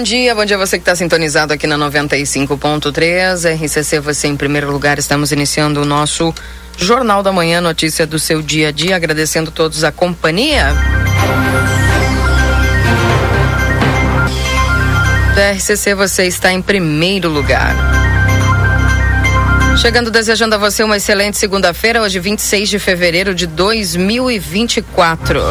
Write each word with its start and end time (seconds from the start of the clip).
Bom 0.00 0.04
dia. 0.04 0.34
Bom 0.34 0.46
dia 0.46 0.56
você 0.56 0.78
que 0.78 0.82
está 0.82 0.96
sintonizado 0.96 1.52
aqui 1.52 1.66
na 1.66 1.76
95.3. 1.76 3.54
RCC, 3.54 4.00
você 4.00 4.28
em 4.28 4.36
primeiro 4.36 4.72
lugar. 4.72 4.98
Estamos 4.98 5.30
iniciando 5.30 5.82
o 5.82 5.84
nosso 5.84 6.34
Jornal 6.78 7.22
da 7.22 7.30
Manhã, 7.30 7.60
notícia 7.60 8.06
do 8.06 8.18
seu 8.18 8.40
dia 8.40 8.68
a 8.68 8.72
dia. 8.72 8.96
Agradecendo 8.96 9.50
todos 9.50 9.84
a 9.84 9.92
companhia. 9.92 10.74
Da 15.36 15.50
RCC, 15.52 15.94
você 15.94 16.24
está 16.24 16.50
em 16.50 16.62
primeiro 16.62 17.28
lugar. 17.28 17.76
Chegando 19.76 20.10
desejando 20.10 20.54
a 20.54 20.58
você 20.58 20.82
uma 20.82 20.96
excelente 20.96 21.36
segunda-feira, 21.36 22.00
hoje 22.00 22.18
26 22.18 22.70
de 22.70 22.78
fevereiro 22.78 23.34
de 23.34 23.46
2024. 23.46 25.42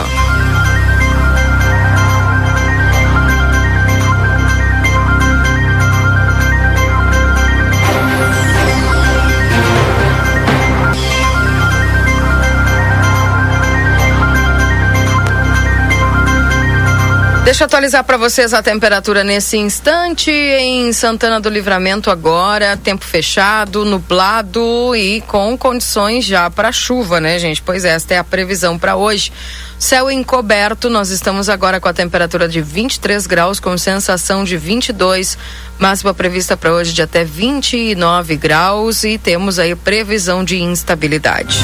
Deixa 17.50 17.64
eu 17.64 17.66
atualizar 17.66 18.04
para 18.04 18.16
vocês 18.16 18.54
a 18.54 18.62
temperatura 18.62 19.24
nesse 19.24 19.58
instante 19.58 20.30
em 20.30 20.94
Santana 20.94 21.42
do 21.42 21.50
Livramento 21.50 22.12
agora, 22.12 22.78
tempo 22.78 23.04
fechado, 23.04 23.84
nublado 23.84 24.96
e 24.96 25.20
com 25.22 25.58
condições 25.58 26.26
já 26.26 26.48
para 26.52 26.72
chuva, 26.72 27.20
né, 27.20 27.40
gente? 27.40 27.60
Pois 27.60 27.84
é, 27.86 27.90
esta 27.90 28.14
é 28.14 28.18
a 28.20 28.24
previsão 28.24 28.78
para 28.78 28.96
hoje. 28.96 29.32
Céu 29.80 30.12
encoberto, 30.12 30.92
nós 30.92 31.10
estamos 31.10 31.50
agora 31.50 31.80
com 31.80 31.90
a 31.90 31.94
temperatura 31.94 32.48
de 32.48 32.62
23 32.62 33.26
graus, 33.26 33.60
com 33.60 33.76
sensação 33.80 34.44
de 34.44 34.56
22, 34.56 35.36
máxima 35.80 36.14
prevista 36.14 36.56
para 36.56 36.72
hoje 36.72 36.94
de 36.94 37.02
até 37.02 37.24
29 37.24 38.36
graus 38.36 39.04
e 39.04 39.18
temos 39.18 39.58
aí 39.58 39.74
previsão 39.74 40.44
de 40.44 40.62
instabilidade. 40.62 41.62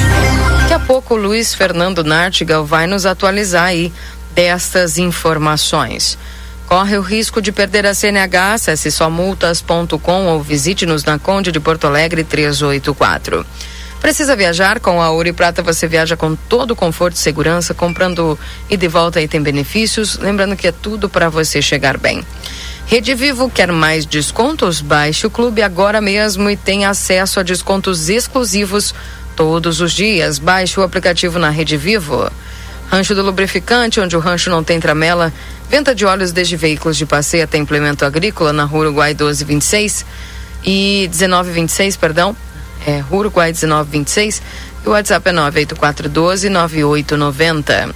Daqui 0.62 0.74
a 0.74 0.80
pouco 0.80 1.14
o 1.14 1.16
Luiz 1.16 1.54
Fernando 1.54 2.02
Nartigal 2.02 2.64
vai 2.64 2.88
nos 2.88 3.06
atualizar 3.06 3.66
aí 3.66 3.92
destas 4.36 4.98
informações. 4.98 6.18
Corre 6.66 6.98
o 6.98 7.00
risco 7.00 7.40
de 7.40 7.50
perder 7.50 7.86
a 7.86 7.94
CNH, 7.94 8.54
acesse 8.54 8.90
somultas.com 8.90 10.26
ou 10.26 10.42
visite-nos 10.42 11.04
na 11.04 11.18
Conde 11.18 11.50
de 11.50 11.58
Porto 11.58 11.86
Alegre 11.86 12.22
384. 12.22 13.46
Precisa 13.98 14.36
viajar? 14.36 14.78
Com 14.78 15.00
a 15.00 15.10
Ouro 15.10 15.28
e 15.28 15.32
Prata 15.32 15.62
você 15.62 15.88
viaja 15.88 16.16
com 16.18 16.36
todo 16.36 16.76
conforto 16.76 17.16
e 17.16 17.18
segurança, 17.18 17.72
comprando 17.72 18.38
e 18.68 18.76
de 18.76 18.86
volta 18.88 19.20
aí 19.20 19.26
tem 19.26 19.40
benefícios. 19.40 20.18
Lembrando 20.18 20.54
que 20.54 20.68
é 20.68 20.72
tudo 20.72 21.08
para 21.08 21.30
você 21.30 21.62
chegar 21.62 21.96
bem. 21.96 22.22
Rede 22.86 23.14
Vivo 23.14 23.48
quer 23.48 23.72
mais 23.72 24.04
descontos? 24.04 24.82
Baixe 24.82 25.26
o 25.26 25.30
clube 25.30 25.62
agora 25.62 26.00
mesmo 26.00 26.50
e 26.50 26.56
tenha 26.56 26.90
acesso 26.90 27.40
a 27.40 27.42
descontos 27.42 28.10
exclusivos 28.10 28.94
todos 29.34 29.80
os 29.80 29.92
dias. 29.92 30.38
Baixe 30.38 30.78
o 30.78 30.82
aplicativo 30.82 31.38
na 31.38 31.48
Rede 31.48 31.76
Vivo. 31.76 32.30
Rancho 32.90 33.14
do 33.14 33.22
Lubrificante, 33.22 34.00
onde 34.00 34.16
o 34.16 34.20
rancho 34.20 34.48
não 34.50 34.62
tem 34.62 34.78
tramela. 34.78 35.32
Venda 35.68 35.94
de 35.94 36.04
óleos 36.04 36.32
desde 36.32 36.56
veículos 36.56 36.96
de 36.96 37.04
passeio 37.04 37.44
até 37.44 37.58
implemento 37.58 38.04
agrícola 38.04 38.52
na 38.52 38.64
Rua 38.64 38.82
Uruguai 38.86 39.10
1226 39.10 40.06
e 40.64 41.10
1926, 41.12 41.96
perdão. 41.96 42.36
É, 42.86 43.00
Rua 43.00 43.20
Uruguai 43.20 43.52
1926 43.52 44.42
e 44.84 44.88
o 44.88 44.92
WhatsApp 44.92 45.28
é 45.28 45.32
98412 45.32 46.48
9890. 46.48 47.94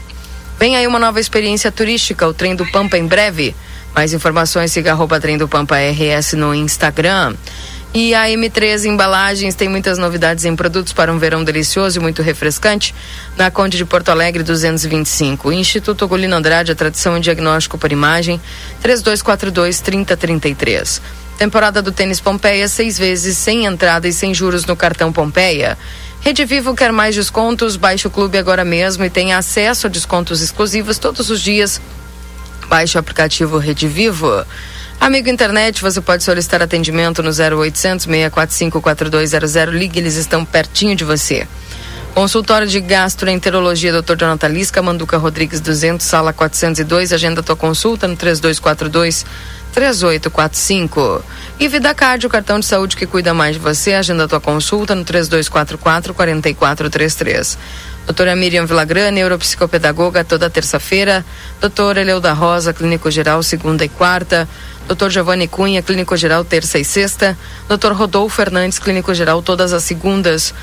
Vem 0.59 0.77
aí 0.77 0.87
uma 0.87 0.99
nova 0.99 1.21
experiência 1.21 1.71
turística, 1.71 2.27
o 2.27 2.35
Trem 2.35 2.55
do 2.57 2.67
Pampa 2.67 2.99
em 2.99 3.07
breve. 3.07 3.55
Mais 3.95 4.13
informações, 4.13 4.73
siga 4.73 4.93
arroba 4.93 5.21
Trem 5.21 5.39
do 5.39 5.49
Pampa 5.49 5.77
RS 5.77 6.35
no 6.35 6.55
Instagram. 6.55 7.35
E 7.93 8.15
a 8.15 8.27
M3 8.29 8.85
Embalagens 8.85 9.57
tem 9.57 9.69
muitas 9.69 9.99
novidades 9.99 10.45
em 10.45 10.55
produtos 10.55 10.93
para 10.93 11.13
um 11.13 11.19
verão 11.19 11.43
delicioso 11.43 11.99
e 11.99 12.01
muito 12.01 12.23
refrescante. 12.23 12.95
Na 13.37 13.51
Conde 13.51 13.77
de 13.77 13.85
Porto 13.85 14.11
Alegre 14.11 14.45
225. 14.45 15.51
Instituto 15.53 16.07
Golino 16.07 16.37
Andrade, 16.37 16.71
a 16.71 16.75
tradição 16.77 17.17
em 17.17 17.21
diagnóstico 17.21 17.77
por 17.77 17.91
imagem, 17.91 18.41
3242 18.81 19.81
3033. 19.81 21.03
Temporada 21.37 21.83
do 21.83 21.91
tênis 21.91 22.21
Pompeia, 22.21 22.69
seis 22.69 22.97
vezes, 22.97 23.37
sem 23.37 23.65
entrada 23.65 24.07
e 24.07 24.13
sem 24.13 24.33
juros 24.33 24.65
no 24.67 24.77
cartão 24.77 25.13
Pompeia. 25.13 25.77
Rede 26.21 26.45
Vivo 26.45 26.77
quer 26.77 26.93
mais 26.93 27.17
descontos? 27.17 27.75
Baixe 27.75 28.07
o 28.07 28.11
clube 28.11 28.39
agora 28.39 28.65
mesmo 28.65 29.05
e 29.05 29.11
tenha 29.11 29.37
acesso 29.37 29.89
a 29.89 29.91
descontos 29.91 30.41
exclusivos 30.41 30.97
todos 30.97 31.29
os 31.29 31.41
dias. 31.41 31.81
Baixe 32.69 32.97
o 32.97 33.01
aplicativo 33.01 33.59
Rede 33.59 33.89
Vivo. 33.89 34.45
Amigo 35.01 35.31
internet, 35.31 35.81
você 35.81 35.99
pode 35.99 36.23
solicitar 36.23 36.61
atendimento 36.61 37.23
no 37.23 37.31
0800 37.31 38.05
645 38.05 38.83
4200. 38.83 39.75
Ligue, 39.75 39.99
eles 39.99 40.15
estão 40.17 40.45
pertinho 40.45 40.95
de 40.95 41.05
você. 41.05 41.49
Consultório 42.15 42.69
de 42.69 42.79
Gastroenterologia, 42.81 43.95
Dr. 44.03 44.15
Jonathan 44.17 44.49
Lisca, 44.49 44.83
Manduca 44.83 45.17
Rodrigues 45.17 45.59
200, 45.59 46.05
sala 46.05 46.35
402. 46.35 47.15
Agenda 47.15 47.43
tua 47.43 47.57
consulta 47.57 48.07
no 48.07 48.15
3242 48.15 49.25
3845. 49.73 51.25
E 51.61 51.69
Vida 51.69 51.95
Card, 51.95 52.27
o 52.27 52.31
cartão 52.31 52.59
de 52.59 52.65
saúde 52.65 52.97
que 52.97 53.05
cuida 53.05 53.35
mais 53.35 53.57
de 53.57 53.61
você. 53.61 53.93
Agenda 53.93 54.27
tua 54.27 54.41
consulta 54.41 54.95
no 54.95 55.05
3244 55.05 56.15
4433. 56.15 57.59
Doutora 58.07 58.35
Miriam 58.35 58.65
Villagrana, 58.65 59.11
neuropsicopedagoga, 59.11 60.25
toda 60.25 60.49
terça-feira. 60.49 61.23
Doutora 61.61 62.01
Eleuda 62.01 62.33
Rosa, 62.33 62.73
clínico 62.73 63.11
geral, 63.11 63.43
segunda 63.43 63.85
e 63.85 63.91
quarta. 63.91 64.49
Dr. 64.89 65.11
Giovanni 65.11 65.47
Cunha, 65.49 65.83
clínico 65.83 66.17
geral, 66.17 66.47
terça 66.47 66.79
e 66.79 66.85
sexta. 66.85 67.37
Dr. 67.69 67.93
Rodolfo 67.93 68.37
Fernandes, 68.37 68.79
clínico 68.79 69.13
geral, 69.13 69.43
todas 69.43 69.75
as 69.75 69.85
segundas. 69.85 70.55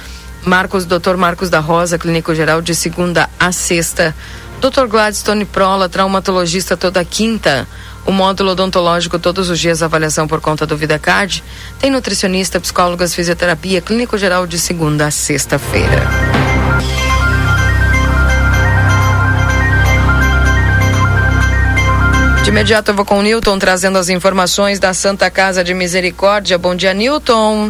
Marcos, 0.44 0.84
Dr. 0.84 1.16
Marcos 1.16 1.52
da 1.52 1.60
Rosa, 1.60 2.00
clínico 2.00 2.34
geral, 2.34 2.60
de 2.60 2.74
segunda 2.74 3.30
a 3.40 3.52
sexta. 3.52 4.16
Dr. 4.60 4.88
Gladstone 4.88 5.46
Prola, 5.46 5.88
traumatologista, 5.88 6.76
toda 6.76 7.06
quinta. 7.06 7.68
O 8.08 8.12
módulo 8.14 8.52
odontológico 8.52 9.20
todos 9.20 9.50
os 9.50 9.60
dias, 9.60 9.84
avaliação 9.84 10.30
por 10.30 10.40
conta 10.40 10.66
do 10.66 10.78
VidaCard. 10.78 11.44
Tem 11.78 11.92
nutricionista, 11.92 12.58
psicólogas, 12.58 13.14
fisioterapia, 13.14 13.82
clínico 13.82 14.18
geral 14.18 14.48
de 14.48 14.58
segunda 14.58 15.08
a 15.08 15.12
sexta-feira. 15.12 16.08
De 22.46 22.50
imediato 22.50 22.92
eu 22.92 22.96
vou 22.96 23.04
com 23.04 23.20
o 23.20 23.22
Newton 23.22 23.60
trazendo 23.60 23.98
as 23.98 24.08
informações 24.08 24.80
da 24.80 24.94
Santa 24.94 25.30
Casa 25.30 25.62
de 25.62 25.74
Misericórdia. 25.74 26.58
Bom 26.58 26.74
dia, 26.74 26.94
Newton. 26.94 27.70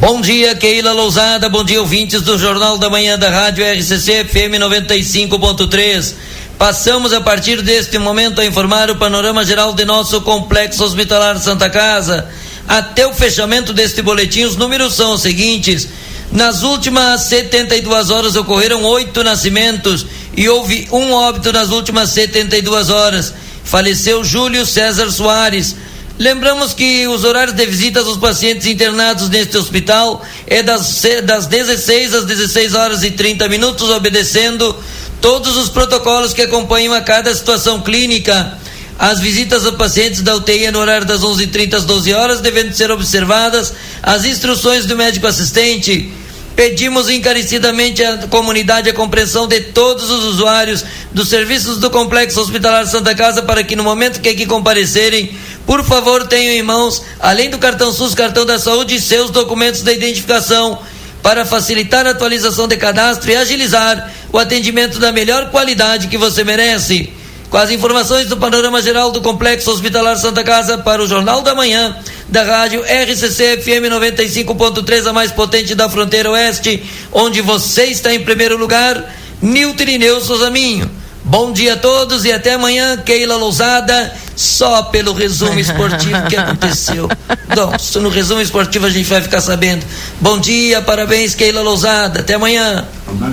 Bom 0.00 0.20
dia, 0.20 0.54
Keila 0.54 0.92
Lousada. 0.92 1.48
Bom 1.48 1.64
dia, 1.64 1.80
ouvintes 1.80 2.20
do 2.20 2.36
Jornal 2.36 2.76
da 2.76 2.90
Manhã 2.90 3.18
da 3.18 3.30
Rádio 3.30 3.64
RCC 3.64 4.24
FM 4.24 4.60
95.3. 4.60 6.14
Passamos 6.60 7.10
a 7.14 7.22
partir 7.22 7.62
deste 7.62 7.96
momento 7.96 8.38
a 8.38 8.44
informar 8.44 8.90
o 8.90 8.96
panorama 8.96 9.46
geral 9.46 9.72
de 9.72 9.86
nosso 9.86 10.20
complexo 10.20 10.84
hospitalar 10.84 11.38
Santa 11.38 11.70
Casa. 11.70 12.28
Até 12.68 13.06
o 13.06 13.14
fechamento 13.14 13.72
deste 13.72 14.02
boletim, 14.02 14.44
os 14.44 14.56
números 14.56 14.92
são 14.92 15.14
os 15.14 15.22
seguintes: 15.22 15.88
nas 16.30 16.62
últimas 16.62 17.22
72 17.22 18.10
horas 18.10 18.36
ocorreram 18.36 18.84
oito 18.84 19.24
nascimentos 19.24 20.04
e 20.36 20.50
houve 20.50 20.86
um 20.92 21.12
óbito 21.12 21.50
nas 21.50 21.70
últimas 21.70 22.10
72 22.10 22.90
horas. 22.90 23.32
Faleceu 23.64 24.22
Júlio 24.22 24.66
César 24.66 25.10
Soares. 25.10 25.74
Lembramos 26.18 26.74
que 26.74 27.08
os 27.08 27.24
horários 27.24 27.56
de 27.56 27.64
visitas 27.64 28.06
aos 28.06 28.18
pacientes 28.18 28.66
internados 28.66 29.30
neste 29.30 29.56
hospital 29.56 30.22
é 30.46 30.62
das, 30.62 31.02
das 31.24 31.46
16 31.46 32.14
às 32.14 32.26
16 32.26 32.74
horas 32.74 33.02
e 33.02 33.12
30 33.12 33.48
minutos, 33.48 33.88
obedecendo 33.88 34.76
todos 35.20 35.56
os 35.56 35.68
protocolos 35.68 36.32
que 36.32 36.42
acompanham 36.42 36.94
a 36.94 37.00
cada 37.00 37.34
situação 37.34 37.80
clínica. 37.80 38.58
As 38.98 39.20
visitas 39.20 39.66
a 39.66 39.72
pacientes 39.72 40.20
da 40.22 40.36
UTI 40.36 40.66
é 40.66 40.70
no 40.70 40.78
horário 40.78 41.06
das 41.06 41.22
11h30 41.22 41.74
às 41.74 41.84
12 41.84 42.12
horas, 42.12 42.40
devendo 42.40 42.74
ser 42.74 42.90
observadas 42.90 43.72
as 44.02 44.24
instruções 44.24 44.84
do 44.86 44.96
médico 44.96 45.26
assistente 45.26 46.12
Pedimos 46.60 47.08
encarecidamente 47.08 48.04
à 48.04 48.18
comunidade 48.28 48.90
a 48.90 48.92
compreensão 48.92 49.46
de 49.46 49.60
todos 49.60 50.10
os 50.10 50.24
usuários 50.24 50.84
dos 51.10 51.28
serviços 51.30 51.78
do 51.78 51.88
Complexo 51.88 52.38
Hospitalar 52.38 52.86
Santa 52.86 53.14
Casa 53.14 53.42
para 53.42 53.64
que 53.64 53.74
no 53.74 53.82
momento 53.82 54.20
que 54.20 54.28
aqui 54.28 54.44
comparecerem, 54.44 55.34
por 55.64 55.82
favor, 55.82 56.26
tenham 56.26 56.52
em 56.52 56.62
mãos, 56.62 57.02
além 57.18 57.48
do 57.48 57.56
cartão 57.56 57.90
SUS, 57.90 58.14
cartão 58.14 58.44
da 58.44 58.58
saúde, 58.58 59.00
seus 59.00 59.30
documentos 59.30 59.80
de 59.80 59.90
identificação 59.90 60.78
para 61.22 61.44
facilitar 61.44 62.06
a 62.06 62.10
atualização 62.10 62.66
de 62.66 62.76
cadastro 62.76 63.30
e 63.30 63.36
agilizar 63.36 64.10
o 64.32 64.38
atendimento 64.38 64.98
da 64.98 65.12
melhor 65.12 65.50
qualidade 65.50 66.08
que 66.08 66.18
você 66.18 66.44
merece. 66.44 67.12
Com 67.50 67.56
as 67.56 67.70
informações 67.70 68.28
do 68.28 68.36
panorama 68.36 68.80
geral 68.80 69.10
do 69.10 69.20
Complexo 69.20 69.72
Hospitalar 69.72 70.16
Santa 70.16 70.44
Casa 70.44 70.78
para 70.78 71.02
o 71.02 71.06
Jornal 71.08 71.42
da 71.42 71.54
Manhã 71.54 71.96
da 72.28 72.44
rádio 72.44 72.82
RCC 72.82 73.60
FM 73.60 73.90
95.3, 73.90 75.06
a 75.08 75.12
mais 75.12 75.32
potente 75.32 75.74
da 75.74 75.88
fronteira 75.88 76.30
oeste, 76.30 76.80
onde 77.12 77.40
você 77.40 77.86
está 77.86 78.14
em 78.14 78.20
primeiro 78.20 78.56
lugar, 78.56 79.12
Nilton 79.42 79.82
Ineu 79.82 80.20
Souzaminho. 80.20 80.99
Bom 81.30 81.52
dia 81.52 81.74
a 81.74 81.76
todos 81.76 82.24
e 82.24 82.32
até 82.32 82.54
amanhã, 82.54 82.96
Keila 82.96 83.36
Lousada, 83.36 84.12
só 84.34 84.82
pelo 84.82 85.12
resumo 85.12 85.60
esportivo 85.60 86.26
que 86.28 86.34
aconteceu. 86.34 87.08
Não, 87.56 88.02
no 88.02 88.08
resumo 88.08 88.40
esportivo 88.40 88.86
a 88.86 88.90
gente 88.90 89.08
vai 89.08 89.22
ficar 89.22 89.40
sabendo. 89.40 89.86
Bom 90.20 90.40
dia, 90.40 90.82
parabéns, 90.82 91.32
Keila 91.36 91.62
Lousada, 91.62 92.18
até 92.18 92.34
amanhã. 92.34 92.84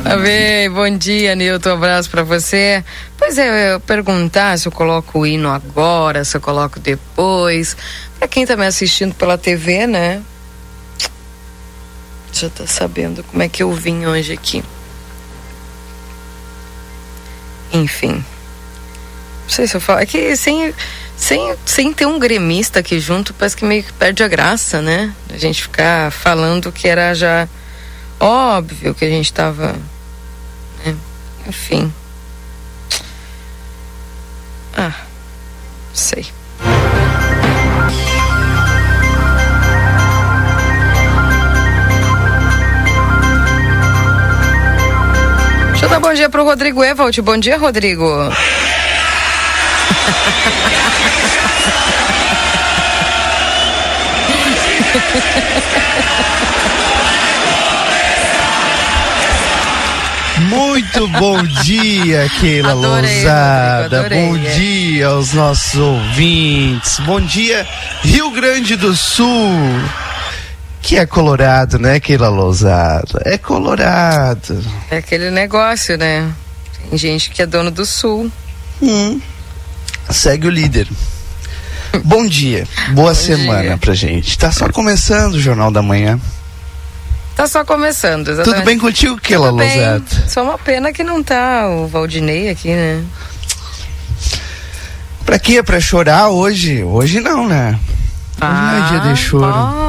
Amém, 0.05 0.69
bom 0.69 0.95
dia, 0.95 1.33
Nilton, 1.33 1.71
um 1.71 1.73
abraço 1.73 2.07
para 2.11 2.21
você. 2.21 2.85
Pois 3.17 3.35
é, 3.39 3.73
eu 3.73 3.79
perguntar 3.79 4.59
se 4.59 4.67
eu 4.67 4.71
coloco 4.71 5.21
o 5.21 5.25
hino 5.25 5.49
agora, 5.49 6.23
se 6.23 6.37
eu 6.37 6.41
coloco 6.41 6.79
depois. 6.79 7.75
Para 8.19 8.27
quem 8.27 8.45
tá 8.45 8.55
me 8.55 8.67
assistindo 8.67 9.15
pela 9.15 9.39
TV, 9.39 9.87
né? 9.87 10.21
Já 12.31 12.47
tá 12.47 12.67
sabendo 12.67 13.23
como 13.23 13.41
é 13.41 13.49
que 13.49 13.63
eu 13.63 13.73
vim 13.73 14.05
hoje 14.05 14.33
aqui. 14.33 14.63
Enfim. 17.73 18.23
Não 19.43 19.49
sei 19.49 19.67
se 19.67 19.75
eu 19.75 19.81
falo. 19.81 19.99
É 19.99 20.05
que 20.05 20.35
sem, 20.35 20.73
sem, 21.15 21.55
sem 21.65 21.93
ter 21.93 22.05
um 22.05 22.19
gremista 22.19 22.79
aqui 22.79 22.99
junto, 22.99 23.33
parece 23.33 23.55
que 23.55 23.65
meio 23.65 23.83
que 23.83 23.93
perde 23.93 24.23
a 24.23 24.27
graça, 24.27 24.81
né? 24.81 25.13
A 25.33 25.37
gente 25.37 25.61
ficar 25.61 26.11
falando 26.11 26.71
que 26.71 26.87
era 26.87 27.13
já 27.13 27.47
óbvio 28.19 28.93
que 28.93 29.05
a 29.05 29.09
gente 29.09 29.31
tava. 29.31 29.75
Né? 30.85 30.95
Enfim. 31.47 31.91
Ah, 34.75 34.93
sei. 35.93 36.27
Deixa 45.77 45.85
eu 45.85 45.89
dar 45.91 45.99
bom 45.99 46.11
dia 46.11 46.27
pro 46.27 46.43
Rodrigo 46.43 46.83
Evald. 46.83 47.21
Bom 47.21 47.37
dia, 47.37 47.55
Rodrigo. 47.55 48.03
Muito 60.49 61.07
bom 61.09 61.43
dia, 61.61 62.27
Keila 62.39 62.71
Adorei, 62.71 63.13
Lousada. 63.13 64.01
Rodrigo, 64.01 64.05
adorei, 64.05 64.27
Bom 64.29 64.37
dia 64.57 65.07
aos 65.09 65.33
nossos 65.33 65.79
ouvintes. 65.79 66.99
Bom 67.01 67.21
dia, 67.21 67.67
Rio 68.01 68.31
Grande 68.31 68.75
do 68.75 68.95
Sul. 68.95 69.53
Que 70.87 70.95
é 70.95 71.05
colorado, 71.05 71.77
né, 71.77 71.99
Keila 71.99 72.29
Lousada? 72.29 73.21
É 73.25 73.37
colorado. 73.37 74.63
É 74.89 74.95
aquele 74.95 75.29
negócio, 75.29 75.97
né? 75.97 76.31
Tem 76.89 76.97
gente 76.97 77.29
que 77.29 77.41
é 77.41 77.45
dono 77.45 77.69
do 77.69 77.85
sul. 77.85 78.31
Hum. 78.81 79.19
Segue 80.09 80.47
o 80.47 80.49
líder. 80.49 80.87
Bom 82.05 82.25
dia, 82.25 82.65
boa 82.93 83.13
semana 83.13 83.63
dia. 83.63 83.77
pra 83.77 83.93
gente. 83.93 84.37
Tá 84.37 84.49
só 84.49 84.69
começando 84.69 85.33
o 85.33 85.41
Jornal 85.41 85.71
da 85.71 85.81
Manhã. 85.81 86.17
Tá 87.35 87.47
só 87.47 87.65
começando, 87.65 88.29
exatamente. 88.29 88.55
Tudo 88.55 88.65
bem 88.65 88.77
contigo, 88.79 89.17
Keila. 89.17 89.49
Lousada? 89.49 90.05
Só 90.25 90.41
uma 90.41 90.57
pena 90.57 90.93
que 90.93 91.03
não 91.03 91.21
tá 91.21 91.67
o 91.67 91.85
Valdinei 91.85 92.49
aqui, 92.49 92.69
né? 92.69 93.03
Pra 95.25 95.37
quê? 95.37 95.61
Pra 95.61 95.81
chorar 95.81 96.29
hoje? 96.29 96.81
Hoje 96.81 97.19
não, 97.19 97.45
né? 97.45 97.77
Hoje 98.41 98.51
não 98.53 98.85
é 98.85 98.89
dia 98.89 99.13
de 99.13 99.19
choro. 99.19 99.86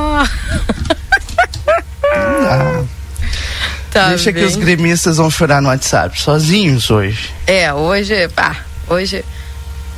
Ah, 2.14 2.82
Não 2.88 2.88
tá 3.90 4.08
Deixa 4.10 4.32
que 4.32 4.38
bem. 4.40 4.44
os 4.48 4.56
gremistas 4.56 5.16
vão 5.16 5.30
chorar 5.30 5.60
no 5.62 5.68
WhatsApp, 5.68 6.20
sozinhos 6.20 6.90
hoje. 6.90 7.30
É, 7.46 7.72
hoje, 7.72 8.28
pá, 8.28 8.56
hoje 8.88 9.24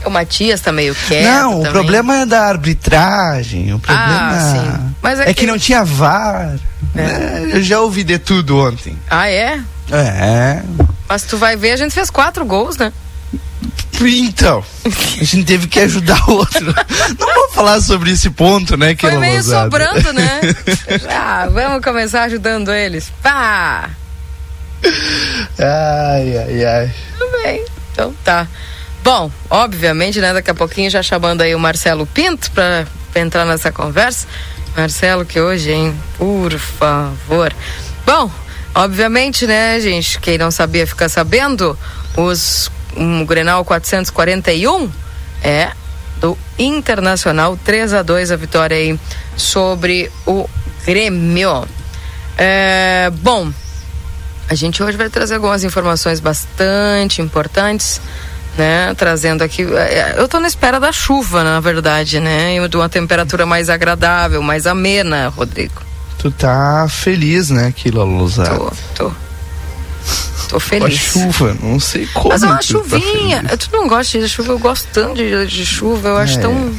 o 0.05 0.11
Matias 0.11 0.61
tá 0.61 0.71
meio 0.73 0.95
quieto 0.95 1.25
não, 1.25 1.55
o 1.55 1.57
também. 1.59 1.73
problema 1.73 2.17
é 2.19 2.27
da 2.27 2.43
arbitragem. 2.47 3.75
O 3.75 3.79
problema 3.79 4.09
Ah. 4.33 4.81
Mas 5.03 5.19
é 5.21 5.23
é, 5.25 5.27
que... 5.27 5.35
que- 5.41 5.47
não 5.47 5.59
tinha 5.59 5.85
VAR. 5.85 6.57
né? 6.95 7.51
Eu 7.53 7.63
já 7.63 7.81
ouvi 7.81 8.05
de 8.05 8.19
tudo 8.19 8.59
ontem. 8.59 8.97
Ah, 9.11 9.29
é? 9.29 9.61
É. 9.91 10.63
Mas 11.09 11.25
tu 11.25 11.37
vai 11.37 11.57
ver, 11.57 11.73
a 11.73 11.77
gente 11.77 11.93
fez 11.93 12.09
quatro 12.11 12.45
gols, 12.45 12.77
né? 12.79 12.93
Então, 14.03 14.65
a 14.87 15.25
gente 15.25 15.45
teve 15.45 15.69
que 15.69 15.79
ajudar 15.81 16.23
o 16.29 16.37
outro. 16.37 16.65
Não 17.19 17.35
vou 17.35 17.49
falar 17.51 17.81
sobre 17.83 18.11
esse 18.11 18.31
ponto, 18.31 18.77
né, 18.77 18.95
que 18.95 19.07
Foi 19.07 19.19
meio 19.19 19.43
sobrando, 19.43 20.13
né? 20.15 20.41
ah, 21.11 21.49
vamos 21.53 21.85
começar 21.85 22.23
ajudando 22.23 22.73
eles. 22.73 23.13
Pá! 23.23 23.91
ai, 25.59 26.39
ai, 26.39 26.65
ai. 26.65 26.95
Tudo 27.19 27.31
bem. 27.43 27.65
Então 27.93 28.15
tá. 28.25 28.49
Bom, 29.03 29.31
obviamente, 29.49 30.21
né? 30.21 30.33
Daqui 30.33 30.51
a 30.51 30.55
pouquinho 30.55 30.91
já 30.91 31.03
chamando 31.03 31.43
aí 31.43 31.55
o 31.55 31.59
Marcelo 31.59 32.07
Pinto 32.07 32.51
pra, 32.53 32.87
pra 33.13 33.23
entrar 33.23 33.45
nessa 33.45 33.71
conversa. 33.71 34.27
Marcelo, 34.77 35.25
que 35.25 35.41
hoje, 35.41 35.73
hein? 35.73 35.95
Por 36.17 36.59
favor. 36.59 37.53
Bom, 38.07 38.31
obviamente, 38.75 39.47
né, 39.47 39.81
gente? 39.81 40.19
Quem 40.21 40.39
não 40.39 40.51
sabia 40.51 40.87
fica 40.87 41.09
sabendo. 41.09 41.79
Os 42.17 42.71
um, 42.97 43.25
Grenal 43.25 43.65
441 43.65 44.91
é 45.43 45.71
do 46.21 46.37
Internacional 46.59 47.59
3 47.65 47.95
a 47.95 48.03
2 48.03 48.31
a 48.31 48.37
vitória 48.37 48.77
aí 48.77 48.99
sobre 49.37 50.11
o 50.27 50.49
Grêmio. 50.85 51.67
É, 52.37 53.11
bom, 53.23 53.51
a 54.49 54.55
gente 54.55 54.83
hoje 54.83 54.97
vai 54.97 55.09
trazer 55.09 55.35
algumas 55.37 55.63
informações 55.65 56.21
bastante 56.21 57.23
importantes, 57.23 58.01
né? 58.57 58.95
Trazendo 58.97 59.43
aqui. 59.43 59.63
é, 59.63 60.15
Eu 60.17 60.27
tô 60.27 60.41
na 60.41 60.49
espera 60.49 60.81
da 60.81 60.93
chuva, 60.93 61.45
na 61.45 61.61
verdade, 61.61 62.19
né? 62.21 62.57
E 62.57 62.69
de 62.69 62.77
uma 62.77 62.89
temperatura 62.89 63.47
mais 63.47 63.71
agradável, 63.71 64.43
mais 64.43 64.67
amena, 64.67 65.29
Rodrigo. 65.29 65.83
Tu 66.19 66.31
tá 66.31 66.87
feliz, 66.89 67.49
né, 67.49 67.73
Kila 67.75 68.05
Lousada? 68.05 68.57
Tô, 68.57 68.73
tô. 68.95 69.13
Tô 70.49 70.51
Com 70.51 70.57
a 70.57 70.61
feliz. 70.61 70.99
chuva, 70.99 71.57
não 71.63 71.79
sei 71.79 72.07
como. 72.09 72.31
Mas 72.31 72.43
é 72.43 72.47
uma 72.47 72.57
tá 72.57 72.63
chuvinha. 72.63 73.43
feliz. 73.43 73.59
tu 73.59 73.69
não 73.73 73.87
gosta 73.87 74.19
de 74.19 74.29
chuva, 74.29 74.53
eu 74.53 74.59
gosto 74.59 74.89
tanto 74.93 75.15
de, 75.15 75.47
de 75.47 75.67
chuva, 75.67 76.09
eu 76.09 76.17
acho 76.17 76.39
É. 76.39 76.43
tão. 76.43 76.75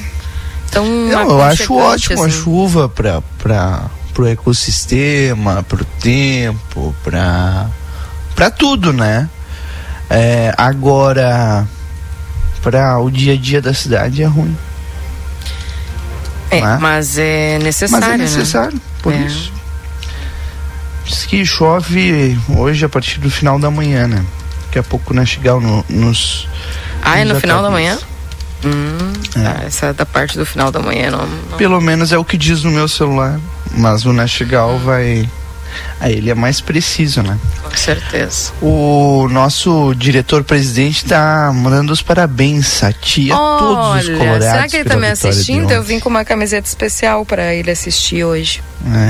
tão 0.72 0.86
Não, 0.86 1.30
eu 1.30 1.42
acho 1.42 1.74
ótimo 1.74 2.24
a 2.24 2.28
assim. 2.28 2.42
chuva 2.42 2.90
para 2.90 3.22
para 3.42 3.84
pro 4.14 4.28
ecossistema, 4.28 5.64
pro 5.64 5.86
tempo, 5.86 6.94
para 7.04 7.68
para 8.36 8.52
tudo, 8.52 8.92
né? 8.92 9.30
É, 10.10 10.54
agora 10.58 11.66
para 12.62 13.00
o 13.00 13.10
dia 13.10 13.34
a 13.34 13.38
dia 13.38 13.62
da 13.62 13.74
cidade 13.74 14.22
é 14.22 14.26
ruim, 14.26 14.56
É, 16.50 16.60
né? 16.62 16.78
mas 16.82 17.18
é 17.18 17.58
necessário. 17.60 18.06
mas 18.06 18.14
é 18.14 18.18
né? 18.18 18.24
necessário, 18.26 18.82
por 19.02 19.14
É. 19.14 19.18
isso. 19.18 19.54
Diz 21.06 21.26
que 21.26 21.46
chove 21.46 22.38
hoje 22.50 22.86
a 22.86 22.90
partir 22.90 23.20
do 23.20 23.30
final 23.30 23.60
da 23.60 23.70
manhã, 23.72 24.08
né? 24.08 24.24
Daqui 24.66 24.80
a 24.80 24.84
pouco 24.84 25.14
na 25.14 25.26
chegar 25.26 25.60
no, 25.60 25.84
nos 25.90 26.48
Ah, 27.02 27.20
é 27.20 27.26
no 27.26 27.36
final 27.40 27.62
da 27.62 27.70
manhã? 27.70 27.98
Hum, 28.64 29.14
É. 29.36 29.44
tá, 29.44 29.64
essa 29.66 29.86
é 29.88 29.94
da 29.94 30.06
parte 30.06 30.38
do 30.38 30.46
final 30.46 30.72
da 30.72 30.80
manhã, 30.80 31.10
não. 31.12 31.26
não. 31.50 31.58
Pelo 31.58 31.82
menos 31.82 32.12
é 32.14 32.18
o 32.18 32.24
que 32.24 32.38
diz 32.38 32.64
no 32.64 32.72
meu 32.72 32.88
celular. 32.88 33.40
Mas 33.76 34.06
o 34.06 34.14
Nastigal 34.14 34.78
vai. 34.80 35.28
Aí 36.00 36.14
ele 36.14 36.30
é 36.30 36.34
mais 36.36 36.60
preciso, 36.62 37.22
né? 37.22 37.38
Com 37.64 37.76
certeza. 37.76 38.52
O 38.62 39.28
nosso 39.32 39.94
diretor-presidente 39.96 41.06
tá 41.06 41.52
mandando 41.54 41.94
os 41.94 42.02
parabéns 42.02 42.84
a 42.84 42.92
ti 42.92 43.32
a 43.32 43.36
todos 43.36 44.04
os 44.04 44.10
Olha, 44.10 44.18
colorados. 44.18 44.46
será 44.46 44.68
que 44.68 44.76
ele 44.78 44.84
tá 44.84 44.90
pela 44.92 45.02
me 45.02 45.08
assistindo? 45.08 45.72
Eu 45.72 45.84
vim 45.84 46.00
com 46.00 46.10
uma 46.10 46.26
camiseta 46.26 46.68
especial 46.68 47.26
pra 47.26 47.54
ele 47.54 47.70
assistir 47.72 48.24
hoje. 48.24 48.64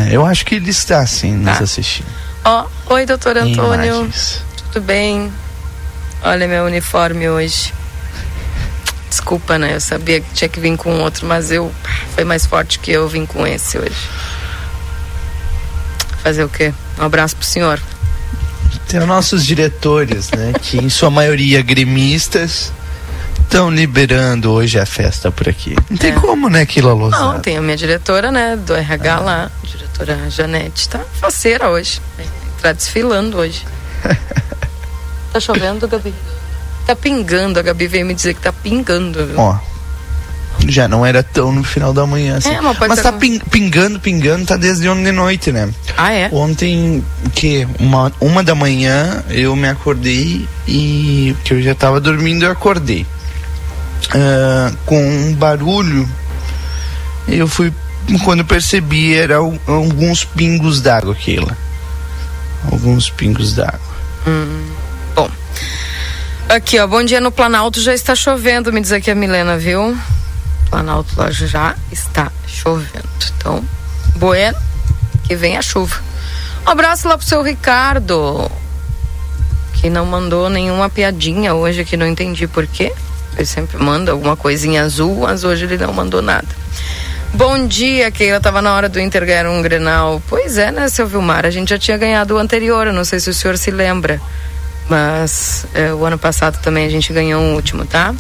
É, 0.10 0.15
eu 0.15 0.25
acho 0.25 0.46
que 0.46 0.56
ele 0.56 0.70
está 0.70 1.06
sim 1.08 1.34
nos 1.34 1.58
Tá. 1.58 1.63
assistindo. 1.63 2.08
Ó, 2.44 2.65
oi, 2.88 3.06
doutor 3.06 3.38
Antônio. 3.38 3.96
imagens. 4.01 4.41
Tudo 4.72 4.84
bem? 4.86 5.32
Olha 6.24 6.48
meu 6.48 6.65
uniforme 6.65 7.30
hoje. 7.30 7.74
Desculpa, 9.10 9.58
né? 9.58 9.75
Eu 9.75 9.82
sabia 9.82 10.22
que 10.22 10.34
tinha 10.34 10.48
que 10.50 10.60
vir 10.60 10.75
com 10.77 11.00
outro, 11.01 11.25
mas 11.27 11.51
eu 11.51 11.72
foi 12.15 12.24
mais 12.24 12.46
forte 12.46 12.80
que 12.80 12.91
eu 12.91 13.08
vim 13.10 13.25
com 13.25 13.46
esse 13.46 13.77
hoje. 13.77 14.10
Fazer 16.24 16.44
o 16.44 16.50
quê? 16.50 16.74
Um 17.00 17.04
abraço 17.04 17.36
pro 17.36 17.46
senhor. 17.46 17.80
Tem 18.88 19.00
os 19.00 19.08
nossos 19.08 19.46
diretores, 19.46 20.30
né? 20.32 20.54
que 20.62 20.78
em 20.78 20.90
sua 20.90 21.10
maioria 21.10 21.62
gremistas 21.62 22.72
estão 23.51 23.70
liberando 23.70 24.51
hoje 24.51 24.80
a 24.80 24.86
festa 24.86 25.30
por 25.30 25.50
aqui. 25.50 25.75
Não 25.90 25.98
tem 25.98 26.12
é. 26.12 26.16
como, 26.16 26.50
né, 26.50 26.66
Kila 26.66 26.94
Lozada? 26.94 27.34
Não, 27.34 27.40
tem 27.42 27.58
a 27.58 27.62
minha 27.62 27.75
diretora, 27.75 28.32
né, 28.32 28.56
do 28.56 28.74
RH 28.74 29.20
lá, 29.20 29.51
a 29.62 29.68
diretora 29.68 30.30
Janete, 30.30 30.88
tá 30.88 31.00
faceira 31.20 31.70
hoje. 31.70 32.01
Tá 32.62 32.72
desfilando 32.72 33.38
hoje. 33.38 33.66
tá 35.34 35.40
chovendo, 35.40 35.88
Gabi? 35.88 36.13
Tá 36.86 36.96
pingando, 36.96 37.60
a 37.60 37.62
Gabi 37.62 37.88
veio 37.88 38.06
me 38.06 38.13
dizer 38.13 38.36
que 38.36 38.42
tá 38.42 38.54
pingando. 38.54 39.25
Viu? 39.25 39.40
Ó, 39.40 39.58
já 40.68 40.88
não 40.88 41.06
era 41.06 41.24
tão 41.24 41.51
no 41.51 41.63
final 41.63 41.94
da 41.94 42.06
manhã, 42.06 42.38
assim. 42.38 42.50
É, 42.50 42.62
mas, 42.62 42.77
mas 42.77 43.01
tá 43.01 43.13
pingando, 43.13 44.00
pingando, 44.00 44.46
tá 44.46 44.58
desde 44.58 44.88
ontem 44.88 45.03
de 45.03 45.12
noite, 45.12 45.51
né? 45.51 45.70
Ah, 45.98 46.12
é? 46.12 46.30
Ontem, 46.32 47.03
que 47.34 47.68
uma, 47.80 48.12
uma 48.20 48.44
da 48.44 48.56
manhã, 48.56 49.24
eu 49.30 49.56
me 49.56 49.68
acordei 49.68 50.48
e 50.68 51.36
que 51.44 51.53
eu 51.53 51.62
já 51.62 51.75
tava 51.75 52.00
dormindo, 52.00 52.46
eu 52.46 52.51
acordei. 52.51 53.06
Uh, 54.13 54.75
com 54.86 55.01
um 55.01 55.34
barulho, 55.34 56.08
eu 57.27 57.48
fui, 57.48 57.72
quando 58.24 58.44
percebi, 58.44 59.15
era 59.15 59.38
alguns 59.38 60.25
pingos 60.25 60.82
d'água 60.82 61.13
aquilo. 61.13 61.56
Alguns 62.72 63.10
pingos 63.10 63.56
d'água. 63.56 63.80
Hum, 64.27 64.65
bom. 65.15 65.30
Aqui, 66.50 66.80
ó, 66.80 66.88
bom 66.88 67.03
dia 67.03 67.22
no 67.22 67.32
Planalto, 67.32 67.80
já 67.80 67.94
está 67.94 68.13
chovendo, 68.13 68.74
me 68.74 68.82
diz 68.82 68.91
aqui 68.91 69.10
a 69.10 69.15
Milena, 69.15 69.58
viu? 69.58 69.98
Planalto 70.72 71.13
lá 71.18 71.30
já 71.30 71.75
está 71.92 72.32
chovendo. 72.48 73.10
Então, 73.38 73.63
bueno, 74.16 74.58
que 75.25 75.36
vem 75.36 75.58
a 75.58 75.62
chuva. 75.62 76.01
Um 76.66 76.70
abraço 76.70 77.10
lá 77.10 77.18
pro 77.18 77.28
seu 77.28 77.42
Ricardo, 77.42 78.50
que 79.74 79.90
não 79.90 80.06
mandou 80.06 80.50
nenhuma 80.50 80.90
piadinha 80.90 81.54
hoje, 81.54 81.84
que 81.84 81.98
não 81.98 82.08
entendi 82.08 82.48
por 82.48 82.66
quê. 82.66 82.94
Ele 83.36 83.46
sempre 83.46 83.78
manda 83.78 84.13
alguma 84.13 84.38
coisinha 84.38 84.84
azul, 84.84 85.20
mas 85.22 85.44
hoje 85.44 85.66
ele 85.66 85.78
não 85.78 85.92
mandou 85.92 86.22
nada. 86.22 86.48
Bom 87.34 87.68
dia, 87.68 88.10
Keila. 88.10 88.40
Tava 88.40 88.62
na 88.62 88.74
hora 88.74 88.88
do 88.88 89.00
Inter 89.00 89.25
ganhar 89.25 89.48
um 89.48 89.62
Grenal. 89.62 90.22
Pois 90.30 90.58
é, 90.58 90.72
né, 90.72 90.88
seu 90.88 91.06
Vilmar? 91.06 91.46
A 91.46 91.50
gente 91.50 91.70
já 91.70 91.80
tinha 91.80 91.98
ganhado 91.98 92.36
o 92.36 92.38
anterior, 92.38 92.88
eu 92.88 92.94
não 92.94 93.04
sei 93.04 93.20
se 93.20 93.30
o 93.30 93.34
senhor 93.34 93.58
se 93.58 93.72
lembra. 93.72 94.22
Mas 94.90 95.66
é, 95.74 95.94
o 95.94 96.06
ano 96.06 96.18
passado 96.18 96.62
também 96.62 96.86
a 96.86 96.90
gente 96.90 97.12
ganhou 97.12 97.42
um 97.42 97.56
último, 97.56 97.86
tá? 97.86 98.13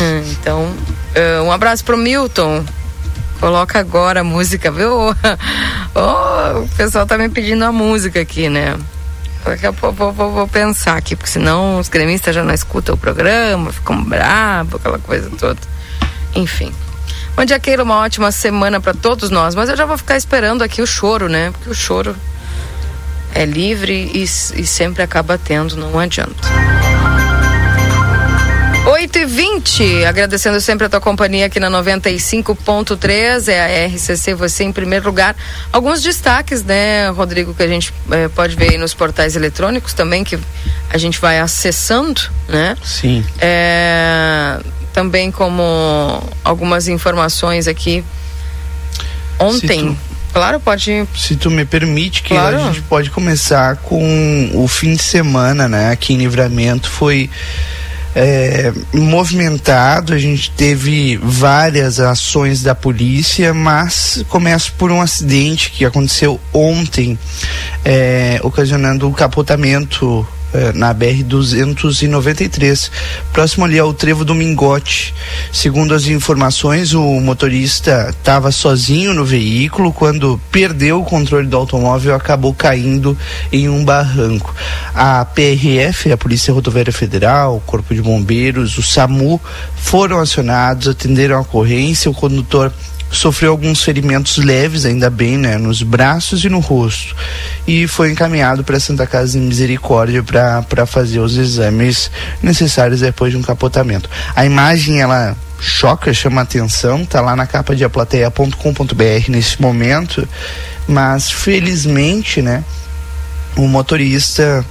Hum, 0.00 0.22
então, 0.30 0.62
uh, 0.64 1.42
um 1.44 1.50
abraço 1.52 1.84
pro 1.84 1.96
Milton. 1.96 2.64
Coloca 3.40 3.78
agora 3.78 4.20
a 4.20 4.24
música, 4.24 4.70
viu? 4.70 4.92
oh, 5.94 6.58
o 6.58 6.68
pessoal 6.76 7.06
tá 7.06 7.16
me 7.16 7.28
pedindo 7.28 7.64
a 7.64 7.72
música 7.72 8.20
aqui, 8.20 8.48
né? 8.48 8.76
Daqui 9.44 9.66
a 9.66 9.72
pouco 9.72 9.96
vou, 9.96 10.12
vou, 10.12 10.30
vou, 10.30 10.48
pensar 10.48 10.96
aqui, 10.96 11.16
porque 11.16 11.30
senão 11.30 11.78
os 11.78 11.88
gremistas 11.88 12.34
já 12.34 12.44
não 12.44 12.52
escutam 12.52 12.94
o 12.94 12.98
programa, 12.98 13.72
ficam 13.72 14.04
bravos, 14.04 14.74
aquela 14.74 14.98
coisa 14.98 15.30
toda. 15.38 15.58
Enfim. 16.34 16.72
Bom 17.34 17.44
dia, 17.44 17.58
Keila, 17.58 17.82
uma 17.82 17.96
ótima 17.96 18.30
semana 18.30 18.80
para 18.80 18.92
todos 18.92 19.30
nós. 19.30 19.54
Mas 19.54 19.70
eu 19.70 19.76
já 19.76 19.86
vou 19.86 19.96
ficar 19.96 20.16
esperando 20.16 20.62
aqui 20.62 20.82
o 20.82 20.86
choro, 20.86 21.28
né? 21.28 21.50
Porque 21.52 21.70
o 21.70 21.74
choro 21.74 22.14
é 23.34 23.46
livre 23.46 24.10
e, 24.12 24.22
e 24.22 24.66
sempre 24.66 25.02
acaba 25.02 25.38
tendo, 25.38 25.76
não 25.76 25.98
adianta. 25.98 26.48
8 28.90 29.18
e 29.18 29.24
20 29.24 30.04
agradecendo 30.04 30.60
sempre 30.60 30.86
a 30.86 30.88
tua 30.88 31.00
companhia 31.00 31.46
aqui 31.46 31.60
na 31.60 31.70
95.3, 31.70 33.48
é 33.48 33.84
a 33.84 33.86
RCC, 33.86 34.34
você 34.34 34.64
em 34.64 34.72
primeiro 34.72 35.06
lugar. 35.06 35.36
Alguns 35.72 36.02
destaques, 36.02 36.64
né, 36.64 37.08
Rodrigo, 37.10 37.54
que 37.54 37.62
a 37.62 37.68
gente 37.68 37.94
é, 38.10 38.26
pode 38.28 38.56
ver 38.56 38.72
aí 38.72 38.78
nos 38.78 38.92
portais 38.92 39.36
eletrônicos 39.36 39.92
também, 39.92 40.24
que 40.24 40.36
a 40.92 40.98
gente 40.98 41.20
vai 41.20 41.38
acessando, 41.38 42.20
né? 42.48 42.76
Sim. 42.82 43.24
É, 43.40 44.58
também 44.92 45.30
como 45.30 45.62
algumas 46.42 46.88
informações 46.88 47.68
aqui. 47.68 48.04
Ontem. 49.38 49.96
Claro, 50.32 50.60
pode. 50.60 51.06
Se 51.16 51.36
tu 51.36 51.50
me 51.50 51.64
permite, 51.64 52.22
que 52.22 52.34
claro. 52.34 52.56
a 52.56 52.60
gente 52.64 52.82
pode 52.82 53.10
começar 53.10 53.76
com 53.76 54.50
o 54.54 54.66
fim 54.68 54.94
de 54.94 55.02
semana, 55.02 55.68
né? 55.68 55.90
Aqui 55.90 56.14
em 56.14 56.18
Livramento 56.18 56.88
foi 56.88 57.30
é, 58.14 58.72
movimentado, 58.92 60.12
a 60.12 60.18
gente 60.18 60.50
teve 60.50 61.16
várias 61.16 62.00
ações 62.00 62.62
da 62.62 62.74
polícia, 62.74 63.54
mas 63.54 64.24
começa 64.28 64.70
por 64.76 64.90
um 64.90 65.00
acidente 65.00 65.70
que 65.70 65.84
aconteceu 65.84 66.40
ontem, 66.52 67.18
é, 67.84 68.40
ocasionando 68.42 69.06
o 69.06 69.10
um 69.10 69.12
capotamento 69.12 70.26
na 70.74 70.94
BR-293, 70.94 72.90
próximo 73.32 73.64
ali 73.64 73.78
ao 73.78 73.92
trevo 73.92 74.24
do 74.24 74.34
Mingote. 74.34 75.14
Segundo 75.52 75.94
as 75.94 76.06
informações, 76.06 76.92
o 76.92 77.20
motorista 77.20 78.08
estava 78.10 78.50
sozinho 78.50 79.14
no 79.14 79.24
veículo 79.24 79.92
quando 79.92 80.40
perdeu 80.50 81.00
o 81.00 81.04
controle 81.04 81.46
do 81.46 81.56
automóvel 81.56 82.12
e 82.12 82.16
acabou 82.16 82.52
caindo 82.52 83.16
em 83.52 83.68
um 83.68 83.84
barranco. 83.84 84.54
A 84.94 85.24
PRF, 85.24 86.10
a 86.12 86.16
Polícia 86.16 86.52
Rodoviária 86.52 86.92
Federal, 86.92 87.56
o 87.56 87.60
Corpo 87.60 87.94
de 87.94 88.02
Bombeiros, 88.02 88.76
o 88.78 88.82
SAMU 88.82 89.40
foram 89.76 90.18
acionados, 90.18 90.88
atenderam 90.88 91.36
a 91.36 91.40
ocorrência, 91.40 92.10
o 92.10 92.14
condutor 92.14 92.72
sofreu 93.10 93.50
alguns 93.50 93.82
ferimentos 93.82 94.36
leves, 94.36 94.84
ainda 94.84 95.10
bem, 95.10 95.36
né, 95.36 95.58
nos 95.58 95.82
braços 95.82 96.44
e 96.44 96.48
no 96.48 96.60
rosto. 96.60 97.14
E 97.66 97.86
foi 97.86 98.10
encaminhado 98.10 98.62
para 98.62 98.78
Santa 98.78 99.06
Casa 99.06 99.38
de 99.38 99.44
Misericórdia 99.44 100.22
para 100.22 100.86
fazer 100.86 101.18
os 101.18 101.36
exames 101.36 102.10
necessários 102.42 103.00
depois 103.00 103.32
de 103.32 103.38
um 103.38 103.42
capotamento. 103.42 104.08
A 104.34 104.46
imagem 104.46 105.00
ela 105.00 105.36
choca, 105.60 106.14
chama 106.14 106.40
atenção, 106.40 107.04
tá 107.04 107.20
lá 107.20 107.36
na 107.36 107.46
capa 107.46 107.74
de 107.74 107.84
aplateia.com.br 107.84 109.28
nesse 109.28 109.60
momento, 109.60 110.26
mas 110.88 111.30
felizmente, 111.30 112.40
né, 112.40 112.64
o 113.56 113.66
motorista 113.66 114.64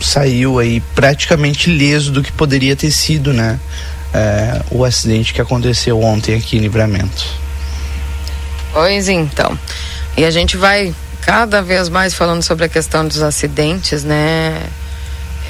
saiu 0.00 0.58
aí 0.58 0.82
praticamente 0.94 1.70
ileso 1.70 2.12
do 2.12 2.22
que 2.22 2.30
poderia 2.30 2.76
ter 2.76 2.90
sido, 2.90 3.32
né, 3.32 3.58
é, 4.12 4.62
o 4.70 4.84
acidente 4.84 5.32
que 5.32 5.40
aconteceu 5.40 6.00
ontem 6.02 6.34
aqui 6.34 6.56
em 6.58 6.60
Livramento. 6.60 7.45
Pois 8.76 9.08
então. 9.08 9.58
E 10.18 10.24
a 10.26 10.30
gente 10.30 10.58
vai 10.58 10.94
cada 11.22 11.62
vez 11.62 11.88
mais 11.88 12.12
falando 12.12 12.42
sobre 12.42 12.66
a 12.66 12.68
questão 12.68 13.08
dos 13.08 13.22
acidentes, 13.22 14.04
né, 14.04 14.68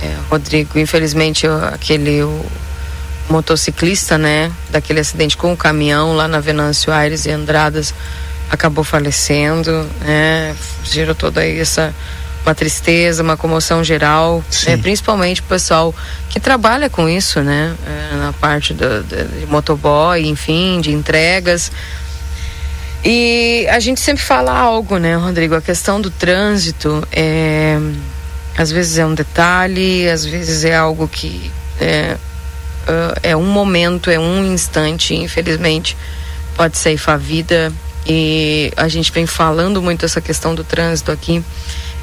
é, 0.00 0.14
Rodrigo? 0.30 0.78
Infelizmente, 0.78 1.44
aquele 1.72 2.22
o 2.22 2.46
motociclista, 3.28 4.16
né, 4.16 4.52
daquele 4.70 5.00
acidente 5.00 5.36
com 5.36 5.52
o 5.52 5.56
caminhão 5.56 6.14
lá 6.14 6.28
na 6.28 6.38
Venâncio 6.38 6.92
Aires 6.92 7.26
e 7.26 7.32
Andradas 7.32 7.92
acabou 8.48 8.84
falecendo, 8.84 9.72
né? 10.02 10.54
Gerou 10.84 11.16
toda 11.16 11.44
essa 11.44 11.92
uma 12.44 12.54
tristeza, 12.54 13.24
uma 13.24 13.36
comoção 13.36 13.82
geral, 13.82 14.44
né, 14.68 14.76
principalmente 14.76 15.40
o 15.40 15.44
pessoal 15.44 15.92
que 16.30 16.38
trabalha 16.38 16.88
com 16.88 17.08
isso, 17.08 17.40
né? 17.40 17.74
É, 17.84 18.16
na 18.18 18.32
parte 18.32 18.72
do, 18.72 19.02
de 19.02 19.46
motoboy, 19.46 20.24
enfim, 20.28 20.80
de 20.80 20.92
entregas. 20.92 21.72
E 23.08 23.68
a 23.70 23.78
gente 23.78 24.00
sempre 24.00 24.24
fala 24.24 24.50
algo, 24.50 24.98
né, 24.98 25.14
Rodrigo? 25.14 25.54
A 25.54 25.62
questão 25.62 26.00
do 26.00 26.10
trânsito 26.10 27.06
é, 27.12 27.78
às 28.58 28.72
vezes 28.72 28.98
é 28.98 29.06
um 29.06 29.14
detalhe, 29.14 30.08
às 30.10 30.24
vezes 30.24 30.64
é 30.64 30.74
algo 30.74 31.06
que 31.06 31.52
é, 31.80 32.16
é 33.22 33.36
um 33.36 33.46
momento, 33.46 34.10
é 34.10 34.18
um 34.18 34.52
instante, 34.52 35.14
infelizmente 35.14 35.96
pode 36.56 36.76
ceifar 36.78 37.14
a 37.14 37.18
vida. 37.18 37.72
E 38.04 38.72
a 38.76 38.88
gente 38.88 39.12
vem 39.12 39.24
falando 39.24 39.80
muito 39.80 40.04
essa 40.04 40.20
questão 40.20 40.52
do 40.52 40.64
trânsito 40.64 41.12
aqui 41.12 41.44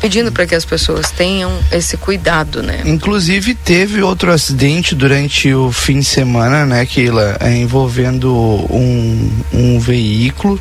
pedindo 0.04 0.34
para 0.34 0.46
que 0.46 0.54
as 0.54 0.66
pessoas 0.66 1.12
tenham 1.12 1.50
esse 1.72 1.96
cuidado, 1.96 2.62
né? 2.62 2.82
Inclusive 2.84 3.56
teve 3.56 4.02
outro 4.02 4.34
acidente 4.34 4.94
durante 4.94 5.54
o 5.54 5.72
fim 5.72 6.00
de 6.00 6.06
semana, 6.06 6.66
né, 6.66 6.86
Keila, 6.86 7.38
é, 7.40 7.56
envolvendo 7.56 8.30
um, 8.70 9.32
um 9.54 9.80
veículo 9.80 10.60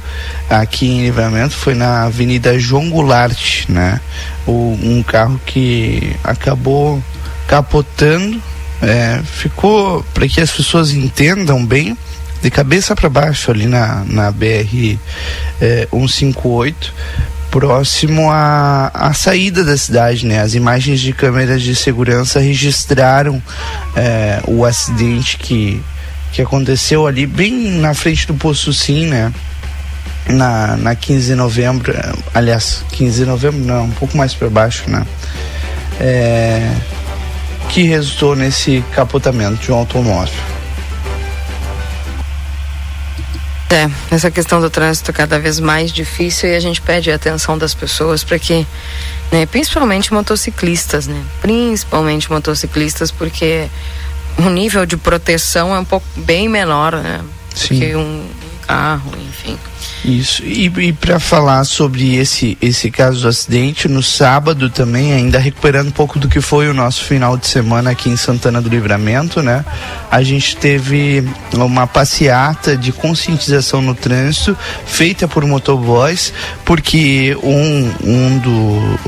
aqui 0.49 0.87
em 0.87 1.03
Livramento, 1.03 1.57
foi 1.57 1.75
na 1.75 2.05
Avenida 2.05 2.57
João 2.57 2.89
Goulart, 2.89 3.69
né? 3.69 4.01
O, 4.47 4.79
um 4.81 5.03
carro 5.03 5.41
que 5.45 6.15
acabou 6.23 7.03
capotando, 7.49 8.41
é, 8.81 9.21
ficou 9.25 10.05
para 10.15 10.29
que 10.29 10.41
as 10.41 10.53
pessoas 10.53 10.93
entendam 10.93 11.67
bem 11.67 11.99
de 12.41 12.49
cabeça 12.49 12.95
para 12.95 13.09
baixo 13.09 13.51
ali 13.51 13.67
na, 13.67 14.05
na 14.07 14.31
BR 14.31 14.97
é, 15.61 15.89
158 15.91 16.95
próximo 17.53 18.31
à, 18.31 18.91
à 18.95 19.13
saída 19.13 19.63
da 19.63 19.77
cidade, 19.77 20.25
né? 20.27 20.41
As 20.41 20.55
imagens 20.55 21.01
de 21.01 21.13
câmeras 21.13 21.61
de 21.61 21.77
segurança 21.77 22.41
registraram 22.41 23.41
é, 23.95 24.41
o 24.49 24.65
acidente 24.65 25.37
que, 25.37 25.81
que 26.33 26.41
aconteceu 26.41 27.07
ali 27.07 27.27
bem 27.27 27.53
na 27.79 27.93
frente 27.93 28.27
do 28.27 28.35
posto 28.35 28.73
sim, 28.73 29.07
né? 29.07 29.31
na, 30.29 30.77
na 30.77 30.95
15 30.95 31.27
de 31.27 31.35
novembro, 31.35 31.93
aliás, 32.33 32.85
15 32.93 33.25
de 33.25 33.27
novembro 33.27 33.61
não, 33.61 33.85
um 33.85 33.91
pouco 33.91 34.17
mais 34.17 34.35
para 34.35 34.49
baixo, 34.49 34.85
né? 34.89 35.05
É, 36.01 36.75
que 37.69 37.83
resultou 37.83 38.35
nesse 38.35 38.83
capotamento 38.95 39.63
de 39.63 39.73
um 39.73 39.75
automóvel. 39.75 40.52
É, 43.73 43.91
essa 44.15 44.31
questão 44.31 44.61
do 44.61 44.69
trânsito 44.69 45.11
é 45.11 45.15
cada 45.15 45.39
vez 45.39 45.59
mais 45.59 45.91
difícil 45.91 46.51
e 46.51 46.55
a 46.55 46.61
gente 46.61 46.83
pede 46.83 47.11
a 47.11 47.15
atenção 47.15 47.57
das 47.57 47.73
pessoas 47.73 48.23
para 48.23 48.39
que, 48.39 48.67
né, 49.31 49.47
principalmente 49.47 50.13
motociclistas, 50.13 51.07
né? 51.07 51.25
Principalmente 51.41 52.31
motociclistas, 52.31 53.11
porque 53.11 53.71
o 54.37 54.51
nível 54.51 54.85
de 54.85 54.99
proteção 54.99 55.75
é 55.75 55.79
um 55.79 55.87
pouco 55.87 56.07
bem 56.17 56.51
menor, 56.51 56.93
né? 56.97 57.23
Sim. 57.55 57.79
Que 57.79 57.97
um 57.97 58.29
carro, 58.67 59.13
enfim. 59.29 59.59
Isso. 60.05 60.43
E, 60.45 60.67
e 60.67 60.93
para 60.93 61.21
falar 61.21 61.65
sobre 61.65 62.17
esse 62.17 62.59
esse 62.61 62.91
caso 62.91 63.23
do 63.23 63.29
acidente, 63.29 63.89
no 63.89 64.03
sábado 64.03 64.69
também, 64.69 65.13
ainda 65.13 65.39
recuperando 65.39 65.89
um 65.89 65.93
pouco 65.93 66.19
do 66.19 66.29
que 66.29 66.41
foi 66.41 66.69
o 66.69 66.75
nosso 66.75 67.05
final 67.05 67.37
de 67.37 67.47
semana 67.47 67.91
aqui 67.91 68.09
em 68.09 68.17
Santana 68.17 68.61
do 68.61 68.69
Livramento, 68.69 69.43
né? 69.43 69.65
A 70.11 70.23
gente 70.23 70.57
teve 70.57 71.25
uma 71.55 71.87
passeata 71.87 72.77
de 72.77 72.93
conscientização 72.93 73.81
no 73.81 73.95
trânsito 73.95 74.57
feita 74.87 75.29
por 75.29 75.45
motoboys, 75.47 76.33
porque 76.65 77.37
um, 77.43 77.93
um 78.05 78.39
do 78.39 78.99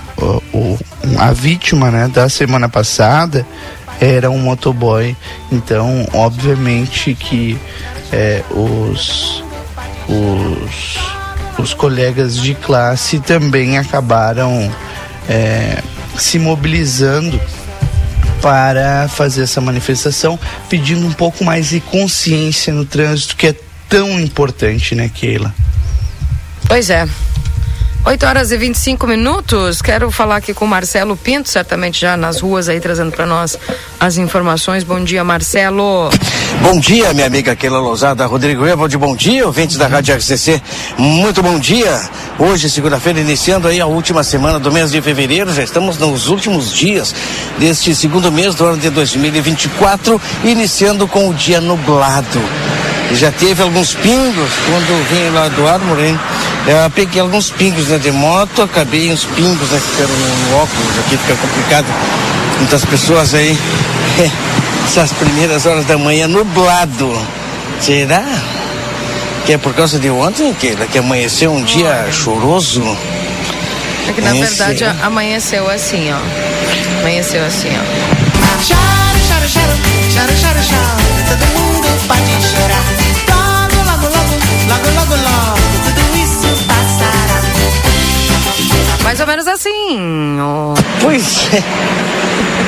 a 1.18 1.32
vítima, 1.32 1.90
né, 1.90 2.08
da 2.08 2.28
semana 2.28 2.68
passada 2.68 3.46
era 4.00 4.30
um 4.30 4.38
motoboy. 4.38 5.16
Então, 5.50 6.06
obviamente 6.12 7.14
que 7.14 7.58
é, 8.12 8.42
os 8.50 9.42
os, 10.08 10.98
os 11.58 11.74
colegas 11.74 12.36
de 12.36 12.54
classe 12.54 13.18
também 13.18 13.78
acabaram 13.78 14.70
é, 15.28 15.82
se 16.16 16.38
mobilizando 16.38 17.40
para 18.40 19.08
fazer 19.08 19.42
essa 19.42 19.60
manifestação, 19.60 20.38
pedindo 20.68 21.06
um 21.06 21.12
pouco 21.12 21.42
mais 21.44 21.70
de 21.70 21.80
consciência 21.80 22.72
no 22.72 22.84
trânsito, 22.84 23.36
que 23.36 23.46
é 23.48 23.54
tão 23.88 24.20
importante, 24.20 24.94
né, 24.94 25.10
Keila? 25.12 25.54
Pois 26.66 26.90
é. 26.90 27.08
8 28.06 28.26
horas 28.26 28.52
e 28.52 28.58
25 28.58 29.06
minutos. 29.06 29.80
Quero 29.80 30.10
falar 30.10 30.36
aqui 30.36 30.52
com 30.52 30.66
o 30.66 30.68
Marcelo 30.68 31.16
Pinto, 31.16 31.48
certamente 31.48 31.98
já 31.98 32.18
nas 32.18 32.38
ruas 32.38 32.68
aí 32.68 32.78
trazendo 32.78 33.10
para 33.10 33.24
nós 33.24 33.58
as 33.98 34.18
informações. 34.18 34.84
Bom 34.84 35.02
dia, 35.02 35.24
Marcelo. 35.24 36.10
Bom 36.60 36.78
dia, 36.78 37.14
minha 37.14 37.26
amiga 37.26 37.56
Keila 37.56 37.78
Lousada, 37.78 38.26
Rodrigo 38.26 38.66
Evald, 38.66 38.94
bom 38.98 39.16
dia, 39.16 39.46
ouvintes 39.46 39.78
da 39.78 39.86
Rádio 39.86 40.14
RCC, 40.14 40.62
muito 40.98 41.42
bom 41.42 41.58
dia. 41.58 41.98
Hoje, 42.38 42.68
segunda-feira, 42.68 43.20
iniciando 43.20 43.68
aí 43.68 43.80
a 43.80 43.86
última 43.86 44.22
semana 44.22 44.58
do 44.58 44.70
mês 44.70 44.92
de 44.92 45.00
fevereiro, 45.00 45.52
já 45.52 45.64
estamos 45.64 45.96
nos 45.96 46.28
últimos 46.28 46.72
dias 46.72 47.14
deste 47.58 47.94
segundo 47.94 48.30
mês 48.30 48.54
do 48.54 48.66
ano 48.66 48.78
de 48.78 48.90
2024, 48.90 50.20
iniciando 50.44 51.08
com 51.08 51.30
o 51.30 51.34
dia 51.34 51.60
nublado 51.60 52.40
já 53.12 53.30
teve 53.30 53.62
alguns 53.62 53.94
pingos 53.94 54.50
quando 54.66 55.08
vim 55.08 55.34
lá 55.34 55.48
do 55.48 55.68
Armoren. 55.68 56.18
Eu 56.66 56.90
peguei 56.90 57.20
alguns 57.20 57.50
pingos 57.50 57.88
né, 57.88 57.98
de 57.98 58.10
moto, 58.10 58.62
acabei 58.62 59.12
uns 59.12 59.24
pingos 59.24 59.70
né, 59.70 59.78
ficando 59.78 60.12
no 60.12 60.56
óculos, 60.56 60.98
aqui 61.00 61.16
fica 61.18 61.34
complicado. 61.34 61.86
Muitas 62.58 62.84
pessoas 62.86 63.34
aí, 63.34 63.58
essas 64.86 65.12
primeiras 65.12 65.66
horas 65.66 65.84
da 65.84 65.98
manhã, 65.98 66.26
nublado. 66.26 67.12
Será? 67.80 68.24
Que 69.44 69.52
é 69.52 69.58
por 69.58 69.74
causa 69.74 69.98
de 69.98 70.08
ontem, 70.08 70.54
que, 70.54 70.74
que 70.74 70.98
amanheceu 70.98 71.52
um 71.52 71.62
dia 71.62 72.10
choroso? 72.10 72.82
É 74.08 74.12
que 74.12 74.20
na 74.22 74.32
verdade 74.32 74.84
amanheceu 75.02 75.68
assim, 75.68 76.10
ó. 76.12 77.00
Amanheceu 77.00 77.44
assim, 77.44 77.68
ó. 77.68 78.14
Choro, 78.62 79.18
choro, 79.28 79.48
choro, 79.48 79.76
choro, 80.10 80.32
choro, 80.38 80.62
choro, 80.62 81.28
todo 81.28 81.44
mundo 81.58 81.88
pode 82.08 82.32
chorar. 82.48 82.84
Logo, 83.28 83.76
logo, 83.84 84.06
logo, 84.06 84.34
logo, 84.68 84.88
logo, 84.94 85.16
logo, 85.16 85.63
Mais 89.04 89.20
ou 89.20 89.26
menos 89.26 89.46
assim. 89.46 90.40
Oh. 90.40 90.74
Pois 91.00 91.48
é. 91.52 91.62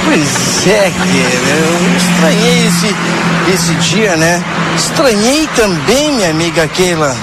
Pois 0.05 0.67
é, 0.69 0.91
que 0.91 1.19
eu 1.51 1.97
estranhei 1.97 2.67
esse, 2.69 2.95
esse 3.53 3.75
dia, 3.91 4.17
né? 4.17 4.43
Estranhei 4.77 5.49
também, 5.57 6.13
minha 6.13 6.31
amiga 6.31 6.69
Keila. 6.69 7.17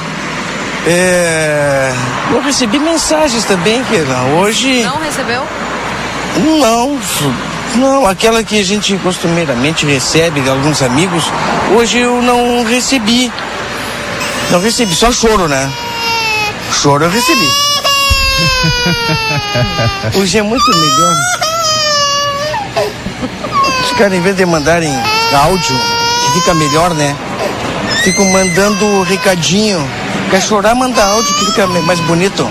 É... 0.86 1.93
Eu 2.32 2.41
recebi 2.41 2.80
mensagens 2.80 3.45
também, 3.45 3.82
Keila. 3.86 4.21
Hoje. 4.38 4.84
Não 4.84 4.99
recebeu? 4.99 5.43
Não, 6.60 6.99
não, 7.76 8.08
aquela 8.08 8.43
que 8.43 8.60
a 8.60 8.63
gente 8.63 8.95
costumeiramente 8.97 9.86
recebe 9.86 10.41
de 10.41 10.49
alguns 10.49 10.82
amigos, 10.82 11.23
hoje 11.76 11.99
eu 11.99 12.21
não 12.21 12.65
recebi. 12.65 13.32
Não 14.52 14.60
recebi, 14.60 14.93
só 14.93 15.12
choro, 15.12 15.47
né? 15.47 15.71
Choro 16.71 17.06
eu 17.06 17.10
recebi. 17.10 17.72
Hoje 20.15 20.38
é 20.38 20.41
muito 20.41 20.71
melhor. 20.77 21.13
Os 23.84 23.91
caras, 23.97 24.13
em 24.13 24.21
vez 24.21 24.36
de 24.36 24.45
mandarem 24.45 24.93
áudio, 25.34 25.79
que 26.25 26.39
fica 26.39 26.53
melhor, 26.53 26.93
né? 26.93 27.15
Ficam 28.03 28.25
mandando 28.32 29.03
recadinho. 29.03 29.86
Quer 30.29 30.41
chorar, 30.41 30.75
manda 30.75 31.03
áudio 31.03 31.34
que 31.36 31.45
fica 31.45 31.67
mais 31.67 31.99
bonito. 32.01 32.47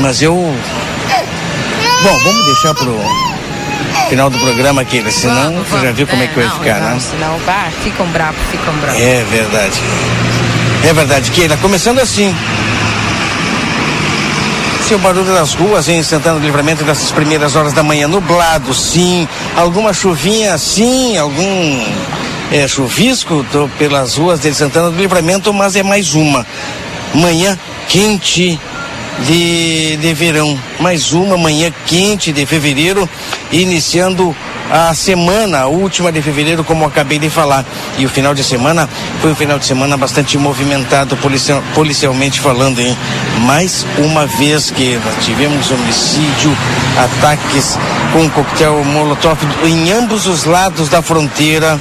Mas 0.00 0.22
eu 0.22 0.34
Bom, 2.02 2.18
vamos 2.24 2.44
deixar 2.46 2.74
pro 2.74 2.98
final 4.08 4.28
do 4.28 4.36
programa 4.38 4.82
aqui, 4.82 5.04
senão 5.12 5.52
vamos, 5.52 5.68
você 5.68 5.86
já 5.86 5.92
viu 5.92 6.04
como 6.04 6.20
é, 6.20 6.24
é 6.24 6.28
que 6.28 6.34
vai 6.34 6.44
não, 6.44 6.58
ficar, 6.58 6.80
não, 6.80 6.90
né? 6.90 7.00
Senão, 7.00 7.40
bah, 7.46 7.68
ficam 7.84 8.06
bravos, 8.08 8.40
ficam 8.50 8.74
bravos. 8.74 9.00
É 9.00 9.24
verdade. 9.30 9.80
É 10.84 10.92
verdade, 10.92 11.30
Keila. 11.30 11.56
Começando 11.58 12.00
assim. 12.00 12.34
Seu 14.92 14.98
barulho 14.98 15.32
das 15.32 15.54
ruas 15.54 15.88
em 15.88 16.02
Santana 16.02 16.38
do 16.38 16.44
Livramento 16.44 16.84
nessas 16.84 17.10
primeiras 17.10 17.56
horas 17.56 17.72
da 17.72 17.82
manhã, 17.82 18.06
nublado, 18.06 18.74
sim. 18.74 19.26
Alguma 19.56 19.94
chuvinha, 19.94 20.58
sim. 20.58 21.16
Algum 21.16 21.82
é, 22.52 22.68
chuvisco 22.68 23.42
pelas 23.78 24.16
ruas 24.16 24.40
de 24.40 24.52
Santana 24.52 24.90
do 24.90 24.98
Livramento, 24.98 25.50
mas 25.50 25.76
é 25.76 25.82
mais 25.82 26.12
uma. 26.12 26.46
Manhã 27.14 27.58
quente, 27.88 28.60
de, 29.20 29.96
de 29.96 30.12
verão. 30.12 30.60
Mais 30.78 31.14
uma 31.14 31.38
manhã 31.38 31.72
quente 31.86 32.30
de 32.30 32.44
fevereiro, 32.44 33.08
iniciando 33.50 34.36
a 34.72 34.94
semana, 34.94 35.66
última 35.66 36.10
de 36.10 36.22
fevereiro, 36.22 36.64
como 36.64 36.86
acabei 36.86 37.18
de 37.18 37.28
falar. 37.28 37.62
E 37.98 38.06
o 38.06 38.08
final 38.08 38.34
de 38.34 38.42
semana 38.42 38.88
foi 39.20 39.32
um 39.32 39.34
final 39.34 39.58
de 39.58 39.66
semana 39.66 39.98
bastante 39.98 40.38
movimentado, 40.38 41.14
policial, 41.18 41.62
policialmente 41.74 42.40
falando, 42.40 42.80
hein? 42.80 42.96
Mais 43.40 43.86
uma 43.98 44.24
vez 44.24 44.70
que 44.70 44.98
tivemos 45.20 45.70
homicídio, 45.70 46.56
ataques 46.96 47.78
com 48.14 48.30
coquetel 48.30 48.82
Molotov 48.82 49.36
em 49.66 49.92
ambos 49.92 50.26
os 50.26 50.46
lados 50.46 50.88
da 50.88 51.02
fronteira. 51.02 51.78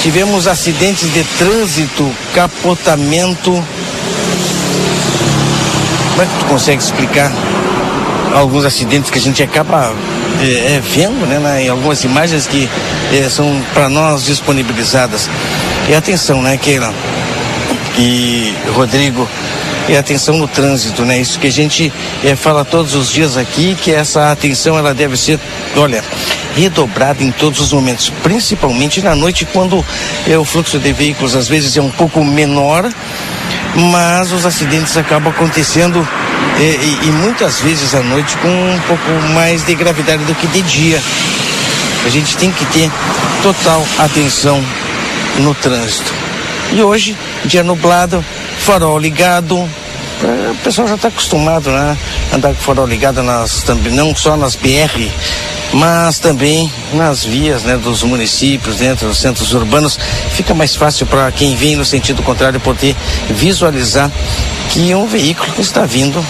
Tivemos 0.00 0.46
acidentes 0.46 1.12
de 1.12 1.24
trânsito, 1.38 2.10
capotamento, 2.34 3.50
como 6.10 6.22
é 6.22 6.26
que 6.26 6.38
tu 6.38 6.44
consegue 6.46 6.82
explicar 6.82 7.30
alguns 8.34 8.64
acidentes 8.64 9.10
que 9.10 9.18
a 9.18 9.22
gente 9.22 9.42
acaba 9.42 9.92
é, 10.40 10.74
é, 10.74 10.82
vendo, 10.82 11.26
né, 11.26 11.64
em 11.64 11.68
algumas 11.68 12.02
imagens 12.04 12.46
que 12.46 12.68
é, 13.12 13.28
são 13.28 13.62
para 13.72 13.88
nós 13.88 14.24
disponibilizadas? 14.24 15.28
E 15.88 15.94
atenção, 15.94 16.42
né, 16.42 16.56
Keila 16.56 16.92
e 17.98 18.52
Rodrigo, 18.74 19.28
e 19.88 19.96
atenção 19.96 20.38
no 20.38 20.48
trânsito, 20.48 21.02
né? 21.04 21.20
Isso 21.20 21.38
que 21.38 21.46
a 21.46 21.52
gente 21.52 21.92
é, 22.24 22.34
fala 22.34 22.64
todos 22.64 22.94
os 22.94 23.10
dias 23.10 23.36
aqui, 23.36 23.76
que 23.80 23.92
essa 23.92 24.32
atenção 24.32 24.78
ela 24.78 24.94
deve 24.94 25.16
ser, 25.16 25.38
olha, 25.76 26.02
redobrada 26.56 27.22
em 27.22 27.30
todos 27.30 27.60
os 27.60 27.72
momentos, 27.72 28.10
principalmente 28.22 29.02
na 29.02 29.14
noite 29.14 29.44
quando 29.44 29.84
é, 30.26 30.38
o 30.38 30.44
fluxo 30.44 30.78
de 30.78 30.92
veículos 30.92 31.34
às 31.34 31.48
vezes 31.48 31.76
é 31.76 31.82
um 31.82 31.90
pouco 31.90 32.24
menor 32.24 32.90
mas 33.74 34.32
os 34.32 34.46
acidentes 34.46 34.96
acabam 34.96 35.32
acontecendo 35.32 36.06
e, 36.58 36.62
e, 36.62 37.08
e, 37.08 37.12
muitas 37.12 37.60
vezes 37.60 37.94
à 37.94 38.02
noite 38.02 38.36
com 38.38 38.48
um 38.48 38.80
pouco 38.86 39.10
mais 39.34 39.64
de 39.64 39.74
gravidade 39.74 40.24
do 40.24 40.34
que 40.34 40.46
de 40.46 40.62
dia. 40.62 41.02
A 42.04 42.08
gente 42.08 42.36
tem 42.36 42.50
que 42.52 42.64
ter 42.66 42.90
total 43.42 43.84
atenção 43.98 44.62
no 45.38 45.54
trânsito. 45.54 46.12
E 46.72 46.82
hoje, 46.82 47.16
dia 47.44 47.62
nublado, 47.62 48.24
farol 48.58 48.98
ligado, 48.98 49.56
o 49.56 50.56
pessoal 50.62 50.86
já 50.86 50.94
está 50.94 51.08
acostumado, 51.08 51.70
né? 51.70 51.96
Andar 52.32 52.54
com 52.54 52.60
farol 52.60 52.86
ligado 52.86 53.22
nas, 53.22 53.62
também, 53.62 53.92
não 53.92 54.14
só 54.14 54.36
nas 54.36 54.54
BR 54.54 55.10
mas 55.74 56.20
também 56.20 56.72
nas 56.92 57.24
vias 57.24 57.64
né, 57.64 57.76
dos 57.76 58.02
municípios, 58.04 58.76
dentro 58.76 59.08
dos 59.08 59.18
centros 59.18 59.52
urbanos, 59.52 59.98
fica 60.30 60.54
mais 60.54 60.76
fácil 60.76 61.04
para 61.06 61.30
quem 61.32 61.56
vem 61.56 61.74
no 61.74 61.84
sentido 61.84 62.22
contrário 62.22 62.60
poder 62.60 62.94
visualizar 63.30 64.10
que 64.70 64.94
um 64.94 65.06
veículo 65.06 65.52
está 65.58 65.84
vindo 65.84 66.24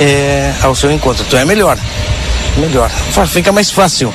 é, 0.00 0.54
ao 0.62 0.74
seu 0.74 0.90
encontro. 0.90 1.24
Então 1.26 1.38
é 1.38 1.44
melhor, 1.44 1.78
melhor, 2.56 2.90
fica 3.26 3.52
mais 3.52 3.70
fácil. 3.70 4.12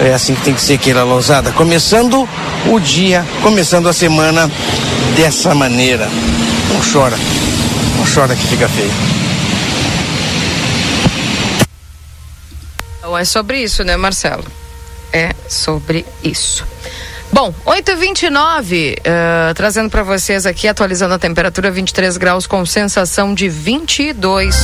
É 0.00 0.12
assim 0.12 0.34
que 0.34 0.42
tem 0.42 0.54
que 0.54 0.60
ser, 0.60 0.76
Keila 0.78 1.04
Lousada. 1.04 1.52
Começando 1.52 2.28
o 2.66 2.78
dia, 2.78 3.24
começando 3.42 3.88
a 3.88 3.92
semana 3.92 4.50
dessa 5.16 5.54
maneira. 5.54 6.06
Não 6.72 6.80
chora, 6.92 7.16
não 7.96 8.04
chora 8.14 8.36
que 8.36 8.46
fica 8.46 8.68
feio. 8.68 8.92
Então 12.98 13.16
é 13.16 13.24
sobre 13.24 13.62
isso, 13.62 13.84
né, 13.84 13.96
Marcelo? 13.96 14.44
É 15.12 15.30
sobre 15.48 16.04
isso. 16.22 16.66
Bom, 17.36 17.52
8h29, 17.66 18.96
uh, 18.96 19.54
trazendo 19.54 19.90
para 19.90 20.02
vocês 20.02 20.46
aqui, 20.46 20.66
atualizando 20.66 21.12
a 21.12 21.18
temperatura 21.18 21.70
23 21.70 22.16
graus 22.16 22.46
com 22.46 22.64
sensação 22.64 23.34
de 23.34 23.46
22. 23.46 24.56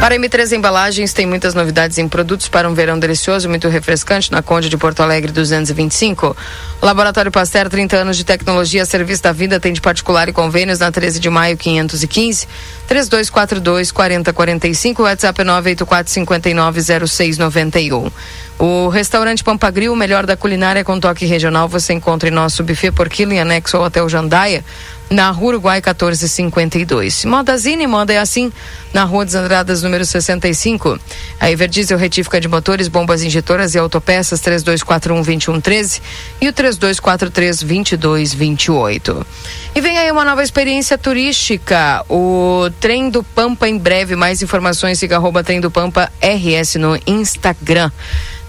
Para 0.00 0.16
M3 0.16 0.56
Embalagens 0.56 1.12
tem 1.12 1.26
muitas 1.26 1.52
novidades 1.52 1.98
em 1.98 2.08
produtos 2.08 2.48
para 2.48 2.66
um 2.66 2.72
verão 2.72 2.98
delicioso, 2.98 3.50
muito 3.50 3.68
refrescante, 3.68 4.32
na 4.32 4.40
Conde 4.40 4.70
de 4.70 4.78
Porto 4.78 5.02
Alegre 5.02 5.30
225. 5.30 6.34
O 6.80 6.86
Laboratório 6.86 7.30
Pasteur, 7.30 7.68
30 7.68 7.98
anos 7.98 8.16
de 8.16 8.24
tecnologia, 8.24 8.86
serviço 8.86 9.22
da 9.22 9.30
vida, 9.30 9.60
tem 9.60 9.74
de 9.74 9.80
particular 9.82 10.26
e 10.26 10.32
convênios 10.32 10.78
na 10.78 10.90
13 10.90 11.20
de 11.20 11.28
maio 11.28 11.54
515, 11.54 12.48
3242 12.88 13.92
4045, 13.92 15.02
WhatsApp 15.02 15.44
984 15.44 16.10
590691. 16.10 18.10
O 18.58 18.88
restaurante 18.88 19.44
Pampagril, 19.44 19.92
o 19.92 19.96
melhor 19.96 20.24
da 20.24 20.34
culinária 20.34 20.82
com 20.82 20.98
toque 20.98 21.26
regional, 21.26 21.68
você 21.68 21.92
encontra 21.92 22.30
em 22.30 22.32
nosso 22.32 22.64
buffet 22.64 22.90
por 22.90 23.10
quilo 23.10 23.32
em 23.32 23.40
anexo 23.40 23.76
ao 23.76 23.84
Hotel 23.84 24.08
Jandaia 24.08 24.64
na 25.10 25.30
Rua 25.32 25.48
Uruguai 25.48 25.80
1452. 25.80 27.24
Moda 27.24 27.58
Zine, 27.58 27.88
moda 27.88 28.12
é 28.12 28.18
assim, 28.18 28.52
na 28.94 29.02
Rua 29.02 29.24
dos 29.24 29.34
Andradas, 29.34 29.82
número 29.82 30.04
65. 30.04 31.00
A 31.40 31.50
Everdiesel 31.50 31.98
retífica 31.98 32.40
de 32.40 32.46
motores, 32.46 32.86
bombas 32.86 33.24
injetoras 33.24 33.74
e 33.74 33.78
autopeças 33.78 34.40
3241-2113 34.40 36.00
e 36.40 36.48
o 36.48 36.52
3243-2228. 36.52 39.26
E 39.74 39.80
vem 39.80 39.98
aí 39.98 40.12
uma 40.12 40.24
nova 40.24 40.44
experiência 40.44 40.96
turística, 40.96 42.04
o 42.08 42.70
Trem 42.80 43.10
do 43.10 43.24
Pampa 43.24 43.68
em 43.68 43.76
breve. 43.76 44.14
Mais 44.14 44.40
informações, 44.42 45.00
siga 45.00 45.16
arroba 45.16 45.42
Trem 45.42 45.60
do 45.60 45.70
Pampa 45.70 46.12
RS 46.22 46.76
no 46.76 46.96
Instagram 47.06 47.90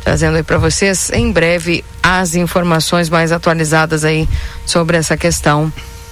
trazendo 0.03 0.37
aí 0.37 0.41
para 0.41 0.57
vocês 0.57 1.11
em 1.11 1.31
breve 1.31 1.85
as 2.01 2.33
informações 2.33 3.07
mais 3.07 3.31
atualizadas 3.31 4.03
aí 4.03 4.27
sobre 4.65 4.97
essa 4.97 5.15
questão 5.15 5.71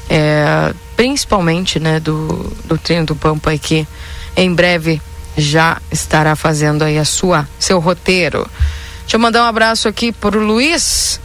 é, 0.10 0.74
principalmente 0.98 1.80
né, 1.80 2.00
do, 2.00 2.52
do 2.66 2.78
treino 2.78 3.06
do 3.06 3.16
Pampa 3.16 3.56
que 3.58 3.88
em 4.36 4.54
breve 4.54 5.02
já 5.38 5.82
estará 5.92 6.36
fazendo 6.36 6.84
aí 6.84 6.98
a 6.98 7.06
sua 7.06 7.48
seu 7.60 7.80
roteiro. 7.80 8.50
Deixa 9.02 9.16
eu 9.16 9.20
mandar 9.20 9.44
um 9.44 9.48
abraço 9.48 9.88
aqui 9.88 10.12
para 10.12 10.38
o 10.38 10.44
Luiz, 10.44 11.20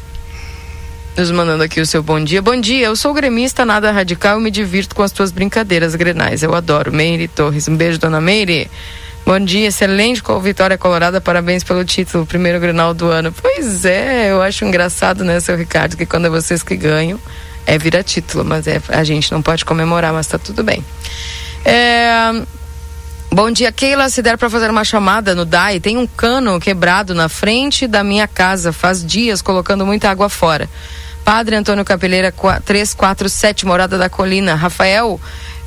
nos 1.16 1.30
mandando 1.30 1.62
aqui 1.62 1.80
o 1.80 1.86
seu 1.86 2.02
bom 2.02 2.22
dia. 2.22 2.40
Bom 2.40 2.58
dia, 2.58 2.86
eu 2.86 2.96
sou 2.96 3.12
gremista, 3.12 3.64
nada 3.64 3.90
radical, 3.90 4.38
me 4.40 4.50
divirto 4.50 4.94
com 4.94 5.02
as 5.02 5.12
tuas 5.12 5.30
brincadeiras 5.30 5.94
grenais. 5.94 6.42
Eu 6.42 6.54
adoro. 6.54 6.92
Meire 6.92 7.28
Torres, 7.28 7.68
um 7.68 7.76
beijo, 7.76 7.98
dona 7.98 8.20
Meire. 8.20 8.70
Bom 9.26 9.40
dia, 9.40 9.68
excelente 9.68 10.22
com 10.22 10.38
Vitória 10.38 10.76
Colorada, 10.76 11.18
parabéns 11.18 11.64
pelo 11.64 11.82
título, 11.82 12.26
primeiro 12.26 12.60
Grenal 12.60 12.92
do 12.92 13.06
ano. 13.06 13.32
Pois 13.32 13.86
é, 13.86 14.30
eu 14.30 14.42
acho 14.42 14.66
engraçado, 14.66 15.24
né, 15.24 15.40
seu 15.40 15.56
Ricardo, 15.56 15.96
que 15.96 16.04
quando 16.04 16.26
é 16.26 16.30
vocês 16.30 16.62
que 16.62 16.76
ganham, 16.76 17.18
é 17.66 17.78
vira 17.78 18.02
título, 18.02 18.44
mas 18.44 18.66
é, 18.66 18.80
a 18.88 19.04
gente 19.04 19.32
não 19.32 19.40
pode 19.40 19.64
comemorar, 19.64 20.12
mas 20.12 20.26
tá 20.26 20.38
tudo 20.38 20.62
bem. 20.62 20.84
É, 21.64 22.42
bom 23.30 23.50
dia, 23.50 23.72
Keila. 23.72 24.08
Se 24.08 24.20
der 24.22 24.36
para 24.36 24.50
fazer 24.50 24.70
uma 24.70 24.84
chamada 24.84 25.34
no 25.34 25.44
DAI, 25.44 25.80
tem 25.80 25.96
um 25.96 26.06
cano 26.06 26.60
quebrado 26.60 27.14
na 27.14 27.28
frente 27.28 27.86
da 27.86 28.04
minha 28.04 28.28
casa, 28.28 28.72
faz 28.72 29.04
dias 29.04 29.40
colocando 29.40 29.86
muita 29.86 30.10
água 30.10 30.28
fora. 30.28 30.68
Padre 31.24 31.56
Antônio 31.56 31.84
Capeleira 31.86 32.30
347, 32.30 33.64
Morada 33.64 33.96
da 33.96 34.10
Colina. 34.10 34.54
Rafael, 34.54 35.18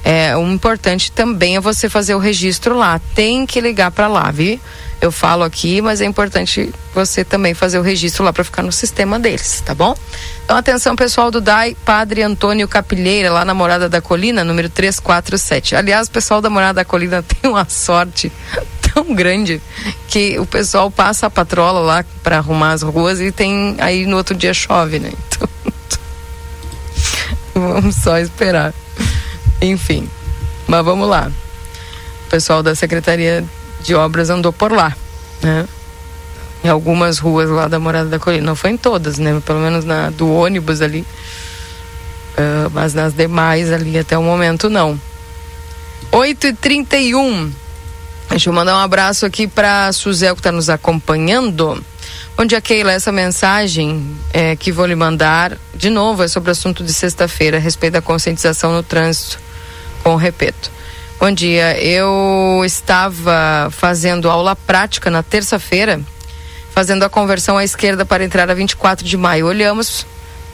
é, 0.04 0.38
o 0.38 0.48
importante 0.48 1.12
também 1.12 1.56
é 1.56 1.60
você 1.60 1.90
fazer 1.90 2.14
o 2.14 2.20
registro 2.20 2.78
lá. 2.78 3.02
Tem 3.16 3.44
que 3.46 3.60
ligar 3.60 3.90
para 3.90 4.08
lá, 4.08 4.30
viu? 4.30 4.60
Eu 5.00 5.12
falo 5.12 5.44
aqui, 5.44 5.82
mas 5.82 6.02
é 6.02 6.06
importante 6.06 6.74
você 6.94 7.24
também 7.24 7.54
fazer 7.54 7.78
o 7.78 7.82
registro 7.82 8.24
lá 8.24 8.34
para 8.34 8.44
ficar 8.44 8.64
no 8.64 8.72
sistema 8.72 9.20
deles, 9.20 9.62
tá 9.62 9.76
bom? 9.76 9.96
Então, 10.44 10.58
atenção 10.58 10.96
pessoal 10.96 11.30
do 11.30 11.40
DAI, 11.40 11.76
Padre 11.86 12.24
Antônio 12.24 12.68
Capilheira, 12.68 13.32
lá 13.32 13.46
na 13.46 13.54
Morada 13.54 13.88
da 13.88 14.02
Colina, 14.02 14.44
número 14.44 14.70
347. 14.70 15.76
Aliás, 15.76 16.08
o 16.08 16.12
pessoal 16.12 16.42
da 16.42 16.50
Morada 16.50 16.76
da 16.76 16.86
Colina 16.86 17.22
tem 17.42 17.50
uma 17.50 17.68
sorte 17.70 18.32
tão 18.94 19.14
grande 19.14 19.62
que 20.08 20.40
o 20.40 20.46
pessoal 20.46 20.90
passa 20.90 21.28
a 21.28 21.30
patrola 21.30 21.80
lá 21.80 22.06
para 22.24 22.38
arrumar 22.38 22.72
as 22.72 22.82
ruas 22.82 23.22
e 23.22 23.32
tem 23.32 23.76
aí 23.80 24.06
no 24.06 24.18
outro 24.18 24.34
dia 24.36 24.54
chove, 24.54 24.98
né? 24.98 25.12
Então, 25.28 25.50
vamos 27.54 27.96
só 27.96 28.18
esperar. 28.18 28.74
Enfim, 29.62 30.10
mas 30.68 30.84
vamos 30.84 31.08
lá. 31.08 31.32
O 32.26 32.30
pessoal 32.30 32.64
da 32.64 32.74
Secretaria 32.74 33.46
de 33.82 33.96
obras 33.96 34.30
andou 34.30 34.52
por 34.52 34.72
lá, 34.72 34.96
né? 35.42 35.68
Em 36.64 36.70
algumas 36.70 37.20
ruas 37.20 37.50
lá 37.50 37.68
da 37.68 37.80
Morada 37.80 38.10
da 38.10 38.20
Colina. 38.20 38.46
Não 38.46 38.56
foi 38.56 38.72
em 38.72 38.78
todas, 38.78 39.18
né? 39.18 39.42
Pelo 39.46 39.60
menos 39.60 39.86
na 39.86 40.10
do 40.10 40.32
ônibus 40.32 40.82
ali. 40.82 41.02
Uh, 42.38 42.70
mas 42.74 42.94
nas 42.94 43.14
demais 43.14 43.72
ali 43.72 43.98
até 43.98 44.18
o 44.18 44.24
momento 44.24 44.70
não. 44.70 45.00
8 46.12 46.48
e 46.48 46.54
31 46.54 47.52
Deixa 48.30 48.50
eu 48.50 48.54
mandar 48.54 48.76
um 48.76 48.80
abraço 48.80 49.26
aqui 49.26 49.48
para 49.48 49.92
Suzel 49.94 50.36
que 50.36 50.42
está 50.42 50.52
nos 50.52 50.70
acompanhando. 50.70 51.82
Bom 52.36 52.46
dia, 52.46 52.60
Keila. 52.60 52.92
Essa 52.92 53.12
mensagem 53.12 54.16
é, 54.34 54.56
que 54.56 54.72
vou 54.72 54.86
lhe 54.86 54.96
mandar, 54.96 55.58
de 55.74 55.90
novo, 55.90 56.22
é 56.24 56.28
sobre 56.28 56.50
o 56.50 56.52
assunto 56.52 56.84
de 56.84 56.94
sexta-feira, 56.94 57.58
a 57.58 57.60
respeito 57.60 57.94
da 57.94 58.02
conscientização 58.02 58.74
no 58.74 58.84
trânsito. 58.84 59.40
Com 60.04 60.16
repito. 60.16 60.70
Bom 61.20 61.32
dia. 61.32 61.76
Eu 61.84 62.62
estava 62.64 63.70
fazendo 63.72 64.30
aula 64.30 64.56
prática 64.56 65.10
na 65.10 65.24
terça-feira, 65.24 66.00
fazendo 66.70 67.02
a 67.02 67.10
conversão 67.10 67.58
à 67.58 67.64
esquerda 67.64 68.06
para 68.06 68.24
entrar 68.24 68.52
a 68.52 68.54
24 68.54 69.04
de 69.04 69.18
maio. 69.18 69.48
Olhamos 69.48 70.06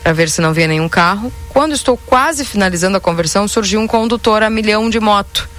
para 0.01 0.13
ver 0.13 0.29
se 0.29 0.39
não 0.39 0.53
via 0.53 0.65
nenhum 0.65 0.87
carro. 0.87 1.33
Quando 1.49 1.73
estou 1.73 1.97
quase 1.97 2.45
finalizando 2.45 2.95
a 2.95 3.01
conversão, 3.01 3.45
surgiu 3.45 3.81
um 3.81 3.87
condutor 3.87 4.41
a 4.41 4.49
milhão 4.49 4.89
de 4.89 5.01
moto. 5.01 5.49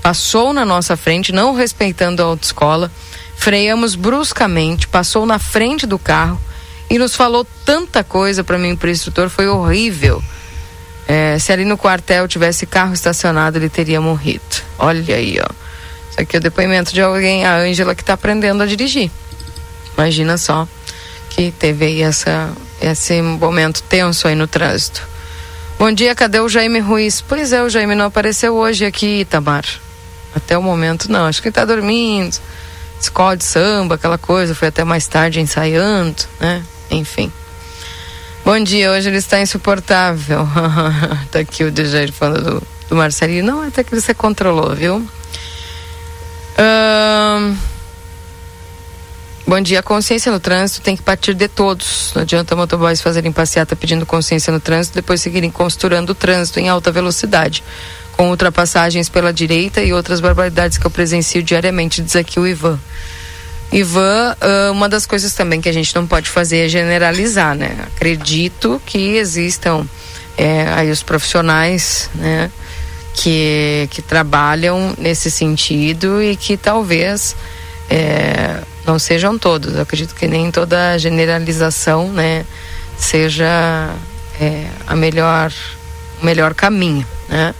Passou 0.00 0.54
na 0.54 0.64
nossa 0.64 0.96
frente, 0.96 1.32
não 1.32 1.54
respeitando 1.54 2.22
a 2.22 2.24
autoescola. 2.26 2.90
Freamos 3.36 3.94
bruscamente, 3.94 4.88
passou 4.88 5.26
na 5.26 5.38
frente 5.38 5.86
do 5.86 5.98
carro 5.98 6.40
e 6.88 6.98
nos 6.98 7.14
falou 7.14 7.46
tanta 7.66 8.02
coisa 8.02 8.42
para 8.42 8.56
mim, 8.56 8.74
para 8.74 8.88
o 8.88 8.90
instrutor, 8.90 9.28
foi 9.28 9.48
horrível. 9.48 10.24
É, 11.08 11.38
se 11.38 11.52
ali 11.52 11.64
no 11.64 11.78
quartel 11.78 12.26
tivesse 12.26 12.66
carro 12.66 12.92
estacionado, 12.92 13.58
ele 13.58 13.68
teria 13.68 14.00
morrido. 14.00 14.42
Olha 14.78 15.14
aí, 15.14 15.38
ó. 15.40 15.48
Isso 16.10 16.20
aqui 16.20 16.36
é 16.36 16.38
o 16.38 16.42
depoimento 16.42 16.92
de 16.92 17.00
alguém, 17.00 17.44
a 17.44 17.56
Ângela, 17.56 17.94
que 17.94 18.02
está 18.02 18.14
aprendendo 18.14 18.62
a 18.62 18.66
dirigir. 18.66 19.10
Imagina 19.96 20.36
só 20.36 20.66
que 21.30 21.52
teve 21.52 21.84
aí 21.84 22.02
essa, 22.02 22.50
esse 22.80 23.20
momento 23.22 23.82
tenso 23.82 24.26
aí 24.26 24.34
no 24.34 24.46
trânsito. 24.46 25.02
Bom 25.78 25.92
dia, 25.92 26.14
cadê 26.14 26.40
o 26.40 26.48
Jaime 26.48 26.80
Ruiz? 26.80 27.20
Pois 27.20 27.52
é, 27.52 27.62
o 27.62 27.68
Jaime 27.68 27.94
não 27.94 28.06
apareceu 28.06 28.54
hoje 28.54 28.84
aqui, 28.86 29.20
Itamar. 29.20 29.64
Até 30.34 30.56
o 30.56 30.62
momento 30.62 31.10
não, 31.10 31.26
acho 31.26 31.40
que 31.40 31.48
ele 31.48 31.50
está 31.50 31.64
dormindo. 31.64 32.36
Escola 33.00 33.36
de 33.36 33.44
samba, 33.44 33.96
aquela 33.96 34.16
coisa, 34.16 34.54
foi 34.54 34.68
até 34.68 34.84
mais 34.84 35.06
tarde 35.06 35.40
ensaiando, 35.40 36.24
né? 36.40 36.62
Enfim. 36.90 37.30
Bom 38.46 38.60
dia, 38.60 38.92
hoje 38.92 39.08
ele 39.08 39.16
está 39.16 39.40
insuportável. 39.40 40.46
tá 41.32 41.40
aqui 41.40 41.64
o 41.64 41.70
DJ 41.72 42.12
falando 42.12 42.60
do, 42.60 42.62
do 42.90 42.94
Marcelinho. 42.94 43.44
Não, 43.44 43.60
até 43.62 43.82
que 43.82 43.92
você 43.92 44.14
controlou, 44.14 44.72
viu? 44.72 45.04
Bom 49.44 49.60
dia, 49.60 49.82
consciência 49.82 50.30
no 50.30 50.38
trânsito 50.38 50.80
tem 50.80 50.96
que 50.96 51.02
partir 51.02 51.34
de 51.34 51.48
todos. 51.48 52.12
Não 52.14 52.22
adianta 52.22 52.54
motoboys 52.54 53.00
fazerem 53.00 53.32
passeata 53.32 53.74
pedindo 53.74 54.06
consciência 54.06 54.52
no 54.52 54.60
trânsito, 54.60 54.94
depois 54.94 55.20
seguirem 55.20 55.50
costurando 55.50 56.12
o 56.12 56.14
trânsito 56.14 56.60
em 56.60 56.68
alta 56.68 56.92
velocidade, 56.92 57.64
com 58.12 58.30
ultrapassagens 58.30 59.08
pela 59.08 59.32
direita 59.32 59.82
e 59.82 59.92
outras 59.92 60.20
barbaridades 60.20 60.78
que 60.78 60.86
eu 60.86 60.90
presencio 60.92 61.42
diariamente, 61.42 62.00
diz 62.00 62.14
aqui 62.14 62.38
o 62.38 62.46
Ivan. 62.46 62.78
Ivan, 63.72 64.36
ah, 64.40 64.70
uma 64.70 64.88
das 64.88 65.06
coisas 65.06 65.34
também 65.34 65.60
que 65.60 65.68
a 65.68 65.72
gente 65.72 65.94
não 65.94 66.06
pode 66.06 66.28
fazer 66.30 66.66
é 66.66 66.68
generalizar, 66.68 67.54
né? 67.54 67.76
Acredito 67.94 68.80
que 68.86 69.16
existam 69.16 69.86
é, 70.36 70.66
aí 70.74 70.90
os 70.90 71.02
profissionais, 71.02 72.10
né? 72.14 72.50
Que, 73.14 73.88
que 73.90 74.02
trabalham 74.02 74.94
nesse 74.98 75.30
sentido 75.30 76.22
e 76.22 76.36
que 76.36 76.56
talvez 76.56 77.34
é, 77.88 78.62
Não 78.84 78.98
sejam 78.98 79.38
todos. 79.38 79.74
Eu 79.74 79.82
acredito 79.82 80.14
que 80.14 80.26
nem 80.26 80.50
toda 80.50 80.98
generalização, 80.98 82.12
né, 82.12 82.44
seja 82.96 83.94
é, 84.40 84.66
a 84.86 84.94
melhor, 84.94 85.52
o 86.22 86.24
melhor 86.24 86.54
caminho, 86.54 87.06
né? 87.28 87.54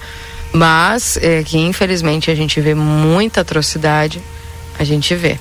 Mas 0.53 1.17
é, 1.17 1.43
que 1.43 1.59
infelizmente 1.59 2.31
a 2.31 2.35
gente 2.35 2.61
vê 2.61 2.75
muita 2.75 3.41
atrocidade, 3.41 4.23
a 4.79 4.85
gente 4.85 5.15
vê. 5.15 5.39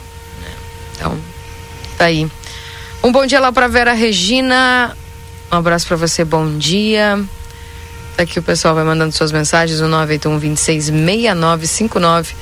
Então, 0.96 1.18
tá 1.98 2.06
aí. 2.06 2.30
Um 3.04 3.12
bom 3.12 3.26
dia 3.26 3.40
lá 3.40 3.52
para 3.52 3.68
Vera 3.68 3.94
Regina. 3.94 4.96
Um 5.52 5.58
abraço 5.58 5.88
para 5.88 5.98
você, 5.98 6.26
bom 6.26 6.58
dia. 6.58 7.24
Tá 8.18 8.24
aqui 8.24 8.40
o 8.40 8.44
pessoal 8.44 8.74
vai 8.74 8.84
mandando 8.84 9.12
suas 9.12 9.32
mensagens, 9.32 9.80
o 9.82 9.88
981 9.88 10.40
26 10.40 10.86
6959. 10.86 12.34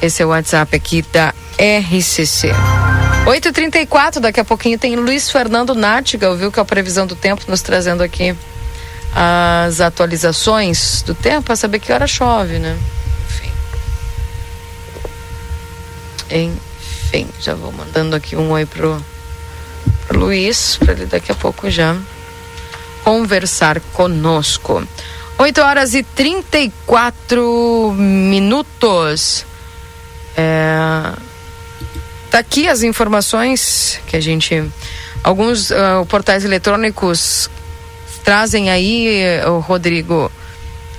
Esse 0.00 0.22
é 0.22 0.26
o 0.26 0.28
WhatsApp 0.28 0.76
aqui 0.76 1.02
da 1.12 1.34
RCC. 1.56 2.52
8h34, 3.24 4.18
daqui 4.18 4.40
a 4.40 4.44
pouquinho 4.44 4.78
tem 4.78 4.96
Luiz 4.96 5.30
Fernando 5.30 5.74
Nartiga, 5.74 6.34
viu 6.34 6.50
que 6.50 6.58
é 6.58 6.62
a 6.62 6.64
previsão 6.64 7.06
do 7.06 7.14
tempo 7.14 7.42
nos 7.48 7.62
trazendo 7.62 8.02
aqui 8.02 8.36
as 9.14 9.80
atualizações 9.80 11.02
do 11.02 11.14
tempo 11.14 11.42
para 11.42 11.56
saber 11.56 11.78
que 11.78 11.92
hora 11.92 12.06
chove, 12.06 12.58
né? 12.58 12.76
Enfim. 16.28 16.58
Enfim, 17.12 17.28
já 17.38 17.54
vou 17.54 17.70
mandando 17.70 18.16
aqui 18.16 18.34
um 18.36 18.50
oi 18.52 18.64
pro, 18.64 18.98
pro 20.08 20.18
Luiz, 20.18 20.78
para 20.78 20.92
ele 20.92 21.04
daqui 21.04 21.30
a 21.30 21.34
pouco 21.34 21.68
já 21.68 21.94
conversar 23.04 23.80
conosco. 23.92 24.82
8 25.36 25.60
horas 25.60 25.92
e 25.92 26.02
34 26.02 27.94
minutos. 27.98 29.44
É, 30.34 31.12
tá 32.30 32.38
aqui 32.38 32.66
as 32.66 32.82
informações 32.82 34.00
que 34.06 34.16
a 34.16 34.20
gente. 34.20 34.64
Alguns 35.22 35.70
uh, 35.70 36.06
portais 36.08 36.46
eletrônicos 36.46 37.50
trazem 38.24 38.70
aí, 38.70 39.20
o 39.46 39.58
Rodrigo, 39.58 40.32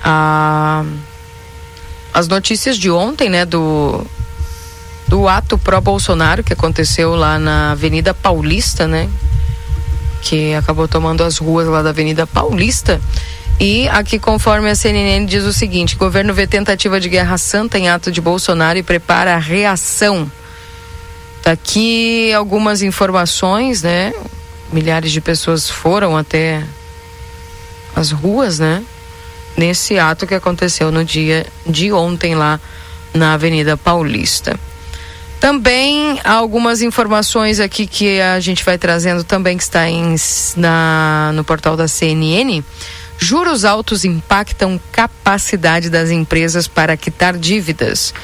a, 0.02 0.84
as 2.12 2.28
notícias 2.28 2.78
de 2.78 2.88
ontem, 2.88 3.28
né, 3.28 3.44
do, 3.44 4.06
do 5.14 5.28
ato 5.28 5.56
pró-Bolsonaro 5.56 6.42
que 6.42 6.52
aconteceu 6.52 7.14
lá 7.14 7.38
na 7.38 7.70
Avenida 7.70 8.12
Paulista, 8.12 8.88
né, 8.88 9.08
que 10.20 10.52
acabou 10.54 10.88
tomando 10.88 11.22
as 11.22 11.38
ruas 11.38 11.68
lá 11.68 11.82
da 11.82 11.90
Avenida 11.90 12.26
Paulista. 12.26 13.00
E 13.60 13.88
aqui, 13.90 14.18
conforme 14.18 14.68
a 14.68 14.74
CNN 14.74 15.24
diz 15.24 15.44
o 15.44 15.52
seguinte: 15.52 15.94
governo 15.94 16.34
vê 16.34 16.48
tentativa 16.48 16.98
de 16.98 17.08
guerra 17.08 17.38
santa 17.38 17.78
em 17.78 17.88
ato 17.88 18.10
de 18.10 18.20
Bolsonaro 18.20 18.76
e 18.76 18.82
prepara 18.82 19.36
a 19.36 19.38
reação. 19.38 20.28
Tá 21.44 21.52
aqui 21.52 22.32
algumas 22.32 22.82
informações, 22.82 23.84
né? 23.84 24.12
Milhares 24.72 25.12
de 25.12 25.20
pessoas 25.20 25.70
foram 25.70 26.16
até 26.16 26.60
as 27.94 28.10
ruas, 28.10 28.58
né? 28.58 28.82
Nesse 29.56 29.96
ato 29.96 30.26
que 30.26 30.34
aconteceu 30.34 30.90
no 30.90 31.04
dia 31.04 31.46
de 31.64 31.92
ontem 31.92 32.34
lá 32.34 32.58
na 33.14 33.34
Avenida 33.34 33.76
Paulista. 33.76 34.58
Também 35.44 36.18
algumas 36.24 36.80
informações 36.80 37.60
aqui 37.60 37.86
que 37.86 38.18
a 38.18 38.40
gente 38.40 38.64
vai 38.64 38.78
trazendo 38.78 39.22
também 39.22 39.58
que 39.58 39.62
está 39.62 39.86
em, 39.86 40.16
na, 40.56 41.32
no 41.34 41.44
portal 41.44 41.76
da 41.76 41.86
CNN. 41.86 42.64
Juros 43.18 43.62
altos 43.62 44.06
impactam 44.06 44.80
capacidade 44.90 45.90
das 45.90 46.08
empresas 46.08 46.66
para 46.66 46.96
quitar 46.96 47.36
dívidas. 47.36 48.14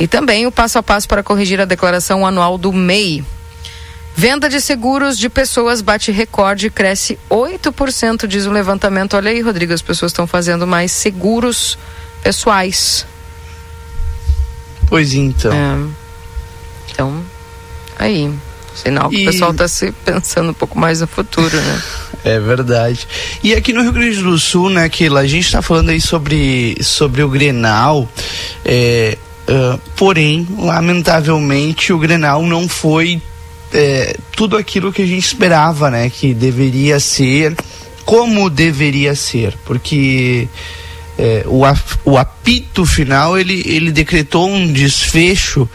E 0.00 0.06
também 0.06 0.46
o 0.46 0.50
passo 0.50 0.78
a 0.78 0.82
passo 0.82 1.06
para 1.06 1.22
corrigir 1.22 1.60
a 1.60 1.66
declaração 1.66 2.26
anual 2.26 2.56
do 2.56 2.72
MEI. 2.72 3.22
Venda 4.16 4.48
de 4.48 4.58
seguros 4.62 5.18
de 5.18 5.28
pessoas 5.28 5.82
bate 5.82 6.10
recorde 6.10 6.68
e 6.68 6.70
cresce 6.70 7.18
8%, 7.28 8.26
diz 8.26 8.46
o 8.46 8.50
levantamento. 8.50 9.18
Olha 9.18 9.30
aí, 9.30 9.42
Rodrigo, 9.42 9.74
as 9.74 9.82
pessoas 9.82 10.12
estão 10.12 10.26
fazendo 10.26 10.66
mais 10.66 10.92
seguros 10.92 11.76
pessoais. 12.22 13.06
Pois 14.88 15.12
então. 15.12 15.52
É. 15.52 16.07
Então, 16.98 17.24
aí. 17.96 18.28
Sinal 18.74 19.08
que 19.08 19.18
e... 19.18 19.28
o 19.28 19.30
pessoal 19.30 19.52
está 19.52 19.68
se 19.68 19.92
pensando 20.04 20.50
um 20.50 20.54
pouco 20.54 20.76
mais 20.76 21.00
no 21.00 21.06
futuro, 21.06 21.56
né? 21.56 21.82
É 22.24 22.40
verdade. 22.40 23.06
E 23.44 23.54
aqui 23.54 23.72
no 23.72 23.80
Rio 23.80 23.92
Grande 23.92 24.20
do 24.20 24.36
Sul, 24.36 24.68
né, 24.68 24.88
que 24.88 25.06
a 25.06 25.24
gente 25.24 25.44
está 25.46 25.62
falando 25.62 25.90
aí 25.90 26.00
sobre, 26.00 26.76
sobre 26.82 27.22
o 27.22 27.28
Grenal, 27.28 28.08
é, 28.64 29.16
uh, 29.48 29.78
porém, 29.94 30.46
lamentavelmente, 30.58 31.92
o 31.92 31.98
Grenal 31.98 32.42
não 32.42 32.68
foi 32.68 33.22
é, 33.72 34.16
tudo 34.32 34.56
aquilo 34.56 34.92
que 34.92 35.00
a 35.00 35.06
gente 35.06 35.24
esperava, 35.24 35.92
né? 35.92 36.10
Que 36.10 36.34
deveria 36.34 36.98
ser, 36.98 37.54
como 38.04 38.50
deveria 38.50 39.14
ser, 39.14 39.56
porque 39.64 40.48
é, 41.16 41.44
o, 41.46 41.62
o 42.04 42.18
apito 42.18 42.84
final 42.84 43.38
ele, 43.38 43.62
ele 43.64 43.92
decretou 43.92 44.48
um 44.48 44.72
desfecho 44.72 45.68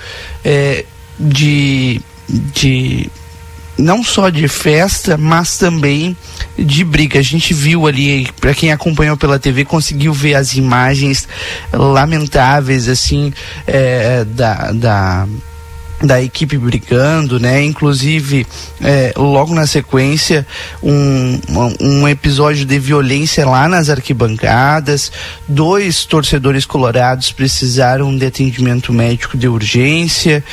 é, 0.44 0.86
de, 1.20 2.02
de 2.28 3.10
não 3.78 4.04
só 4.04 4.30
de 4.30 4.48
festa, 4.48 5.18
mas 5.18 5.58
também 5.58 6.16
de 6.58 6.84
briga. 6.84 7.20
A 7.20 7.24
gente 7.24 7.54
viu 7.54 7.88
ali, 7.88 8.28
para 8.40 8.54
quem 8.54 8.72
acompanhou 8.72 9.18
pela 9.18 9.40
TV, 9.40 9.66
conseguiu 9.66 10.14
ver 10.14 10.36
as 10.36 10.54
imagens 10.54 11.28
lamentáveis, 11.72 12.88
assim, 12.88 13.34
é, 13.66 14.24
da, 14.26 14.72
da 14.72 15.28
da 16.04 16.22
equipe 16.22 16.58
brigando, 16.58 17.40
né? 17.40 17.64
Inclusive, 17.64 18.46
é, 18.82 19.14
logo 19.16 19.56
na 19.56 19.66
sequência, 19.66 20.46
um, 20.82 21.40
um 21.80 22.08
episódio 22.08 22.66
de 22.66 22.78
violência 22.78 23.46
lá 23.46 23.68
nas 23.70 23.90
arquibancadas. 23.90 25.12
Dois 25.48 26.04
torcedores 26.06 26.66
colorados 26.66 27.32
precisaram 27.32 28.16
de 28.16 28.26
atendimento 28.26 28.92
médico 28.92 29.38
de 29.38 29.48
urgência. 29.48 30.44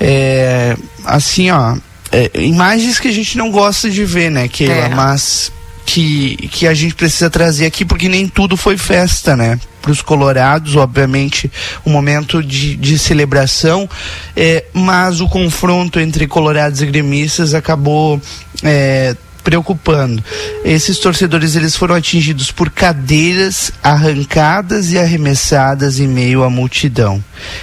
É, 0.00 0.76
assim, 1.04 1.50
ó, 1.50 1.76
é, 2.10 2.30
imagens 2.34 2.98
que 2.98 3.08
a 3.08 3.12
gente 3.12 3.38
não 3.38 3.50
gosta 3.50 3.88
de 3.88 4.04
ver, 4.04 4.30
né, 4.30 4.48
Keila? 4.48 4.74
É. 4.74 4.88
Mas 4.88 5.52
que, 5.86 6.36
que 6.48 6.66
a 6.66 6.74
gente 6.74 6.94
precisa 6.94 7.30
trazer 7.30 7.64
aqui, 7.64 7.84
porque 7.84 8.08
nem 8.08 8.28
tudo 8.28 8.56
foi 8.56 8.76
festa, 8.76 9.36
né? 9.36 9.58
Para 9.80 9.92
os 9.92 10.02
colorados, 10.02 10.74
obviamente, 10.74 11.50
um 11.86 11.92
momento 11.92 12.42
de, 12.42 12.74
de 12.74 12.98
celebração, 12.98 13.88
é, 14.36 14.64
mas 14.72 15.20
o 15.20 15.28
confronto 15.28 16.00
entre 16.00 16.26
colorados 16.26 16.82
e 16.82 16.86
gremistas 16.86 17.54
acabou 17.54 18.20
é, 18.64 19.14
preocupando. 19.46 20.24
Esses 20.64 20.98
torcedores 20.98 21.54
eles 21.54 21.76
foram 21.76 21.94
atingidos 21.94 22.50
por 22.50 22.68
cadeiras 22.68 23.70
arrancadas 23.80 24.90
e 24.90 24.98
arremessadas 24.98 26.00
em 26.00 26.08
meio 26.08 26.42
à 26.42 26.50
multidão. 26.50 27.22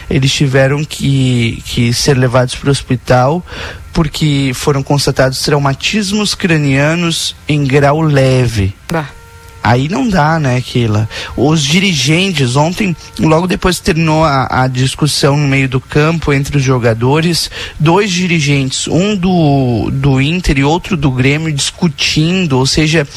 Eles 0.09 0.31
tiveram 0.31 0.85
que, 0.85 1.61
que 1.65 1.93
ser 1.93 2.17
levados 2.17 2.55
para 2.55 2.69
o 2.69 2.71
hospital 2.71 3.45
porque 3.91 4.53
foram 4.55 4.81
constatados 4.81 5.41
traumatismos 5.41 6.33
cranianos 6.33 7.35
em 7.49 7.65
grau 7.65 7.99
leve. 7.99 8.73
Bah. 8.89 9.09
Aí 9.63 9.87
não 9.87 10.09
dá, 10.09 10.39
né, 10.39 10.59
Keila? 10.59 11.07
Os 11.37 11.63
dirigentes, 11.63 12.57
ontem, 12.57 12.95
logo 13.17 13.47
depois 13.47 13.79
que 13.79 13.85
terminou 13.85 14.25
a, 14.25 14.63
a, 14.63 14.67
discussão 14.67 15.37
no 15.37 15.47
meio 15.47 15.69
do 15.69 15.79
campo 15.79 16.33
entre 16.33 16.57
os 16.57 16.63
jogadores, 16.63 17.49
dois 17.79 18.11
dirigentes, 18.11 18.87
um 18.87 19.15
do, 19.15 19.89
do 19.89 20.19
Inter 20.19 20.59
e 20.59 20.63
outro 20.65 20.97
do 20.97 21.09
Grêmio, 21.09 21.53
discutindo, 21.53 22.57
ou 22.57 22.65
seja, 22.65 23.07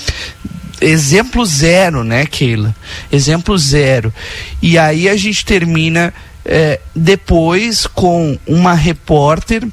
exemplo 0.80 1.44
zero, 1.44 2.04
né, 2.04 2.24
Keila? 2.26 2.74
Exemplo 3.10 3.58
zero. 3.58 4.14
E 4.62 4.78
aí 4.78 5.08
a 5.08 5.16
gente 5.16 5.44
termina 5.44 6.14
é, 6.44 6.80
depois 6.94 7.88
com 7.88 8.38
uma 8.46 8.72
repórter 8.72 9.66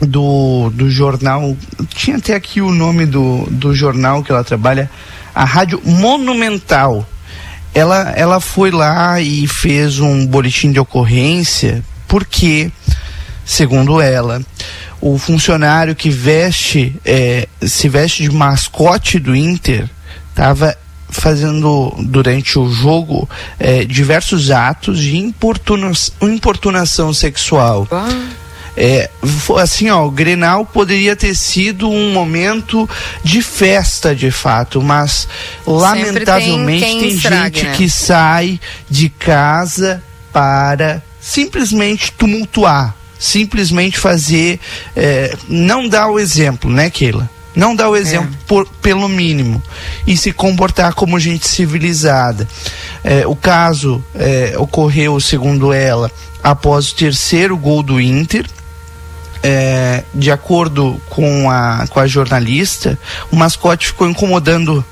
do, 0.00 0.70
do 0.74 0.90
jornal. 0.90 1.56
Tinha 1.88 2.18
até 2.18 2.34
aqui 2.34 2.60
o 2.60 2.70
nome 2.70 3.06
do, 3.06 3.46
do 3.50 3.74
jornal 3.74 4.22
que 4.22 4.30
ela 4.30 4.44
trabalha, 4.44 4.90
a 5.36 5.44
Rádio 5.44 5.82
Monumental. 5.84 7.06
Ela, 7.74 8.10
ela 8.16 8.40
foi 8.40 8.70
lá 8.70 9.20
e 9.20 9.46
fez 9.46 10.00
um 10.00 10.26
boletim 10.26 10.72
de 10.72 10.80
ocorrência 10.80 11.84
porque, 12.08 12.72
segundo 13.44 14.00
ela, 14.00 14.40
o 14.98 15.18
funcionário 15.18 15.94
que 15.94 16.08
veste, 16.08 16.96
é, 17.04 17.46
se 17.60 17.86
veste 17.86 18.22
de 18.22 18.30
mascote 18.30 19.18
do 19.18 19.36
Inter, 19.36 19.86
estava 20.30 20.74
fazendo 21.10 21.94
durante 21.98 22.58
o 22.58 22.72
jogo 22.72 23.28
é, 23.58 23.84
diversos 23.84 24.50
atos 24.50 24.98
de 24.98 25.18
importunação, 25.18 26.14
importunação 26.22 27.12
sexual. 27.12 27.86
Ah 27.92 28.08
é, 28.76 29.10
assim, 29.58 29.88
ó, 29.90 30.06
o 30.06 30.10
Grenal 30.10 30.66
poderia 30.66 31.16
ter 31.16 31.34
sido 31.34 31.88
um 31.88 32.12
momento 32.12 32.88
de 33.24 33.40
festa, 33.40 34.14
de 34.14 34.30
fato, 34.30 34.82
mas 34.82 35.26
lamentavelmente 35.66 36.84
tem, 36.84 37.00
tem 37.00 37.08
estrague, 37.08 37.58
gente 37.60 37.68
né? 37.68 37.76
que 37.76 37.88
sai 37.88 38.60
de 38.88 39.08
casa 39.08 40.02
para 40.32 41.02
simplesmente 41.20 42.12
tumultuar 42.12 42.94
simplesmente 43.18 43.98
fazer, 43.98 44.60
é, 44.94 45.34
não 45.48 45.88
dar 45.88 46.08
o 46.08 46.18
exemplo, 46.18 46.70
né, 46.70 46.90
Keila? 46.90 47.28
Não 47.54 47.74
dar 47.74 47.88
o 47.88 47.96
exemplo 47.96 48.30
é. 48.34 48.38
por, 48.46 48.68
pelo 48.82 49.08
mínimo 49.08 49.62
e 50.06 50.14
se 50.14 50.30
comportar 50.30 50.92
como 50.92 51.18
gente 51.18 51.48
civilizada. 51.48 52.46
É, 53.02 53.26
o 53.26 53.34
caso 53.34 54.04
é, 54.14 54.54
ocorreu, 54.58 55.18
segundo 55.18 55.72
ela, 55.72 56.10
após 56.42 56.90
o 56.90 56.94
terceiro 56.94 57.56
gol 57.56 57.82
do 57.82 57.98
Inter. 57.98 58.46
É, 59.42 60.02
de 60.14 60.30
acordo 60.30 61.00
com 61.08 61.50
a, 61.50 61.86
com 61.88 62.00
a 62.00 62.06
jornalista, 62.06 62.98
o 63.30 63.36
mascote 63.36 63.88
ficou 63.88 64.08
incomodando 64.08 64.84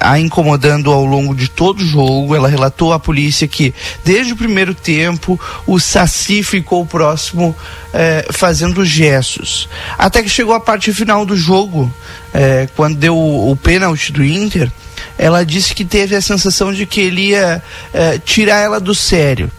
a 0.00 0.18
incomodando 0.18 0.90
ao 0.90 1.04
longo 1.04 1.34
de 1.34 1.48
todo 1.48 1.80
o 1.80 1.86
jogo. 1.86 2.34
Ela 2.34 2.48
relatou 2.48 2.92
à 2.92 2.98
polícia 2.98 3.46
que, 3.48 3.74
desde 4.04 4.32
o 4.32 4.36
primeiro 4.36 4.74
tempo, 4.74 5.38
o 5.66 5.78
Saci 5.78 6.42
ficou 6.42 6.86
próximo 6.86 7.54
eh, 7.92 8.26
fazendo 8.30 8.84
gestos. 8.84 9.68
Até 9.98 10.22
que 10.22 10.28
chegou 10.28 10.54
a 10.54 10.60
parte 10.60 10.92
final 10.92 11.24
do 11.24 11.36
jogo, 11.36 11.92
eh, 12.32 12.68
quando 12.76 12.96
deu 12.96 13.16
o, 13.16 13.50
o 13.50 13.56
pênalti 13.56 14.12
do 14.12 14.24
Inter, 14.24 14.70
ela 15.18 15.44
disse 15.44 15.74
que 15.74 15.84
teve 15.84 16.14
a 16.14 16.20
sensação 16.20 16.72
de 16.72 16.86
que 16.86 17.00
ele 17.00 17.30
ia 17.30 17.62
tirar 18.24 18.58
ela 18.58 18.80
do 18.80 18.94
sério. 18.94 19.50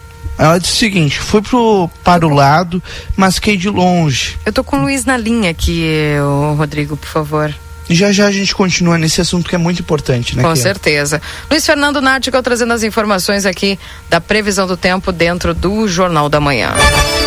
Ela 0.43 0.59
disse 0.59 0.73
o 0.73 0.75
seguinte: 0.75 1.19
fui 1.21 1.41
pro, 1.41 1.89
para 2.03 2.27
o 2.27 2.29
lado, 2.29 2.83
mas 3.15 3.35
fiquei 3.35 3.55
de 3.55 3.69
longe. 3.69 4.37
Eu 4.45 4.51
tô 4.51 4.61
com 4.61 4.75
o 4.75 4.81
Luiz 4.81 5.05
na 5.05 5.15
linha 5.15 5.49
aqui, 5.49 5.87
o 6.21 6.55
Rodrigo, 6.55 6.97
por 6.97 7.07
favor. 7.07 7.55
Já 7.89 8.11
já 8.11 8.27
a 8.27 8.31
gente 8.31 8.55
continua 8.55 8.97
nesse 8.97 9.21
assunto 9.21 9.49
que 9.49 9.55
é 9.55 9.57
muito 9.57 9.81
importante, 9.81 10.35
né? 10.35 10.43
Com 10.43 10.55
certeza. 10.55 11.21
Luiz 11.49 11.65
Fernando 11.65 12.01
Nártico 12.01 12.41
trazendo 12.41 12.73
as 12.73 12.83
informações 12.83 13.45
aqui 13.45 13.77
da 14.09 14.19
previsão 14.19 14.67
do 14.67 14.77
tempo 14.77 15.11
dentro 15.11 15.53
do 15.53 15.87
Jornal 15.87 16.29
da 16.29 16.39
Manhã. 16.39 16.73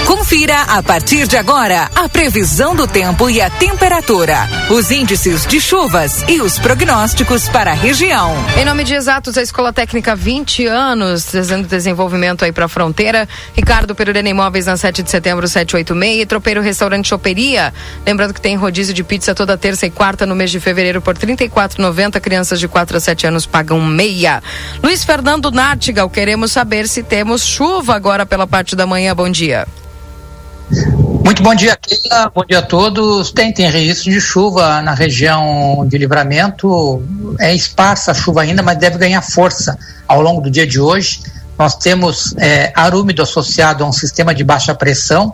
Confira 0.06 0.62
a 0.62 0.82
partir 0.82 1.26
de 1.26 1.36
agora 1.36 1.90
a 1.94 2.08
previsão 2.08 2.74
do 2.74 2.86
tempo 2.86 3.28
e 3.28 3.40
a 3.40 3.50
temperatura, 3.50 4.48
os 4.70 4.90
índices 4.90 5.46
de 5.46 5.60
chuvas 5.60 6.24
e 6.28 6.40
os 6.40 6.58
prognósticos 6.58 7.48
para 7.48 7.72
a 7.72 7.74
região. 7.74 8.34
Em 8.56 8.64
nome 8.64 8.84
de 8.84 8.94
Exatos, 8.94 9.36
a 9.36 9.42
Escola 9.42 9.72
Técnica 9.72 10.14
20 10.14 10.66
anos, 10.66 11.24
trazendo 11.24 11.66
desenvolvimento 11.66 12.44
aí 12.44 12.52
para 12.52 12.66
a 12.66 12.68
fronteira. 12.68 13.28
Ricardo 13.54 13.94
Perurena 13.94 14.28
Imóveis 14.28 14.66
na 14.66 14.76
7 14.76 15.02
de 15.02 15.10
setembro, 15.10 15.46
786. 15.46 16.22
E 16.22 16.26
Tropeiro 16.26 16.60
Restaurante 16.60 17.08
Choperia. 17.08 17.74
Lembrando 18.06 18.32
que 18.32 18.40
tem 18.40 18.56
rodízio 18.56 18.94
de 18.94 19.02
pizza 19.02 19.34
toda 19.34 19.56
terça 19.58 19.86
e 19.86 19.90
quarta 19.90 20.24
no 20.24 20.34
mês 20.36 20.45
de 20.50 20.60
fevereiro 20.60 21.00
por 21.00 21.16
R$ 21.16 21.26
34,90. 21.26 22.20
Crianças 22.20 22.60
de 22.60 22.68
4 22.68 22.96
a 22.96 23.00
7 23.00 23.26
anos 23.26 23.46
pagam 23.46 23.80
meia. 23.80 24.42
Luiz 24.82 25.04
Fernando 25.04 25.50
Nartigal, 25.50 26.08
queremos 26.10 26.52
saber 26.52 26.88
se 26.88 27.02
temos 27.02 27.44
chuva 27.44 27.94
agora 27.94 28.24
pela 28.26 28.46
parte 28.46 28.74
da 28.74 28.86
manhã. 28.86 29.14
Bom 29.14 29.30
dia. 29.30 29.66
Muito 31.24 31.42
bom 31.42 31.54
dia, 31.54 31.76
Keila. 31.76 32.30
Bom 32.34 32.44
dia 32.44 32.60
a 32.60 32.62
todos. 32.62 33.30
Tem, 33.32 33.52
tem 33.52 33.70
registro 33.70 34.10
de 34.10 34.20
chuva 34.20 34.80
na 34.82 34.94
região 34.94 35.86
de 35.88 35.98
livramento. 35.98 37.02
É 37.40 37.54
esparsa 37.54 38.12
a 38.12 38.14
chuva 38.14 38.42
ainda, 38.42 38.62
mas 38.62 38.78
deve 38.78 38.98
ganhar 38.98 39.22
força 39.22 39.78
ao 40.06 40.20
longo 40.20 40.40
do 40.40 40.50
dia 40.50 40.66
de 40.66 40.80
hoje. 40.80 41.20
Nós 41.58 41.74
temos 41.76 42.34
é, 42.36 42.72
ar 42.74 42.94
úmido 42.94 43.22
associado 43.22 43.82
a 43.82 43.88
um 43.88 43.92
sistema 43.92 44.34
de 44.34 44.44
baixa 44.44 44.74
pressão 44.74 45.32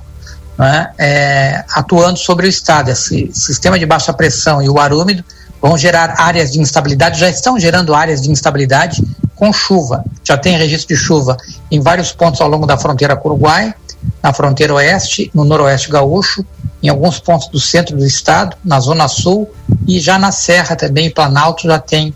né, 0.58 0.90
é, 0.98 1.64
atuando 1.74 2.18
sobre 2.18 2.46
o 2.46 2.48
estado. 2.48 2.90
Esse 2.90 3.30
sistema 3.32 3.78
de 3.78 3.86
baixa 3.86 4.12
pressão 4.12 4.62
e 4.62 4.68
o 4.68 4.78
ar 4.78 4.92
úmido 4.92 5.24
vão 5.60 5.78
gerar 5.78 6.14
áreas 6.18 6.52
de 6.52 6.60
instabilidade, 6.60 7.20
já 7.20 7.30
estão 7.30 7.58
gerando 7.58 7.94
áreas 7.94 8.22
de 8.22 8.30
instabilidade 8.30 9.02
com 9.34 9.52
chuva. 9.52 10.04
Já 10.24 10.36
tem 10.36 10.56
registro 10.56 10.94
de 10.94 11.00
chuva 11.00 11.36
em 11.70 11.80
vários 11.80 12.12
pontos 12.12 12.40
ao 12.40 12.48
longo 12.48 12.66
da 12.66 12.76
fronteira 12.76 13.16
com 13.16 13.28
o 13.28 13.32
Uruguai 13.32 13.74
na 14.22 14.32
fronteira 14.32 14.74
oeste, 14.74 15.30
no 15.34 15.44
noroeste 15.44 15.90
gaúcho, 15.90 16.44
em 16.82 16.88
alguns 16.88 17.18
pontos 17.18 17.48
do 17.48 17.60
centro 17.60 17.96
do 17.96 18.04
estado, 18.04 18.56
na 18.64 18.80
zona 18.80 19.08
sul 19.08 19.52
e 19.86 20.00
já 20.00 20.18
na 20.18 20.32
serra 20.32 20.74
também, 20.74 21.10
Planalto 21.10 21.66
já 21.66 21.78
tem 21.78 22.14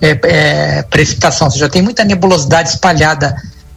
é, 0.00 0.18
é, 0.22 0.82
precipitação, 0.82 1.46
ou 1.46 1.50
seja, 1.50 1.68
tem 1.68 1.82
muita 1.82 2.04
nebulosidade 2.04 2.68
espalhada 2.68 3.34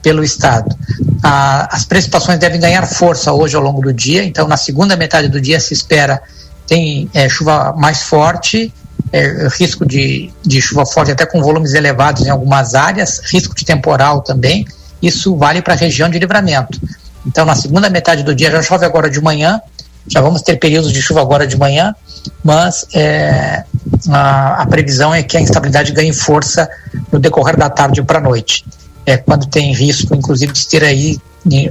pelo 0.07 0.23
estado. 0.23 0.73
Ah, 1.21 1.67
as 1.69 1.83
precipitações 1.83 2.39
devem 2.39 2.61
ganhar 2.61 2.87
força 2.87 3.33
hoje 3.33 3.57
ao 3.57 3.61
longo 3.61 3.81
do 3.81 3.91
dia, 3.91 4.23
então 4.23 4.47
na 4.47 4.55
segunda 4.55 4.95
metade 4.95 5.27
do 5.27 5.41
dia 5.41 5.59
se 5.59 5.73
espera 5.73 6.21
tem 6.65 7.09
é, 7.13 7.27
chuva 7.27 7.73
mais 7.77 8.03
forte, 8.03 8.73
é, 9.11 9.49
risco 9.49 9.85
de, 9.85 10.31
de 10.45 10.61
chuva 10.61 10.85
forte 10.85 11.11
até 11.11 11.25
com 11.25 11.41
volumes 11.41 11.73
elevados 11.73 12.25
em 12.25 12.29
algumas 12.29 12.73
áreas, 12.73 13.19
risco 13.25 13.53
de 13.53 13.65
temporal 13.65 14.21
também, 14.21 14.65
isso 15.01 15.35
vale 15.35 15.61
para 15.61 15.73
a 15.73 15.77
região 15.77 16.09
de 16.09 16.17
livramento. 16.17 16.79
Então, 17.25 17.43
na 17.43 17.55
segunda 17.55 17.89
metade 17.89 18.23
do 18.23 18.33
dia 18.33 18.49
já 18.49 18.61
chove 18.61 18.85
agora 18.85 19.09
de 19.09 19.19
manhã, 19.19 19.59
já 20.07 20.21
vamos 20.21 20.41
ter 20.41 20.55
períodos 20.55 20.93
de 20.93 21.01
chuva 21.01 21.19
agora 21.19 21.45
de 21.45 21.57
manhã, 21.57 21.93
mas 22.41 22.87
é, 22.93 23.65
a, 24.09 24.61
a, 24.61 24.65
previsão 24.67 25.13
é 25.13 25.21
que 25.21 25.35
a 25.35 25.41
instabilidade 25.41 25.91
ganhe 25.91 26.13
força 26.13 26.69
no 27.11 27.19
decorrer 27.19 27.57
da 27.57 27.69
tarde 27.69 28.01
para 28.03 28.19
a 28.19 28.21
noite. 28.21 28.63
É 29.07 29.17
quando 29.17 29.47
tem 29.47 29.73
risco, 29.73 30.13
inclusive, 30.13 30.51
de 30.51 30.67
ter 30.67 30.83
aí 30.83 31.19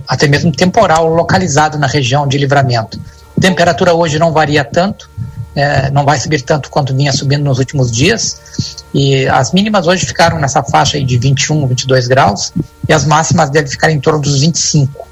até 0.09 0.27
mesmo 0.27 0.51
temporal 0.51 1.07
localizado 1.07 1.79
na 1.79 1.87
região 1.87 2.27
de 2.27 2.39
livramento. 2.39 2.99
Temperatura 3.39 3.93
hoje 3.93 4.19
não 4.19 4.33
varia 4.33 4.65
tanto, 4.65 5.11
é, 5.55 5.91
não 5.91 6.05
vai 6.05 6.19
subir 6.19 6.43
tanto 6.43 6.71
quanto 6.71 6.95
vinha 6.95 7.13
subindo 7.13 7.45
nos 7.45 7.59
últimos 7.59 7.93
dias. 7.93 8.85
E 8.93 9.27
as 9.27 9.53
mínimas 9.53 9.87
hoje 9.87 10.07
ficaram 10.07 10.39
nessa 10.39 10.63
faixa 10.63 11.03
de 11.03 11.19
21, 11.19 11.67
22 11.67 12.09
graus 12.09 12.53
e 12.89 12.93
as 12.93 13.05
máximas 13.05 13.51
devem 13.51 13.71
ficar 13.71 13.91
em 13.91 14.01
torno 14.01 14.21
dos 14.21 14.41
25. 14.41 15.07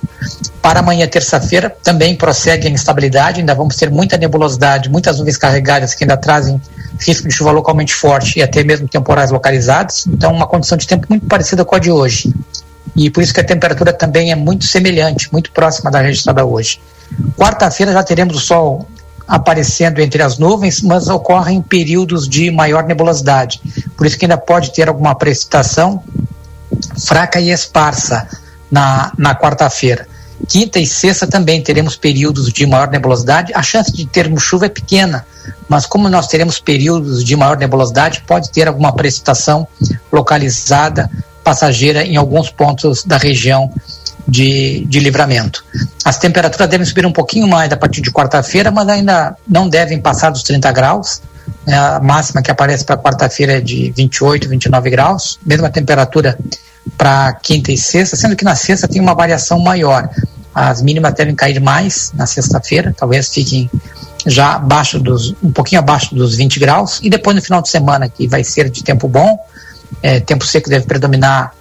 Para 0.63 0.81
amanhã, 0.81 1.07
terça-feira, 1.07 1.75
também 1.83 2.17
prossegue 2.17 2.67
a 2.67 2.71
instabilidade, 2.71 3.41
ainda 3.41 3.55
vamos 3.55 3.77
ter 3.77 3.91
muita 3.91 4.17
nebulosidade, 4.17 4.89
muitas 4.89 5.19
nuvens 5.19 5.37
carregadas 5.37 5.95
que 5.95 6.05
ainda 6.05 6.17
trazem 6.17 6.61
risco 6.98 7.28
de 7.28 7.35
chuva 7.35 7.50
localmente 7.50 7.94
forte 7.94 8.38
e 8.38 8.42
até 8.42 8.62
mesmo 8.62 8.88
temporais 8.88 9.30
localizados. 9.30 10.07
Então, 10.07 10.33
uma 10.33 10.46
condição 10.46 10.76
de 10.78 10.87
tempo 10.87 11.07
muito 11.09 11.26
parecida 11.26 11.64
com 11.64 11.74
a 11.74 11.78
de 11.78 11.90
hoje. 11.90 12.33
E 12.96 13.11
por 13.11 13.22
isso 13.22 13.35
que 13.35 13.40
a 13.40 13.44
temperatura 13.44 13.92
também 13.92 14.30
é 14.30 14.35
muito 14.35 14.64
semelhante, 14.64 15.33
muito 15.33 15.50
próxima 15.50 15.90
da 15.90 16.00
registrada 16.00 16.44
hoje. 16.44 16.80
Quarta-feira 17.37 17.92
já 17.92 18.02
teremos 18.02 18.37
o 18.37 18.40
sol 18.40 18.88
aparecendo 19.26 20.00
entre 20.00 20.22
as 20.22 20.38
nuvens, 20.38 20.83
mas 20.83 21.09
ocorrem 21.09 21.62
períodos 21.62 22.28
de 22.28 22.50
maior 22.50 22.85
nebulosidade. 22.85 23.61
Por 23.96 24.07
isso 24.07 24.18
que 24.18 24.26
ainda 24.26 24.37
pode 24.37 24.72
ter 24.72 24.88
alguma 24.88 25.14
precipitação 25.14 26.02
fraca 27.07 27.40
e 27.40 27.50
esparsa 27.50 28.28
na, 28.70 29.12
na 29.16 29.35
quarta-feira. 29.35 30.07
Quinta 30.49 30.79
e 30.79 30.87
sexta 30.87 31.27
também 31.27 31.62
teremos 31.62 31.97
períodos 31.97 32.53
de 32.53 32.66
maior 32.66 32.90
nebulosidade. 32.90 33.53
A 33.55 33.62
chance 33.62 33.92
de 33.92 34.07
termos 34.07 34.42
chuva 34.42 34.66
é 34.66 34.68
pequena, 34.68 35.27
mas 35.68 35.87
como 35.87 36.09
nós 36.09 36.27
teremos 36.27 36.59
períodos 36.59 37.25
de 37.25 37.37
maior 37.37 37.57
nebulosidade, 37.57 38.23
pode 38.27 38.51
ter 38.51 38.68
alguma 38.68 38.92
precipitação 38.92 39.66
localizada, 40.12 41.11
passageira 41.42 42.05
em 42.05 42.16
alguns 42.16 42.51
pontos 42.51 43.05
da 43.05 43.16
região 43.16 43.73
de, 44.27 44.85
de 44.87 45.01
livramento. 45.01 45.64
As 46.05 46.18
temperaturas 46.18 46.68
devem 46.68 46.87
subir 46.87 47.07
um 47.07 47.12
pouquinho 47.12 47.47
mais 47.47 47.70
a 47.73 47.77
partir 47.77 48.01
de 48.01 48.11
quarta-feira, 48.11 48.70
mas 48.70 48.88
ainda 48.88 49.37
não 49.47 49.68
devem 49.68 50.01
passar 50.01 50.31
dos 50.31 50.42
30 50.42 50.73
graus. 50.73 51.23
É, 51.66 51.75
a 51.75 52.01
máxima 52.01 52.42
que 52.42 52.51
aparece 52.51 52.85
para 52.85 52.97
quarta-feira 52.97 53.59
é 53.59 53.61
de 53.61 53.92
28, 53.94 54.49
29 54.49 54.90
graus, 54.90 55.38
mesma 55.44 55.70
temperatura 55.70 56.38
para 56.97 57.33
quinta 57.35 57.73
e 57.73 57.77
sexta, 57.77 58.16
sendo 58.16 58.37
que 58.37 58.44
na 58.44 58.55
sexta 58.55 58.87
tem 58.87 59.01
uma 59.01 59.14
variação 59.14 59.59
maior. 59.59 60.09
As 60.55 60.81
mínimas 60.81 61.14
devem 61.14 61.35
cair 61.35 61.61
mais 61.61 62.12
na 62.14 62.27
sexta-feira, 62.27 62.94
talvez 62.97 63.29
fiquem 63.29 63.70
já 64.27 64.55
abaixo 64.55 64.99
dos, 64.99 65.35
um 65.42 65.53
pouquinho 65.53 65.81
abaixo 65.81 66.14
dos 66.14 66.37
20 66.37 66.59
graus, 66.61 67.01
e 67.03 67.11
depois 67.11 67.37
no 67.37 67.42
final 67.42 67.61
de 67.61 67.68
semana, 67.68 68.09
que 68.09 68.27
vai 68.27 68.44
ser 68.44 68.70
de 68.70 68.83
tempo 68.83 69.09
bom, 69.09 69.38
é, 70.03 70.20
tempo 70.20 70.47
seco 70.47 70.68
deve 70.68 70.87
predominar 70.87 71.53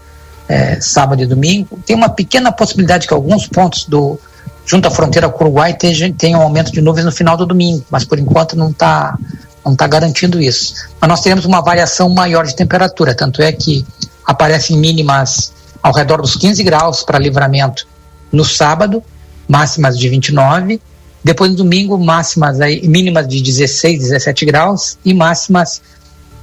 é, 0.48 0.80
sábado 0.80 1.22
e 1.22 1.26
domingo. 1.26 1.80
Tem 1.86 1.96
uma 1.96 2.10
pequena 2.10 2.52
possibilidade 2.52 3.08
que 3.08 3.14
alguns 3.14 3.48
pontos 3.48 3.86
do 3.86 4.20
junto 4.66 4.88
à 4.88 4.92
fronteira 4.92 5.28
com 5.30 5.44
o 5.44 5.48
Uruguai 5.48 5.74
tenham 5.74 6.40
um 6.40 6.44
aumento 6.44 6.72
de 6.72 6.82
nuvens 6.82 7.06
no 7.06 7.12
final 7.12 7.36
do 7.36 7.46
domingo, 7.46 7.84
mas 7.90 8.06
por 8.06 8.18
enquanto 8.18 8.56
não 8.56 8.70
está 8.70 9.18
não 9.66 9.76
tá 9.76 9.88
garantindo 9.88 10.42
isso. 10.42 10.74
Mas 11.00 11.10
nós 11.10 11.22
teremos 11.22 11.46
uma 11.46 11.62
variação 11.62 12.10
maior 12.10 12.46
de 12.46 12.56
temperatura, 12.56 13.16
tanto 13.16 13.42
é 13.42 13.52
que 13.52 13.86
aparecem 14.26 14.78
mínimas 14.78 15.54
ao 15.82 15.94
redor 15.94 16.22
dos 16.22 16.36
15 16.36 16.64
graus 16.64 17.04
para 17.04 17.20
livramento 17.20 17.88
no 18.32 18.46
sábado, 18.46 19.04
máximas 19.48 19.98
de 19.98 20.10
29, 20.10 20.82
depois 21.24 21.52
no 21.52 21.58
domingo 21.58 21.98
máximas 21.98 22.60
aí, 22.60 22.88
mínimas 22.88 23.28
de 23.28 23.42
16, 23.42 24.00
17 24.00 24.46
graus 24.46 24.98
e 25.06 25.14
máximas 25.14 25.82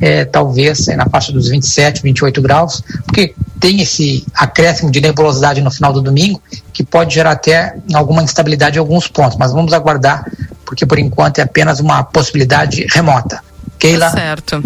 é, 0.01 0.25
talvez 0.25 0.87
na 0.87 1.07
faixa 1.07 1.31
dos 1.31 1.49
27, 1.49 2.03
28 2.03 2.41
graus, 2.41 2.83
porque 3.05 3.35
tem 3.61 3.83
esse 3.83 4.25
acréscimo 4.35 4.91
de 4.91 5.01
nebulosidade 5.01 5.61
no 5.61 5.71
final 5.71 5.93
do 5.93 6.01
domingo 6.01 6.41
que 6.73 6.83
pode 6.83 7.15
gerar 7.15 7.33
até 7.33 7.77
alguma 7.93 8.23
instabilidade 8.23 8.77
em 8.77 8.81
alguns 8.81 9.07
pontos, 9.07 9.37
mas 9.37 9.53
vamos 9.53 9.75
aguardar, 9.75 10.25
porque 10.65 10.87
por 10.87 10.99
enquanto 10.99 11.41
é 11.41 11.43
apenas 11.43 11.81
uma 11.81 12.03
possibilidade 12.03 12.87
remota. 12.91 13.43
Keila. 13.81 14.11
Tá 14.11 14.17
certo. 14.19 14.63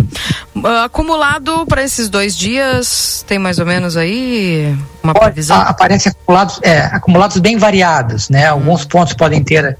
uh, 0.56 0.66
acumulado 0.84 1.64
para 1.66 1.82
esses 1.84 2.08
dois 2.08 2.36
dias, 2.36 3.24
tem 3.26 3.38
mais 3.38 3.58
ou 3.60 3.64
menos 3.64 3.96
aí 3.96 4.76
uma 5.02 5.14
previsão? 5.14 5.60
Aparecem 5.60 6.10
acumulados, 6.10 6.60
é, 6.62 6.80
acumulados 6.80 7.38
bem 7.38 7.56
variados, 7.56 8.28
né? 8.28 8.46
Alguns 8.46 8.84
pontos 8.84 9.14
podem 9.14 9.42
ter 9.42 9.78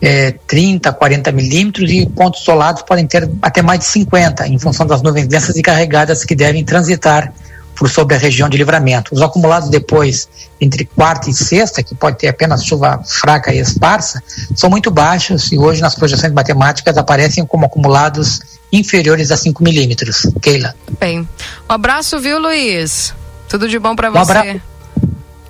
é, 0.00 0.32
30, 0.46 0.92
40 0.92 1.32
milímetros 1.32 1.90
e 1.90 2.06
pontos 2.06 2.42
isolados 2.42 2.82
podem 2.82 3.06
ter 3.06 3.28
até 3.42 3.60
mais 3.60 3.80
de 3.80 3.86
50, 3.86 4.46
em 4.46 4.58
função 4.58 4.86
das 4.86 5.02
nuvens 5.02 5.26
densas 5.26 5.56
e 5.56 5.62
carregadas 5.62 6.24
que 6.24 6.34
devem 6.34 6.64
transitar 6.64 7.32
por 7.76 7.88
sobre 7.88 8.16
a 8.16 8.18
região 8.18 8.48
de 8.48 8.56
livramento. 8.56 9.14
Os 9.14 9.20
acumulados 9.20 9.68
depois, 9.68 10.28
entre 10.60 10.84
quarta 10.84 11.30
e 11.30 11.34
sexta, 11.34 11.82
que 11.82 11.94
pode 11.94 12.18
ter 12.18 12.28
apenas 12.28 12.64
chuva 12.64 13.00
fraca 13.06 13.52
e 13.54 13.58
esparsa, 13.58 14.22
são 14.54 14.70
muito 14.70 14.90
baixos 14.90 15.52
e 15.52 15.58
hoje 15.58 15.80
nas 15.82 15.94
projeções 15.94 16.32
matemáticas 16.32 16.96
aparecem 16.96 17.44
como 17.44 17.66
acumulados 17.66 18.40
inferiores 18.72 19.30
a 19.30 19.36
5 19.36 19.62
milímetros. 19.62 20.26
Keila. 20.40 20.74
Bem, 20.98 21.20
um 21.20 21.72
abraço, 21.72 22.18
viu, 22.18 22.38
Luiz? 22.38 23.14
Tudo 23.48 23.68
de 23.68 23.78
bom 23.78 23.94
para 23.94 24.10
você. 24.10 24.18
Um 24.18 24.22
abraço. 24.22 24.60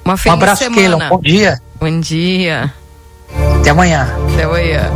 Uma 0.05 0.17
feliz 0.17 0.33
um 0.33 0.43
abraço, 0.43 0.65
semana. 0.65 0.81
Keila. 0.81 1.07
Um 1.07 1.09
bom 1.09 1.21
dia. 1.21 1.63
Bom 1.81 2.01
dia. 2.01 2.73
Até 3.61 3.71
amanhã. 3.71 4.09
Até 4.33 4.45
amanhã. 4.45 4.91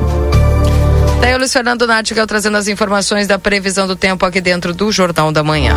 Daí 1.20 1.35
o 1.35 1.39
Luiz 1.39 1.53
Fernando 1.53 1.87
Nátigal 1.87 2.26
trazendo 2.26 2.57
as 2.57 2.66
informações 2.66 3.26
da 3.26 3.39
previsão 3.39 3.87
do 3.87 3.95
tempo 3.95 4.24
aqui 4.24 4.41
dentro 4.41 4.72
do 4.72 4.91
Jornal 4.91 5.31
da 5.31 5.43
Manhã. 5.43 5.76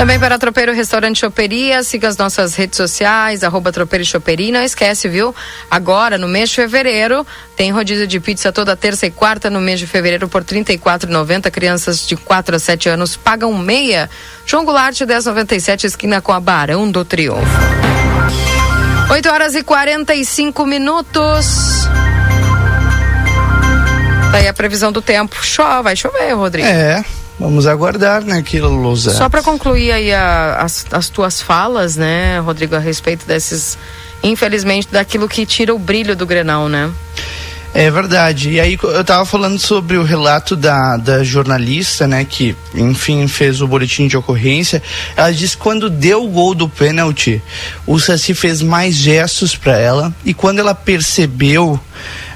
Também 0.00 0.18
para 0.18 0.38
Tropeiro 0.38 0.72
Restaurante 0.72 1.20
Choperia, 1.20 1.82
siga 1.82 2.08
as 2.08 2.16
nossas 2.16 2.54
redes 2.54 2.78
sociais, 2.78 3.44
arroba 3.44 3.70
Tropeiro. 3.70 4.02
E 4.38 4.50
não 4.50 4.62
esquece, 4.62 5.06
viu? 5.10 5.34
Agora, 5.70 6.16
no 6.16 6.26
mês 6.26 6.48
de 6.48 6.56
fevereiro, 6.56 7.26
tem 7.54 7.70
rodízio 7.70 8.06
de 8.06 8.18
pizza 8.18 8.50
toda 8.50 8.74
terça 8.74 9.04
e 9.04 9.10
quarta 9.10 9.50
no 9.50 9.60
mês 9.60 9.78
de 9.78 9.86
fevereiro 9.86 10.26
por 10.26 10.40
R$ 10.40 10.64
34,90. 10.64 11.50
Crianças 11.50 12.08
de 12.08 12.16
4 12.16 12.56
a 12.56 12.58
7 12.58 12.88
anos 12.88 13.14
pagam 13.14 13.52
meia. 13.58 14.08
João 14.46 14.64
Goulart, 14.64 14.98
1097, 14.98 15.88
esquina 15.88 16.22
com 16.22 16.32
a 16.32 16.40
Barão 16.40 16.90
do 16.90 17.04
Triunfo. 17.04 17.44
8 19.10 19.28
horas 19.28 19.54
e 19.54 19.62
45 19.62 20.64
minutos. 20.64 21.86
Daí 24.32 24.48
a 24.48 24.54
previsão 24.54 24.90
do 24.90 25.02
tempo. 25.02 25.36
Chove, 25.44 25.82
vai 25.82 25.94
chover, 25.94 26.32
Rodrigo. 26.32 26.66
É. 26.66 27.04
Vamos 27.40 27.66
aguardar, 27.66 28.22
né, 28.22 28.42
Kila 28.42 28.68
Lousada. 28.68 29.16
Só 29.16 29.26
para 29.26 29.42
concluir 29.42 29.90
aí 29.90 30.12
a, 30.12 30.56
as, 30.56 30.84
as 30.92 31.08
tuas 31.08 31.40
falas, 31.40 31.96
né, 31.96 32.38
Rodrigo, 32.40 32.76
a 32.76 32.78
respeito 32.78 33.26
desses, 33.26 33.78
infelizmente, 34.22 34.88
daquilo 34.92 35.26
que 35.26 35.46
tira 35.46 35.74
o 35.74 35.78
brilho 35.78 36.14
do 36.14 36.26
Grenal, 36.26 36.68
né? 36.68 36.92
É 37.72 37.90
verdade. 37.90 38.50
E 38.50 38.60
aí 38.60 38.78
eu 38.82 39.02
tava 39.04 39.24
falando 39.24 39.58
sobre 39.58 39.96
o 39.96 40.02
relato 40.02 40.54
da, 40.54 40.98
da 40.98 41.24
jornalista, 41.24 42.06
né, 42.06 42.26
que 42.28 42.54
enfim 42.74 43.26
fez 43.26 43.62
o 43.62 43.66
boletim 43.66 44.06
de 44.06 44.18
ocorrência. 44.18 44.82
Ela 45.16 45.32
disse 45.32 45.56
que 45.56 45.62
quando 45.62 45.88
deu 45.88 46.24
o 46.24 46.28
gol 46.28 46.54
do 46.54 46.68
pênalti, 46.68 47.40
o 47.86 47.98
Saci 47.98 48.34
fez 48.34 48.60
mais 48.60 48.94
gestos 48.96 49.56
para 49.56 49.78
ela 49.78 50.14
e 50.26 50.34
quando 50.34 50.58
ela 50.58 50.74
percebeu, 50.74 51.80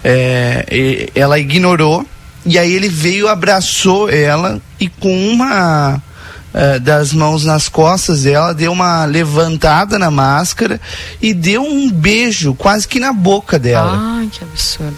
é, 0.03 1.11
ela 1.15 1.39
ignorou 1.39 2.07
e 2.47 2.59
aí 2.59 2.73
ele 2.73 2.89
veio, 2.89 3.29
abraçou 3.29 4.11
ela 4.11 4.61
e 4.79 4.89
com 4.89 5.29
uma 5.29 5.97
uh, 5.97 6.81
das 6.81 7.13
mãos 7.13 7.45
nas 7.45 7.69
costas 7.69 8.25
dela, 8.25 8.53
deu 8.53 8.73
uma 8.73 9.05
levantada 9.07 9.99
na 9.99 10.11
máscara 10.11 10.81
e 11.21 11.33
deu 11.33 11.63
um 11.63 11.91
beijo 11.91 12.55
quase 12.55 12.87
que 12.87 13.01
na 13.01 13.13
boca 13.13 13.59
dela. 13.59 13.99
Ai, 13.99 14.29
que 14.31 14.45
absurdo. 14.45 14.97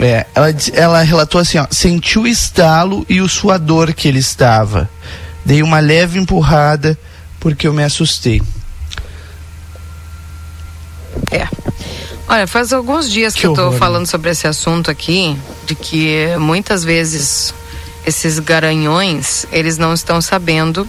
É, 0.00 0.26
ela, 0.34 0.48
ela 0.72 1.02
relatou 1.02 1.40
assim, 1.40 1.58
ó, 1.58 1.66
sentiu 1.70 2.22
o 2.22 2.26
estalo 2.26 3.06
e 3.08 3.20
o 3.20 3.28
suador 3.28 3.94
que 3.94 4.08
ele 4.08 4.18
estava. 4.18 4.90
Dei 5.44 5.62
uma 5.62 5.78
leve 5.78 6.18
empurrada 6.18 6.98
porque 7.38 7.66
eu 7.66 7.72
me 7.72 7.84
assustei. 7.84 8.42
É. 11.30 11.46
Olha, 12.26 12.46
faz 12.46 12.72
alguns 12.72 13.10
dias 13.10 13.34
que, 13.34 13.40
que 13.40 13.46
eu 13.46 13.52
estou 13.52 13.72
falando 13.72 14.06
sobre 14.06 14.30
esse 14.30 14.46
assunto 14.46 14.90
aqui, 14.90 15.36
de 15.66 15.74
que 15.74 16.26
muitas 16.38 16.82
vezes 16.82 17.54
esses 18.06 18.38
garanhões, 18.38 19.46
eles 19.52 19.78
não 19.78 19.92
estão 19.92 20.20
sabendo 20.20 20.88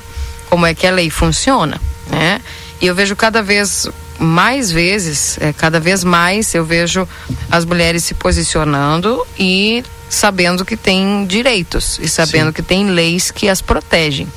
como 0.50 0.66
é 0.66 0.74
que 0.74 0.88
a 0.88 0.92
lei 0.92 1.10
funciona, 1.10 1.80
né? 2.10 2.42
E 2.82 2.88
eu 2.88 2.96
vejo 2.96 3.16
cada 3.16 3.42
vez 3.42 3.88
mais 4.20 4.72
vezes, 4.72 5.38
é, 5.42 5.52
cada 5.52 5.80
vez 5.80 6.04
mais 6.04 6.54
eu 6.54 6.64
vejo 6.64 7.08
as 7.52 7.66
mulheres 7.66 8.04
se 8.04 8.14
posicionando 8.14 9.26
e 9.38 9.84
sabendo 10.10 10.64
que 10.64 10.78
têm 10.78 11.26
direitos 11.26 12.00
e 12.02 12.08
sabendo 12.08 12.48
Sim. 12.48 12.54
que 12.54 12.62
tem 12.62 12.90
leis 12.90 13.32
que 13.32 13.50
as 13.50 13.62
protegem. 13.62 14.28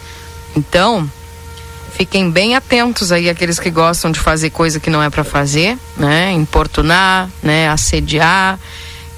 Então, 0.56 1.08
Fiquem 1.98 2.30
bem 2.30 2.54
atentos 2.54 3.10
aí 3.10 3.28
aqueles 3.28 3.58
que 3.58 3.72
gostam 3.72 4.12
de 4.12 4.20
fazer 4.20 4.50
coisa 4.50 4.78
que 4.78 4.88
não 4.88 5.02
é 5.02 5.10
para 5.10 5.24
fazer, 5.24 5.76
né? 5.96 6.30
Importunar, 6.30 7.28
né? 7.42 7.68
Assediar, 7.68 8.56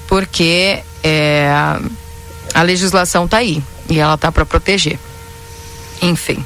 porque 0.08 0.82
é, 1.04 1.46
a 2.54 2.62
legislação 2.62 3.28
tá 3.28 3.36
aí 3.36 3.62
e 3.86 3.98
ela 3.98 4.16
tá 4.16 4.32
para 4.32 4.46
proteger. 4.46 4.98
Enfim. 6.00 6.42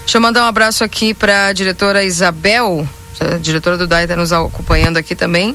Deixa 0.00 0.16
eu 0.16 0.22
mandar 0.22 0.44
um 0.44 0.46
abraço 0.46 0.82
aqui 0.82 1.12
para 1.12 1.48
a 1.48 1.52
diretora 1.52 2.02
Isabel, 2.02 2.88
a 3.20 3.36
diretora 3.36 3.76
do 3.76 3.86
DAI 3.86 4.04
está 4.04 4.16
nos 4.16 4.32
acompanhando 4.32 4.96
aqui 4.96 5.14
também. 5.14 5.54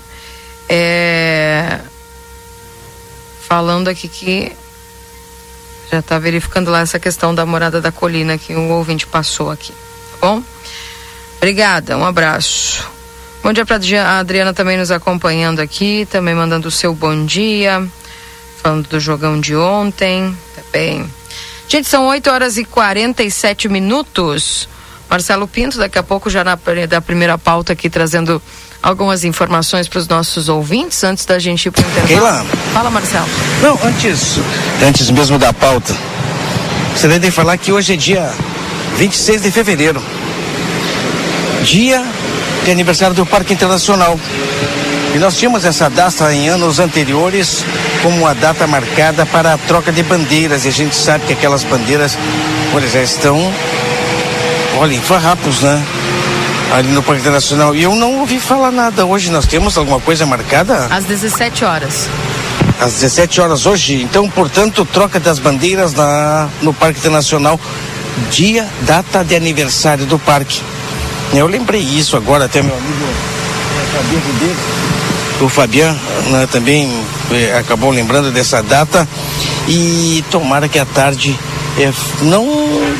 É, 0.69 1.80
falando 3.41 3.88
aqui 3.88 4.07
que 4.07 4.51
já 5.91 5.97
está 5.97 6.19
verificando 6.19 6.69
lá 6.69 6.82
essa 6.82 6.99
questão 6.99 7.34
da 7.34 7.43
morada 7.43 7.82
da 7.82 7.91
colina 7.91 8.38
que 8.38 8.53
o 8.53 8.69
ouvinte 8.69 9.07
passou 9.07 9.49
aqui 9.49 9.74
bom? 10.22 10.43
Obrigada, 11.38 11.97
um 11.97 12.05
abraço. 12.05 12.88
Bom 13.43 13.51
dia 13.51 13.65
para 13.65 13.78
a 13.78 14.19
Adriana 14.19 14.53
também 14.53 14.78
nos 14.78 14.91
acompanhando 14.91 15.59
aqui, 15.59 16.07
também 16.11 16.36
mandando 16.36 16.67
o 16.67 16.72
seu 16.72 16.93
bom 16.93 17.26
dia, 17.26 17.84
falando 18.61 18.88
do 18.88 18.99
jogão 18.99 19.39
de 19.39 19.55
ontem, 19.55 20.38
tá 20.55 20.61
bem. 20.72 21.11
Gente, 21.67 21.88
são 21.88 22.05
8 22.07 22.30
horas 22.30 22.57
e 22.57 22.63
47 22.63 23.67
minutos. 23.67 24.69
Marcelo 25.09 25.47
Pinto, 25.47 25.80
daqui 25.80 25.97
a 25.97 26.03
pouco, 26.03 26.30
já 26.30 26.43
na 26.43 26.57
da 26.88 27.01
primeira 27.01 27.38
pauta 27.38 27.74
aqui, 27.74 27.89
trazendo 27.89 28.41
algumas 28.82 29.24
informações 29.24 29.88
para 29.88 29.99
os 29.99 30.07
nossos 30.07 30.47
ouvintes, 30.47 31.03
antes 31.03 31.26
da 31.26 31.39
gente 31.39 31.65
ir 31.65 31.72
para 31.72 31.84
o 31.84 31.89
intervalo. 31.89 32.47
Fala, 32.74 32.89
Marcelo. 32.91 33.28
Não, 33.61 33.80
antes, 33.84 34.38
antes 34.86 35.09
mesmo 35.09 35.39
da 35.39 35.51
pauta, 35.51 35.95
você 36.95 37.07
deve 37.07 37.32
falar 37.32 37.57
que 37.57 37.72
hoje 37.72 37.93
é 37.93 37.97
dia 37.97 38.32
26 38.97 39.41
de 39.41 39.51
fevereiro, 39.51 40.01
dia 41.63 42.03
de 42.63 42.71
aniversário 42.71 43.15
do 43.15 43.25
Parque 43.25 43.53
Internacional. 43.53 44.19
E 45.13 45.19
nós 45.19 45.37
tínhamos 45.37 45.65
essa 45.65 45.89
data 45.89 46.33
em 46.33 46.47
anos 46.47 46.79
anteriores 46.79 47.65
como 48.01 48.17
uma 48.17 48.33
data 48.33 48.65
marcada 48.65 49.25
para 49.25 49.53
a 49.53 49.57
troca 49.57 49.91
de 49.91 50.01
bandeiras. 50.03 50.63
E 50.65 50.69
a 50.69 50.71
gente 50.71 50.95
sabe 50.95 51.25
que 51.25 51.33
aquelas 51.33 51.63
bandeiras, 51.63 52.17
olha, 52.73 52.87
já 52.87 53.01
estão, 53.01 53.37
olha, 54.77 54.93
em 54.93 55.01
farrapos, 55.01 55.61
né? 55.61 55.83
Ali 56.73 56.87
no 56.89 57.03
Parque 57.03 57.21
Internacional. 57.21 57.75
E 57.75 57.83
eu 57.83 57.93
não 57.93 58.19
ouvi 58.19 58.39
falar 58.39 58.71
nada 58.71 59.05
hoje. 59.05 59.29
Nós 59.29 59.45
temos 59.45 59.77
alguma 59.77 59.99
coisa 59.99 60.25
marcada? 60.25 60.87
Às 60.89 61.03
17 61.03 61.65
horas. 61.65 62.07
Às 62.79 62.93
17 62.93 63.41
horas 63.41 63.65
hoje. 63.65 64.01
Então, 64.01 64.29
portanto, 64.29 64.85
troca 64.85 65.19
das 65.19 65.39
bandeiras 65.39 65.93
na, 65.93 66.47
no 66.61 66.73
Parque 66.73 66.99
Internacional 66.99 67.59
dia, 68.30 68.68
data 68.82 69.24
de 69.24 69.36
aniversário 69.36 70.05
do 70.05 70.20
parque. 70.20 70.62
Eu 71.34 71.47
lembrei 71.47 71.82
isso 71.82 72.18
agora, 72.18 72.45
até 72.45 72.62
meu 72.62 72.76
amigo 72.76 73.05
o 75.41 75.49
Fabian 75.49 75.95
né, 76.30 76.47
também 76.51 77.03
eh, 77.32 77.57
acabou 77.57 77.89
lembrando 77.89 78.32
dessa 78.32 78.62
data 78.62 79.07
e 79.68 80.24
tomara 80.30 80.68
que 80.68 80.78
à 80.78 80.86
tarde 80.86 81.38
eh, 81.80 81.91
não, 82.22 82.47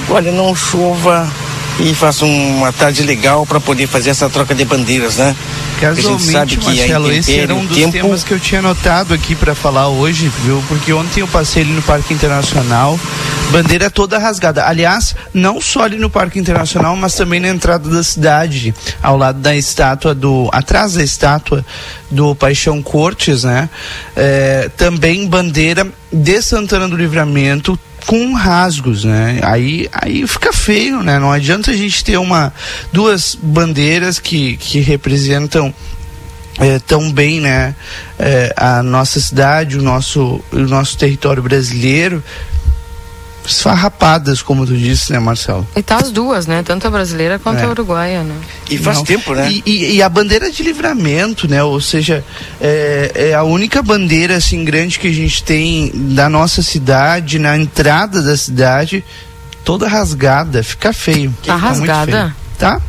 olha, 0.10 0.32
não 0.32 0.56
chova 0.56 1.32
e 1.80 1.94
faça 1.96 2.26
uma 2.26 2.72
tarde 2.72 3.04
legal 3.04 3.46
para 3.46 3.60
poder 3.60 3.88
fazer 3.88 4.12
essa 4.12 4.30
troca 4.30 4.54
de 4.54 4.66
bandeiras, 4.66 5.18
né? 5.18 5.36
Casualmente, 5.80 6.08
a 6.08 6.20
gente 6.20 6.32
sabe 6.32 6.58
que 6.58 6.66
Marcelo, 6.66 7.12
esse 7.12 7.40
era 7.40 7.56
um 7.56 7.66
dos 7.66 7.76
tempo... 7.76 7.92
temas 7.92 8.24
que 8.24 8.32
eu 8.32 8.40
tinha 8.40 8.60
anotado 8.60 9.14
aqui 9.16 9.34
para 9.34 9.56
falar 9.56 9.88
hoje, 9.88 10.32
viu? 10.44 10.64
Porque 10.68 10.94
ontem 10.94 11.22
eu 11.22 11.28
passei 11.28 11.64
ali 11.64 11.72
no 11.72 11.82
Parque 11.82 12.14
Internacional, 12.14 13.00
bandeira 13.52 13.90
toda 13.90 14.20
rasgada. 14.20 14.68
Aliás, 14.68 15.16
não 15.34 15.60
só 15.60 15.84
ali 15.84 15.98
no 15.98 16.10
Parque 16.10 16.38
Internacional, 16.38 16.96
mas 16.96 17.16
também 17.16 17.40
na 17.40 17.50
entrada 17.50 17.90
da 17.90 18.04
cidade, 18.04 18.76
ao 19.02 19.18
lado 19.18 19.40
da 19.40 19.56
estátua 19.56 20.14
do, 20.14 20.50
atrás 20.52 20.94
da 20.94 21.04
estátua 21.04 21.66
do 22.12 22.36
Paixão 22.36 22.80
Cortes, 22.84 23.44
né? 23.44 23.68
É, 24.16 24.70
também 24.78 25.28
bandeira 25.28 25.88
de 26.14 26.42
Santana 26.44 26.88
do 26.88 26.96
Livramento, 26.96 27.80
com 28.06 28.34
rasgos, 28.34 29.04
né? 29.04 29.40
Aí, 29.44 29.88
aí 29.92 30.26
fica 30.28 30.52
feio, 30.52 31.02
né? 31.04 31.20
Não 31.20 31.32
adianta 31.32 31.72
a 31.72 31.76
gente 31.76 32.04
ter 32.04 32.18
uma 32.18 32.54
duas 32.92 33.36
bandeiras 33.36 34.20
que, 34.20 34.58
que 34.58 34.80
representam 34.80 35.74
é, 36.60 36.80
tão 36.80 37.12
bem, 37.12 37.40
né? 37.40 37.76
É, 38.20 38.54
a 38.56 38.84
nossa 38.84 39.20
cidade, 39.20 39.78
o 39.78 39.82
nosso, 39.82 40.44
o 40.52 40.60
nosso 40.60 40.98
território 40.98 41.42
brasileiro 41.42 42.24
esfarrapadas, 43.46 44.42
como 44.42 44.66
tu 44.66 44.76
disse, 44.76 45.12
né, 45.12 45.20
Marcelo? 45.20 45.68
E 45.76 45.82
tá 45.82 45.98
as 45.98 46.12
duas, 46.12 46.48
né? 46.48 46.64
Tanto 46.64 46.88
a 46.88 46.90
brasileira 46.90 47.40
quanto 47.40 47.60
é. 47.60 47.64
a 47.64 47.70
uruguaia, 47.70 48.24
né? 48.24 48.36
E 48.70 48.78
faz 48.78 48.98
Não. 48.98 49.04
tempo, 49.04 49.34
né? 49.34 49.50
E, 49.52 49.64
e, 49.66 49.96
e, 49.96 50.04
a 50.04 50.10
bandeira 50.10 50.52
de 50.52 50.64
livramento, 50.64 51.48
né? 51.48 51.64
Ou 51.64 51.82
seja, 51.82 52.24
é, 52.60 53.12
é, 53.16 53.34
a 53.34 53.44
única 53.44 53.82
bandeira 53.82 54.38
assim 54.38 54.64
grande 54.64 55.00
que 55.00 55.08
a 55.08 55.14
gente 55.14 55.44
tem 55.44 55.92
da 55.94 56.30
nossa 56.30 56.62
cidade, 56.62 57.40
na 57.40 57.58
entrada 57.58 58.22
da 58.22 58.38
cidade, 58.38 59.04
toda 59.64 59.88
rasgada, 59.88 60.64
fica 60.64 60.94
feio. 60.94 61.34
Tá 61.46 61.56
rasgada? 61.56 62.12
Feio, 62.12 62.36
tá? 62.58 62.82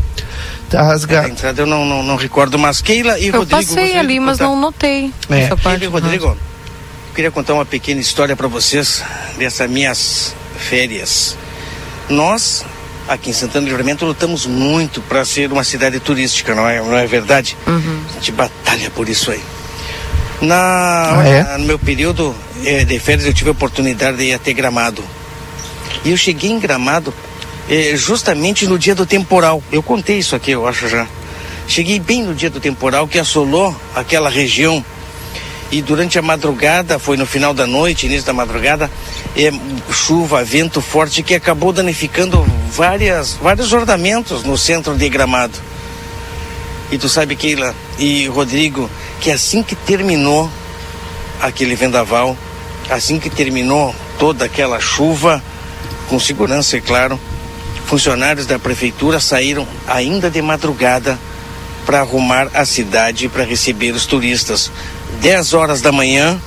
Tá 0.68 0.82
rasgada. 0.82 1.26
A 1.26 1.30
entrada 1.30 1.62
eu 1.62 1.66
não, 1.66 1.84
não, 1.84 2.02
não 2.02 2.16
recordo, 2.16 2.58
mas 2.58 2.80
Keila 2.80 3.18
e 3.18 3.28
eu 3.28 3.38
Rodrigo... 3.40 3.60
Eu 3.60 3.66
passei 3.66 3.98
ali, 3.98 4.18
mas 4.18 4.38
não 4.38 4.58
notei 4.58 5.12
é. 5.28 5.40
essa 5.40 5.56
parte. 5.56 5.84
Rodrigo, 5.86 6.26
eu 6.26 6.36
queria 7.14 7.30
contar 7.30 7.54
uma 7.54 7.66
pequena 7.66 8.00
história 8.00 8.34
para 8.34 8.48
vocês 8.48 9.02
dessas 9.38 9.68
minhas 9.68 10.34
férias. 10.56 11.36
Nós, 12.08 12.64
aqui 13.08 13.30
em 13.30 13.32
Santana 13.32 13.66
do 13.66 13.68
Livramento, 13.68 14.04
lutamos 14.04 14.46
muito 14.46 15.00
para 15.02 15.24
ser 15.24 15.50
uma 15.52 15.64
cidade 15.64 15.98
turística, 16.00 16.54
não 16.54 16.68
é, 16.68 16.80
não 16.80 16.96
é 16.96 17.06
verdade? 17.06 17.56
Uhum. 17.66 18.00
A 18.10 18.14
gente 18.14 18.32
batalha 18.32 18.90
por 18.90 19.08
isso 19.08 19.30
aí. 19.30 19.40
Na, 20.40 21.20
ah, 21.20 21.28
é? 21.28 21.58
No 21.58 21.64
meu 21.64 21.78
período 21.78 22.34
eh, 22.64 22.84
de 22.84 22.98
férias, 22.98 23.26
eu 23.26 23.32
tive 23.32 23.50
a 23.50 23.52
oportunidade 23.52 24.16
de 24.16 24.24
ir 24.24 24.32
até 24.34 24.52
Gramado. 24.52 25.04
E 26.04 26.10
eu 26.10 26.16
cheguei 26.16 26.50
em 26.50 26.58
Gramado 26.58 27.14
eh, 27.70 27.92
justamente 27.94 28.66
no 28.66 28.78
dia 28.78 28.94
do 28.94 29.06
temporal. 29.06 29.62
Eu 29.70 29.82
contei 29.82 30.18
isso 30.18 30.34
aqui, 30.34 30.50
eu 30.50 30.66
acho 30.66 30.88
já. 30.88 31.06
Cheguei 31.68 32.00
bem 32.00 32.24
no 32.24 32.34
dia 32.34 32.50
do 32.50 32.58
temporal 32.58 33.06
que 33.06 33.18
assolou 33.18 33.74
aquela 33.94 34.28
região 34.28 34.84
e 35.72 35.80
durante 35.80 36.18
a 36.18 36.22
madrugada, 36.22 36.98
foi 36.98 37.16
no 37.16 37.24
final 37.24 37.54
da 37.54 37.66
noite, 37.66 38.04
início 38.04 38.26
da 38.26 38.34
madrugada, 38.34 38.90
é, 39.34 39.50
chuva, 39.90 40.44
vento 40.44 40.82
forte 40.82 41.22
que 41.22 41.34
acabou 41.34 41.72
danificando 41.72 42.44
várias, 42.70 43.38
vários 43.40 43.72
ornamentos 43.72 44.44
no 44.44 44.58
centro 44.58 44.94
de 44.94 45.08
Gramado. 45.08 45.58
E 46.90 46.98
tu 46.98 47.08
sabe, 47.08 47.34
Keila 47.34 47.74
e 47.98 48.26
Rodrigo, 48.26 48.90
que 49.18 49.30
assim 49.30 49.62
que 49.62 49.74
terminou 49.74 50.50
aquele 51.40 51.74
vendaval, 51.74 52.36
assim 52.90 53.18
que 53.18 53.30
terminou 53.30 53.94
toda 54.18 54.44
aquela 54.44 54.78
chuva, 54.78 55.42
com 56.06 56.20
segurança, 56.20 56.76
é 56.76 56.80
claro, 56.82 57.18
funcionários 57.86 58.44
da 58.44 58.58
prefeitura 58.58 59.18
saíram 59.18 59.66
ainda 59.88 60.30
de 60.30 60.42
madrugada 60.42 61.18
para 61.86 62.00
arrumar 62.00 62.48
a 62.52 62.66
cidade 62.66 63.28
para 63.28 63.44
receber 63.44 63.92
os 63.92 64.04
turistas. 64.04 64.70
10 65.20 65.54
horas 65.54 65.80
da 65.80 65.92
manhã, 65.92 66.40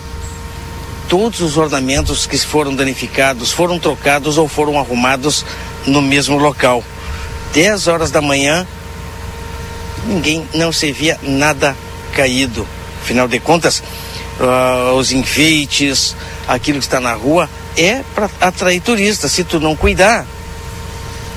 todos 1.07 1.41
os 1.41 1.57
ornamentos 1.57 2.25
que 2.25 2.37
foram 2.37 2.75
danificados 2.75 3.51
foram 3.51 3.79
trocados 3.79 4.37
ou 4.37 4.47
foram 4.47 4.79
arrumados 4.79 5.45
no 5.85 6.01
mesmo 6.01 6.37
local. 6.37 6.83
10 7.53 7.87
horas 7.87 8.11
da 8.11 8.21
manhã, 8.21 8.67
ninguém 10.05 10.47
não 10.53 10.71
se 10.71 10.91
via 10.91 11.19
nada 11.23 11.75
caído. 12.13 12.67
Afinal 13.01 13.27
de 13.27 13.39
contas, 13.39 13.83
uh, 14.39 14.93
os 14.95 15.11
enfeites, 15.11 16.15
aquilo 16.47 16.79
que 16.79 16.85
está 16.85 16.99
na 16.99 17.13
rua, 17.13 17.49
é 17.77 18.01
para 18.13 18.29
atrair 18.41 18.81
turistas. 18.81 19.31
Se 19.31 19.43
tu 19.43 19.59
não 19.59 19.75
cuidar, 19.75 20.25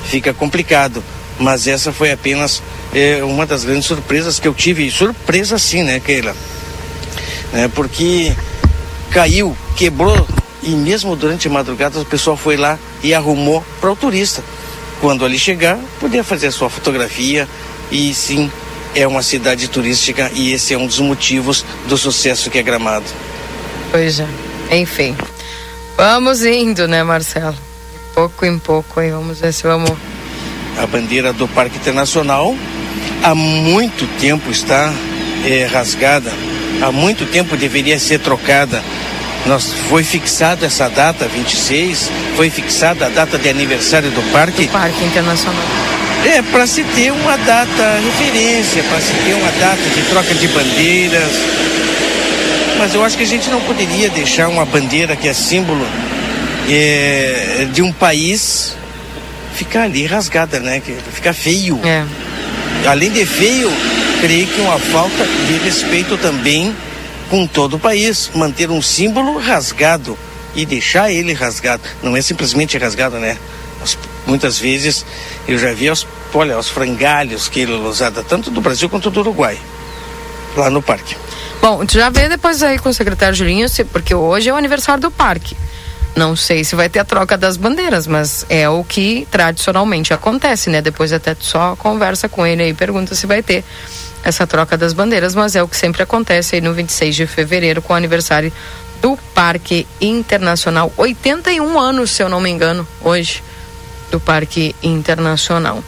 fica 0.04 0.32
complicado. 0.32 1.02
Mas 1.38 1.68
essa 1.68 1.92
foi 1.92 2.10
apenas 2.10 2.62
é, 2.92 3.22
uma 3.22 3.46
das 3.46 3.64
grandes 3.64 3.86
surpresas 3.86 4.40
que 4.40 4.48
eu 4.48 4.54
tive. 4.54 4.90
Surpresa 4.90 5.58
sim, 5.58 5.82
né, 5.82 6.00
Keila? 6.00 6.34
Né? 7.52 7.68
Porque 7.74 8.34
caiu, 9.10 9.56
quebrou 9.76 10.26
e 10.62 10.70
mesmo 10.70 11.16
durante 11.16 11.48
a 11.48 11.50
madrugada 11.50 12.00
o 12.00 12.04
pessoal 12.04 12.36
foi 12.36 12.56
lá 12.56 12.78
e 13.02 13.14
arrumou 13.14 13.64
para 13.80 13.92
o 13.92 13.96
turista. 13.96 14.42
Quando 15.00 15.24
ali 15.24 15.38
chegar, 15.38 15.78
poder 16.00 16.24
fazer 16.24 16.48
a 16.48 16.52
sua 16.52 16.68
fotografia 16.68 17.48
e 17.90 18.12
sim, 18.12 18.50
é 18.94 19.06
uma 19.06 19.22
cidade 19.22 19.68
turística 19.68 20.30
e 20.34 20.52
esse 20.52 20.74
é 20.74 20.78
um 20.78 20.86
dos 20.86 20.98
motivos 20.98 21.64
do 21.86 21.96
sucesso 21.96 22.50
que 22.50 22.58
é 22.58 22.62
Gramado. 22.62 23.06
Pois 23.90 24.20
é, 24.20 24.26
enfim. 24.72 25.16
Vamos 25.96 26.44
indo, 26.44 26.86
né, 26.86 27.02
Marcelo? 27.02 27.56
Pouco 28.14 28.44
em 28.44 28.58
pouco 28.58 29.00
aí, 29.00 29.10
vamos 29.10 29.40
ver 29.40 29.52
se 29.52 29.62
vamos. 29.62 29.92
A 30.76 30.86
bandeira 30.86 31.32
do 31.32 31.46
Parque 31.48 31.76
Internacional 31.76 32.54
há 33.22 33.34
muito 33.34 34.06
tempo 34.18 34.50
está 34.50 34.92
é, 35.44 35.64
rasgada 35.64 36.32
há 36.82 36.92
muito 36.92 37.26
tempo 37.26 37.56
deveria 37.56 37.98
ser 37.98 38.20
trocada. 38.20 38.82
Nós, 39.46 39.72
foi 39.88 40.04
fixada 40.04 40.66
essa 40.66 40.88
data, 40.88 41.26
26, 41.26 42.10
foi 42.36 42.50
fixada 42.50 43.06
a 43.06 43.08
data 43.08 43.38
de 43.38 43.48
aniversário 43.48 44.10
do 44.10 44.22
parque. 44.32 44.66
Do 44.66 44.72
Parque 44.72 45.04
Internacional. 45.04 45.64
É, 46.26 46.42
para 46.42 46.66
se 46.66 46.82
ter 46.82 47.12
uma 47.12 47.36
data 47.38 48.00
referência, 48.04 48.82
para 48.82 49.00
se 49.00 49.12
ter 49.24 49.34
uma 49.34 49.52
data 49.52 49.82
de 49.94 50.02
troca 50.10 50.34
de 50.34 50.48
bandeiras. 50.48 51.32
Mas 52.76 52.94
eu 52.94 53.04
acho 53.04 53.16
que 53.16 53.22
a 53.22 53.26
gente 53.26 53.48
não 53.48 53.60
poderia 53.60 54.10
deixar 54.10 54.48
uma 54.48 54.64
bandeira 54.64 55.16
que 55.16 55.28
é 55.28 55.32
símbolo 55.32 55.86
é, 56.68 57.66
de 57.72 57.82
um 57.82 57.92
país 57.92 58.76
ficar 59.54 59.82
ali 59.82 60.06
rasgada, 60.06 60.60
né? 60.60 60.80
Que 60.80 60.96
fica 61.12 61.32
feio. 61.32 61.80
É. 61.84 62.04
Além 62.86 63.10
de 63.10 63.24
feio, 63.24 63.70
creio 64.20 64.46
que 64.46 64.60
uma 64.60 64.78
falta 64.78 65.24
de 65.46 65.58
respeito 65.58 66.16
também 66.18 66.74
com 67.30 67.46
todo 67.46 67.76
o 67.76 67.78
país. 67.78 68.30
Manter 68.34 68.70
um 68.70 68.82
símbolo 68.82 69.38
rasgado 69.38 70.18
e 70.54 70.66
deixar 70.66 71.10
ele 71.10 71.32
rasgado. 71.32 71.82
Não 72.02 72.16
é 72.16 72.22
simplesmente 72.22 72.76
rasgado, 72.78 73.18
né? 73.18 73.36
Muitas 74.26 74.58
vezes 74.58 75.06
eu 75.46 75.58
já 75.58 75.72
vi 75.72 75.90
os, 75.90 76.06
olha, 76.34 76.58
os 76.58 76.68
frangalhos 76.68 77.48
que 77.48 77.60
ele 77.60 77.72
usava, 77.72 78.22
tanto 78.22 78.50
do 78.50 78.60
Brasil 78.60 78.88
quanto 78.88 79.10
do 79.10 79.20
Uruguai, 79.20 79.58
lá 80.56 80.68
no 80.68 80.82
parque. 80.82 81.16
Bom, 81.62 81.84
já 81.88 82.10
vê 82.10 82.28
depois 82.28 82.62
aí 82.62 82.78
com 82.78 82.88
o 82.88 82.94
secretário 82.94 83.34
Julinho, 83.34 83.66
porque 83.90 84.14
hoje 84.14 84.48
é 84.48 84.52
o 84.52 84.56
aniversário 84.56 85.00
do 85.00 85.10
parque. 85.10 85.56
Não 86.18 86.34
sei 86.34 86.64
se 86.64 86.74
vai 86.74 86.88
ter 86.88 86.98
a 86.98 87.04
troca 87.04 87.38
das 87.38 87.56
bandeiras, 87.56 88.08
mas 88.08 88.44
é 88.48 88.68
o 88.68 88.82
que 88.82 89.24
tradicionalmente 89.30 90.12
acontece, 90.12 90.68
né? 90.68 90.82
Depois 90.82 91.12
até 91.12 91.36
só 91.38 91.76
conversa 91.76 92.28
com 92.28 92.44
ele 92.44 92.60
aí, 92.60 92.74
pergunta 92.74 93.14
se 93.14 93.24
vai 93.24 93.40
ter 93.40 93.62
essa 94.24 94.44
troca 94.44 94.76
das 94.76 94.92
bandeiras, 94.92 95.36
mas 95.36 95.54
é 95.54 95.62
o 95.62 95.68
que 95.68 95.76
sempre 95.76 96.02
acontece 96.02 96.56
aí 96.56 96.60
no 96.60 96.74
26 96.74 97.14
de 97.14 97.24
fevereiro 97.28 97.80
com 97.80 97.92
o 97.92 97.96
aniversário 97.96 98.52
do 99.00 99.16
Parque 99.32 99.86
Internacional. 100.00 100.92
81 100.96 101.78
anos, 101.78 102.10
se 102.10 102.20
eu 102.20 102.28
não 102.28 102.40
me 102.40 102.50
engano, 102.50 102.84
hoje, 103.00 103.40
do 104.10 104.18
Parque 104.18 104.74
Internacional. 104.82 105.84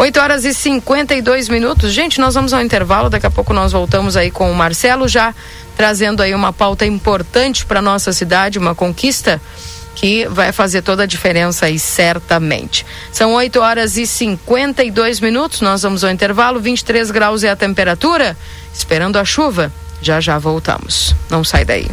8 0.00 0.18
horas 0.18 0.44
e 0.46 0.54
52 0.54 1.50
minutos. 1.50 1.92
Gente, 1.92 2.18
nós 2.22 2.34
vamos 2.34 2.54
ao 2.54 2.62
intervalo. 2.62 3.10
Daqui 3.10 3.26
a 3.26 3.30
pouco 3.30 3.52
nós 3.52 3.72
voltamos 3.72 4.16
aí 4.16 4.30
com 4.30 4.50
o 4.50 4.54
Marcelo, 4.54 5.06
já 5.06 5.34
trazendo 5.76 6.22
aí 6.22 6.34
uma 6.34 6.54
pauta 6.54 6.86
importante 6.86 7.66
para 7.66 7.82
nossa 7.82 8.10
cidade, 8.10 8.58
uma 8.58 8.74
conquista 8.74 9.38
que 9.94 10.26
vai 10.28 10.52
fazer 10.52 10.80
toda 10.80 11.02
a 11.02 11.06
diferença 11.06 11.66
aí, 11.66 11.78
certamente. 11.78 12.86
São 13.12 13.34
8 13.34 13.60
horas 13.60 13.98
e 13.98 14.06
52 14.06 15.20
minutos, 15.20 15.60
nós 15.60 15.82
vamos 15.82 16.02
ao 16.02 16.10
intervalo, 16.10 16.58
23 16.58 17.10
graus 17.10 17.44
é 17.44 17.50
a 17.50 17.56
temperatura, 17.56 18.34
esperando 18.72 19.18
a 19.18 19.24
chuva. 19.26 19.70
Já 20.00 20.18
já 20.18 20.38
voltamos. 20.38 21.14
Não 21.28 21.44
sai 21.44 21.66
daí. 21.66 21.86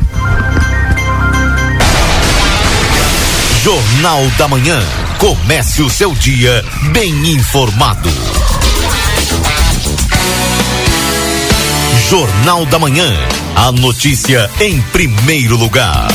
Jornal 3.61 4.25
da 4.37 4.47
Manhã. 4.47 4.81
Comece 5.17 5.81
o 5.81 5.89
seu 5.89 6.13
dia 6.13 6.63
bem 6.91 7.11
informado. 7.31 8.09
Jornal 12.07 12.67
da 12.67 12.77
Manhã. 12.77 13.11
A 13.55 13.71
notícia 13.71 14.47
em 14.59 14.79
primeiro 14.93 15.57
lugar. 15.57 16.07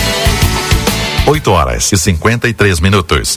8 1.26 1.50
horas 1.50 1.90
e 1.90 1.98
53 1.98 2.78
minutos. 2.78 3.36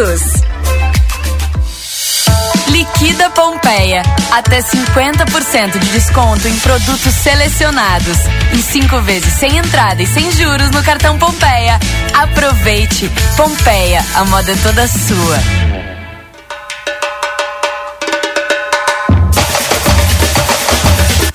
Liquida 2.69 3.29
Pompeia. 3.29 4.01
Até 4.31 4.59
50% 4.59 5.77
de 5.77 5.89
desconto 5.89 6.47
em 6.47 6.57
produtos 6.57 7.13
selecionados. 7.13 8.17
Em 8.51 8.61
cinco 8.63 8.99
vezes 9.01 9.31
sem 9.33 9.57
entrada 9.57 10.01
e 10.01 10.07
sem 10.07 10.31
juros 10.31 10.71
no 10.71 10.81
cartão 10.81 11.19
Pompeia. 11.19 11.79
Aproveite. 12.15 13.11
Pompeia, 13.37 14.03
a 14.15 14.25
moda 14.25 14.51
é 14.51 14.55
toda 14.55 14.87
sua. 14.87 15.70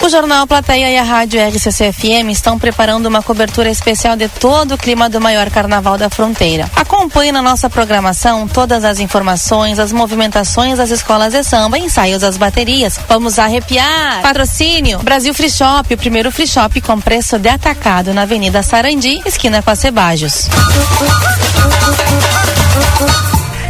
O 0.06 0.08
Jornal 0.08 0.46
Plateia 0.46 0.88
e 0.88 0.96
a 0.96 1.02
Rádio 1.02 1.40
RCC-FM 1.40 2.30
estão 2.30 2.60
preparando 2.60 3.06
uma 3.06 3.24
cobertura 3.24 3.68
especial 3.68 4.14
de 4.14 4.28
todo 4.28 4.74
o 4.74 4.78
clima 4.78 5.08
do 5.08 5.20
maior 5.20 5.50
carnaval 5.50 5.98
da 5.98 6.08
fronteira. 6.08 6.70
Acompanhe 6.76 7.32
na 7.32 7.42
nossa 7.42 7.68
programação 7.68 8.46
todas 8.46 8.84
as 8.84 9.00
informações, 9.00 9.80
as 9.80 9.90
movimentações 9.90 10.78
das 10.78 10.90
escolas 10.90 11.32
de 11.32 11.42
samba, 11.42 11.76
ensaios 11.76 12.20
das 12.20 12.36
baterias. 12.36 13.00
Vamos 13.08 13.36
arrepiar! 13.36 14.22
Patrocínio 14.22 15.00
Brasil 15.00 15.34
Free 15.34 15.50
Shop, 15.50 15.92
o 15.92 15.98
primeiro 15.98 16.30
free 16.30 16.46
shop 16.46 16.80
com 16.82 17.00
preço 17.00 17.36
de 17.36 17.48
atacado 17.48 18.14
na 18.14 18.22
Avenida 18.22 18.62
Sarandi, 18.62 19.20
esquina 19.26 19.60
com 19.60 19.70
a 19.70 19.74
Cebajos. 19.74 20.48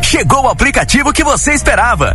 Chegou 0.02 0.42
o 0.42 0.48
aplicativo 0.48 1.14
que 1.14 1.24
você 1.24 1.54
esperava 1.54 2.14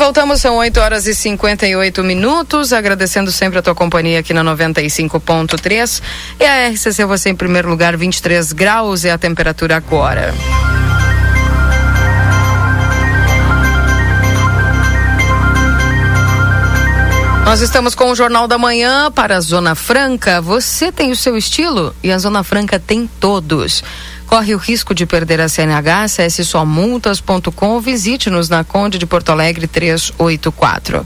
Voltamos, 0.00 0.40
são 0.40 0.56
8 0.56 0.80
horas 0.80 1.06
e 1.06 1.14
58 1.14 2.02
minutos. 2.02 2.72
Agradecendo 2.72 3.30
sempre 3.30 3.58
a 3.58 3.62
tua 3.62 3.74
companhia 3.74 4.20
aqui 4.20 4.32
na 4.32 4.42
95.3. 4.42 6.02
E 6.40 6.44
a 6.44 6.70
RCC, 6.70 7.04
você 7.04 7.28
em 7.28 7.36
primeiro 7.36 7.68
lugar, 7.68 7.98
23 7.98 8.54
graus 8.54 9.04
é 9.04 9.10
a 9.10 9.18
temperatura 9.18 9.76
agora. 9.76 10.34
Nós 17.44 17.60
estamos 17.60 17.94
com 17.94 18.10
o 18.10 18.14
Jornal 18.14 18.48
da 18.48 18.56
Manhã 18.56 19.10
para 19.10 19.36
a 19.36 19.40
Zona 19.40 19.74
Franca. 19.74 20.40
Você 20.40 20.90
tem 20.90 21.10
o 21.10 21.16
seu 21.16 21.36
estilo 21.36 21.94
e 22.02 22.10
a 22.10 22.18
Zona 22.18 22.42
Franca 22.42 22.78
tem 22.78 23.10
todos. 23.20 23.84
Corre 24.30 24.54
o 24.54 24.58
risco 24.58 24.94
de 24.94 25.06
perder 25.06 25.40
a 25.40 25.48
CNH? 25.48 26.04
Acesse 26.04 26.44
somultas.com 26.44 27.70
ou 27.70 27.80
visite-nos 27.80 28.48
na 28.48 28.62
Conde 28.62 28.96
de 28.96 29.04
Porto 29.04 29.30
Alegre 29.30 29.66
384. 29.66 31.04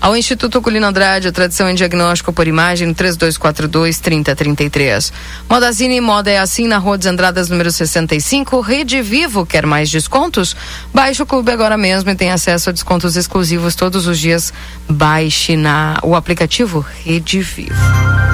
Ao 0.00 0.16
Instituto 0.16 0.60
Culino 0.60 0.84
Andrade, 0.84 1.28
a 1.28 1.32
tradição 1.32 1.70
em 1.70 1.76
diagnóstico 1.76 2.32
por 2.32 2.48
imagem 2.48 2.92
3242 2.92 4.00
3033. 4.00 5.12
Modazine 5.48 6.00
Moda 6.00 6.32
é 6.32 6.38
assim 6.40 6.66
na 6.66 6.78
Rua 6.78 6.98
dos 6.98 7.06
Andradas, 7.06 7.48
número 7.48 7.70
65. 7.70 8.60
Rede 8.60 9.00
Vivo 9.00 9.46
quer 9.46 9.64
mais 9.66 9.88
descontos? 9.88 10.56
Baixe 10.92 11.22
o 11.22 11.26
clube 11.26 11.52
agora 11.52 11.78
mesmo 11.78 12.10
e 12.10 12.16
tem 12.16 12.32
acesso 12.32 12.70
a 12.70 12.72
descontos 12.72 13.14
exclusivos 13.14 13.76
todos 13.76 14.08
os 14.08 14.18
dias. 14.18 14.52
Baixe 14.88 15.56
na 15.56 16.00
o 16.02 16.16
aplicativo 16.16 16.84
Rede 17.04 17.40
Vivo. 17.40 18.33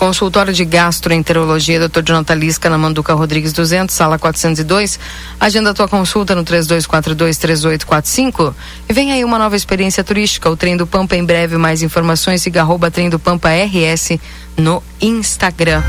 Consultório 0.00 0.52
de 0.54 0.64
Gastroenterologia, 0.64 1.86
Dr. 1.86 2.00
Jonathan 2.02 2.34
Lisca, 2.34 2.70
na 2.70 2.78
Manduca 2.78 3.12
Rodrigues 3.12 3.52
200, 3.52 3.94
sala 3.94 4.18
402. 4.18 4.98
Agenda 5.38 5.74
tua 5.74 5.86
consulta 5.86 6.34
no 6.34 6.42
32423845. 6.42 8.54
E 8.88 8.94
vem 8.94 9.12
aí 9.12 9.22
uma 9.22 9.38
nova 9.38 9.54
experiência 9.54 10.02
turística, 10.02 10.48
o 10.48 10.56
Trem 10.56 10.74
do 10.74 10.86
Pampa 10.86 11.16
em 11.16 11.24
breve. 11.24 11.58
Mais 11.58 11.82
informações, 11.82 12.40
siga 12.40 12.62
arroba 12.62 12.90
Trem 12.90 13.10
do 13.10 13.18
Pampa 13.18 13.50
RS 13.50 14.18
no 14.56 14.82
Instagram. 15.02 15.82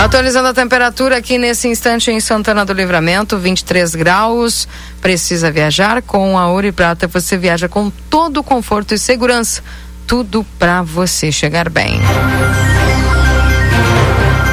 Atualizando 0.00 0.48
a 0.48 0.54
temperatura 0.54 1.18
aqui 1.18 1.36
nesse 1.36 1.68
instante 1.68 2.10
em 2.10 2.18
Santana 2.20 2.64
do 2.64 2.72
Livramento, 2.72 3.36
23 3.36 3.94
graus. 3.94 4.66
Precisa 4.98 5.50
viajar 5.50 6.00
com 6.00 6.38
a 6.38 6.48
Ouro 6.48 6.66
e 6.66 6.72
Prata. 6.72 7.06
Você 7.06 7.36
viaja 7.36 7.68
com 7.68 7.90
todo 8.08 8.38
o 8.38 8.42
conforto 8.42 8.94
e 8.94 8.98
segurança. 8.98 9.62
Tudo 10.06 10.42
para 10.58 10.80
você 10.80 11.30
chegar 11.30 11.68
bem. 11.68 12.00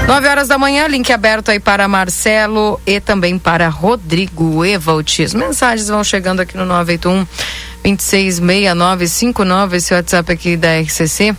9 0.05 0.27
horas 0.27 0.49
da 0.49 0.57
manhã, 0.57 0.85
link 0.85 1.13
aberto 1.13 1.49
aí 1.49 1.61
para 1.61 1.87
Marcelo 1.87 2.77
e 2.85 2.99
também 2.99 3.39
para 3.39 3.69
Rodrigo 3.69 4.65
Evaltis. 4.65 5.33
Mensagens 5.33 5.87
vão 5.87 6.03
chegando 6.03 6.41
aqui 6.41 6.57
no 6.57 6.65
981 6.65 7.25
266959, 7.83 9.77
esse 9.77 9.93
WhatsApp 9.93 10.29
aqui 10.29 10.57
da 10.57 10.77
RCC. 10.81 11.33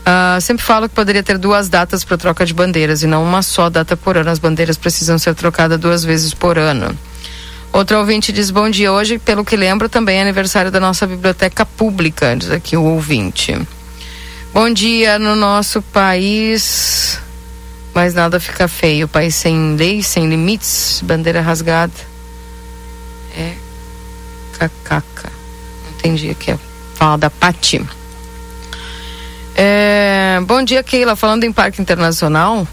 Uh, 0.00 0.40
sempre 0.40 0.64
falo 0.64 0.88
que 0.88 0.94
poderia 0.94 1.22
ter 1.22 1.36
duas 1.36 1.68
datas 1.68 2.04
para 2.04 2.16
troca 2.16 2.46
de 2.46 2.54
bandeiras 2.54 3.02
e 3.02 3.06
não 3.06 3.22
uma 3.22 3.42
só 3.42 3.68
data 3.68 3.96
por 3.96 4.16
ano. 4.16 4.30
As 4.30 4.38
bandeiras 4.38 4.76
precisam 4.76 5.18
ser 5.18 5.34
trocadas 5.34 5.78
duas 5.78 6.02
vezes 6.04 6.32
por 6.32 6.58
ano. 6.58 6.96
Outro 7.72 7.98
ouvinte 7.98 8.32
diz: 8.32 8.50
Bom 8.50 8.68
dia. 8.70 8.92
Hoje, 8.92 9.18
pelo 9.18 9.44
que 9.44 9.56
lembro, 9.56 9.88
também 9.88 10.18
é 10.18 10.22
aniversário 10.22 10.70
da 10.70 10.80
nossa 10.80 11.06
biblioteca 11.06 11.64
pública, 11.64 12.34
diz 12.36 12.50
aqui 12.50 12.76
o 12.76 12.82
ouvinte. 12.82 13.56
Bom 14.52 14.72
dia 14.72 15.18
no 15.18 15.36
nosso 15.36 15.80
país. 15.80 17.18
Mas 17.94 18.14
nada 18.14 18.40
fica 18.40 18.66
feio. 18.66 19.06
País 19.06 19.34
sem 19.34 19.76
lei, 19.76 20.02
sem 20.02 20.28
limites, 20.28 21.00
bandeira 21.04 21.40
rasgada. 21.40 21.92
É. 23.36 23.54
Cacaca. 24.58 25.30
Entendi 25.90 26.30
aqui. 26.30 26.58
Fala 26.94 27.18
da 27.18 27.30
Pati. 27.30 27.99
É, 29.62 30.40
bom 30.46 30.62
dia, 30.62 30.82
Keila. 30.82 31.14
Falando 31.14 31.44
em 31.44 31.52
Parque 31.52 31.82
Internacional, 31.82 32.66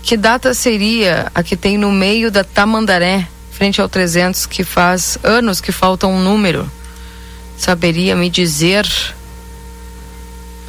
que 0.00 0.16
data 0.16 0.54
seria 0.54 1.26
a 1.34 1.42
que 1.42 1.56
tem 1.56 1.76
no 1.76 1.90
meio 1.90 2.30
da 2.30 2.44
Tamandaré, 2.44 3.26
frente 3.50 3.80
ao 3.80 3.88
300, 3.88 4.46
que 4.46 4.62
faz 4.62 5.18
anos 5.24 5.60
que 5.60 5.72
falta 5.72 6.06
um 6.06 6.20
número? 6.22 6.70
Saberia 7.58 8.14
me 8.14 8.30
dizer? 8.30 8.88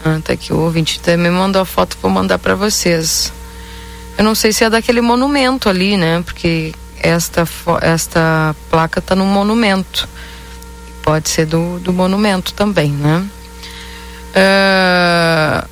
Ah, 0.03 0.19
tá 0.23 0.33
aqui 0.33 0.51
o 0.51 0.57
ouvinte 0.57 0.99
me 1.15 1.29
mandou 1.29 1.61
a 1.61 1.65
foto, 1.65 1.95
vou 2.01 2.09
mandar 2.09 2.39
para 2.39 2.55
vocês. 2.55 3.31
Eu 4.17 4.23
não 4.23 4.33
sei 4.33 4.51
se 4.51 4.63
é 4.63 4.69
daquele 4.71 4.99
monumento 4.99 5.69
ali, 5.69 5.95
né? 5.95 6.23
Porque 6.25 6.73
esta, 6.99 7.47
esta 7.83 8.55
placa 8.71 8.99
tá 8.99 9.15
no 9.15 9.27
monumento. 9.27 10.09
Pode 11.03 11.29
ser 11.29 11.45
do, 11.45 11.77
do 11.77 11.93
monumento 11.93 12.51
também, 12.51 12.89
né? 12.91 13.23
Uh, 14.35 15.63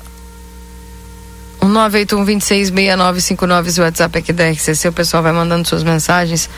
o 1.60 1.66
981-266959, 1.66 3.78
o 3.78 3.82
WhatsApp 3.82 4.18
aqui 4.18 4.32
da 4.32 4.50
RCC. 4.50 4.88
O 4.88 4.92
pessoal 4.92 5.22
vai 5.22 5.32
mandando 5.32 5.68
suas 5.68 5.82
mensagens 5.82 6.48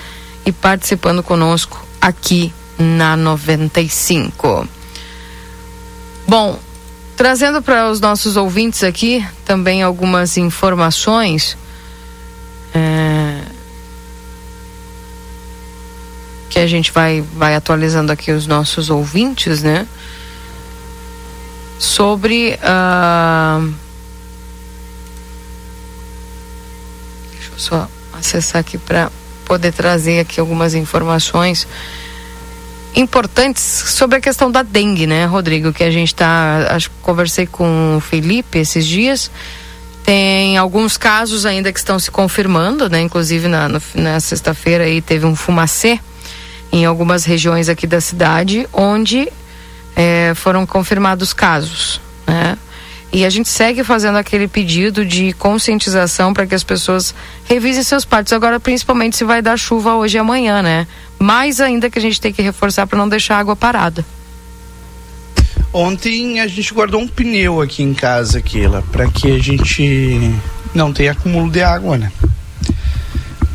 e 0.45 0.53
participando 0.53 1.23
conosco 1.23 1.85
aqui 2.01 2.53
na 2.79 3.17
95. 3.17 4.69
Bom, 6.29 6.59
trazendo 7.17 7.63
para 7.63 7.91
os 7.91 8.01
nossos 8.01 8.37
ouvintes 8.37 8.85
aqui 8.85 9.27
também 9.45 9.83
algumas 9.83 10.37
informações. 10.37 11.57
É, 12.75 13.41
que 16.51 16.61
a 16.61 16.67
gente 16.67 16.91
vai, 16.91 17.23
vai 17.35 17.55
atualizando 17.55 18.11
aqui 18.13 18.33
os 18.33 18.47
nossos 18.47 18.89
ouvintes, 18.89 19.63
né? 19.63 19.87
Sobre. 21.79 22.59
Uh... 22.63 23.73
Deixa 27.33 27.53
eu 27.53 27.59
só 27.59 27.89
acessar 28.13 28.61
aqui 28.61 28.79
para 28.79 29.11
poder 29.45 29.73
trazer 29.73 30.21
aqui 30.21 30.41
algumas 30.41 30.75
informações 30.75 31.67
importantes 32.95 33.63
sobre 33.63 34.17
a 34.17 34.21
questão 34.21 34.51
da 34.51 34.63
dengue, 34.63 35.07
né, 35.07 35.27
Rodrigo? 35.27 35.73
Que 35.73 35.85
a 35.85 35.91
gente 35.91 36.09
está. 36.09 36.69
Acho 36.71 36.91
que 36.91 36.97
conversei 37.03 37.47
com 37.47 37.97
o 37.97 38.01
Felipe 38.01 38.59
esses 38.59 38.87
dias. 38.87 39.31
Tem 40.03 40.57
alguns 40.57 40.97
casos 40.97 41.45
ainda 41.45 41.73
que 41.73 41.79
estão 41.79 41.99
se 41.99 42.11
confirmando, 42.11 42.89
né? 42.89 43.01
Inclusive 43.01 43.49
na, 43.49 43.69
na 43.95 44.21
sexta-feira 44.21 44.85
aí 44.85 45.03
teve 45.03 45.27
um 45.27 45.35
fumacê 45.35 46.01
em 46.73 46.85
algumas 46.85 47.25
regiões 47.25 47.69
aqui 47.69 47.87
da 47.87 48.01
cidade, 48.01 48.69
onde 48.73 49.29
é, 49.97 50.33
foram 50.35 50.67
confirmados 50.67 51.33
casos, 51.33 52.01
né? 52.27 52.57
E 53.13 53.25
a 53.25 53.31
gente 53.31 53.49
segue 53.49 53.83
fazendo 53.83 54.17
aquele 54.19 54.47
pedido 54.47 55.05
de 55.05 55.33
conscientização 55.33 56.35
para 56.35 56.47
que 56.47 56.55
as 56.55 56.63
pessoas 56.63 57.15
revisem 57.47 57.83
seus 57.83 58.05
partos. 58.05 58.33
Agora, 58.33 58.61
principalmente 58.61 59.17
se 59.17 59.25
vai 59.25 59.41
dar 59.41 59.57
chuva 59.57 59.95
hoje 59.95 60.19
e 60.19 60.21
amanhã, 60.21 60.61
né? 60.61 60.87
Mais 61.19 61.61
ainda 61.61 61.89
que 61.89 61.99
a 61.99 62.03
gente 62.03 62.21
tem 62.21 62.33
que 62.33 62.43
reforçar 62.43 62.87
para 62.87 62.99
não 62.99 63.09
deixar 63.09 63.37
a 63.37 63.39
água 63.39 63.57
parada. 63.57 64.05
Ontem 65.73 66.41
a 66.41 66.47
gente 66.47 66.75
guardou 66.75 67.01
um 67.01 67.09
pneu 67.09 67.63
aqui 67.63 67.83
em 67.83 67.95
casa, 67.95 68.43
Keila, 68.43 68.83
para 68.93 69.09
que 69.09 69.31
a 69.31 69.39
gente 69.39 70.35
não 70.75 70.93
tenha 70.93 71.13
acúmulo 71.13 71.51
de 71.51 71.63
água, 71.63 71.97
né? 71.97 72.13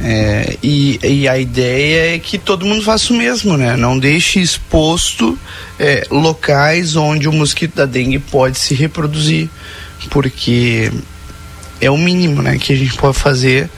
É, 0.03 0.57
e, 0.63 0.99
e, 1.03 1.27
a 1.27 1.37
ideia 1.37 2.15
é 2.15 2.19
que 2.19 2.39
todo 2.39 2.65
mundo 2.65 2.81
faça 2.81 3.13
o 3.13 3.15
mesmo, 3.15 3.55
né? 3.55 3.77
Não 3.77 3.99
deixe 3.99 4.39
exposto 4.39 5.37
é, 5.79 6.07
locais 6.09 6.95
onde 6.95 7.29
o 7.29 7.31
mosquito 7.31 7.75
da 7.75 7.85
dengue 7.85 8.17
pode 8.17 8.57
se 8.57 8.73
reproduzir, 8.73 9.47
porque 10.09 10.91
é 11.79 11.89
o 11.89 11.97
mínimo, 11.97 12.41
né, 12.41 12.57
que 12.57 12.73
a 12.73 12.75
gente 12.75 12.93
pode 12.93 13.17
fazer 13.17 13.69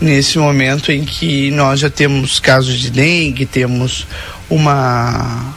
nesse 0.00 0.38
momento 0.38 0.92
em 0.92 1.04
que 1.04 1.50
nós 1.50 1.80
já 1.80 1.90
temos 1.90 2.38
casos 2.38 2.78
de 2.78 2.90
dengue, 2.90 3.46
temos 3.46 4.06
uma 4.48 5.54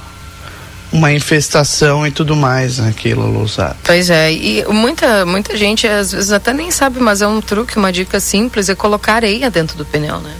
uma 0.91 1.11
infestação 1.11 2.05
e 2.05 2.11
tudo 2.11 2.35
mais 2.35 2.77
naquilo 2.77 3.25
lousada. 3.31 3.77
Pois 3.83 4.09
é, 4.09 4.31
e 4.31 4.65
muita, 4.67 5.25
muita 5.25 5.55
gente 5.55 5.87
às 5.87 6.11
vezes 6.11 6.31
até 6.31 6.53
nem 6.53 6.69
sabe, 6.69 6.99
mas 6.99 7.21
é 7.21 7.27
um 7.27 7.39
truque, 7.39 7.77
uma 7.77 7.91
dica 7.91 8.19
simples, 8.19 8.67
é 8.67 8.75
colocar 8.75 9.15
areia 9.15 9.49
dentro 9.49 9.77
do 9.77 9.85
pneu, 9.85 10.19
né? 10.19 10.33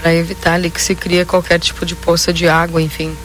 Para 0.00 0.14
evitar 0.14 0.54
ali 0.54 0.68
que 0.68 0.82
se 0.82 0.94
cria 0.94 1.24
qualquer 1.24 1.58
tipo 1.58 1.86
de 1.86 1.94
poça 1.94 2.32
de 2.32 2.46
água, 2.46 2.82
enfim. 2.82 3.16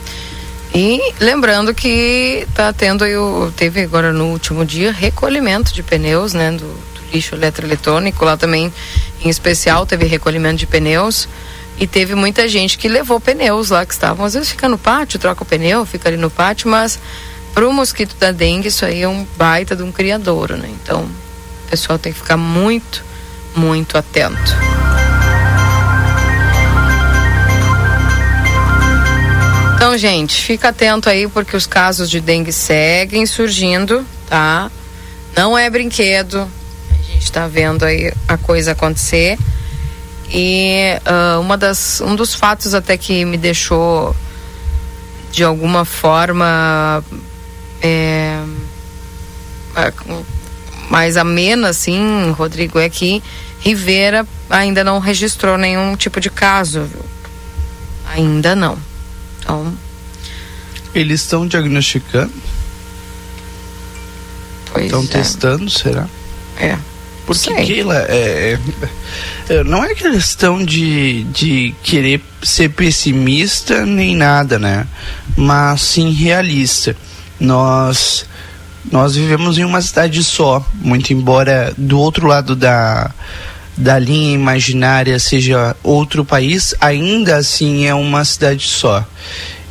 E 0.73 1.13
lembrando 1.19 1.73
que 1.73 2.47
tá 2.53 2.71
tendo 2.71 3.03
o, 3.03 3.51
teve 3.51 3.81
agora 3.81 4.13
no 4.13 4.27
último 4.27 4.63
dia 4.63 4.91
recolhimento 4.91 5.73
de 5.73 5.81
pneus, 5.81 6.33
né, 6.33 6.51
do, 6.51 6.59
do 6.59 7.11
lixo 7.11 7.35
eletroeletrônico, 7.35 8.23
lá 8.23 8.37
também 8.37 8.71
em 9.23 9.29
especial 9.29 9.85
teve 9.85 10.05
recolhimento 10.05 10.57
de 10.57 10.67
pneus. 10.67 11.27
E 11.79 11.85
teve 11.85 12.15
muita 12.15 12.47
gente 12.47 12.77
que 12.77 12.87
levou 12.87 13.19
pneus 13.19 13.69
lá 13.69 13.85
que 13.85 13.93
estavam. 13.93 14.25
Às 14.25 14.33
vezes 14.33 14.49
fica 14.49 14.67
no 14.67 14.77
pátio, 14.77 15.19
troca 15.19 15.43
o 15.43 15.45
pneu, 15.45 15.85
fica 15.85 16.09
ali 16.09 16.17
no 16.17 16.29
pátio, 16.29 16.69
mas 16.69 16.99
para 17.53 17.67
o 17.67 17.73
mosquito 17.73 18.15
da 18.17 18.31
dengue 18.31 18.67
isso 18.67 18.85
aí 18.85 19.01
é 19.01 19.07
um 19.07 19.25
baita 19.37 19.75
de 19.75 19.83
um 19.83 19.91
criadouro, 19.91 20.57
né? 20.57 20.69
Então 20.81 21.03
o 21.03 21.69
pessoal 21.69 21.99
tem 21.99 22.11
que 22.11 22.19
ficar 22.19 22.37
muito, 22.37 23.03
muito 23.55 23.97
atento. 23.97 24.55
Então, 29.75 29.95
gente, 29.95 30.41
fica 30.41 30.69
atento 30.69 31.07
aí 31.07 31.27
porque 31.27 31.55
os 31.55 31.67
casos 31.67 32.09
de 32.09 32.19
dengue 32.19 32.51
seguem 32.51 33.27
surgindo, 33.27 34.03
tá? 34.27 34.71
Não 35.35 35.55
é 35.55 35.69
brinquedo. 35.69 36.49
A 36.89 36.95
gente 37.03 37.23
está 37.23 37.47
vendo 37.47 37.85
aí 37.85 38.11
a 38.27 38.37
coisa 38.37 38.71
acontecer. 38.71 39.37
E 40.29 40.99
uh, 41.05 41.39
uma 41.39 41.57
das, 41.57 42.01
um 42.01 42.15
dos 42.15 42.35
fatos 42.35 42.73
até 42.73 42.97
que 42.97 43.23
me 43.23 43.37
deixou 43.37 44.15
de 45.31 45.43
alguma 45.43 45.85
forma 45.85 47.03
é, 47.81 48.41
mais 50.89 51.17
amena, 51.17 51.69
assim, 51.69 52.31
Rodrigo, 52.31 52.79
é 52.79 52.89
que 52.89 53.21
Rivera 53.59 54.25
ainda 54.49 54.83
não 54.83 54.99
registrou 54.99 55.57
nenhum 55.57 55.95
tipo 55.95 56.19
de 56.19 56.29
caso. 56.29 56.83
Viu? 56.83 57.05
Ainda 58.13 58.55
não. 58.55 58.77
Então. 59.39 59.73
Eles 60.93 61.21
estão 61.21 61.47
diagnosticando? 61.47 62.33
Estão 64.75 65.03
é. 65.03 65.07
testando, 65.07 65.69
será? 65.69 66.07
É. 66.59 66.77
Porque 67.27 67.53
Keila, 67.53 68.05
é, 68.07 68.57
é, 69.49 69.63
não 69.65 69.83
é 69.83 69.93
questão 69.93 70.63
de, 70.63 71.25
de 71.25 71.75
querer 71.83 72.21
ser 72.41 72.69
pessimista 72.69 73.85
nem 73.85 74.15
nada, 74.15 74.57
né? 74.57 74.87
Mas 75.35 75.81
sim 75.81 76.11
realista. 76.11 76.95
Nós 77.37 78.25
nós 78.89 79.15
vivemos 79.15 79.57
em 79.57 79.65
uma 79.65 79.81
cidade 79.81 80.23
só, 80.23 80.65
muito 80.75 81.11
embora 81.11 81.73
do 81.77 81.99
outro 81.99 82.25
lado 82.25 82.55
da 82.55 83.11
da 83.75 83.99
linha 83.99 84.33
imaginária 84.33 85.19
seja 85.19 85.75
outro 85.83 86.25
país, 86.25 86.73
ainda 86.79 87.35
assim 87.35 87.85
é 87.85 87.93
uma 87.93 88.23
cidade 88.25 88.65
só. 88.65 89.05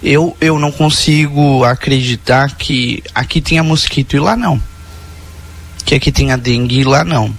Eu, 0.02 0.36
eu 0.40 0.58
não 0.58 0.70
consigo 0.70 1.64
acreditar 1.64 2.54
que 2.54 3.02
aqui 3.14 3.40
tenha 3.40 3.64
mosquito 3.64 4.14
e 4.14 4.20
lá 4.20 4.36
não. 4.36 4.62
Que 5.84 5.94
aqui 5.96 6.12
tenha 6.12 6.36
dengue 6.36 6.80
e 6.80 6.84
lá 6.84 7.02
não. 7.02 7.34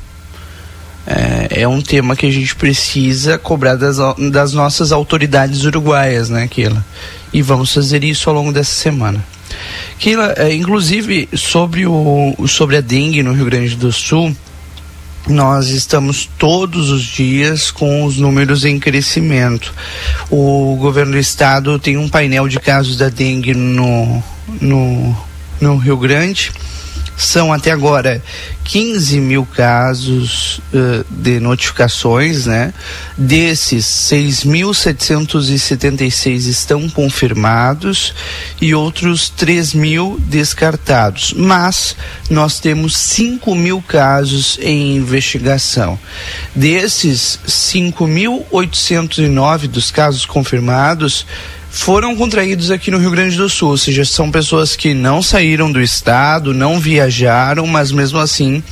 É, 1.09 1.61
é 1.61 1.67
um 1.67 1.81
tema 1.81 2.17
que 2.17 2.25
a 2.25 2.31
gente 2.31 2.53
precisa 2.53 3.37
cobrar 3.37 3.75
das, 3.75 3.95
das 4.29 4.51
nossas 4.51 4.91
autoridades 4.91 5.63
uruguaias, 5.63 6.29
né, 6.29 6.49
Keila? 6.49 6.85
E 7.31 7.41
vamos 7.41 7.73
fazer 7.73 8.03
isso 8.03 8.29
ao 8.29 8.35
longo 8.35 8.51
dessa 8.51 8.75
semana. 8.75 9.23
Keila, 9.97 10.33
é, 10.35 10.53
inclusive 10.53 11.29
sobre, 11.33 11.87
o, 11.87 12.35
sobre 12.45 12.75
a 12.75 12.81
dengue 12.81 13.23
no 13.23 13.31
Rio 13.31 13.45
Grande 13.45 13.77
do 13.77 13.89
Sul, 13.89 14.35
nós 15.29 15.69
estamos 15.69 16.29
todos 16.37 16.89
os 16.89 17.03
dias 17.03 17.71
com 17.71 18.03
os 18.03 18.17
números 18.17 18.65
em 18.65 18.77
crescimento. 18.77 19.73
O 20.29 20.75
governo 20.75 21.13
do 21.13 21.17
estado 21.17 21.79
tem 21.79 21.97
um 21.97 22.09
painel 22.09 22.49
de 22.49 22.59
casos 22.59 22.97
da 22.97 23.07
dengue 23.07 23.53
no, 23.53 24.21
no, 24.59 25.17
no 25.61 25.77
Rio 25.77 25.95
Grande 25.95 26.51
são 27.17 27.51
até 27.51 27.71
agora 27.71 28.23
15 28.63 29.19
mil 29.19 29.43
casos 29.45 30.61
uh, 30.71 31.03
de 31.09 31.39
notificações, 31.39 32.45
né? 32.45 32.71
Desses, 33.17 33.85
6.776 33.85 36.47
estão 36.47 36.87
confirmados 36.89 38.13
e 38.61 38.75
outros 38.75 39.29
3 39.29 39.73
mil 39.73 40.19
descartados. 40.19 41.33
Mas 41.35 41.95
nós 42.29 42.59
temos 42.59 42.95
5 42.95 43.55
mil 43.55 43.81
casos 43.81 44.59
em 44.61 44.97
investigação. 44.97 45.97
Desses 46.53 47.39
5.809 47.47 49.67
dos 49.67 49.89
casos 49.89 50.23
confirmados, 50.25 51.25
foram 51.81 52.15
contraídos 52.15 52.71
aqui 52.71 52.91
no 52.91 52.97
Rio 52.97 53.11
Grande 53.11 53.37
do 53.37 53.49
Sul, 53.49 53.69
ou 53.69 53.77
seja, 53.77 54.05
são 54.05 54.31
pessoas 54.31 54.75
que 54.75 54.93
não 54.93 55.21
saíram 55.21 55.71
do 55.71 55.81
estado, 55.81 56.53
não 56.53 56.79
viajaram, 56.79 57.65
mas 57.67 57.91
mesmo 57.91 58.19
assim 58.19 58.63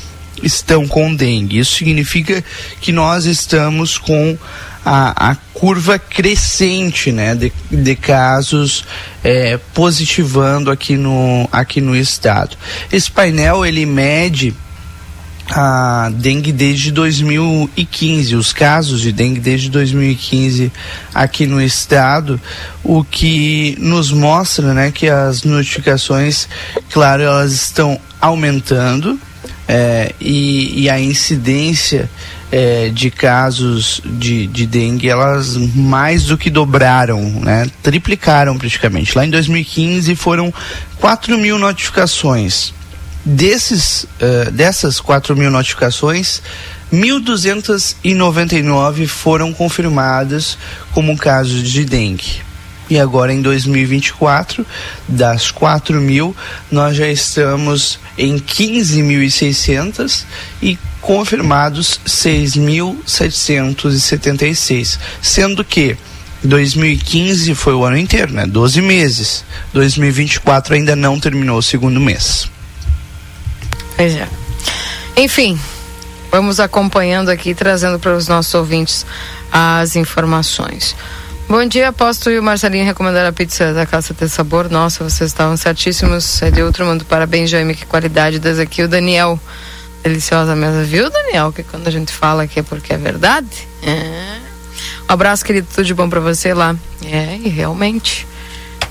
estão 0.41 0.88
com 0.88 1.14
dengue. 1.14 1.60
Isso 1.60 1.76
significa 1.76 2.43
que 2.82 2.91
nós 2.91 3.26
estamos 3.26 3.97
com 3.97 4.38
a, 4.86 5.32
a 5.32 5.36
curva 5.53 5.97
crescente 5.97 7.12
né, 7.12 7.34
de, 7.34 7.51
de 7.72 7.95
casos 7.95 8.86
é, 9.24 9.58
positivando 9.74 10.70
aqui 10.70 10.95
no, 10.95 11.49
aqui 11.51 11.82
no 11.82 11.95
estado. 11.95 12.56
Esse 12.91 13.10
painel 13.10 13.66
ele 13.66 13.86
mede 13.86 14.53
a 15.52 16.12
dengue 16.14 16.52
desde 16.52 16.91
2015, 16.91 18.36
os 18.36 18.52
casos 18.52 19.02
de 19.02 19.12
dengue 19.12 19.39
desde 19.39 19.70
2015 19.70 20.72
aqui 21.14 21.46
no 21.46 21.62
estado, 21.62 22.39
o 22.84 23.04
que 23.04 23.78
nos 23.80 24.12
mostra, 24.12 24.74
né, 24.74 24.91
que 24.91 25.08
as 25.08 25.43
notificações, 25.43 26.48
claro, 26.89 27.24
elas 27.24 27.54
estão 27.54 28.00
aumentando 28.20 29.20
é, 29.68 30.14
e, 30.20 30.84
e, 30.84 30.89
a 30.89 31.00
incidência 31.00 32.10
é, 32.52 32.89
de 32.89 33.10
casos 33.10 34.00
de, 34.06 34.46
de 34.48 34.66
dengue, 34.68 35.10
elas 35.10 35.58
mais 35.58 36.26
do 36.26 36.38
que 36.38 36.50
dobraram, 36.50 37.22
né, 37.41 37.68
triplicaram 37.82 38.58
praticamente. 38.58 39.16
Lá 39.18 39.26
em 39.26 39.30
2015 39.30 40.16
foram 40.16 40.54
4 41.00 41.38
mil 41.38 41.58
notificações 41.58 42.74
Desses, 43.26 44.03
uh, 44.03 44.51
dessas 44.51 44.99
4 44.99 45.36
mil 45.36 45.49
notificações, 45.49 46.43
1.299 46.93 49.07
foram 49.07 49.51
confirmadas 49.51 50.59
como 50.93 51.17
casos 51.17 51.67
de 51.67 51.84
dengue. 51.84 52.43
E 52.88 52.99
agora 52.99 53.34
em 53.34 53.41
2024, 53.41 54.63
das 55.07 55.49
4 55.49 55.99
mil, 55.99 56.36
nós 56.71 56.95
já 56.95 57.07
estamos 57.07 57.97
em 58.15 58.38
15.600 58.38 60.23
e 60.61 60.78
confirmados 61.01 61.99
6.776. 62.05 64.99
Sendo 65.19 65.63
que 65.63 65.97
2015 66.43 67.55
foi 67.55 67.73
o 67.73 67.84
ano 67.84 67.97
inteiro, 67.97 68.34
né? 68.34 68.45
12 68.45 68.82
meses. 68.82 69.43
2024 69.73 70.76
ainda 70.76 70.95
não 70.95 71.19
terminou 71.19 71.57
o 71.57 71.63
segundo 71.63 71.99
mês. 71.99 72.53
Pois 73.96 74.16
é. 74.16 74.28
Enfim, 75.18 75.60
vamos 76.30 76.60
acompanhando 76.60 77.30
aqui, 77.30 77.54
trazendo 77.54 77.98
para 78.00 78.16
os 78.16 78.28
nossos 78.28 78.54
ouvintes 78.54 79.06
as 79.52 79.96
informações. 79.96 80.96
Bom 81.48 81.64
dia, 81.68 81.89
aposto 81.89 82.32
e 82.32 82.39
o 82.39 82.43
Marcelinho 82.43 82.84
recomendaram 82.84 83.30
a 83.30 83.32
pizza 83.32 83.72
da 83.72 83.86
Casa 83.86 84.16
ter 84.16 84.28
sabor. 84.28 84.70
Nossa, 84.70 85.04
vocês 85.04 85.30
estavam 85.30 85.56
certíssimos. 85.56 86.41
É 86.41 86.50
de 86.50 86.64
outro 86.64 86.84
mundo. 86.86 87.06
Parabéns, 87.06 87.52
Jaime, 87.52 87.76
que 87.76 87.86
qualidade. 87.86 88.39
Desde 88.39 88.64
aqui 88.64 88.82
o 88.82 88.88
Daniel. 88.88 89.39
Deliciosa 90.04 90.56
mesa, 90.56 90.84
viu, 90.84 91.10
Daniel? 91.10 91.54
Que 91.54 91.62
quando 91.64 91.88
a 91.88 91.91
gente 91.91 92.12
fala 92.12 92.43
aqui 92.43 92.60
é 92.60 92.64
porque 92.64 92.93
é 92.93 92.98
verdade. 92.98 93.68
É. 93.84 94.39
Um 95.08 95.14
abraço, 95.14 95.46
querido. 95.46 95.68
Tudo 95.74 95.86
de 95.86 95.93
bom 95.93 96.10
para 96.10 96.20
você 96.20 96.52
lá. 96.54 96.76
É, 97.06 97.38
e 97.38 97.48
realmente. 97.48 98.28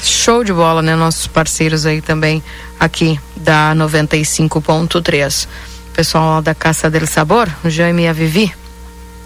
Show 0.00 0.44
de 0.44 0.52
bola, 0.52 0.82
né? 0.82 0.94
Nossos 0.96 1.26
parceiros 1.26 1.86
aí 1.86 2.00
também 2.00 2.42
aqui 2.78 3.18
da 3.36 3.74
95.3. 3.74 5.48
Pessoal 5.92 6.42
da 6.42 6.54
Caça 6.54 6.90
del 6.90 7.06
Sabor, 7.06 7.48
Jaime 7.64 8.02
e 8.02 8.08
a 8.08 8.12
Vivi 8.12 8.52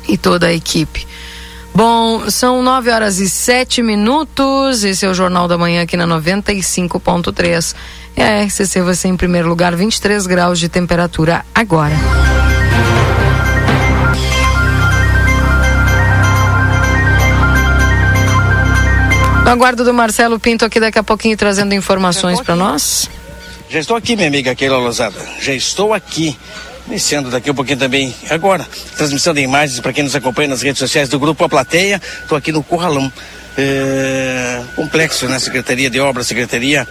e 0.08 0.16
toda 0.16 0.48
a 0.48 0.52
equipe. 0.52 1.06
Bom, 1.74 2.28
são 2.30 2.62
9 2.62 2.90
horas 2.90 3.18
e 3.20 3.28
7 3.28 3.82
minutos. 3.82 4.82
Esse 4.82 5.06
é 5.06 5.08
o 5.08 5.14
Jornal 5.14 5.46
da 5.46 5.56
Manhã 5.56 5.82
aqui 5.82 5.96
na 5.96 6.06
95.3. 6.06 7.74
É 8.16 8.40
a 8.40 8.44
RCC, 8.44 8.82
você 8.82 9.06
em 9.08 9.16
primeiro 9.16 9.48
lugar, 9.48 9.76
23 9.76 10.26
graus 10.26 10.58
de 10.58 10.68
temperatura 10.68 11.44
agora. 11.54 11.94
Aguardo 19.48 19.82
do 19.82 19.94
Marcelo 19.94 20.38
Pinto 20.38 20.64
aqui 20.66 20.78
daqui 20.78 20.98
a 20.98 21.02
pouquinho 21.02 21.34
trazendo 21.34 21.74
informações 21.74 22.38
para 22.42 22.54
nós. 22.54 23.08
Já 23.70 23.78
estou 23.78 23.96
aqui, 23.96 24.14
minha 24.14 24.28
amiga 24.28 24.54
Keila 24.54 24.76
Lozada. 24.76 25.18
Já 25.40 25.54
estou 25.54 25.94
aqui. 25.94 26.36
Iniciando 26.86 27.30
daqui 27.30 27.50
um 27.50 27.54
pouquinho 27.54 27.78
também 27.78 28.14
agora, 28.30 28.66
transmissão 28.96 29.34
de 29.34 29.42
imagens 29.42 29.78
para 29.80 29.92
quem 29.92 30.04
nos 30.04 30.16
acompanha 30.16 30.48
nas 30.48 30.62
redes 30.62 30.78
sociais 30.78 31.08
do 31.08 31.18
Grupo 31.18 31.44
A 31.44 31.48
Plateia. 31.48 32.00
Estou 32.22 32.36
aqui 32.36 32.52
no 32.52 32.62
Corralão. 32.62 33.10
É, 33.56 34.62
complexo, 34.76 35.26
né? 35.28 35.38
Secretaria 35.38 35.90
de 35.90 35.98
Obras, 35.98 36.28
Secretaria 36.28 36.86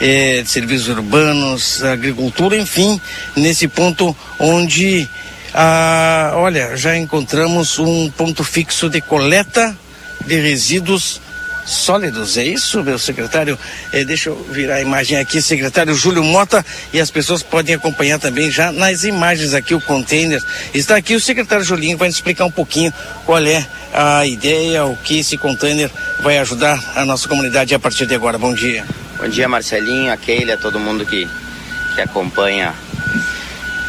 é, 0.00 0.42
de 0.42 0.50
Serviços 0.50 0.88
Urbanos, 0.88 1.82
Agricultura, 1.82 2.56
enfim, 2.56 3.00
nesse 3.34 3.66
ponto 3.66 4.14
onde, 4.38 5.08
ah, 5.54 6.32
olha, 6.34 6.76
já 6.76 6.96
encontramos 6.96 7.78
um 7.78 8.10
ponto 8.10 8.44
fixo 8.44 8.90
de 8.90 9.00
coleta 9.00 9.74
de 10.26 10.38
resíduos 10.38 11.20
sólidos. 11.70 12.36
É 12.36 12.44
isso, 12.44 12.82
meu 12.82 12.98
secretário? 12.98 13.58
É, 13.92 14.04
deixa 14.04 14.30
eu 14.30 14.36
virar 14.50 14.76
a 14.76 14.80
imagem 14.80 15.18
aqui, 15.18 15.40
secretário 15.40 15.94
Júlio 15.94 16.22
Mota, 16.22 16.64
e 16.92 17.00
as 17.00 17.10
pessoas 17.10 17.42
podem 17.42 17.74
acompanhar 17.74 18.18
também 18.18 18.50
já 18.50 18.72
nas 18.72 19.04
imagens 19.04 19.54
aqui 19.54 19.74
o 19.74 19.80
container. 19.80 20.42
Está 20.74 20.96
aqui 20.96 21.14
o 21.14 21.20
secretário 21.20 21.64
Julinho, 21.64 21.96
vai 21.96 22.08
nos 22.08 22.16
explicar 22.16 22.44
um 22.44 22.50
pouquinho 22.50 22.92
qual 23.24 23.44
é 23.44 23.66
a 23.92 24.26
ideia, 24.26 24.84
o 24.84 24.96
que 24.96 25.20
esse 25.20 25.36
container 25.36 25.90
vai 26.20 26.38
ajudar 26.38 26.82
a 26.96 27.04
nossa 27.04 27.28
comunidade 27.28 27.74
a 27.74 27.78
partir 27.78 28.06
de 28.06 28.14
agora. 28.14 28.38
Bom 28.38 28.54
dia. 28.54 28.84
Bom 29.18 29.28
dia, 29.28 29.48
Marcelinho, 29.48 30.12
a 30.12 30.16
Keila, 30.16 30.54
a 30.54 30.56
todo 30.56 30.78
mundo 30.78 31.04
que, 31.04 31.28
que 31.94 32.00
acompanha 32.00 32.74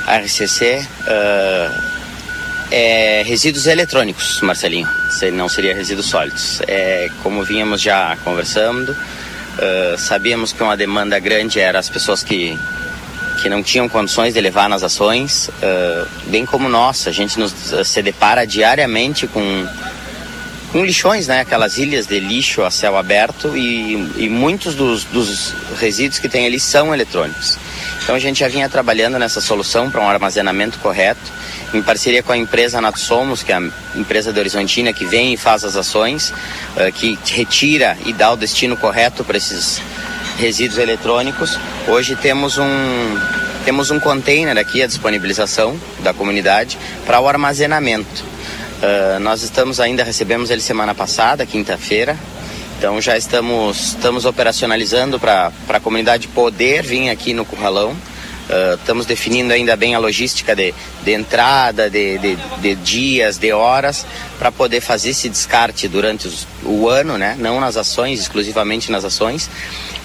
a 0.05 0.17
RCC. 0.17 0.85
Uh, 1.01 1.90
é, 2.71 3.21
resíduos 3.25 3.67
eletrônicos, 3.67 4.39
Marcelinho, 4.41 4.87
não 5.33 5.49
seria 5.49 5.75
resíduos 5.75 6.07
sólidos. 6.07 6.61
É, 6.67 7.09
como 7.21 7.43
vínhamos 7.43 7.81
já 7.81 8.17
conversando, 8.23 8.89
uh, 8.91 9.97
sabíamos 9.97 10.53
que 10.53 10.63
uma 10.63 10.77
demanda 10.77 11.19
grande 11.19 11.59
era 11.59 11.77
as 11.77 11.89
pessoas 11.89 12.23
que, 12.23 12.57
que 13.41 13.49
não 13.49 13.61
tinham 13.61 13.89
condições 13.89 14.33
de 14.33 14.39
levar 14.39 14.69
nas 14.69 14.83
ações, 14.83 15.49
uh, 15.49 16.07
bem 16.27 16.45
como 16.45 16.69
nós, 16.69 17.07
a 17.07 17.11
gente 17.11 17.37
nos, 17.37 17.53
se 17.85 18.01
depara 18.01 18.47
diariamente 18.47 19.27
com, 19.27 19.67
com 20.71 20.85
lixões, 20.85 21.27
né? 21.27 21.41
aquelas 21.41 21.77
ilhas 21.77 22.07
de 22.07 22.21
lixo 22.21 22.63
a 22.63 22.71
céu 22.71 22.95
aberto 22.95 23.55
e, 23.57 23.95
e 24.15 24.29
muitos 24.29 24.75
dos, 24.75 25.03
dos 25.03 25.53
resíduos 25.77 26.19
que 26.19 26.29
tem 26.29 26.45
ali 26.45 26.59
são 26.59 26.93
eletrônicos. 26.93 27.57
Então 28.01 28.15
a 28.15 28.19
gente 28.19 28.39
já 28.39 28.47
vinha 28.47 28.69
trabalhando 28.69 29.19
nessa 29.19 29.41
solução 29.41 29.91
para 29.91 30.01
um 30.01 30.09
armazenamento 30.09 30.79
correto 30.79 31.41
em 31.73 31.81
parceria 31.81 32.21
com 32.21 32.31
a 32.31 32.37
empresa 32.37 32.81
Natsomos, 32.81 33.43
que 33.43 33.51
é 33.51 33.55
a 33.55 33.61
empresa 33.95 34.33
de 34.33 34.39
Horizontina 34.39 34.91
que 34.91 35.05
vem 35.05 35.33
e 35.33 35.37
faz 35.37 35.63
as 35.63 35.75
ações, 35.75 36.31
uh, 36.31 36.91
que 36.93 37.17
retira 37.25 37.97
e 38.05 38.13
dá 38.13 38.31
o 38.31 38.35
destino 38.35 38.75
correto 38.75 39.23
para 39.23 39.37
esses 39.37 39.81
resíduos 40.37 40.77
eletrônicos. 40.79 41.57
Hoje 41.87 42.15
temos 42.15 42.57
um 42.57 42.67
temos 43.63 43.91
um 43.91 43.99
container 43.99 44.57
aqui 44.57 44.81
à 44.81 44.87
disponibilização 44.87 45.79
da 45.99 46.13
comunidade 46.13 46.79
para 47.05 47.19
o 47.19 47.27
armazenamento. 47.27 48.23
Uh, 48.81 49.19
nós 49.19 49.43
estamos 49.43 49.79
ainda 49.79 50.03
recebemos 50.03 50.49
ele 50.49 50.61
semana 50.61 50.95
passada, 50.95 51.45
quinta-feira. 51.45 52.17
Então 52.77 52.99
já 52.99 53.15
estamos 53.15 53.89
estamos 53.89 54.25
operacionalizando 54.25 55.19
para 55.19 55.51
a 55.69 55.79
comunidade 55.79 56.27
poder 56.27 56.83
vir 56.83 57.09
aqui 57.09 57.33
no 57.33 57.45
curralão 57.45 57.95
Uh, 58.51 58.75
estamos 58.75 59.05
definindo 59.05 59.53
ainda 59.53 59.77
bem 59.77 59.95
a 59.95 59.99
logística 59.99 60.53
de, 60.53 60.73
de 61.05 61.13
entrada, 61.13 61.89
de, 61.89 62.17
de, 62.17 62.35
de, 62.35 62.75
dias, 62.75 63.37
de 63.37 63.53
horas, 63.53 64.05
para 64.37 64.51
poder 64.51 64.81
fazer 64.81 65.11
esse 65.11 65.29
descarte 65.29 65.87
durante 65.87 66.27
os, 66.27 66.45
o 66.61 66.89
ano, 66.89 67.17
né? 67.17 67.37
não 67.39 67.61
nas 67.61 67.77
ações, 67.77 68.19
exclusivamente 68.19 68.91
nas 68.91 69.05
ações. 69.05 69.49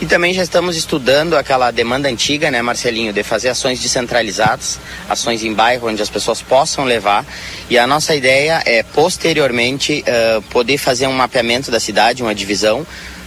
E 0.00 0.06
também 0.06 0.32
já 0.32 0.44
estamos 0.44 0.76
estudando 0.76 1.34
aquela 1.34 1.72
demanda 1.72 2.08
antiga, 2.08 2.48
né, 2.48 2.62
Marcelinho, 2.62 3.12
de 3.12 3.24
fazer 3.24 3.48
ações 3.48 3.80
descentralizadas, 3.80 4.78
ações 5.08 5.42
em 5.42 5.52
bairro 5.52 5.88
onde 5.88 6.00
as 6.00 6.10
pessoas 6.10 6.40
possam 6.40 6.84
levar. 6.84 7.26
E 7.68 7.76
a 7.76 7.86
nossa 7.86 8.14
ideia 8.14 8.62
é, 8.64 8.84
posteriormente, 8.84 10.04
uh, 10.06 10.42
poder 10.42 10.78
fazer 10.78 11.08
um 11.08 11.14
mapeamento 11.14 11.70
da 11.70 11.80
cidade, 11.80 12.22
uma 12.22 12.34
divisão, 12.34 12.86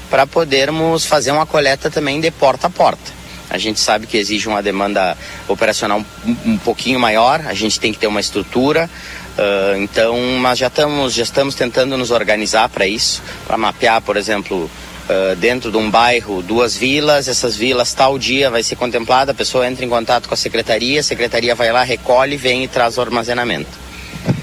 para 0.09 0.25
podermos 0.25 1.05
fazer 1.05 1.31
uma 1.31 1.45
coleta 1.45 1.89
também 1.89 2.21
de 2.21 2.31
porta 2.31 2.67
a 2.67 2.69
porta. 2.69 3.18
A 3.49 3.57
gente 3.57 3.79
sabe 3.79 4.05
que 4.05 4.17
exige 4.17 4.47
uma 4.47 4.61
demanda 4.61 5.17
operacional 5.47 6.03
um, 6.25 6.35
um 6.45 6.57
pouquinho 6.57 6.99
maior, 6.99 7.41
a 7.45 7.53
gente 7.53 7.79
tem 7.79 7.91
que 7.91 7.99
ter 7.99 8.07
uma 8.07 8.19
estrutura. 8.19 8.89
Uh, 9.37 9.77
então, 9.81 10.17
mas 10.39 10.59
já 10.59 10.67
estamos, 10.67 11.13
já 11.13 11.23
estamos 11.23 11.55
tentando 11.55 11.97
nos 11.97 12.11
organizar 12.11 12.67
para 12.67 12.85
isso, 12.85 13.23
para 13.47 13.57
mapear, 13.57 14.01
por 14.01 14.17
exemplo, 14.17 14.69
uh, 15.09 15.35
dentro 15.37 15.71
de 15.71 15.77
um 15.77 15.89
bairro, 15.89 16.41
duas 16.41 16.75
vilas, 16.75 17.27
essas 17.27 17.55
vilas 17.55 17.93
tal 17.93 18.19
dia 18.19 18.49
vai 18.49 18.61
ser 18.61 18.75
contemplada, 18.75 19.31
a 19.31 19.35
pessoa 19.35 19.67
entra 19.67 19.85
em 19.85 19.89
contato 19.89 20.27
com 20.27 20.33
a 20.33 20.37
secretaria, 20.37 20.99
a 20.99 21.03
secretaria 21.03 21.55
vai 21.55 21.71
lá, 21.71 21.83
recolhe, 21.83 22.35
vem 22.35 22.65
e 22.65 22.67
traz 22.67 22.97
o 22.97 23.01
armazenamento. 23.01 23.88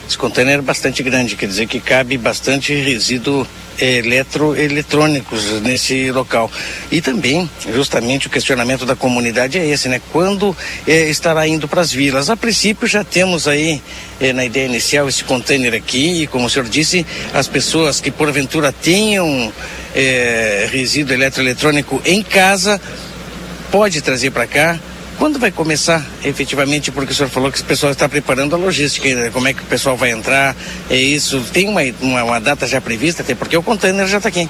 Esse 0.09 0.17
container 0.17 0.61
é 0.61 0.63
bastante 0.63 1.03
grande, 1.03 1.35
quer 1.35 1.47
dizer 1.47 1.67
que 1.67 1.81
cabe 1.81 2.17
bastante 2.17 2.73
resíduo 2.73 3.47
eletroeletrônicos 3.79 5.61
nesse 5.61 6.11
local. 6.13 6.51
E 6.91 7.01
também, 7.01 7.51
justamente, 7.75 8.29
o 8.29 8.31
questionamento 8.31 8.87
da 8.87 8.95
comunidade 8.95 9.59
é 9.59 9.67
esse, 9.67 9.89
né? 9.89 10.01
Quando 10.13 10.57
é, 10.87 11.11
estará 11.11 11.47
indo 11.47 11.67
para 11.67 11.81
as 11.81 11.93
vilas? 11.93 12.31
A 12.31 12.37
princípio, 12.37 12.87
já 12.87 13.03
temos 13.03 13.49
aí, 13.49 13.83
é, 14.21 14.33
na 14.33 14.45
ideia 14.45 14.67
inicial, 14.67 15.09
esse 15.09 15.25
container 15.25 15.75
aqui, 15.75 16.23
e 16.23 16.27
como 16.27 16.47
o 16.47 16.51
senhor 16.51 16.69
disse, 16.69 17.05
as 17.35 17.49
pessoas 17.49 18.01
que 18.01 18.11
porventura 18.11 18.73
tenham 18.73 19.53
resíduo 20.71 21.15
eletroeletrônico 21.15 22.03
em 22.05 22.23
casa, 22.23 22.79
pode 23.71 24.03
trazer 24.03 24.31
para 24.31 24.47
cá 24.47 24.79
quando 25.19 25.39
vai 25.39 25.51
começar 25.51 26.05
efetivamente? 26.25 26.91
Porque 26.91 27.13
o 27.13 27.15
senhor 27.15 27.29
falou 27.29 27.51
que 27.51 27.61
o 27.61 27.65
pessoal 27.65 27.93
está 27.93 28.09
preparando 28.09 28.55
a 28.55 28.59
logística, 28.59 29.31
como 29.31 29.49
é 29.49 29.53
que 29.53 29.63
o 29.63 29.67
pessoal 29.67 29.97
vai 29.97 30.11
entrar? 30.11 30.55
É 30.91 30.97
isso? 30.97 31.41
Tem 31.53 31.69
uma, 31.69 31.81
uma, 32.01 32.25
uma 32.25 32.41
data 32.41 32.67
já 32.67 32.81
prevista? 32.81 33.23
Até 33.23 33.35
porque 33.35 33.57
o 33.57 33.63
container 33.63 34.07
já 34.07 34.19
está 34.19 34.29
aqui. 34.29 34.49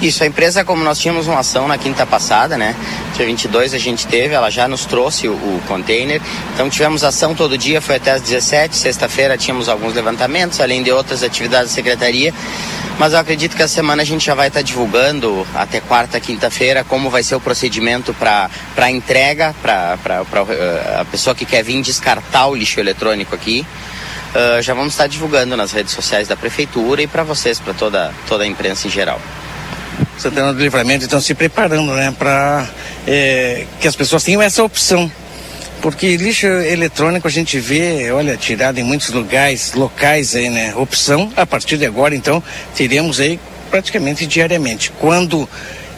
Isso, 0.00 0.22
a 0.22 0.26
empresa, 0.26 0.64
como 0.64 0.82
nós 0.82 0.98
tínhamos 0.98 1.26
uma 1.26 1.40
ação 1.40 1.68
na 1.68 1.78
quinta 1.78 2.04
passada, 2.06 2.56
né? 2.56 2.74
Dia 3.16 3.26
22 3.26 3.74
a 3.74 3.78
gente 3.78 4.06
teve, 4.06 4.34
ela 4.34 4.50
já 4.50 4.66
nos 4.66 4.84
trouxe 4.84 5.28
o, 5.28 5.32
o 5.32 5.62
container. 5.66 6.20
Então 6.54 6.68
tivemos 6.68 7.04
ação 7.04 7.34
todo 7.34 7.56
dia, 7.56 7.80
foi 7.80 7.96
até 7.96 8.12
às 8.12 8.22
17. 8.22 8.76
Sexta-feira 8.76 9.36
tínhamos 9.36 9.68
alguns 9.68 9.94
levantamentos, 9.94 10.60
além 10.60 10.82
de 10.82 10.90
outras 10.90 11.22
atividades 11.22 11.70
da 11.70 11.74
secretaria. 11.74 12.32
Mas 12.98 13.12
eu 13.12 13.20
acredito 13.20 13.56
que 13.56 13.62
a 13.62 13.68
semana 13.68 14.02
a 14.02 14.04
gente 14.04 14.26
já 14.26 14.34
vai 14.34 14.48
estar 14.48 14.58
tá 14.58 14.64
divulgando 14.64 15.46
até 15.54 15.80
quarta, 15.80 16.18
quinta-feira 16.18 16.82
como 16.82 17.10
vai 17.10 17.22
ser 17.22 17.36
o 17.36 17.40
procedimento 17.40 18.12
para 18.14 18.90
entrega 18.90 19.54
para 19.62 20.07
uh, 20.16 21.00
a 21.00 21.04
pessoa 21.04 21.34
que 21.34 21.44
quer 21.44 21.62
vir 21.62 21.80
descartar 21.82 22.46
o 22.46 22.54
lixo 22.54 22.80
eletrônico 22.80 23.34
aqui. 23.34 23.64
Uh, 24.34 24.62
já 24.62 24.74
vamos 24.74 24.92
estar 24.92 25.06
divulgando 25.06 25.56
nas 25.56 25.72
redes 25.72 25.92
sociais 25.92 26.28
da 26.28 26.36
prefeitura 26.36 27.02
e 27.02 27.06
para 27.06 27.22
vocês, 27.22 27.58
para 27.58 27.72
toda, 27.74 28.12
toda 28.26 28.44
a 28.44 28.46
imprensa 28.46 28.86
em 28.86 28.90
geral. 28.90 29.20
Santana 30.18 30.52
do 30.52 30.60
Livramento 30.60 31.04
estão 31.04 31.20
se 31.20 31.34
preparando, 31.34 31.92
né, 31.94 32.14
para 32.16 32.68
é, 33.06 33.66
que 33.80 33.86
as 33.86 33.96
pessoas 33.96 34.22
tenham 34.22 34.42
essa 34.42 34.62
opção 34.62 35.10
porque 35.80 36.16
lixo 36.16 36.46
eletrônico 36.46 37.28
a 37.28 37.30
gente 37.30 37.58
vê, 37.58 38.10
olha, 38.10 38.36
tirado 38.36 38.78
em 38.78 38.82
muitos 38.82 39.10
lugares, 39.10 39.74
locais 39.74 40.34
aí, 40.34 40.48
né? 40.48 40.74
Opção, 40.74 41.32
a 41.36 41.46
partir 41.46 41.76
de 41.76 41.86
agora, 41.86 42.14
então, 42.14 42.42
teremos 42.74 43.20
aí 43.20 43.38
praticamente 43.70 44.26
diariamente. 44.26 44.90
Quando 44.98 45.48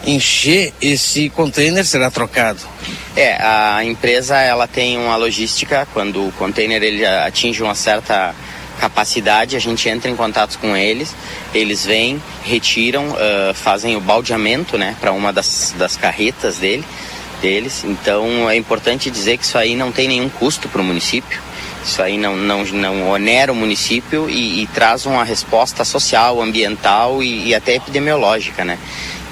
encher 0.05 0.73
esse 0.81 1.29
container 1.29 1.85
será 1.85 2.09
trocado? 2.09 2.59
É, 3.15 3.37
a 3.41 3.83
empresa 3.83 4.37
ela 4.37 4.67
tem 4.67 4.97
uma 4.97 5.15
logística, 5.15 5.87
quando 5.93 6.27
o 6.27 6.31
container 6.33 6.81
ele 6.81 7.05
atinge 7.05 7.61
uma 7.61 7.75
certa 7.75 8.33
capacidade, 8.79 9.55
a 9.55 9.59
gente 9.59 9.87
entra 9.87 10.09
em 10.09 10.15
contato 10.15 10.57
com 10.57 10.75
eles, 10.75 11.15
eles 11.53 11.85
vêm, 11.85 12.21
retiram, 12.43 13.09
uh, 13.09 13.53
fazem 13.53 13.95
o 13.95 14.01
baldeamento, 14.01 14.75
né, 14.77 14.95
para 14.99 15.11
uma 15.11 15.31
das, 15.31 15.75
das 15.77 15.95
carretas 15.95 16.57
dele, 16.57 16.83
deles. 17.41 17.83
Então 17.83 18.49
é 18.49 18.55
importante 18.55 19.11
dizer 19.11 19.37
que 19.37 19.43
isso 19.43 19.57
aí 19.57 19.75
não 19.75 19.91
tem 19.91 20.07
nenhum 20.07 20.29
custo 20.29 20.67
para 20.67 20.81
o 20.81 20.83
município. 20.83 21.39
Isso 21.83 22.01
aí 22.01 22.17
não, 22.17 22.35
não, 22.35 22.63
não 22.63 23.09
onera 23.09 23.51
o 23.51 23.55
município 23.55 24.29
e, 24.29 24.63
e 24.63 24.67
traz 24.67 25.05
uma 25.05 25.23
resposta 25.23 25.83
social, 25.83 26.41
ambiental 26.41 27.23
e, 27.23 27.49
e, 27.49 27.55
até 27.55 27.75
epidemiológica, 27.75 28.63
né? 28.63 28.77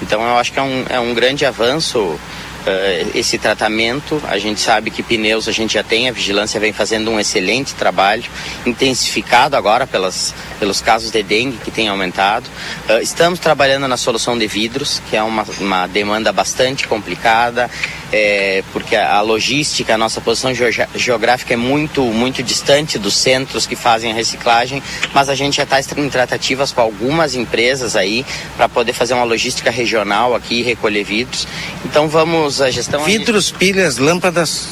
Então 0.02 0.20
eu 0.22 0.36
acho 0.36 0.52
que 0.52 0.58
é 0.58 0.62
um, 0.62 0.84
é 0.88 0.98
um 0.98 1.14
grande 1.14 1.46
avanço 1.46 1.98
uh, 1.98 3.10
esse 3.14 3.38
tratamento. 3.38 4.20
A 4.28 4.38
gente 4.38 4.60
sabe 4.60 4.90
que 4.90 5.02
pneus 5.02 5.48
a 5.48 5.52
gente 5.52 5.74
já 5.74 5.82
tem, 5.82 6.08
a 6.08 6.12
vigilância 6.12 6.58
vem 6.58 6.72
fazendo 6.72 7.10
um 7.10 7.20
excelente 7.20 7.74
trabalho, 7.74 8.24
intensificado 8.66 9.56
agora 9.56 9.86
pelas, 9.86 10.34
pelos 10.58 10.80
casos 10.80 11.10
de 11.10 11.22
dengue 11.22 11.58
que 11.58 11.70
tem 11.70 11.88
aumentado. 11.88 12.46
Uh, 12.88 13.00
estamos 13.00 13.38
trabalhando 13.38 13.86
na 13.86 13.96
solução 13.96 14.38
de 14.38 14.46
vidros, 14.46 15.00
que 15.08 15.16
é 15.16 15.22
uma, 15.22 15.44
uma 15.60 15.86
demanda 15.86 16.32
bastante 16.32 16.88
complicada, 16.88 17.70
é, 18.12 18.62
porque 18.72 18.96
a, 18.96 19.16
a, 19.16 19.20
logística, 19.20 19.94
a 19.94 19.98
nossa 19.98 20.20
posição 20.20 20.52
geográfica 20.94 21.54
é 21.54 21.56
muito, 21.56 22.02
muito 22.04 22.42
distante 22.42 22.98
dos 22.98 23.16
centros 23.16 23.66
que 23.66 23.76
fazem 23.76 24.12
a 24.12 24.14
reciclagem, 24.14 24.82
mas 25.12 25.28
a 25.28 25.34
gente 25.34 25.56
já 25.56 25.62
está 25.62 25.80
em 25.96 26.08
tratativas 26.08 26.72
com 26.72 26.80
algumas 26.80 27.34
empresas 27.34 27.96
aí 27.96 28.24
para 28.56 28.68
poder 28.68 28.92
fazer 28.92 29.14
uma 29.14 29.24
logística 29.24 29.70
regional 29.70 30.34
aqui 30.34 30.60
e 30.60 30.62
recolher 30.62 31.04
vidros. 31.04 31.46
Então 31.84 32.08
vamos 32.08 32.60
a 32.60 32.70
gestão. 32.70 33.04
Vidros, 33.04 33.50
pilhas, 33.50 33.98
lâmpadas. 33.98 34.68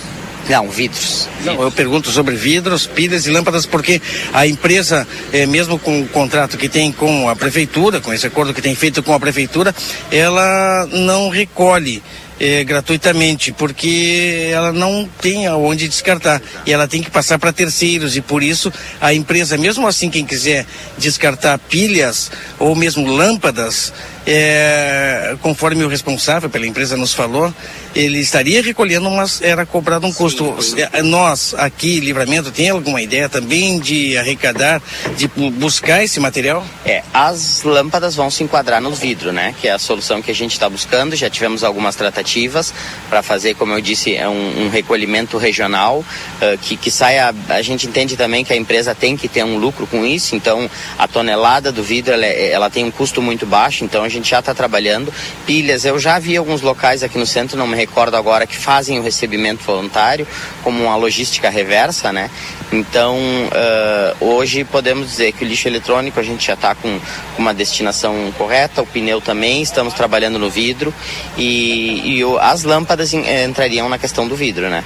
Não, 0.49 0.69
vidros. 0.71 1.29
Não, 1.45 1.61
eu 1.61 1.71
pergunto 1.71 2.11
sobre 2.11 2.35
vidros, 2.35 2.87
pilhas 2.87 3.27
e 3.27 3.31
lâmpadas, 3.31 3.67
porque 3.67 4.01
a 4.33 4.47
empresa, 4.47 5.07
é, 5.31 5.45
mesmo 5.45 5.79
com 5.79 6.01
o 6.01 6.09
contrato 6.09 6.57
que 6.57 6.71
tem 6.71 6.91
com 6.91 7.29
a 7.29 7.37
prefeitura, 7.37 8.01
com 8.01 8.13
esse 8.13 8.27
acordo 8.27 8.55
que 8.55 8.63
tem 8.63 8.75
feito 8.75 9.03
com 9.03 9.13
a 9.13 9.21
prefeitura, 9.21 9.75
ela 10.11 10.89
não 10.91 11.29
recolhe 11.29 12.03
é, 12.41 12.65
gratuitamente, 12.65 13.53
porque 13.53 14.51
ela 14.53 14.73
não 14.73 15.09
tem 15.21 15.47
aonde 15.47 15.89
descartar. 15.89 16.41
E 16.67 16.73
ela 16.73 16.87
tem 16.87 17.03
que 17.03 17.11
passar 17.11 17.39
para 17.39 17.53
terceiros 17.53 18.17
e 18.17 18.21
por 18.21 18.43
isso 18.43 18.73
a 19.01 19.13
empresa, 19.13 19.57
mesmo 19.57 19.87
assim 19.87 20.11
quem 20.11 20.25
quiser 20.25 20.67
descartar 20.97 21.59
pilhas 21.59 22.31
ou 22.59 22.75
mesmo 22.75 23.07
lâmpadas, 23.07 23.93
é, 24.31 25.37
conforme 25.41 25.83
o 25.83 25.89
responsável 25.89 26.51
pela 26.51 26.67
empresa 26.67 26.99
nos 26.99 27.15
falou, 27.15 27.53
ele 27.95 28.19
estaria 28.19 28.63
recolhendo, 28.63 29.11
mas 29.11 29.41
era 29.41 29.65
cobrado 29.65 30.07
um 30.07 30.13
custo. 30.13 30.55
É, 30.93 31.03
nós, 31.03 31.55
aqui, 31.55 31.99
Livramento, 31.99 32.51
tem 32.51 32.69
alguma 32.69 33.01
ideia 33.01 33.27
também 33.27 33.81
de 33.81 34.19
arrecadar, 34.19 34.83
de 35.17 35.27
buscar 35.29 36.05
esse 36.05 36.21
material? 36.21 36.63
É, 36.85 37.03
as 37.13 37.63
lâmpadas 37.63 38.15
vão 38.15 38.31
se 38.31 38.45
enquadrar 38.45 38.83
no 38.83 38.91
vidro, 38.91 39.33
né? 39.33 39.55
Que 39.59 39.67
é 39.67 39.73
a 39.73 39.79
solução 39.79 40.21
que 40.21 40.31
a 40.31 40.35
gente 40.35 40.53
está 40.53 40.69
buscando. 40.69 41.17
Já 41.17 41.31
tivemos 41.31 41.65
algumas 41.65 41.97
tratativas 41.97 42.75
para 43.09 43.23
fazer, 43.23 43.55
como 43.55 43.73
eu 43.73 43.81
disse, 43.81 44.15
é 44.15 44.29
um, 44.29 44.67
um 44.67 44.69
recolhimento 44.69 45.39
regional 45.39 46.01
uh, 46.01 46.59
que, 46.59 46.77
que 46.77 46.91
saia. 46.91 47.35
A 47.49 47.63
gente 47.63 47.87
entende 47.87 48.15
também 48.15 48.45
que 48.45 48.53
a 48.53 48.57
empresa 48.57 48.95
tem 48.95 49.17
que 49.17 49.27
ter 49.27 49.43
um 49.43 49.57
lucro 49.57 49.87
com 49.87 50.05
isso, 50.05 50.37
então 50.37 50.71
a 50.99 51.09
tonelada 51.09 51.73
do 51.73 51.83
vidro 51.83 52.13
ela, 52.13 52.27
é, 52.27 52.51
ela 52.51 52.69
tem 52.69 52.85
um 52.85 52.91
custo 52.91 53.23
muito 53.23 53.47
baixo, 53.47 53.85
então 53.85 54.05
a 54.05 54.09
gente 54.09 54.18
já 54.27 54.39
está 54.39 54.55
trabalhando. 54.55 55.13
Pilhas, 55.47 55.85
eu 55.85 55.99
já 55.99 56.19
vi 56.19 56.37
alguns 56.37 56.63
locais 56.63 57.03
aqui 57.03 57.19
no 57.19 57.27
centro, 57.27 57.59
não 57.59 57.67
me 57.67 57.77
recordo 57.77 58.17
agora, 58.17 58.47
que 58.47 58.57
fazem 58.57 58.99
o 58.99 59.03
recebimento 59.03 59.63
voluntário, 59.63 60.27
como 60.63 60.83
uma 60.83 60.97
logística 60.97 61.51
reversa, 61.51 62.13
né? 62.13 62.31
Então, 62.73 63.17
uh, 63.19 64.25
hoje 64.25 64.65
podemos 64.65 65.09
dizer 65.09 65.33
que 65.33 65.45
o 65.45 65.49
lixo 65.49 65.69
eletrônico 65.69 66.19
a 66.19 66.23
gente 66.23 66.47
já 66.47 66.55
está 66.55 66.75
com 66.75 66.99
uma 67.39 67.53
destinação 67.55 68.33
correta, 68.37 68.83
o 68.83 68.87
pneu 68.87 69.21
também, 69.21 69.63
estamos 69.63 69.95
trabalhando 69.95 70.39
no 70.39 70.51
vidro 70.51 70.93
e, 71.37 72.17
e 72.17 72.25
o, 72.25 72.39
as 72.39 72.65
lâmpadas 72.65 73.13
entrariam 73.15 73.89
na 73.89 73.99
questão 73.99 74.27
do 74.27 74.37
vidro, 74.37 74.69
né? 74.69 74.85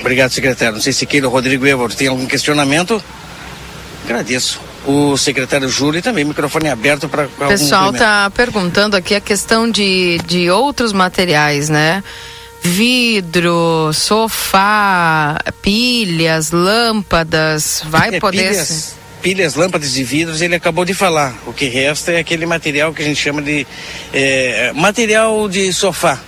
Obrigado, 0.00 0.30
secretário. 0.30 0.74
Não 0.74 0.82
sei 0.82 0.92
se 0.92 1.06
queira 1.06 1.28
Rodrigo 1.28 1.66
Evor 1.66 1.92
tem 1.94 2.08
algum 2.08 2.26
questionamento? 2.26 3.02
Agradeço. 4.04 4.71
O 4.84 5.16
secretário 5.16 5.68
Júlio 5.68 6.02
também, 6.02 6.24
microfone 6.24 6.68
aberto 6.68 7.08
para. 7.08 7.26
O 7.26 7.48
pessoal 7.48 7.92
está 7.92 8.30
perguntando 8.30 8.96
aqui 8.96 9.14
a 9.14 9.20
questão 9.20 9.70
de, 9.70 10.18
de 10.26 10.50
outros 10.50 10.92
materiais, 10.92 11.68
né? 11.68 12.02
Vidro, 12.60 13.92
sofá, 13.92 15.38
pilhas, 15.60 16.50
lâmpadas, 16.50 17.82
vai 17.86 18.16
é, 18.16 18.20
poder. 18.20 18.50
Pilhas, 18.50 18.94
pilhas, 19.20 19.54
lâmpadas 19.54 19.96
e 19.96 20.02
vidros, 20.02 20.40
ele 20.40 20.56
acabou 20.56 20.84
de 20.84 20.94
falar. 20.94 21.34
O 21.46 21.52
que 21.52 21.66
resta 21.66 22.12
é 22.12 22.18
aquele 22.18 22.46
material 22.46 22.92
que 22.92 23.02
a 23.02 23.04
gente 23.04 23.20
chama 23.20 23.40
de 23.40 23.66
é, 24.12 24.72
material 24.74 25.48
de 25.48 25.72
sofá 25.72 26.20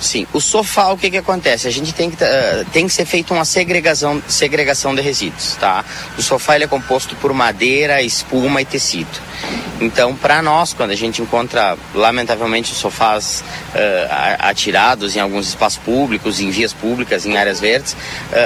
Sim, 0.00 0.26
o 0.32 0.40
sofá, 0.40 0.92
o 0.92 0.98
que 0.98 1.10
que 1.10 1.18
acontece? 1.18 1.68
A 1.68 1.70
gente 1.70 1.92
tem 1.92 2.10
que, 2.10 2.22
uh, 2.22 2.64
tem 2.72 2.86
que 2.86 2.92
ser 2.92 3.04
feita 3.04 3.32
uma 3.32 3.44
segregação, 3.44 4.22
segregação 4.26 4.94
de 4.94 5.00
resíduos, 5.00 5.56
tá? 5.56 5.84
O 6.18 6.22
sofá 6.22 6.56
ele 6.56 6.64
é 6.64 6.66
composto 6.68 7.14
por 7.16 7.32
madeira, 7.32 8.02
espuma 8.02 8.60
e 8.60 8.64
tecido. 8.64 9.20
Então, 9.80 10.14
para 10.14 10.40
nós, 10.40 10.72
quando 10.72 10.92
a 10.92 10.94
gente 10.94 11.20
encontra, 11.20 11.76
lamentavelmente, 11.94 12.72
sofás 12.72 13.42
uh, 13.74 14.36
atirados 14.38 15.16
em 15.16 15.20
alguns 15.20 15.48
espaços 15.48 15.78
públicos, 15.78 16.40
em 16.40 16.50
vias 16.50 16.72
públicas, 16.72 17.26
em 17.26 17.36
áreas 17.36 17.58
verdes, 17.58 17.92
uh, 17.92 17.96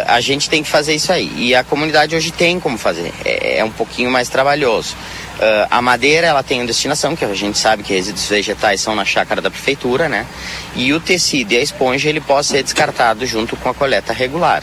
a 0.07 0.21
gente 0.21 0.49
tem 0.49 0.63
que 0.63 0.69
fazer 0.69 0.95
isso 0.95 1.13
aí. 1.13 1.31
E 1.37 1.55
a 1.55 1.63
comunidade 1.63 2.17
hoje 2.17 2.31
tem 2.31 2.59
como 2.59 2.79
fazer. 2.79 3.13
É, 3.25 3.59
é 3.59 3.65
um 3.65 3.71
pouquinho 3.71 4.11
mais 4.11 4.29
trabalhoso. 4.29 4.97
Uh, 5.37 5.69
a 5.71 5.83
madeira 5.83 6.27
ela 6.27 6.43
tem 6.43 6.65
destinação, 6.65 7.15
que 7.15 7.25
a 7.25 7.35
gente 7.35 7.59
sabe 7.59 7.83
que 7.83 7.93
resíduos 7.93 8.27
vegetais 8.27 8.81
são 8.81 8.95
na 8.95 9.05
chácara 9.05 9.43
da 9.43 9.51
prefeitura, 9.51 10.09
né? 10.09 10.27
E 10.75 10.93
o 10.95 11.01
tecido 11.01 11.53
e 11.53 11.59
a 11.59 11.61
esponja 11.61 12.09
ele 12.09 12.21
pode 12.21 12.47
ser 12.47 12.63
descartado 12.63 13.27
junto 13.27 13.55
com 13.57 13.69
a 13.69 13.75
coleta 13.75 14.15
regular 14.15 14.63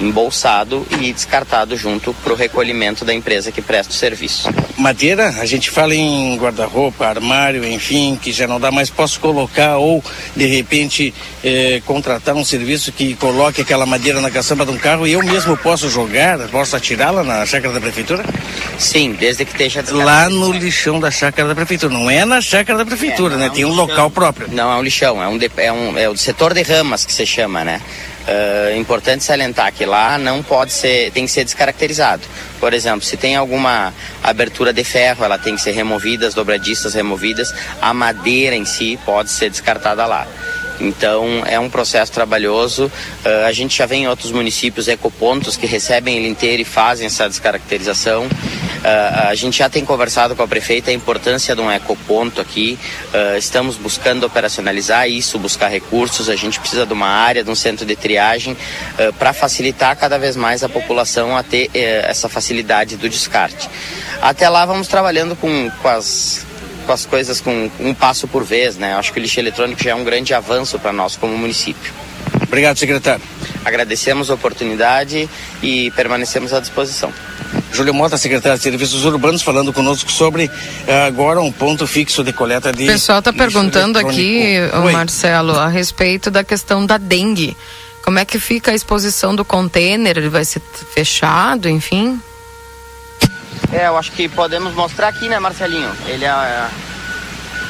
embolsado 0.00 0.86
e 1.00 1.12
descartado 1.12 1.76
junto 1.76 2.14
para 2.14 2.32
o 2.32 2.36
recolhimento 2.36 3.04
da 3.04 3.14
empresa 3.14 3.52
que 3.52 3.60
presta 3.60 3.92
o 3.92 3.96
serviço. 3.96 4.48
Madeira, 4.76 5.28
a 5.28 5.44
gente 5.44 5.70
fala 5.70 5.94
em 5.94 6.36
guarda-roupa, 6.36 7.06
armário, 7.06 7.64
enfim, 7.64 8.18
que 8.20 8.32
já 8.32 8.46
não 8.46 8.58
dá 8.58 8.70
mais, 8.70 8.88
posso 8.90 9.20
colocar 9.20 9.76
ou 9.76 10.02
de 10.34 10.46
repente 10.46 11.12
eh, 11.44 11.82
contratar 11.84 12.34
um 12.34 12.44
serviço 12.44 12.90
que 12.92 13.14
coloque 13.14 13.60
aquela 13.60 13.84
madeira 13.84 14.20
na 14.20 14.30
caçamba 14.30 14.64
de 14.64 14.72
um 14.72 14.78
carro 14.78 15.06
e 15.06 15.12
eu 15.12 15.22
mesmo 15.22 15.56
posso 15.56 15.88
jogar, 15.90 16.38
posso 16.48 16.76
atirá-la 16.76 17.22
na 17.22 17.44
chácara 17.44 17.74
da 17.74 17.80
prefeitura? 17.80 18.24
Sim, 18.78 19.12
desde 19.12 19.44
que 19.44 19.52
esteja 19.52 19.84
lá 19.92 20.28
no 20.28 20.52
lixão 20.52 20.98
da 20.98 21.10
chácara 21.10 21.48
da 21.48 21.54
prefeitura, 21.54 21.92
não 21.92 22.10
é 22.10 22.24
na 22.24 22.40
chácara 22.40 22.78
da 22.78 22.86
prefeitura, 22.86 23.34
é, 23.34 23.38
né? 23.38 23.46
É 23.46 23.50
um 23.50 23.52
Tem 23.52 23.64
um 23.64 23.68
lixão. 23.68 23.86
local 23.86 24.10
próprio. 24.10 24.48
Não, 24.50 24.72
é 24.72 24.76
um 24.76 24.82
lixão, 24.82 25.22
é 25.22 25.28
um, 25.28 25.38
é 25.56 25.72
um 25.72 25.98
é 25.98 26.08
o 26.08 26.16
setor 26.16 26.54
de 26.54 26.62
ramas 26.62 27.04
que 27.04 27.12
se 27.12 27.26
chama, 27.26 27.64
né? 27.64 27.80
Uh, 28.20 28.76
importante 28.78 29.24
salientar 29.24 29.72
que 29.72 29.84
lá 29.84 30.18
não 30.18 30.42
pode 30.42 30.72
ser, 30.72 31.10
tem 31.10 31.24
que 31.24 31.32
ser 31.32 31.42
descaracterizado. 31.42 32.22
Por 32.60 32.74
exemplo, 32.74 33.02
se 33.02 33.16
tem 33.16 33.34
alguma 33.34 33.94
abertura 34.22 34.72
de 34.72 34.84
ferro, 34.84 35.24
ela 35.24 35.38
tem 35.38 35.56
que 35.56 35.62
ser 35.62 35.72
removida, 35.72 36.26
as 36.26 36.34
dobradiças 36.34 36.94
removidas, 36.94 37.52
a 37.80 37.94
madeira 37.94 38.54
em 38.54 38.64
si 38.64 38.98
pode 39.04 39.30
ser 39.30 39.50
descartada 39.50 40.04
lá. 40.06 40.26
Então 40.80 41.42
é 41.46 41.58
um 41.58 41.68
processo 41.68 42.12
trabalhoso. 42.12 42.86
Uh, 43.24 43.46
a 43.46 43.52
gente 43.52 43.76
já 43.76 43.86
vê 43.86 43.96
em 43.96 44.08
outros 44.08 44.32
municípios 44.32 44.88
ecopontos 44.88 45.56
que 45.56 45.66
recebem 45.66 46.16
ele 46.16 46.28
inteiro 46.28 46.62
e 46.62 46.64
fazem 46.64 47.06
essa 47.06 47.28
descaracterização. 47.28 48.24
Uh, 48.24 49.28
a 49.28 49.34
gente 49.34 49.58
já 49.58 49.68
tem 49.68 49.84
conversado 49.84 50.34
com 50.34 50.42
a 50.42 50.48
prefeita 50.48 50.90
a 50.90 50.94
importância 50.94 51.54
de 51.54 51.60
um 51.60 51.70
ecoponto 51.70 52.40
aqui. 52.40 52.78
Uh, 53.12 53.36
estamos 53.36 53.76
buscando 53.76 54.24
operacionalizar 54.24 55.08
isso, 55.08 55.38
buscar 55.38 55.68
recursos. 55.68 56.30
A 56.30 56.36
gente 56.36 56.58
precisa 56.58 56.86
de 56.86 56.92
uma 56.92 57.08
área, 57.08 57.44
de 57.44 57.50
um 57.50 57.54
centro 57.54 57.84
de 57.84 57.94
triagem 57.94 58.54
uh, 58.54 59.12
para 59.14 59.34
facilitar 59.34 59.94
cada 59.96 60.18
vez 60.18 60.34
mais 60.34 60.64
a 60.64 60.68
população 60.68 61.36
a 61.36 61.42
ter 61.42 61.70
eh, 61.74 62.04
essa 62.08 62.28
facilidade 62.28 62.96
do 62.96 63.08
descarte. 63.08 63.68
Até 64.22 64.48
lá 64.48 64.64
vamos 64.64 64.88
trabalhando 64.88 65.36
com, 65.36 65.70
com 65.82 65.88
as 65.88 66.46
com 66.90 66.94
as 66.94 67.06
coisas 67.06 67.40
com 67.40 67.70
um 67.78 67.94
passo 67.94 68.26
por 68.26 68.42
vez, 68.42 68.76
né? 68.76 68.94
Acho 68.94 69.12
que 69.12 69.20
o 69.20 69.22
lixo 69.22 69.38
eletrônico 69.38 69.80
já 69.80 69.92
é 69.92 69.94
um 69.94 70.02
grande 70.02 70.34
avanço 70.34 70.76
para 70.76 70.92
nós 70.92 71.16
como 71.16 71.38
município. 71.38 71.92
Obrigado, 72.42 72.78
secretário. 72.78 73.22
Agradecemos 73.64 74.28
a 74.28 74.34
oportunidade 74.34 75.30
e 75.62 75.92
permanecemos 75.92 76.52
à 76.52 76.58
disposição. 76.58 77.12
Júlio 77.72 77.94
Mota, 77.94 78.18
secretário 78.18 78.58
de 78.58 78.64
Serviços 78.64 79.04
Urbanos, 79.04 79.40
falando 79.40 79.72
conosco 79.72 80.10
sobre 80.10 80.46
uh, 80.46 81.06
agora 81.06 81.40
um 81.40 81.52
ponto 81.52 81.86
fixo 81.86 82.24
de 82.24 82.32
coleta 82.32 82.72
de. 82.72 82.84
O 82.84 82.86
pessoal 82.88 83.20
está 83.20 83.32
perguntando 83.32 83.96
aqui. 83.96 84.56
Marcelo, 84.92 85.56
a 85.56 85.68
respeito 85.68 86.28
da 86.28 86.42
questão 86.42 86.84
da 86.84 86.98
dengue. 86.98 87.56
Como 88.02 88.18
é 88.18 88.24
que 88.24 88.40
fica 88.40 88.72
a 88.72 88.74
exposição 88.74 89.36
do 89.36 89.44
container? 89.44 90.18
Ele 90.18 90.28
vai 90.28 90.44
ser 90.44 90.60
fechado, 90.92 91.68
enfim? 91.68 92.20
É, 93.72 93.86
eu 93.86 93.96
acho 93.96 94.10
que 94.12 94.28
podemos 94.28 94.74
mostrar 94.74 95.08
aqui, 95.08 95.28
né, 95.28 95.38
Marcelinho? 95.38 95.90
Ele 96.06 96.24
é. 96.24 96.68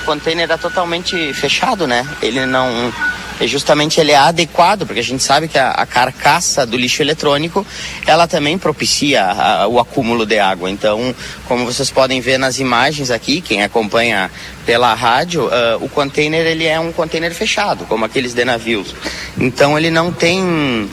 o 0.00 0.04
container 0.04 0.50
é 0.50 0.56
totalmente 0.56 1.32
fechado, 1.34 1.86
né? 1.86 2.06
Ele 2.22 2.46
não 2.46 2.92
é 3.40 3.46
justamente 3.46 3.98
ele 3.98 4.12
é 4.12 4.16
adequado, 4.16 4.84
porque 4.84 5.00
a 5.00 5.02
gente 5.02 5.22
sabe 5.22 5.48
que 5.48 5.58
a, 5.58 5.70
a 5.70 5.86
carcaça 5.86 6.66
do 6.66 6.76
lixo 6.76 7.02
eletrônico, 7.02 7.66
ela 8.06 8.28
também 8.28 8.58
propicia 8.58 9.24
a, 9.24 9.66
o 9.66 9.80
acúmulo 9.80 10.26
de 10.26 10.38
água. 10.38 10.70
Então, 10.70 11.14
como 11.48 11.64
vocês 11.64 11.90
podem 11.90 12.20
ver 12.20 12.38
nas 12.38 12.58
imagens 12.58 13.10
aqui, 13.10 13.40
quem 13.40 13.62
acompanha 13.62 14.30
pela 14.66 14.92
rádio, 14.92 15.46
uh, 15.46 15.82
o 15.82 15.88
container 15.88 16.46
ele 16.46 16.66
é 16.66 16.78
um 16.78 16.92
container 16.92 17.34
fechado, 17.34 17.86
como 17.86 18.04
aqueles 18.04 18.34
de 18.34 18.44
navios. 18.44 18.94
Então, 19.38 19.78
ele 19.78 19.90
não 19.90 20.12
tem 20.12 20.90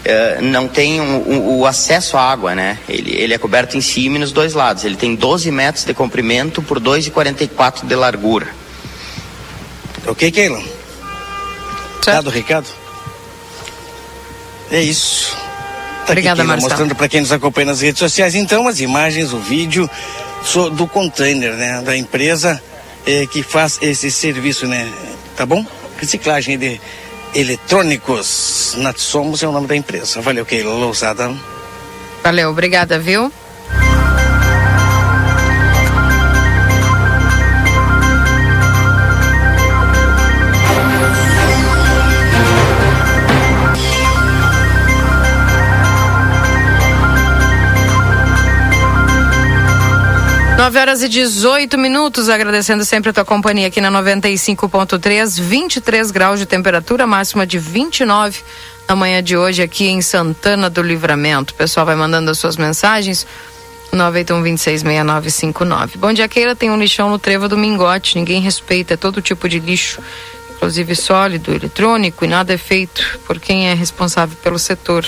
Uh, 0.00 0.42
não 0.42 0.66
tem 0.66 0.98
o 0.98 1.04
um, 1.04 1.30
um, 1.30 1.58
um, 1.58 1.66
acesso 1.66 2.16
à 2.16 2.22
água, 2.22 2.54
né? 2.54 2.78
Ele, 2.88 3.14
ele 3.14 3.34
é 3.34 3.38
coberto 3.38 3.76
em 3.76 3.82
cima 3.82 4.16
e 4.16 4.18
nos 4.18 4.32
dois 4.32 4.54
lados. 4.54 4.84
Ele 4.84 4.96
tem 4.96 5.14
12 5.14 5.50
metros 5.50 5.84
de 5.84 5.92
comprimento 5.92 6.62
por 6.62 6.80
2,44 6.80 7.84
de 7.84 7.94
largura. 7.94 8.48
Ok, 10.06 10.30
Keila? 10.30 10.62
Certo. 12.02 12.30
Ricardo? 12.30 12.68
É 14.70 14.80
isso. 14.80 15.36
Tá 16.06 16.12
Obrigada, 16.12 16.44
Marcelo. 16.44 16.70
Mostrando 16.70 16.94
para 16.94 17.08
quem 17.08 17.20
nos 17.20 17.32
acompanha 17.32 17.66
nas 17.66 17.82
redes 17.82 17.98
sociais, 17.98 18.34
então, 18.34 18.66
as 18.66 18.80
imagens, 18.80 19.32
o 19.32 19.38
vídeo 19.38 19.88
do 20.72 20.86
container, 20.86 21.52
né? 21.54 21.82
Da 21.82 21.96
empresa 21.96 22.60
eh, 23.06 23.26
que 23.26 23.42
faz 23.42 23.78
esse 23.82 24.10
serviço, 24.10 24.66
né? 24.66 24.90
Tá 25.36 25.44
bom? 25.44 25.64
Reciclagem 25.98 26.58
de 26.58 26.80
eletrônicos. 27.34 28.74
Natsomos 28.78 29.42
é 29.42 29.48
o 29.48 29.52
nome 29.52 29.66
da 29.66 29.76
empresa. 29.76 30.20
Valeu, 30.20 30.44
Keila 30.44 30.72
Lousada. 30.72 31.34
Valeu, 32.22 32.50
obrigada, 32.50 32.98
viu? 32.98 33.32
9 50.60 50.78
horas 50.78 51.02
e 51.02 51.08
18 51.08 51.78
minutos, 51.78 52.28
agradecendo 52.28 52.84
sempre 52.84 53.08
a 53.08 53.14
tua 53.14 53.24
companhia 53.24 53.68
aqui 53.68 53.80
na 53.80 53.90
95.3, 53.90 55.40
23 55.40 56.10
graus 56.10 56.38
de 56.38 56.44
temperatura, 56.44 57.06
máxima 57.06 57.46
de 57.46 57.58
29 57.58 58.42
na 58.86 58.94
manhã 58.94 59.22
de 59.22 59.38
hoje 59.38 59.62
aqui 59.62 59.86
em 59.86 60.02
Santana 60.02 60.68
do 60.68 60.82
Livramento. 60.82 61.54
O 61.54 61.56
pessoal 61.56 61.86
vai 61.86 61.96
mandando 61.96 62.30
as 62.30 62.36
suas 62.36 62.58
mensagens. 62.58 63.26
981266959. 63.90 65.96
Bom 65.96 66.12
dia, 66.12 66.28
Keila. 66.28 66.54
Tem 66.54 66.70
um 66.70 66.76
lixão 66.76 67.08
no 67.08 67.18
trevo 67.18 67.48
do 67.48 67.56
Mingote. 67.56 68.18
Ninguém 68.18 68.42
respeita. 68.42 68.92
É 68.92 68.98
todo 68.98 69.22
tipo 69.22 69.48
de 69.48 69.58
lixo, 69.58 70.02
inclusive 70.50 70.94
sólido, 70.94 71.54
eletrônico, 71.54 72.22
e 72.22 72.28
nada 72.28 72.52
é 72.52 72.58
feito 72.58 73.18
por 73.26 73.40
quem 73.40 73.70
é 73.70 73.72
responsável 73.72 74.36
pelo 74.42 74.58
setor. 74.58 75.06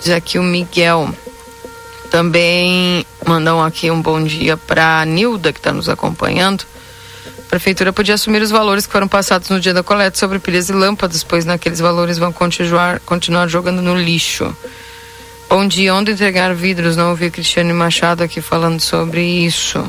Diz 0.00 0.10
aqui 0.10 0.38
o 0.38 0.44
Miguel. 0.44 1.12
Também 2.10 3.06
mandam 3.24 3.62
aqui 3.62 3.90
um 3.90 4.02
bom 4.02 4.22
dia 4.22 4.56
para 4.56 5.04
Nilda, 5.04 5.52
que 5.52 5.60
está 5.60 5.72
nos 5.72 5.88
acompanhando. 5.88 6.64
A 7.38 7.48
prefeitura 7.50 7.92
podia 7.92 8.14
assumir 8.14 8.42
os 8.42 8.50
valores 8.50 8.86
que 8.86 8.92
foram 8.92 9.08
passados 9.08 9.48
no 9.48 9.60
dia 9.60 9.72
da 9.72 9.82
coleta 9.82 10.18
sobre 10.18 10.38
pilhas 10.38 10.68
e 10.68 10.72
lâmpadas, 10.72 11.22
pois 11.22 11.44
naqueles 11.44 11.78
valores 11.78 12.18
vão 12.18 12.32
continuar, 12.32 13.00
continuar 13.00 13.48
jogando 13.48 13.80
no 13.80 13.96
lixo. 13.96 14.54
Bom 15.48 15.66
dia, 15.66 15.94
onde 15.94 16.12
entregar 16.12 16.54
vidros? 16.54 16.96
Não 16.96 17.10
ouvi 17.10 17.30
Cristiane 17.30 17.72
Machado 17.72 18.22
aqui 18.22 18.40
falando 18.40 18.80
sobre 18.80 19.22
isso. 19.22 19.84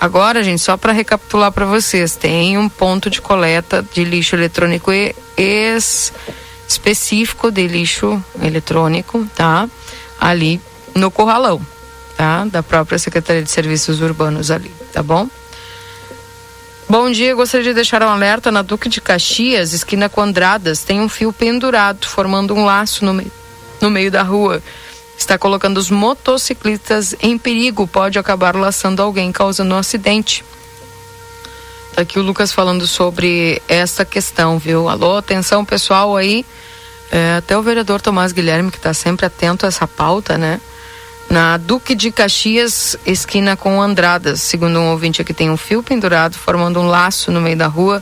Agora, 0.00 0.42
gente, 0.42 0.60
só 0.60 0.76
para 0.76 0.92
recapitular 0.92 1.52
para 1.52 1.66
vocês, 1.66 2.16
tem 2.16 2.58
um 2.58 2.68
ponto 2.68 3.08
de 3.08 3.20
coleta 3.20 3.84
de 3.92 4.04
lixo 4.04 4.36
eletrônico 4.36 4.90
específico 6.68 7.50
de 7.50 7.66
lixo 7.66 8.22
eletrônico, 8.42 9.26
tá? 9.34 9.68
Ali 10.20 10.60
no 10.94 11.10
Corralão, 11.10 11.60
tá? 12.16 12.44
Da 12.44 12.62
própria 12.62 12.98
Secretaria 12.98 13.42
de 13.42 13.50
Serviços 13.50 14.00
Urbanos 14.00 14.50
ali, 14.50 14.72
tá 14.92 15.02
bom? 15.02 15.28
Bom 16.88 17.10
dia, 17.10 17.34
gostaria 17.34 17.68
de 17.68 17.74
deixar 17.74 18.02
um 18.02 18.08
alerta 18.08 18.52
na 18.52 18.62
Duque 18.62 18.88
de 18.88 19.00
Caxias, 19.00 19.72
esquina 19.72 20.08
com 20.08 20.20
Andradas, 20.20 20.84
tem 20.84 21.00
um 21.00 21.08
fio 21.08 21.32
pendurado, 21.32 22.06
formando 22.06 22.54
um 22.54 22.64
laço 22.64 23.04
no, 23.04 23.14
me 23.14 23.32
no 23.80 23.90
meio 23.90 24.10
da 24.10 24.22
rua 24.22 24.62
está 25.16 25.38
colocando 25.38 25.78
os 25.78 25.90
motociclistas 25.90 27.14
em 27.20 27.38
perigo, 27.38 27.86
pode 27.86 28.18
acabar 28.18 28.54
laçando 28.54 29.02
alguém, 29.02 29.32
causando 29.32 29.74
um 29.74 29.78
acidente. 29.78 30.44
Tá 31.94 32.02
aqui 32.02 32.18
o 32.18 32.22
Lucas 32.22 32.52
falando 32.52 32.86
sobre 32.86 33.62
essa 33.68 34.04
questão, 34.04 34.58
viu? 34.58 34.88
Alô, 34.88 35.16
atenção 35.16 35.64
pessoal 35.64 36.16
aí. 36.16 36.44
É, 37.10 37.36
até 37.36 37.56
o 37.56 37.62
vereador 37.62 38.00
Tomás 38.00 38.32
Guilherme, 38.32 38.70
que 38.70 38.76
está 38.76 38.92
sempre 38.92 39.26
atento 39.26 39.64
a 39.64 39.68
essa 39.68 39.86
pauta, 39.86 40.36
né? 40.36 40.60
Na 41.34 41.56
Duque 41.56 41.96
de 41.96 42.12
Caxias, 42.12 42.96
esquina 43.04 43.56
com 43.56 43.82
Andradas. 43.82 44.40
Segundo 44.40 44.78
um 44.78 44.92
ouvinte 44.92 45.20
aqui, 45.20 45.34
tem 45.34 45.50
um 45.50 45.56
fio 45.56 45.82
pendurado, 45.82 46.34
formando 46.34 46.78
um 46.78 46.86
laço 46.86 47.32
no 47.32 47.40
meio 47.40 47.56
da 47.56 47.66
rua, 47.66 48.00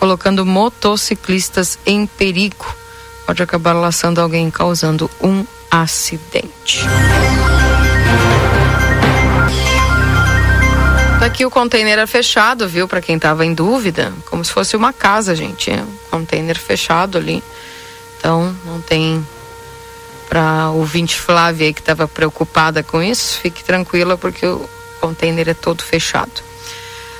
colocando 0.00 0.44
motociclistas 0.44 1.78
em 1.86 2.04
perigo. 2.04 2.66
Pode 3.24 3.40
acabar 3.40 3.74
laçando 3.74 4.20
alguém, 4.20 4.50
causando 4.50 5.08
um 5.22 5.46
acidente. 5.70 6.80
Aqui 11.24 11.46
o 11.46 11.50
container 11.52 12.00
é 12.00 12.06
fechado, 12.08 12.66
viu? 12.66 12.88
Para 12.88 13.00
quem 13.00 13.20
tava 13.20 13.46
em 13.46 13.54
dúvida, 13.54 14.12
como 14.26 14.44
se 14.44 14.50
fosse 14.50 14.76
uma 14.76 14.92
casa, 14.92 15.36
gente. 15.36 15.70
É 15.70 15.80
container 16.10 16.58
fechado 16.58 17.18
ali. 17.18 17.40
Então, 18.18 18.52
não 18.64 18.80
tem 18.80 19.24
para 20.28 20.70
ouvinte 20.70 21.16
Flávia 21.16 21.72
que 21.72 21.80
estava 21.80 22.08
preocupada 22.08 22.82
com 22.82 23.02
isso, 23.02 23.38
fique 23.40 23.62
tranquila 23.62 24.16
porque 24.16 24.46
o 24.46 24.68
container 25.00 25.48
é 25.48 25.54
todo 25.54 25.82
fechado. 25.82 26.32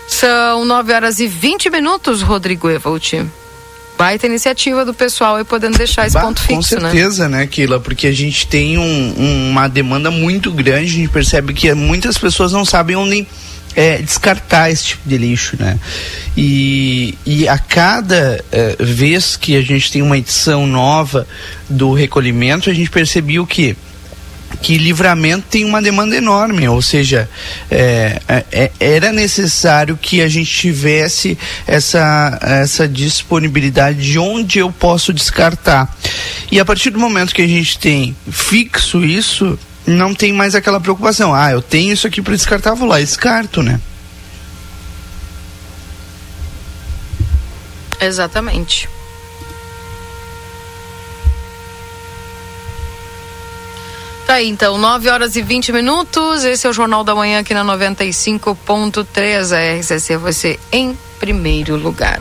São 0.09 0.65
9 0.65 0.93
horas 0.93 1.19
e 1.19 1.27
20 1.27 1.71
minutos, 1.71 2.23
Rodrigo 2.23 2.69
Evolt 2.69 3.15
baita 3.97 4.27
iniciativa 4.27 4.85
do 4.85 4.93
pessoal 4.93 5.41
e 5.41 5.45
podendo 5.45 5.79
deixar 5.79 6.07
esse 6.07 6.15
bah, 6.15 6.23
ponto 6.23 6.41
fixo, 6.41 6.75
né? 6.77 6.81
Com 6.81 6.91
certeza, 6.91 7.29
né, 7.29 7.47
Kila? 7.47 7.81
Porque 7.81 8.07
a 8.07 8.13
gente 8.13 8.47
tem 8.47 8.77
um, 8.79 9.15
um, 9.17 9.51
uma 9.51 9.69
demanda 9.69 10.11
muito 10.11 10.51
grande, 10.51 10.85
a 10.85 10.95
gente 10.95 11.09
percebe 11.09 11.55
que 11.55 11.73
muitas 11.75 12.19
pessoas 12.19 12.53
não 12.53 12.65
sabem 12.65 12.97
onde 12.97 13.27
é, 13.75 13.99
descartar 13.99 14.71
esse 14.71 14.85
tipo 14.85 15.09
de 15.09 15.19
lixo, 15.19 15.57
né? 15.59 15.79
E, 16.37 17.17
e 17.25 17.49
a 17.49 17.59
cada 17.59 18.45
é, 18.51 18.77
vez 18.81 19.37
que 19.37 19.57
a 19.57 19.63
gente 19.63 19.91
tem 19.91 20.03
uma 20.03 20.19
edição 20.19 20.67
nova 20.67 21.27
do 21.69 21.93
recolhimento, 21.93 22.71
a 22.71 22.75
gente 22.75 22.91
percebeu 22.91 23.47
que 23.47 23.77
que 24.63 24.79
livramento 24.79 25.47
tem 25.51 25.65
uma 25.65 25.83
demanda 25.83 26.17
enorme, 26.17 26.67
ou 26.69 26.81
seja, 26.81 27.29
é, 27.71 28.21
é, 28.29 28.45
é, 28.53 28.71
era 28.81 29.13
necessário 29.13 29.99
que 30.01 30.23
a 30.23 30.29
gente 30.29 30.51
tivesse 30.51 31.37
essa, 31.67 32.39
essa 32.41 32.89
disponibilidade 32.89 34.01
de 34.01 34.19
onde 34.19 34.59
eu 34.59 34.71
posso 34.71 35.13
descartar. 35.13 35.95
E 36.51 36.61
a 36.61 36.65
partir 36.65 36.91
do 36.91 36.99
momento 36.99 37.35
que 37.35 37.43
a 37.43 37.47
gente 37.47 37.79
tem 37.79 38.17
fixo 38.31 39.05
isso, 39.05 39.59
não 39.87 40.15
tem 40.15 40.33
mais 40.33 40.55
aquela 40.55 40.81
preocupação. 40.81 41.35
Ah, 41.35 41.51
eu 41.53 41.63
tenho 41.63 41.93
isso 41.93 42.07
aqui 42.07 42.23
para 42.23 42.35
descartar, 42.35 42.75
vou 42.75 42.89
lá 42.89 43.01
descarto, 43.01 43.63
né? 43.63 43.81
Exatamente. 48.01 48.89
Tá 54.27 54.35
aí, 54.35 54.49
então, 54.49 54.79
9 54.79 55.11
horas 55.11 55.37
e 55.37 55.43
20 55.43 55.71
minutos. 55.71 56.45
Esse 56.45 56.67
é 56.67 56.71
o 56.71 56.73
Jornal 56.73 57.05
da 57.05 57.15
Manhã 57.15 57.41
aqui 57.41 57.53
na 57.53 57.63
95.3. 57.65 59.53
A 59.53 59.79
RCC 59.79 60.17
você 60.17 60.59
em 60.73 60.97
primeiro 61.21 61.77
lugar. 61.77 62.19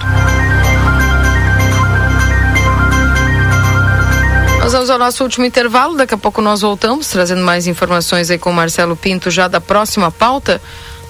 Vamos 4.73 4.89
ao 4.89 4.97
nosso 4.97 5.23
último 5.23 5.45
intervalo. 5.45 5.95
Daqui 5.95 6.15
a 6.15 6.17
pouco 6.17 6.41
nós 6.41 6.61
voltamos, 6.61 7.07
trazendo 7.07 7.41
mais 7.41 7.67
informações 7.67 8.29
aí 8.29 8.37
com 8.37 8.49
o 8.49 8.53
Marcelo 8.53 8.95
Pinto, 8.95 9.29
já 9.29 9.47
da 9.47 9.61
próxima 9.61 10.11
pauta, 10.11 10.61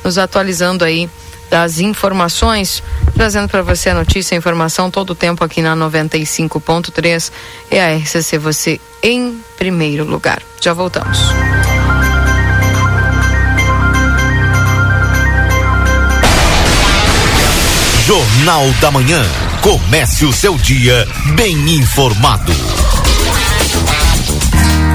nos 0.04 0.18
atualizando 0.18 0.84
aí 0.84 1.10
das 1.50 1.80
informações, 1.80 2.84
trazendo 3.14 3.48
para 3.48 3.62
você 3.62 3.90
a 3.90 3.94
notícia, 3.94 4.36
a 4.36 4.38
informação 4.38 4.92
todo 4.92 5.12
o 5.12 5.16
tempo 5.16 5.44
aqui 5.44 5.62
na 5.62 5.76
95.3 5.76 7.32
é 7.72 7.82
a 7.82 7.98
RCC 7.98 8.38
você 8.38 8.82
em 9.02 9.40
primeiro 9.58 10.04
lugar. 10.04 10.42
Já 10.60 10.74
voltamos. 10.74 11.20
Jornal 18.06 18.70
da 18.82 18.92
Manhã. 18.92 19.24
Comece 19.62 20.26
o 20.26 20.34
seu 20.34 20.58
dia 20.58 21.08
bem 21.36 21.56
informado. 21.76 22.54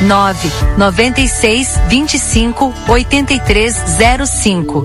9 0.00 0.50
96 0.76 1.78
25 1.88 2.72
8305. 2.86 4.84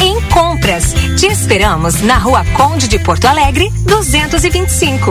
em 0.00 0.20
compras. 0.30 0.94
Te 1.18 1.26
esperamos 1.26 2.00
na 2.02 2.18
Rua 2.18 2.44
Conde 2.56 2.88
de 2.88 2.98
Porto 2.98 3.26
Alegre, 3.26 3.70
225. 3.84 5.10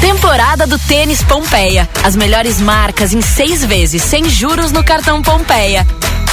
Temporada 0.00 0.66
do 0.66 0.78
Tênis 0.78 1.22
Pompeia. 1.22 1.86
As 2.02 2.16
melhores 2.16 2.58
marcas 2.62 3.12
em 3.12 3.20
seis 3.20 3.62
vezes, 3.62 4.02
sem 4.02 4.26
juros 4.26 4.72
no 4.72 4.82
cartão 4.82 5.20
Pompeia. 5.20 5.86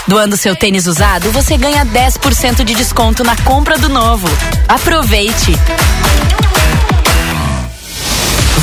Doando 0.07 0.37
seu 0.37 0.55
tênis 0.55 0.87
usado, 0.87 1.29
você 1.31 1.57
ganha 1.57 1.85
10% 1.85 2.63
de 2.63 2.73
desconto 2.73 3.21
na 3.21 3.35
compra 3.35 3.77
do 3.77 3.89
novo. 3.89 4.29
Aproveite! 4.69 5.51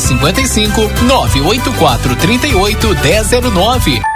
55 0.00 0.90
984 1.06 2.16
38 2.16 2.94
1009. 2.94 4.15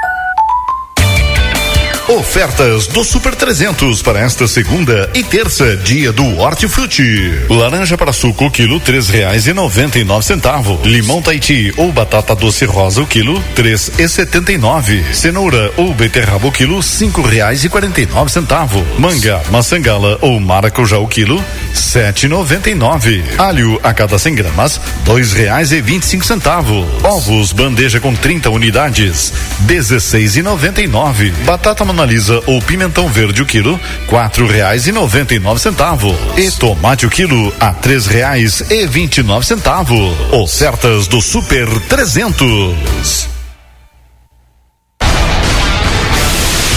Ofertas 2.11 2.89
do 2.89 3.05
Super 3.05 3.37
300 3.37 4.03
para 4.03 4.19
esta 4.19 4.49
segunda 4.49 5.09
e 5.15 5.23
terça, 5.23 5.77
dia 5.77 6.11
do 6.11 6.39
Hortifruti. 6.39 7.31
Laranja 7.49 7.97
para 7.97 8.13
suco, 8.13 8.51
quilo 8.51 8.81
três 8.81 9.09
reais 9.09 9.47
e 9.47 9.53
noventa 9.53 9.97
e 9.97 10.03
nove 10.03 10.27
centavo. 10.27 10.81
Limão 10.83 11.23
Tahiti 11.23 11.73
ou 11.77 11.93
batata 11.93 12.35
doce 12.35 12.65
rosa, 12.65 13.01
o 13.01 13.07
quilo 13.07 13.41
três 13.55 13.93
e 13.97 14.09
setenta 14.09 14.51
e 14.51 14.59
nove. 14.59 15.05
Cenoura 15.15 15.71
ou 15.77 15.95
beterraba, 15.95 16.49
o 16.49 16.51
quilo 16.51 16.83
cinco 16.83 17.23
reais 17.23 17.63
e 17.63 17.69
quarenta 17.69 18.01
e 18.01 18.07
nove 18.07 18.33
centavo. 18.33 18.85
Manga, 18.99 19.41
maçangala 19.49 20.19
ou 20.21 20.41
maracujá, 20.41 20.99
o 20.99 21.07
quilo 21.07 21.41
sete 21.73 22.27
e 22.27 22.29
noventa 22.29 22.69
e 22.69 22.75
nove. 22.75 23.23
Alho 23.39 23.79
a 23.85 23.95
cada 23.95 24.19
100 24.19 24.35
gramas, 24.35 24.81
dois 25.05 25.33
reais 25.33 25.71
e 25.71 25.81
vinte 25.81 26.03
e 26.03 26.07
cinco 26.07 26.25
centavos. 26.25 26.89
Ovos, 27.05 27.53
bandeja 27.53 28.01
com 28.01 28.13
30 28.13 28.51
unidades, 28.51 29.33
dezesseis 29.61 30.35
e 30.35 30.43
noventa 30.43 30.83
e 30.83 30.89
nove. 30.89 31.31
Batata 31.45 31.85
monalisa 32.01 32.43
ou 32.47 32.63
pimentão 32.63 33.09
verde 33.09 33.43
o 33.43 33.47
quilo, 33.47 33.79
quatro 34.07 34.47
reais 34.47 34.87
e 34.87 34.93
noventa 34.93 35.35
e 35.35 35.39
nove 35.39 35.61
centavos. 35.61 36.17
E 36.37 36.51
tomate 36.51 37.05
o 37.05 37.11
quilo 37.11 37.53
a 37.61 37.75
três 37.75 38.07
reais 38.07 38.63
e 38.71 38.87
vinte 38.87 39.19
e 39.19 39.23
nove 39.23 39.45
centavos. 39.45 40.17
Ofertas 40.33 41.07
do 41.07 41.21
Super 41.21 41.69
300. 41.81 43.29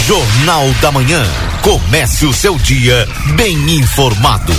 Jornal 0.05 0.69
da 0.81 0.91
Manhã. 0.91 1.25
Comece 1.61 2.25
o 2.25 2.33
seu 2.33 2.57
dia 2.57 3.07
bem 3.37 3.55
informado. 3.77 4.53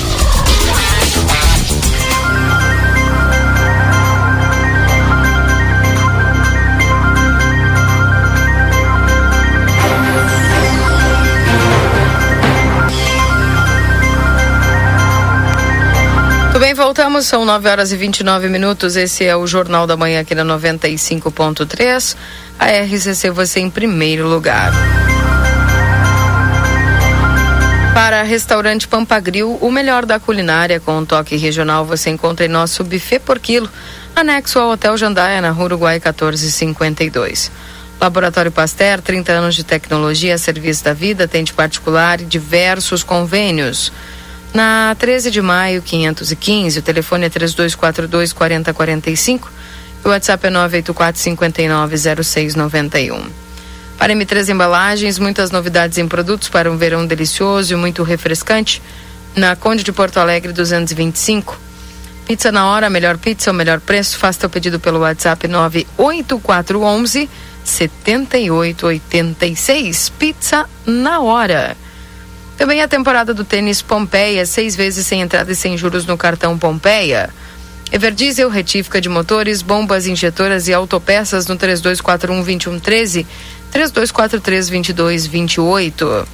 Tudo 16.54 16.62
bem, 16.62 16.72
voltamos, 16.72 17.26
são 17.26 17.44
9 17.44 17.68
horas 17.68 17.90
e 17.90 17.96
29 17.96 18.48
minutos. 18.48 18.94
Esse 18.94 19.24
é 19.24 19.34
o 19.34 19.44
Jornal 19.44 19.88
da 19.88 19.96
Manhã 19.96 20.20
aqui 20.20 20.36
na 20.36 20.44
95.3. 20.44 22.16
A 22.56 22.66
RCC 22.66 23.28
você 23.30 23.58
em 23.58 23.68
primeiro 23.68 24.28
lugar. 24.28 24.72
Para 27.92 28.22
restaurante 28.22 28.86
Pampagril, 28.86 29.58
o 29.60 29.68
melhor 29.68 30.06
da 30.06 30.20
culinária 30.20 30.78
com 30.78 30.98
um 30.98 31.04
toque 31.04 31.34
regional 31.34 31.84
você 31.84 32.10
encontra 32.10 32.46
em 32.46 32.48
nosso 32.48 32.84
buffet 32.84 33.18
por 33.18 33.40
quilo, 33.40 33.68
anexo 34.14 34.60
ao 34.60 34.70
Hotel 34.70 34.96
Jandaia, 34.96 35.40
na 35.40 35.50
Rua 35.50 35.64
Uruguai 35.64 35.94
1452. 35.94 37.50
Laboratório 38.00 38.52
Pasteur, 38.52 39.02
30 39.02 39.32
anos 39.32 39.56
de 39.56 39.64
tecnologia 39.64 40.36
a 40.36 40.38
serviço 40.38 40.84
da 40.84 40.92
vida, 40.92 41.24
atende 41.24 41.52
particular 41.52 42.20
e 42.20 42.24
diversos 42.24 43.02
convênios. 43.02 43.90
Na 44.54 44.96
13 44.96 45.30
de 45.32 45.42
maio, 45.42 45.82
515, 45.82 46.78
o 46.78 46.82
telefone 46.82 47.26
é 47.26 47.28
3242 47.28 48.32
4045 48.32 49.50
e 50.04 50.06
o 50.06 50.10
WhatsApp 50.12 50.46
é 50.46 50.50
984 50.50 51.20
59 51.20 51.96
0691. 52.22 53.20
Para 53.98 54.12
M3 54.12 54.50
Embalagens, 54.50 55.18
muitas 55.18 55.50
novidades 55.50 55.98
em 55.98 56.06
produtos 56.06 56.48
para 56.48 56.70
um 56.70 56.76
verão 56.76 57.04
delicioso 57.04 57.74
e 57.74 57.76
muito 57.76 58.04
refrescante. 58.04 58.80
Na 59.34 59.56
Conde 59.56 59.82
de 59.82 59.90
Porto 59.90 60.18
Alegre 60.18 60.52
225. 60.52 61.58
Pizza 62.24 62.52
na 62.52 62.68
hora, 62.68 62.88
melhor 62.88 63.18
pizza, 63.18 63.50
o 63.50 63.54
melhor 63.54 63.80
preço. 63.80 64.18
Faça 64.18 64.38
teu 64.38 64.48
pedido 64.48 64.78
pelo 64.78 65.00
WhatsApp 65.00 65.48
98411 65.48 67.28
7886. 67.64 70.10
Pizza 70.10 70.64
na 70.86 71.18
hora. 71.18 71.76
Também 72.56 72.80
a 72.82 72.88
temporada 72.88 73.34
do 73.34 73.44
tênis 73.44 73.82
Pompeia, 73.82 74.46
seis 74.46 74.76
vezes 74.76 75.06
sem 75.06 75.20
entrada 75.20 75.50
e 75.50 75.56
sem 75.56 75.76
juros 75.76 76.06
no 76.06 76.16
cartão 76.16 76.56
Pompeia. 76.58 77.30
Everdiesel, 77.92 78.48
retífica 78.48 79.00
de 79.00 79.08
motores, 79.08 79.62
bombas 79.62 80.06
injetoras 80.06 80.68
e 80.68 80.74
autopeças 80.74 81.46
no 81.46 81.56
3241-2113, 81.56 83.26
3243-2228. 83.72 86.26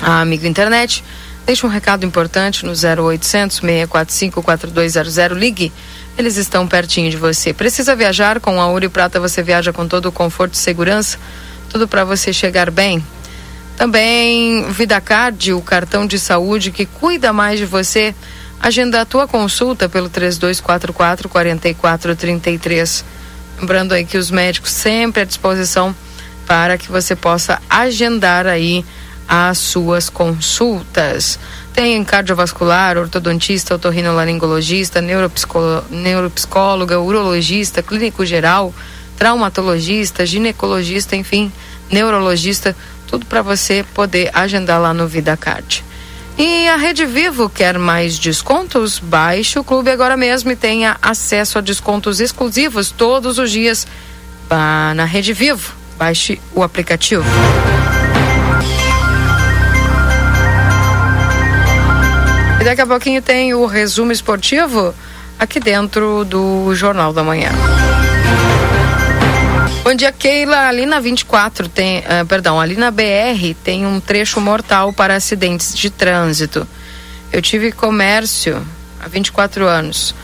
A 0.00 0.20
Amigo 0.20 0.46
Internet, 0.46 1.04
deixa 1.46 1.66
um 1.66 1.70
recado 1.70 2.06
importante 2.06 2.64
no 2.64 2.72
0800 2.72 3.58
645 3.58 4.42
4200. 4.42 5.38
Ligue, 5.38 5.72
eles 6.18 6.36
estão 6.36 6.66
pertinho 6.66 7.10
de 7.10 7.16
você. 7.16 7.52
Precisa 7.52 7.94
viajar? 7.94 8.40
Com 8.40 8.60
a 8.60 8.66
Ouro 8.66 8.84
e 8.84 8.88
Prata 8.88 9.20
você 9.20 9.40
viaja 9.42 9.72
com 9.72 9.86
todo 9.86 10.06
o 10.06 10.12
conforto 10.12 10.54
e 10.54 10.58
segurança, 10.58 11.18
tudo 11.70 11.86
para 11.86 12.04
você 12.04 12.32
chegar 12.32 12.70
bem. 12.70 13.04
Também 13.76 14.70
VidaCard, 14.70 15.52
o 15.52 15.60
cartão 15.60 16.06
de 16.06 16.18
saúde 16.18 16.70
que 16.70 16.86
cuida 16.86 17.32
mais 17.32 17.58
de 17.58 17.66
você. 17.66 18.14
Agenda 18.60 19.00
a 19.00 19.04
tua 19.04 19.26
consulta 19.26 19.88
pelo 19.88 20.08
3244 20.08 21.28
4433. 21.28 23.04
Lembrando 23.58 23.92
aí 23.92 24.04
que 24.04 24.18
os 24.18 24.30
médicos 24.30 24.70
sempre 24.70 25.22
à 25.22 25.24
disposição 25.24 25.94
para 26.46 26.76
que 26.76 26.90
você 26.90 27.16
possa 27.16 27.60
agendar 27.68 28.46
aí 28.46 28.84
as 29.28 29.58
suas 29.58 30.10
consultas. 30.10 31.38
Tem 31.72 32.04
cardiovascular, 32.04 32.98
ortodontista, 32.98 33.74
otorrinolaringologista, 33.74 35.00
neuropsicó 35.00 35.82
neuropsicóloga, 35.90 37.00
urologista, 37.00 37.82
clínico 37.82 38.26
geral, 38.26 38.74
traumatologista, 39.16 40.26
ginecologista, 40.26 41.16
enfim, 41.16 41.50
neurologista, 41.90 42.76
tudo 43.12 43.26
para 43.26 43.42
você 43.42 43.84
poder 43.92 44.30
agendar 44.32 44.80
lá 44.80 44.94
no 44.94 45.06
VidaCard. 45.06 45.84
E 46.38 46.66
a 46.66 46.76
Rede 46.76 47.04
Vivo 47.04 47.46
quer 47.46 47.78
mais 47.78 48.18
descontos? 48.18 48.98
Baixe 48.98 49.58
o 49.58 49.64
clube 49.64 49.90
agora 49.90 50.16
mesmo 50.16 50.50
e 50.50 50.56
tenha 50.56 50.96
acesso 51.02 51.58
a 51.58 51.60
descontos 51.60 52.20
exclusivos 52.20 52.90
todos 52.90 53.36
os 53.38 53.50
dias 53.50 53.86
na 54.96 55.04
Rede 55.04 55.34
Vivo. 55.34 55.74
Baixe 55.98 56.40
o 56.54 56.62
aplicativo. 56.62 57.22
E 62.62 62.64
daqui 62.64 62.80
a 62.80 62.86
pouquinho 62.86 63.20
tem 63.20 63.52
o 63.52 63.66
resumo 63.66 64.10
esportivo 64.10 64.94
aqui 65.38 65.60
dentro 65.60 66.24
do 66.24 66.74
Jornal 66.74 67.12
da 67.12 67.22
Manhã. 67.22 67.50
Bom 69.92 69.96
dia, 69.96 70.10
Keila. 70.10 70.68
Ali 70.68 70.86
na 70.86 71.00
24 71.00 71.68
tem, 71.68 71.98
uh, 71.98 72.24
perdão, 72.26 72.58
ali 72.58 72.76
na 72.76 72.90
BR 72.90 73.54
tem 73.62 73.84
um 73.84 74.00
trecho 74.00 74.40
mortal 74.40 74.90
para 74.90 75.14
acidentes 75.14 75.76
de 75.76 75.90
trânsito. 75.90 76.66
Eu 77.30 77.42
tive 77.42 77.70
comércio 77.70 78.66
há 78.98 79.06
24 79.06 79.66
anos. 79.66 80.14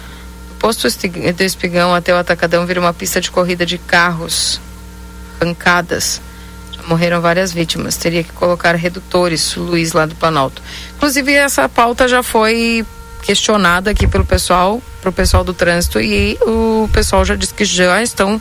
Do 0.48 0.54
posto 0.54 0.88
do 0.88 1.42
Espigão 1.42 1.94
até 1.94 2.14
o 2.14 2.16
Atacadão 2.16 2.64
vira 2.64 2.80
uma 2.80 2.94
pista 2.94 3.20
de 3.20 3.30
corrida 3.30 3.66
de 3.66 3.76
carros 3.76 4.58
arrancadas. 5.38 6.22
Já 6.72 6.84
morreram 6.84 7.20
várias 7.20 7.52
vítimas. 7.52 7.98
Teria 7.98 8.24
que 8.24 8.32
colocar 8.32 8.74
redutores, 8.74 9.54
Luiz 9.54 9.92
lá 9.92 10.06
do 10.06 10.14
Planalto. 10.14 10.62
Inclusive 10.96 11.30
essa 11.34 11.68
pauta 11.68 12.08
já 12.08 12.22
foi 12.22 12.86
questionada 13.22 13.90
aqui 13.90 14.06
pelo 14.06 14.24
pessoal, 14.24 14.82
pro 15.02 15.12
pessoal 15.12 15.44
do 15.44 15.52
trânsito 15.52 16.00
e 16.00 16.38
o 16.40 16.88
pessoal 16.90 17.22
já 17.22 17.34
disse 17.34 17.52
que 17.52 17.66
já 17.66 18.02
estão 18.02 18.40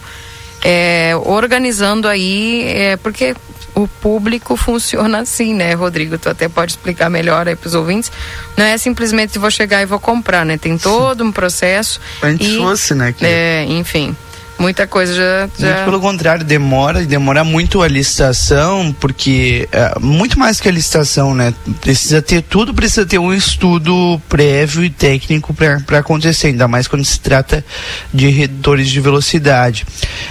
é, 0.64 1.14
organizando 1.16 2.08
aí, 2.08 2.64
é, 2.68 2.98
porque 2.98 3.36
o 3.76 3.88
público 3.88 4.56
funciona 4.58 5.20
assim, 5.20 5.54
né, 5.54 5.74
Rodrigo? 5.74 6.18
Tu 6.18 6.30
até 6.30 6.50
pode 6.50 6.72
explicar 6.72 7.10
melhor 7.10 7.48
aí 7.48 7.56
para 7.56 7.68
os 7.68 7.76
ouvintes. 7.76 8.12
Não 8.56 8.66
é 8.66 8.78
simplesmente 8.78 9.38
vou 9.38 9.52
chegar 9.52 9.82
e 9.82 9.86
vou 9.86 10.00
comprar, 10.00 10.46
né? 10.46 10.58
Tem 10.58 10.78
todo 10.78 11.24
um 11.24 11.32
processo. 11.32 12.00
Antes 12.22 12.48
e, 12.48 12.58
fosse, 12.58 12.94
né? 12.96 13.14
Que... 13.14 13.26
É, 13.26 13.66
enfim. 13.66 14.16
Muita 14.60 14.88
coisa 14.88 15.14
já, 15.14 15.50
já... 15.60 15.68
Muito 15.68 15.86
pelo 15.86 16.00
contrário, 16.00 16.44
demora, 16.44 17.06
demora 17.06 17.44
muito 17.44 17.82
a 17.82 17.88
licitação, 17.88 18.96
porque 19.00 19.70
é, 19.72 20.00
muito 20.00 20.40
mais 20.40 20.60
que 20.60 20.68
a 20.68 20.72
licitação, 20.72 21.36
né? 21.36 21.54
Precisa 21.80 22.22
ter 22.22 22.42
tudo, 22.42 22.74
precisa 22.74 23.06
ter 23.06 23.20
um 23.20 23.34
estudo 23.34 24.20
prévio 24.28 24.84
e 24.84 24.90
técnico 24.90 25.54
para 25.54 26.00
acontecer, 26.00 26.48
ainda 26.48 26.68
mais 26.68 26.88
quando 26.88 27.06
se 27.06 27.20
trata 27.20 27.64
de 28.12 28.30
redutores 28.30 28.90
de 28.90 29.00
velocidade. 29.00 29.86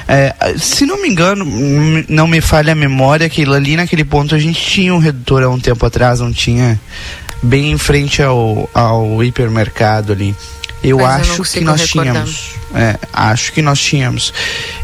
É, 0.09 0.35
se 0.59 0.85
não 0.85 1.01
me 1.01 1.09
engano, 1.09 1.45
não 2.09 2.27
me 2.27 2.41
falha 2.41 2.73
a 2.73 2.77
memória, 2.77 3.27
aquilo 3.27 3.55
ali 3.55 3.77
naquele 3.77 4.05
ponto 4.05 4.35
a 4.35 4.39
gente 4.39 4.61
tinha 4.61 4.93
um 4.93 4.99
redutor 4.99 5.43
há 5.45 5.49
um 5.49 5.61
tempo 5.61 5.87
atrás, 5.87 6.21
não 6.21 6.33
tinha? 6.33 6.81
Bem 7.43 7.71
em 7.71 7.79
frente 7.79 8.23
ao, 8.23 8.69
ao 8.75 9.23
hipermercado 9.23 10.13
ali. 10.13 10.35
Eu 10.83 10.99
Mas 10.99 11.23
acho 11.23 11.41
eu 11.41 11.45
que 11.45 11.61
nós 11.61 11.81
recordar. 11.81 12.13
tínhamos. 12.13 12.57
É, 12.75 12.99
acho 13.13 13.53
que 13.53 13.63
nós 13.63 13.81
tínhamos. 13.81 14.33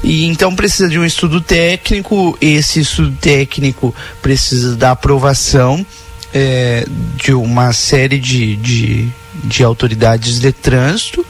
E 0.02 0.24
então 0.24 0.54
precisa 0.54 0.88
de 0.88 0.98
um 0.98 1.04
estudo 1.04 1.40
técnico. 1.40 2.36
Esse 2.40 2.80
estudo 2.80 3.14
técnico 3.20 3.94
precisa 4.20 4.76
da 4.76 4.92
aprovação 4.92 5.84
é, 6.32 6.86
de 7.16 7.32
uma 7.32 7.72
série 7.72 8.18
de, 8.18 8.56
de, 8.56 9.08
de 9.44 9.62
autoridades 9.62 10.40
de 10.40 10.52
trânsito. 10.52 11.24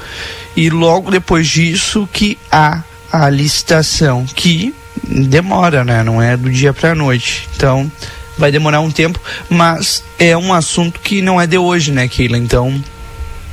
E 0.56 0.70
logo 0.70 1.10
depois 1.10 1.48
disso 1.48 2.08
que 2.12 2.38
há 2.50 2.82
a 3.10 3.28
licitação, 3.28 4.24
que 4.34 4.74
demora, 5.06 5.84
né? 5.84 6.02
Não 6.02 6.20
é 6.22 6.36
do 6.36 6.50
dia 6.50 6.72
para 6.72 6.92
a 6.92 6.94
noite. 6.94 7.48
Então 7.56 7.90
vai 8.38 8.50
demorar 8.50 8.80
um 8.80 8.90
tempo, 8.90 9.20
mas 9.48 10.02
é 10.18 10.36
um 10.36 10.54
assunto 10.54 11.00
que 11.00 11.20
não 11.20 11.40
é 11.40 11.46
de 11.46 11.58
hoje, 11.58 11.92
né, 11.92 12.08
Keila? 12.08 12.38
Então 12.38 12.82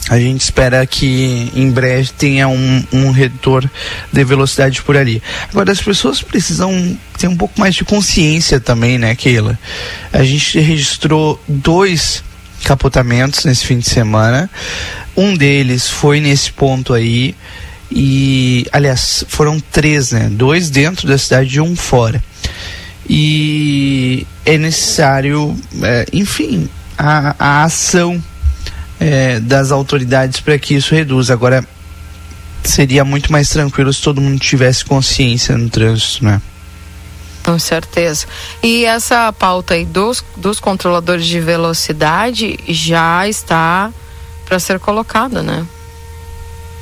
a 0.09 0.19
gente 0.19 0.41
espera 0.41 0.85
que 0.87 1.51
em 1.55 1.69
breve 1.69 2.09
tenha 2.17 2.47
um, 2.47 2.83
um 2.91 3.11
redutor 3.11 3.69
de 4.11 4.23
velocidade 4.23 4.81
por 4.81 4.97
ali. 4.97 5.21
Agora, 5.49 5.71
as 5.71 5.81
pessoas 5.81 6.21
precisam 6.21 6.97
ter 7.17 7.27
um 7.27 7.37
pouco 7.37 7.59
mais 7.59 7.75
de 7.75 7.85
consciência 7.85 8.59
também, 8.59 8.97
né, 8.97 9.15
Keila? 9.15 9.57
A 10.11 10.23
gente 10.23 10.59
registrou 10.59 11.39
dois 11.47 12.23
capotamentos 12.63 13.45
nesse 13.45 13.65
fim 13.65 13.77
de 13.77 13.87
semana. 13.87 14.49
Um 15.15 15.35
deles 15.35 15.87
foi 15.87 16.19
nesse 16.19 16.51
ponto 16.51 16.93
aí. 16.93 17.35
E, 17.91 18.65
aliás, 18.71 19.23
foram 19.27 19.59
três, 19.59 20.11
né? 20.11 20.27
Dois 20.31 20.69
dentro 20.71 21.07
da 21.07 21.17
cidade 21.17 21.57
e 21.57 21.61
um 21.61 21.75
fora. 21.75 22.23
E 23.07 24.25
é 24.45 24.57
necessário, 24.57 25.55
é, 25.81 26.05
enfim, 26.13 26.69
a, 26.97 27.35
a 27.39 27.63
ação 27.63 28.23
é, 28.99 29.39
das 29.39 29.71
autoridades 29.71 30.39
para 30.39 30.57
que 30.59 30.75
isso 30.75 30.93
reduza. 30.93 31.33
Agora, 31.33 31.65
seria 32.63 33.05
muito 33.05 33.31
mais 33.31 33.49
tranquilo 33.49 33.91
se 33.93 34.01
todo 34.01 34.21
mundo 34.21 34.39
tivesse 34.39 34.83
consciência 34.83 35.57
no 35.57 35.69
trânsito, 35.69 36.25
né? 36.25 36.41
Com 37.43 37.57
certeza. 37.57 38.27
E 38.61 38.85
essa 38.85 39.31
pauta 39.33 39.73
aí 39.73 39.85
dos, 39.85 40.23
dos 40.35 40.59
controladores 40.59 41.25
de 41.25 41.39
velocidade 41.39 42.59
já 42.67 43.27
está 43.27 43.91
para 44.45 44.59
ser 44.59 44.79
colocada, 44.79 45.41
né? 45.41 45.65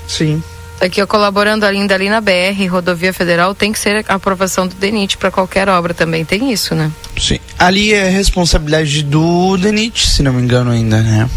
Sim. 0.07 0.41
Aqui, 0.79 1.03
colaborando 1.07 1.65
ainda 1.65 1.95
ali 1.95 2.07
na 2.09 2.21
BR, 2.21 2.67
rodovia 2.69 3.11
federal, 3.11 3.55
tem 3.55 3.71
que 3.71 3.79
ser 3.79 4.05
a 4.07 4.15
aprovação 4.15 4.67
do 4.67 4.75
DENIT 4.75 5.17
para 5.17 5.31
qualquer 5.31 5.67
obra 5.69 5.93
também. 5.93 6.23
Tem 6.23 6.51
isso, 6.51 6.75
né? 6.75 6.91
Sim. 7.19 7.39
Ali 7.57 7.93
é 7.93 8.09
responsabilidade 8.09 9.03
do 9.03 9.57
DENIT, 9.57 10.07
se 10.07 10.21
não 10.21 10.33
me 10.33 10.41
engano, 10.41 10.69
ainda, 10.71 11.01
né? 11.01 11.27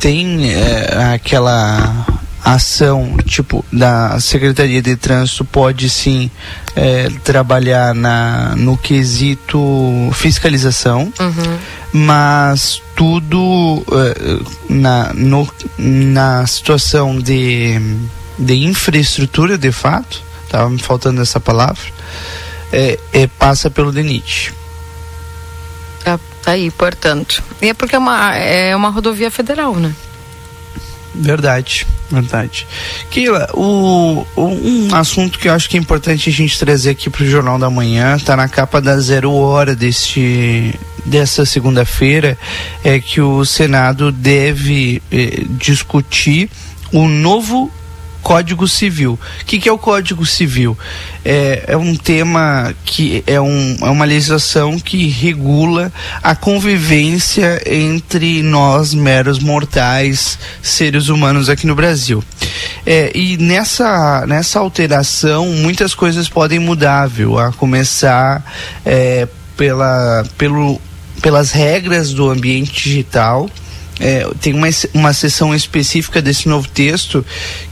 Tem 0.00 0.52
é, 0.52 1.12
aquela 1.14 2.06
ação 2.42 3.18
tipo 3.26 3.64
da 3.70 4.18
Secretaria 4.18 4.80
de 4.80 4.96
Trânsito 4.96 5.44
pode 5.44 5.90
sim 5.90 6.30
é, 6.74 7.10
trabalhar 7.22 7.94
na, 7.94 8.54
no 8.56 8.78
quesito 8.78 10.10
fiscalização, 10.14 11.12
uhum. 11.20 11.58
mas 11.92 12.82
tudo 12.96 13.84
é, 13.92 14.72
na, 14.72 15.12
no, 15.12 15.46
na 15.78 16.46
situação 16.46 17.18
de, 17.18 17.78
de 18.38 18.54
infraestrutura 18.64 19.58
de 19.58 19.70
fato, 19.70 20.22
estava 20.44 20.68
me 20.70 20.78
faltando 20.78 21.20
essa 21.20 21.38
palavra, 21.38 21.84
é, 22.72 22.98
é 23.12 23.26
passa 23.26 23.70
pelo 23.70 23.92
DENIT. 23.92 24.54
Tá, 26.42 26.52
aí, 26.52 26.70
portanto. 26.70 27.42
E 27.60 27.68
é 27.68 27.74
porque 27.74 27.94
é 27.94 27.98
uma, 27.98 28.34
é 28.34 28.74
uma 28.74 28.88
rodovia 28.90 29.30
federal, 29.30 29.74
né? 29.76 29.94
Verdade, 31.14 31.86
verdade. 32.10 32.66
Keila, 33.10 33.48
o, 33.52 34.24
um 34.36 34.94
assunto 34.94 35.38
que 35.38 35.48
eu 35.48 35.52
acho 35.52 35.68
que 35.68 35.76
é 35.76 35.80
importante 35.80 36.30
a 36.30 36.32
gente 36.32 36.58
trazer 36.58 36.90
aqui 36.90 37.10
para 37.10 37.24
o 37.24 37.28
Jornal 37.28 37.58
da 37.58 37.68
Manhã, 37.68 38.16
tá 38.18 38.36
na 38.36 38.48
capa 38.48 38.80
da 38.80 38.98
Zero 38.98 39.32
Hora 39.32 39.74
deste, 39.74 40.74
dessa 41.04 41.44
segunda-feira, 41.44 42.38
é 42.84 43.00
que 43.00 43.20
o 43.20 43.44
Senado 43.44 44.12
deve 44.12 45.02
eh, 45.10 45.42
discutir 45.50 46.48
o 46.92 47.08
novo 47.08 47.70
Código 48.22 48.66
Civil. 48.68 49.18
O 49.40 49.44
que, 49.44 49.58
que, 49.58 49.68
é 49.68 49.72
o 49.72 49.78
Código 49.78 50.24
Civil? 50.24 50.76
É, 51.24 51.64
é 51.68 51.76
um 51.76 51.94
tema 51.96 52.74
que 52.84 53.24
é, 53.26 53.40
um, 53.40 53.76
é 53.80 53.90
uma 53.90 54.04
legislação 54.04 54.78
que 54.78 55.08
regula 55.08 55.92
a 56.22 56.34
convivência 56.34 57.62
entre 57.66 58.42
nós, 58.42 58.94
meros 58.94 59.38
mortais, 59.38 60.38
seres 60.62 61.08
humanos 61.08 61.48
aqui 61.48 61.66
no 61.66 61.74
Brasil. 61.74 62.22
É, 62.86 63.10
e 63.14 63.36
nessa, 63.36 64.24
nessa 64.26 64.58
alteração, 64.58 65.46
muitas 65.46 65.94
coisas 65.94 66.28
podem 66.28 66.58
mudar, 66.58 67.06
viu? 67.06 67.38
A 67.38 67.52
começar 67.52 68.44
é, 68.84 69.26
pela, 69.56 70.24
pelo, 70.38 70.80
pelas 71.20 71.52
regras 71.52 72.12
do 72.12 72.30
ambiente 72.30 72.72
digital 72.72 73.48
é, 74.00 74.26
tem 74.40 74.54
uma, 74.54 74.68
uma 74.94 75.12
seção 75.12 75.54
específica 75.54 76.22
desse 76.22 76.48
novo 76.48 76.66
texto 76.66 77.24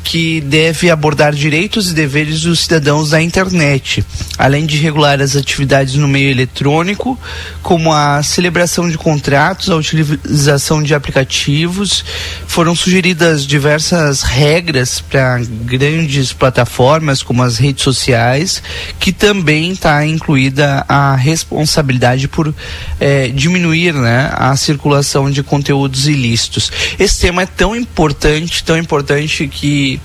que 0.04 0.40
deve 0.42 0.90
abordar 0.90 1.34
direitos 1.34 1.90
e 1.90 1.94
deveres 1.94 2.42
dos 2.42 2.60
cidadãos 2.60 3.10
da 3.10 3.20
internet, 3.20 4.04
além 4.38 4.66
de 4.66 4.76
regular 4.76 5.20
as 5.20 5.36
atividades 5.36 5.94
no 5.94 6.06
meio 6.06 6.30
eletrônico, 6.30 7.18
como 7.62 7.92
a 7.92 8.22
celebração 8.22 8.88
de 8.90 8.96
contratos, 8.96 9.70
a 9.70 9.76
utilização 9.76 10.82
de 10.82 10.94
aplicativos. 10.94 12.04
Foram 12.46 12.74
sugeridas 12.74 13.46
diversas 13.46 14.22
regras 14.22 15.00
para 15.00 15.40
grandes 15.64 16.32
plataformas, 16.32 17.22
como 17.22 17.42
as 17.42 17.58
redes 17.58 17.84
sociais, 17.84 18.62
que 18.98 19.12
também 19.12 19.72
está 19.72 20.06
incluída 20.06 20.84
a 20.88 21.16
responsabilidade 21.16 22.28
por 22.28 22.54
é, 23.00 23.28
diminuir 23.28 23.94
né, 23.94 24.30
a 24.34 24.56
circulação 24.56 25.30
de 25.30 25.42
conteúdos 25.42 26.06
ilícitos 26.06 26.17
ilícitos. 26.18 26.70
Esse 26.98 27.20
tema 27.20 27.42
é 27.42 27.46
tão 27.46 27.74
importante, 27.76 28.64
tão 28.64 28.76
importante 28.76 29.46
que 29.46 30.00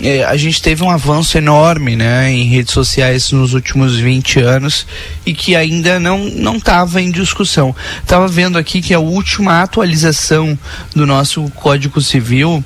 é, 0.00 0.24
a 0.24 0.36
gente 0.36 0.62
teve 0.62 0.82
um 0.84 0.90
avanço 0.90 1.36
enorme 1.36 1.96
né, 1.96 2.30
em 2.30 2.44
redes 2.44 2.72
sociais 2.72 3.32
nos 3.32 3.52
últimos 3.52 3.96
20 3.96 4.40
anos 4.40 4.86
e 5.26 5.34
que 5.34 5.56
ainda 5.56 5.98
não 5.98 6.56
estava 6.56 7.02
em 7.02 7.10
discussão. 7.10 7.74
Estava 8.00 8.28
vendo 8.28 8.58
aqui 8.58 8.80
que 8.80 8.94
a 8.94 9.00
última 9.00 9.60
atualização 9.62 10.56
do 10.94 11.04
nosso 11.04 11.42
Código 11.50 12.00
Civil 12.00 12.64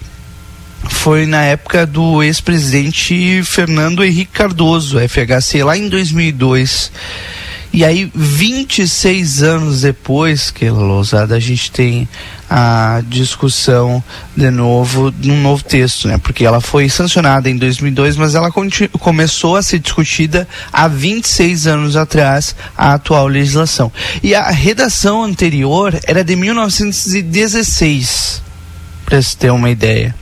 foi 0.90 1.26
na 1.26 1.42
época 1.42 1.86
do 1.86 2.22
ex-presidente 2.22 3.42
Fernando 3.44 4.04
Henrique 4.04 4.32
Cardoso, 4.32 4.98
FHC, 4.98 5.62
lá 5.62 5.76
em 5.76 5.88
2002. 5.88 6.92
E 7.72 7.86
aí, 7.86 8.10
26 8.14 9.42
anos 9.42 9.80
depois, 9.80 10.50
que 10.50 10.68
Lousada, 10.68 11.36
a 11.36 11.40
gente 11.40 11.70
tem 11.70 12.06
a 12.54 13.00
discussão 13.08 14.04
de 14.36 14.50
novo 14.50 15.10
num 15.22 15.40
novo 15.40 15.64
texto, 15.64 16.06
né? 16.06 16.18
Porque 16.18 16.44
ela 16.44 16.60
foi 16.60 16.86
sancionada 16.90 17.48
em 17.48 17.56
2002, 17.56 18.18
mas 18.18 18.34
ela 18.34 18.50
começou 19.00 19.56
a 19.56 19.62
ser 19.62 19.78
discutida 19.78 20.46
há 20.70 20.86
26 20.86 21.66
anos 21.66 21.96
atrás, 21.96 22.54
a 22.76 22.92
atual 22.92 23.26
legislação. 23.26 23.90
E 24.22 24.34
a 24.34 24.50
redação 24.50 25.24
anterior 25.24 25.98
era 26.06 26.22
de 26.22 26.36
1916, 26.36 28.42
para 29.06 29.22
se 29.22 29.34
ter 29.34 29.50
uma 29.50 29.70
ideia. 29.70 30.14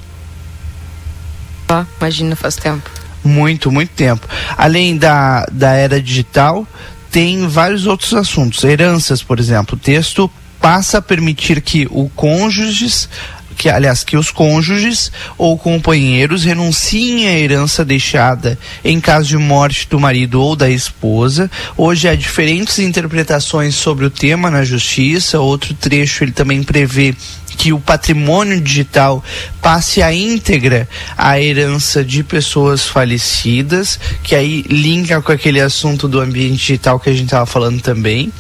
Ah, 1.69 1.85
imagina, 2.01 2.37
faz 2.37 2.55
tempo. 2.55 2.89
Muito, 3.25 3.73
muito 3.73 3.91
tempo. 3.91 4.29
Além 4.57 4.97
da, 4.97 5.45
da 5.51 5.73
era 5.73 6.01
digital, 6.01 6.65
tem 7.11 7.49
vários 7.49 7.87
outros 7.87 8.15
assuntos. 8.15 8.63
Heranças, 8.63 9.21
por 9.21 9.41
exemplo. 9.41 9.75
O 9.75 9.79
texto 9.79 10.31
passa 10.61 10.99
a 10.99 11.03
permitir 11.03 11.61
que 11.61 11.87
o 11.91 12.09
cônjuges 12.11 13.09
que 13.57 13.69
aliás 13.69 14.03
que 14.03 14.17
os 14.17 14.31
cônjuges 14.31 15.13
ou 15.37 15.59
companheiros 15.59 16.45
renunciem 16.45 17.29
à 17.29 17.39
herança 17.39 17.85
deixada 17.85 18.59
em 18.83 18.99
caso 18.99 19.29
de 19.29 19.37
morte 19.37 19.87
do 19.87 20.01
marido 20.01 20.41
ou 20.41 20.57
da 20.57 20.71
esposa. 20.71 21.51
Hoje 21.77 22.09
há 22.09 22.15
diferentes 22.15 22.79
interpretações 22.79 23.75
sobre 23.75 24.07
o 24.07 24.11
tema 24.11 24.51
na 24.51 24.65
justiça. 24.65 25.41
Outro 25.41 25.75
trecho 25.75 26.25
ele 26.25 26.33
também 26.33 26.63
prevê 26.63 27.15
que 27.59 27.71
o 27.75 27.79
patrimônio 27.79 28.59
digital 28.59 29.23
passe 29.61 30.01
a 30.01 30.11
íntegra 30.11 30.89
à 31.19 31.39
herança 31.39 32.03
de 32.03 32.25
pessoas 32.25 32.87
falecidas, 32.87 34.01
que 34.23 34.35
aí 34.35 34.65
linka 34.71 35.21
com 35.21 35.31
aquele 35.31 35.61
assunto 35.61 36.09
do 36.09 36.19
ambiente 36.19 36.57
digital 36.57 36.99
que 36.99 37.11
a 37.11 37.13
gente 37.13 37.25
estava 37.25 37.45
falando 37.45 37.83
também. 37.83 38.33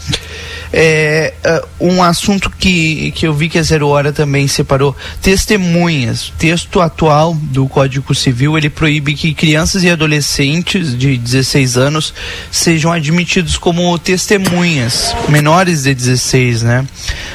É, 0.72 1.34
uh, 1.80 1.88
um 1.88 2.02
assunto 2.02 2.48
que, 2.51 3.10
que 3.12 3.26
eu 3.26 3.34
vi 3.34 3.48
que 3.48 3.59
a 3.59 3.62
Zero 3.62 3.88
Hora 3.88 4.12
também 4.12 4.47
separou, 4.47 4.97
testemunhas. 5.20 6.28
O 6.28 6.32
texto 6.32 6.80
atual 6.80 7.34
do 7.34 7.66
Código 7.66 8.14
Civil, 8.14 8.56
ele 8.56 8.70
proíbe 8.70 9.14
que 9.14 9.34
crianças 9.34 9.82
e 9.82 9.90
adolescentes 9.90 10.97
de 10.97 11.16
16 11.16 11.76
anos 11.76 12.14
sejam 12.51 12.92
admitidos 12.92 13.59
como 13.59 13.98
testemunhas, 13.98 15.14
menores 15.28 15.82
de 15.82 15.94
16, 15.94 16.62
né? 16.62 16.86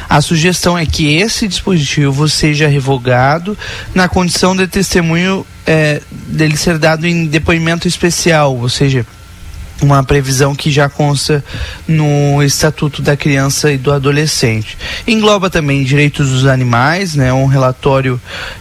A 0.08 0.22
sugestão 0.22 0.78
é 0.78 0.86
que 0.86 1.16
esse 1.16 1.48
dispositivo 1.48 2.30
seja 2.30 2.68
revogado 2.68 3.58
na 3.94 4.08
condição 4.08 4.56
de 4.56 4.68
testemunho 4.68 5.46
é, 5.66 6.02
dele 6.28 6.56
ser 6.56 6.78
dado 6.78 7.06
em 7.06 7.26
depoimento 7.26 7.88
especial, 7.88 8.56
ou 8.56 8.70
seja, 8.70 9.06
uma 9.82 10.04
previsão 10.04 10.56
que 10.56 10.72
já 10.72 10.90
consta 10.90 11.44
no 11.88 12.42
Estatuto 12.42 13.02
da 13.02 13.18
Criança 13.18 13.72
e 13.72 13.78
do 13.78 13.92
Adolescente. 13.92 14.78
Engloba 15.08 15.50
também 15.50 15.84
direitos 15.84 16.30
dos 16.30 16.46
animais, 16.46 17.16
né? 17.16 17.34
Um 17.34 17.46
relatório 17.46 18.20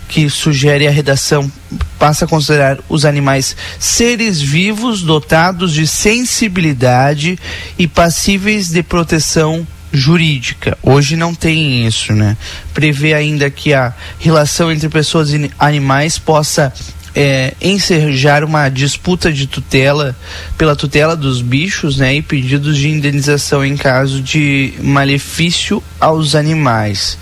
que 0.08 0.28
sugere 0.28 0.86
a 0.86 0.90
redação 0.90 1.50
passa 1.98 2.24
a 2.24 2.28
considerar 2.28 2.78
os 2.88 3.04
animais 3.04 3.56
seres 3.78 4.40
vivos 4.40 5.02
dotados 5.02 5.72
de 5.72 5.86
sensibilidade 5.86 7.38
e 7.78 7.86
passíveis 7.86 8.68
de 8.68 8.82
proteção 8.82 9.66
jurídica. 9.92 10.76
Hoje 10.82 11.16
não 11.16 11.34
tem 11.34 11.86
isso, 11.86 12.12
né? 12.12 12.36
Prevê 12.72 13.14
ainda 13.14 13.48
que 13.48 13.72
a 13.72 13.94
relação 14.18 14.70
entre 14.70 14.88
pessoas 14.88 15.30
e 15.30 15.50
animais 15.58 16.18
possa 16.18 16.72
é, 17.14 17.54
ensejar 17.60 18.42
uma 18.44 18.68
disputa 18.68 19.32
de 19.32 19.46
tutela 19.46 20.16
pela 20.58 20.74
tutela 20.74 21.16
dos 21.16 21.40
bichos, 21.40 21.96
né, 21.96 22.16
e 22.16 22.22
pedidos 22.22 22.76
de 22.76 22.88
indenização 22.88 23.64
em 23.64 23.76
caso 23.76 24.20
de 24.20 24.74
malefício 24.80 25.82
aos 26.00 26.34
animais. 26.34 27.16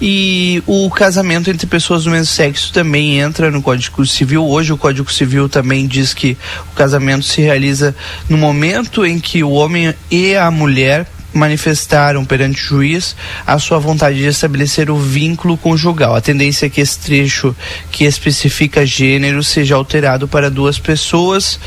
E 0.00 0.62
o 0.66 0.90
casamento 0.90 1.50
entre 1.50 1.66
pessoas 1.66 2.04
do 2.04 2.10
mesmo 2.10 2.26
sexo 2.26 2.72
também 2.72 3.20
entra 3.20 3.50
no 3.50 3.62
Código 3.62 4.04
Civil. 4.04 4.44
Hoje 4.44 4.72
o 4.72 4.76
Código 4.76 5.10
Civil 5.10 5.48
também 5.48 5.86
diz 5.86 6.12
que 6.12 6.36
o 6.72 6.74
casamento 6.74 7.24
se 7.24 7.40
realiza 7.40 7.94
no 8.28 8.36
momento 8.36 9.06
em 9.06 9.20
que 9.20 9.42
o 9.44 9.52
homem 9.52 9.94
e 10.10 10.34
a 10.34 10.50
mulher 10.50 11.06
manifestaram 11.34 12.24
perante 12.24 12.62
o 12.62 12.66
juiz 12.66 13.16
a 13.46 13.58
sua 13.58 13.78
vontade 13.78 14.18
de 14.18 14.26
estabelecer 14.26 14.90
o 14.90 14.96
vínculo 14.96 15.56
conjugal. 15.56 16.14
A 16.14 16.20
tendência 16.20 16.66
é 16.66 16.70
que 16.70 16.80
esse 16.80 16.98
trecho 16.98 17.54
que 17.90 18.04
especifica 18.04 18.86
gênero 18.86 19.42
seja 19.42 19.74
alterado 19.74 20.28
para 20.28 20.50
duas 20.50 20.78
pessoas, 20.78 21.58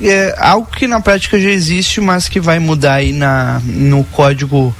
é 0.00 0.34
algo 0.38 0.68
que 0.70 0.86
na 0.86 1.00
prática 1.00 1.40
já 1.40 1.50
existe, 1.50 2.00
mas 2.00 2.28
que 2.28 2.40
vai 2.40 2.58
mudar 2.58 2.94
aí 2.94 3.12
na, 3.12 3.60
no 3.64 4.04
código, 4.04 4.74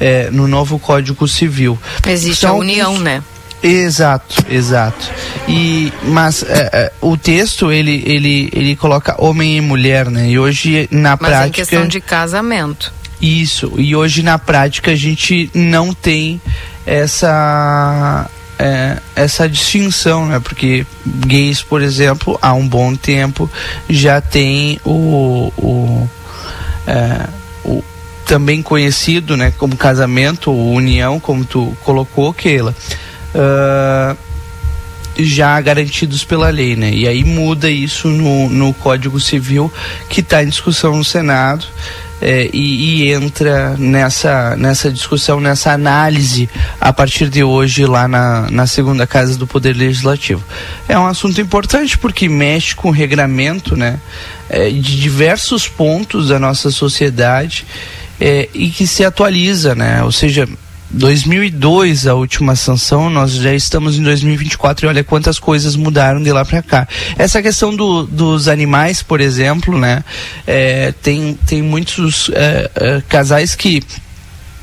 é, 0.00 0.30
no 0.30 0.48
novo 0.48 0.78
Código 0.78 1.28
Civil. 1.28 1.78
Existe 2.06 2.40
São 2.40 2.56
a 2.56 2.58
união, 2.58 2.88
alguns... 2.88 3.02
né? 3.02 3.22
Exato, 3.62 4.44
exato. 4.50 5.08
E 5.46 5.92
mas 6.02 6.42
é, 6.42 6.70
é, 6.72 6.92
o 7.00 7.16
texto 7.16 7.70
ele, 7.70 8.02
ele 8.04 8.50
ele 8.52 8.74
coloca 8.74 9.14
homem 9.22 9.56
e 9.56 9.60
mulher, 9.60 10.10
né? 10.10 10.28
E 10.28 10.38
hoje 10.38 10.88
na 10.90 11.10
mas 11.10 11.18
prática. 11.18 11.38
Mas 11.38 11.48
em 11.48 11.52
questão 11.52 11.86
de 11.86 12.00
casamento. 12.00 12.92
Isso. 13.22 13.72
E 13.78 13.94
hoje 13.94 14.20
na 14.20 14.36
prática 14.36 14.90
a 14.90 14.96
gente 14.96 15.48
não 15.54 15.94
tem 15.94 16.42
essa 16.84 18.28
é, 18.58 18.98
essa 19.14 19.48
distinção, 19.48 20.26
né? 20.26 20.40
Porque 20.40 20.84
gays, 21.04 21.62
por 21.62 21.82
exemplo, 21.82 22.36
há 22.42 22.52
um 22.52 22.66
bom 22.66 22.96
tempo 22.96 23.48
já 23.88 24.20
tem 24.20 24.80
o, 24.84 25.52
o, 25.56 26.10
é, 26.86 27.28
o 27.64 27.84
também 28.26 28.60
conhecido, 28.60 29.36
né? 29.36 29.52
Como 29.56 29.76
casamento 29.76 30.50
ou 30.50 30.72
união, 30.72 31.20
como 31.20 31.44
tu 31.44 31.76
colocou, 31.84 32.34
Keila. 32.34 32.74
Uh, 33.34 34.16
já 35.18 35.60
garantidos 35.60 36.24
pela 36.24 36.48
lei, 36.48 36.74
né? 36.74 36.90
E 36.90 37.06
aí 37.06 37.22
muda 37.22 37.70
isso 37.70 38.08
no, 38.08 38.48
no 38.48 38.72
Código 38.74 39.20
Civil 39.20 39.72
que 40.08 40.20
está 40.20 40.42
em 40.42 40.48
discussão 40.48 40.96
no 40.96 41.04
Senado 41.04 41.66
é, 42.22 42.48
e, 42.52 43.02
e, 43.02 43.12
entra 43.12 43.76
nessa, 43.76 44.54
nessa 44.56 44.90
discussão, 44.92 45.40
nessa 45.40 45.72
análise 45.72 46.48
a 46.80 46.92
partir 46.92 47.28
de 47.28 47.42
hoje 47.42 47.84
lá 47.84 48.06
na, 48.06 48.48
na 48.48 48.66
segunda 48.66 49.06
casa 49.08 49.36
do 49.36 49.44
Poder 49.44 49.76
Legislativo. 49.76 50.42
É 50.88 50.96
um 50.96 51.06
assunto 51.06 51.40
importante 51.40 51.98
porque 51.98 52.28
mexe 52.28 52.76
com 52.76 52.88
o 52.88 52.92
regramento 52.92 53.76
né, 53.76 53.98
é, 54.48 54.70
de 54.70 55.00
diversos 55.00 55.66
pontos 55.66 56.28
da 56.28 56.38
nossa 56.38 56.70
sociedade 56.70 57.66
é, 58.20 58.48
e 58.54 58.70
que 58.70 58.86
se 58.86 59.04
atualiza, 59.04 59.74
né? 59.74 60.04
Ou 60.04 60.12
seja, 60.12 60.48
2002 60.92 62.06
a 62.06 62.14
última 62.14 62.54
sanção, 62.54 63.08
nós 63.08 63.32
já 63.32 63.54
estamos 63.54 63.96
em 63.98 64.02
2024 64.02 64.84
e 64.84 64.88
olha 64.88 65.02
quantas 65.02 65.38
coisas 65.38 65.74
mudaram 65.74 66.22
de 66.22 66.30
lá 66.30 66.44
para 66.44 66.62
cá. 66.62 66.86
Essa 67.16 67.40
questão 67.40 67.74
do, 67.74 68.04
dos 68.04 68.46
animais, 68.46 69.02
por 69.02 69.20
exemplo, 69.20 69.78
né, 69.78 70.04
é, 70.46 70.92
tem, 71.02 71.38
tem 71.46 71.62
muitos 71.62 72.30
é, 72.34 72.70
é, 72.74 73.02
casais 73.08 73.54
que 73.54 73.82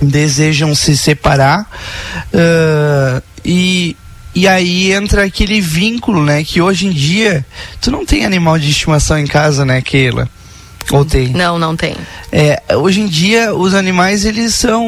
desejam 0.02 0.74
se 0.76 0.96
separar 0.96 1.70
uh, 2.34 3.22
e 3.44 3.98
e 4.34 4.48
aí 4.48 4.94
entra 4.94 5.26
aquele 5.26 5.60
vínculo, 5.60 6.24
né? 6.24 6.44
Que 6.44 6.62
hoje 6.62 6.86
em 6.86 6.92
dia 6.92 7.44
tu 7.82 7.90
não 7.90 8.06
tem 8.06 8.26
animal 8.26 8.60
de 8.60 8.70
estimação 8.70 9.18
em 9.18 9.26
casa, 9.26 9.66
né, 9.66 9.82
Keila? 9.82 10.30
Ou 10.92 11.06
tem? 11.06 11.30
Não, 11.30 11.60
não 11.60 11.76
tem. 11.76 11.96
É, 12.32 12.62
hoje 12.76 13.02
em 13.02 13.08
dia 13.08 13.54
os 13.54 13.74
animais 13.74 14.26
eles 14.26 14.56
são 14.56 14.88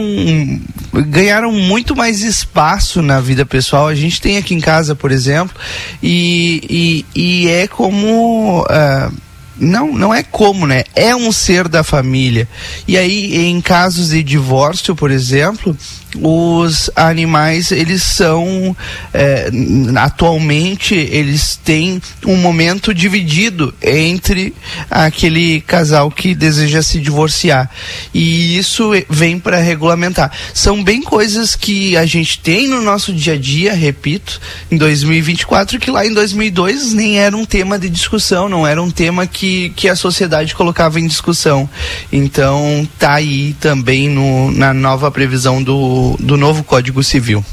ganharam 0.93 1.51
muito 1.51 1.95
mais 1.95 2.21
espaço 2.21 3.01
na 3.01 3.19
vida 3.19 3.45
pessoal. 3.45 3.87
A 3.87 3.95
gente 3.95 4.19
tem 4.19 4.37
aqui 4.37 4.53
em 4.53 4.59
casa, 4.59 4.95
por 4.95 5.11
exemplo, 5.11 5.55
e, 6.01 7.05
e, 7.15 7.43
e 7.43 7.47
é 7.49 7.67
como 7.67 8.61
uh, 8.61 9.13
não, 9.61 9.93
não 9.93 10.13
é 10.13 10.23
como, 10.23 10.65
né? 10.65 10.83
É 10.95 11.15
um 11.15 11.31
ser 11.31 11.67
da 11.67 11.83
família. 11.83 12.47
E 12.87 12.97
aí, 12.97 13.47
em 13.47 13.61
casos 13.61 14.09
de 14.09 14.23
divórcio, 14.23 14.95
por 14.95 15.11
exemplo, 15.11 15.77
os 16.19 16.89
animais 16.95 17.71
eles 17.71 18.03
são 18.03 18.75
é, 19.13 19.49
atualmente 19.95 20.93
eles 20.93 21.55
têm 21.63 22.01
um 22.25 22.35
momento 22.35 22.93
dividido 22.93 23.73
entre 23.81 24.53
aquele 24.89 25.61
casal 25.61 26.11
que 26.11 26.35
deseja 26.35 26.81
se 26.81 26.99
divorciar 26.99 27.69
e 28.13 28.57
isso 28.57 28.91
vem 29.09 29.39
para 29.39 29.57
regulamentar 29.57 30.31
são 30.53 30.83
bem 30.83 31.01
coisas 31.01 31.55
que 31.55 31.95
a 31.95 32.05
gente 32.05 32.39
tem 32.39 32.67
no 32.67 32.81
nosso 32.81 33.13
dia 33.13 33.33
a 33.33 33.37
dia 33.37 33.73
repito 33.73 34.41
em 34.69 34.77
2024 34.77 35.79
que 35.79 35.91
lá 35.91 36.05
em 36.05 36.13
2002 36.13 36.93
nem 36.93 37.19
era 37.19 37.35
um 37.35 37.45
tema 37.45 37.79
de 37.79 37.89
discussão 37.89 38.49
não 38.49 38.67
era 38.67 38.81
um 38.81 38.91
tema 38.91 39.25
que, 39.25 39.50
que 39.75 39.89
a 39.89 39.95
sociedade 39.95 40.55
colocava 40.55 40.99
em 40.99 41.07
discussão 41.07 41.69
então 42.11 42.87
tá 42.97 43.13
aí 43.13 43.55
também 43.59 44.09
no, 44.09 44.51
na 44.51 44.73
nova 44.73 45.09
previsão 45.11 45.61
do 45.61 46.01
do, 46.19 46.37
novo 46.37 46.63
Código 46.63 47.03
Civil. 47.03 47.43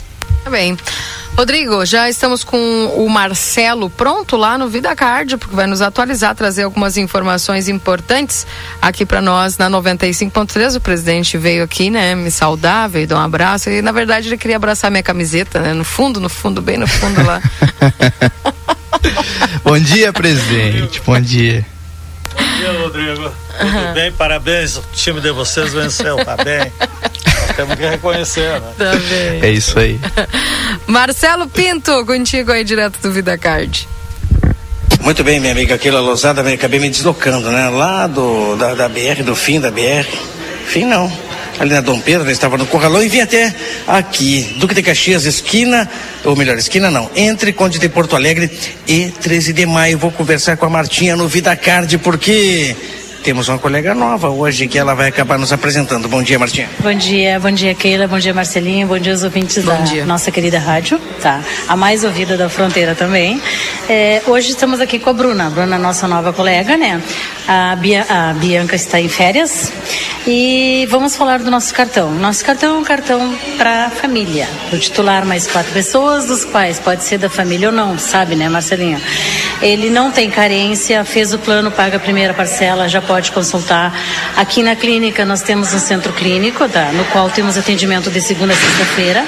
Tá 0.44 0.50
bem. 0.50 0.76
Rodrigo, 1.36 1.84
já 1.86 2.08
estamos 2.08 2.42
com 2.42 2.86
o 2.96 3.08
Marcelo 3.08 3.88
pronto 3.88 4.36
lá 4.36 4.58
no 4.58 4.68
Vida 4.68 4.96
Card, 4.96 5.36
porque 5.36 5.54
vai 5.54 5.68
nos 5.68 5.80
atualizar, 5.80 6.34
trazer 6.34 6.64
algumas 6.64 6.96
informações 6.96 7.68
importantes 7.68 8.44
aqui 8.82 9.06
para 9.06 9.20
nós 9.20 9.56
na 9.56 9.70
95.3. 9.70 10.76
O 10.76 10.80
presidente 10.80 11.38
veio 11.38 11.62
aqui, 11.62 11.90
né, 11.90 12.16
me 12.16 12.30
saudar, 12.30 12.88
veio 12.88 13.06
dar 13.06 13.16
um 13.16 13.20
abraço 13.20 13.70
e 13.70 13.80
na 13.80 13.92
verdade 13.92 14.28
ele 14.28 14.36
queria 14.36 14.56
abraçar 14.56 14.90
minha 14.90 15.02
camiseta, 15.02 15.60
né, 15.60 15.72
no 15.74 15.84
fundo, 15.84 16.18
no 16.18 16.28
fundo, 16.28 16.60
bem 16.60 16.76
no 16.76 16.88
fundo 16.88 17.22
lá. 17.24 17.40
Bom 19.62 19.78
dia, 19.78 20.12
presidente. 20.12 21.00
Bom 21.06 21.20
dia. 21.20 21.64
Bom 22.38 22.56
dia, 22.56 22.72
Rodrigo. 22.72 23.32
Tudo 23.58 23.76
uhum. 23.76 23.94
bem? 23.94 24.12
Parabéns. 24.12 24.76
O 24.76 24.84
time 24.92 25.20
de 25.20 25.30
vocês 25.32 25.72
venceu, 25.72 26.16
tá 26.24 26.36
bem? 26.36 26.72
Temos 27.56 27.74
que 27.74 27.86
reconhecer, 27.86 28.60
né? 28.60 28.72
Também. 28.78 29.42
É 29.42 29.50
isso 29.50 29.78
aí. 29.78 30.00
Marcelo 30.86 31.48
Pinto, 31.48 32.06
contigo 32.06 32.52
aí 32.52 32.62
direto 32.62 33.00
do 33.00 33.10
Vida 33.10 33.36
Card. 33.36 33.88
Muito 35.00 35.24
bem, 35.24 35.40
minha 35.40 35.52
amiga 35.52 35.78
Keila 35.78 36.00
Lousada, 36.00 36.40
acabei 36.52 36.78
me 36.78 36.90
deslocando, 36.90 37.50
né? 37.50 37.68
Lá 37.68 38.06
do, 38.06 38.56
da, 38.56 38.74
da 38.74 38.88
BR, 38.88 39.22
do 39.24 39.34
fim 39.34 39.60
da 39.60 39.70
BR. 39.70 40.06
Fim 40.66 40.84
não. 40.84 41.10
Ali 41.58 41.70
na 41.70 41.80
Dom 41.80 41.98
Pedro, 42.00 42.30
estava 42.30 42.56
no 42.56 42.66
Corralão 42.66 43.02
e 43.02 43.08
vim 43.08 43.20
até 43.20 43.52
aqui, 43.86 44.54
Duque 44.58 44.74
de 44.74 44.82
Caxias, 44.82 45.24
esquina, 45.24 45.90
ou 46.24 46.36
melhor, 46.36 46.56
esquina 46.56 46.88
não, 46.90 47.10
entre 47.16 47.52
Conde 47.52 47.80
de 47.80 47.88
Porto 47.88 48.14
Alegre 48.14 48.48
e 48.86 49.12
13 49.20 49.52
de 49.52 49.66
maio. 49.66 49.98
Vou 49.98 50.12
conversar 50.12 50.56
com 50.56 50.66
a 50.66 50.70
Martinha 50.70 51.16
no 51.16 51.26
Vida 51.26 51.56
Card, 51.56 51.98
porque 51.98 52.76
temos 53.22 53.48
uma 53.48 53.58
colega 53.58 53.94
nova 53.94 54.28
hoje 54.30 54.66
que 54.68 54.78
ela 54.78 54.94
vai 54.94 55.08
acabar 55.08 55.38
nos 55.38 55.52
apresentando. 55.52 56.08
Bom 56.08 56.22
dia, 56.22 56.38
Martinha. 56.38 56.68
Bom 56.80 56.94
dia, 56.94 57.38
bom 57.38 57.50
dia, 57.50 57.74
Keila, 57.74 58.06
bom 58.06 58.18
dia, 58.18 58.32
Marcelinho, 58.32 58.86
bom 58.86 58.98
dia 58.98 59.12
aos 59.12 59.22
ouvintes 59.22 59.64
bom 59.64 59.72
da 59.72 59.78
dia. 59.78 60.04
nossa 60.06 60.30
querida 60.30 60.58
rádio, 60.58 60.98
tá? 61.20 61.40
A 61.66 61.76
mais 61.76 62.04
ouvida 62.04 62.36
da 62.36 62.48
fronteira 62.48 62.94
também. 62.94 63.40
É, 63.88 64.22
hoje 64.26 64.50
estamos 64.50 64.80
aqui 64.80 64.98
com 64.98 65.10
a 65.10 65.12
Bruna, 65.12 65.46
a 65.46 65.50
Bruna, 65.50 65.78
nossa 65.78 66.06
nova 66.08 66.32
colega, 66.32 66.76
né? 66.76 67.02
A, 67.46 67.74
Bia, 67.76 68.06
a 68.08 68.32
Bianca 68.34 68.76
está 68.76 69.00
em 69.00 69.08
férias 69.08 69.72
e 70.26 70.86
vamos 70.90 71.16
falar 71.16 71.38
do 71.38 71.50
nosso 71.50 71.72
cartão. 71.72 72.10
Nosso 72.12 72.44
cartão 72.44 72.76
é 72.76 72.78
um 72.78 72.84
cartão 72.84 73.34
para 73.56 73.90
família, 73.90 74.46
o 74.72 74.78
titular 74.78 75.24
mais 75.24 75.46
quatro 75.46 75.72
pessoas, 75.72 76.26
dos 76.26 76.44
quais 76.44 76.78
pode 76.78 77.04
ser 77.04 77.18
da 77.18 77.30
família 77.30 77.68
ou 77.68 77.74
não, 77.74 77.98
sabe, 77.98 78.36
né, 78.36 78.48
Marcelinho? 78.48 79.00
Ele 79.62 79.90
não 79.90 80.10
tem 80.10 80.30
carência, 80.30 81.02
fez 81.04 81.32
o 81.32 81.38
plano, 81.38 81.70
paga 81.70 81.96
a 81.96 82.00
primeira 82.00 82.32
parcela, 82.34 82.88
já 82.88 83.00
pode 83.08 83.32
consultar. 83.32 83.98
Aqui 84.36 84.62
na 84.62 84.76
clínica 84.76 85.24
nós 85.24 85.40
temos 85.40 85.72
um 85.72 85.78
centro 85.78 86.12
clínico, 86.12 86.62
no 86.92 87.04
qual 87.06 87.30
temos 87.30 87.56
atendimento 87.56 88.10
de 88.10 88.20
segunda 88.20 88.52
a 88.52 88.56
sexta-feira. 88.56 89.24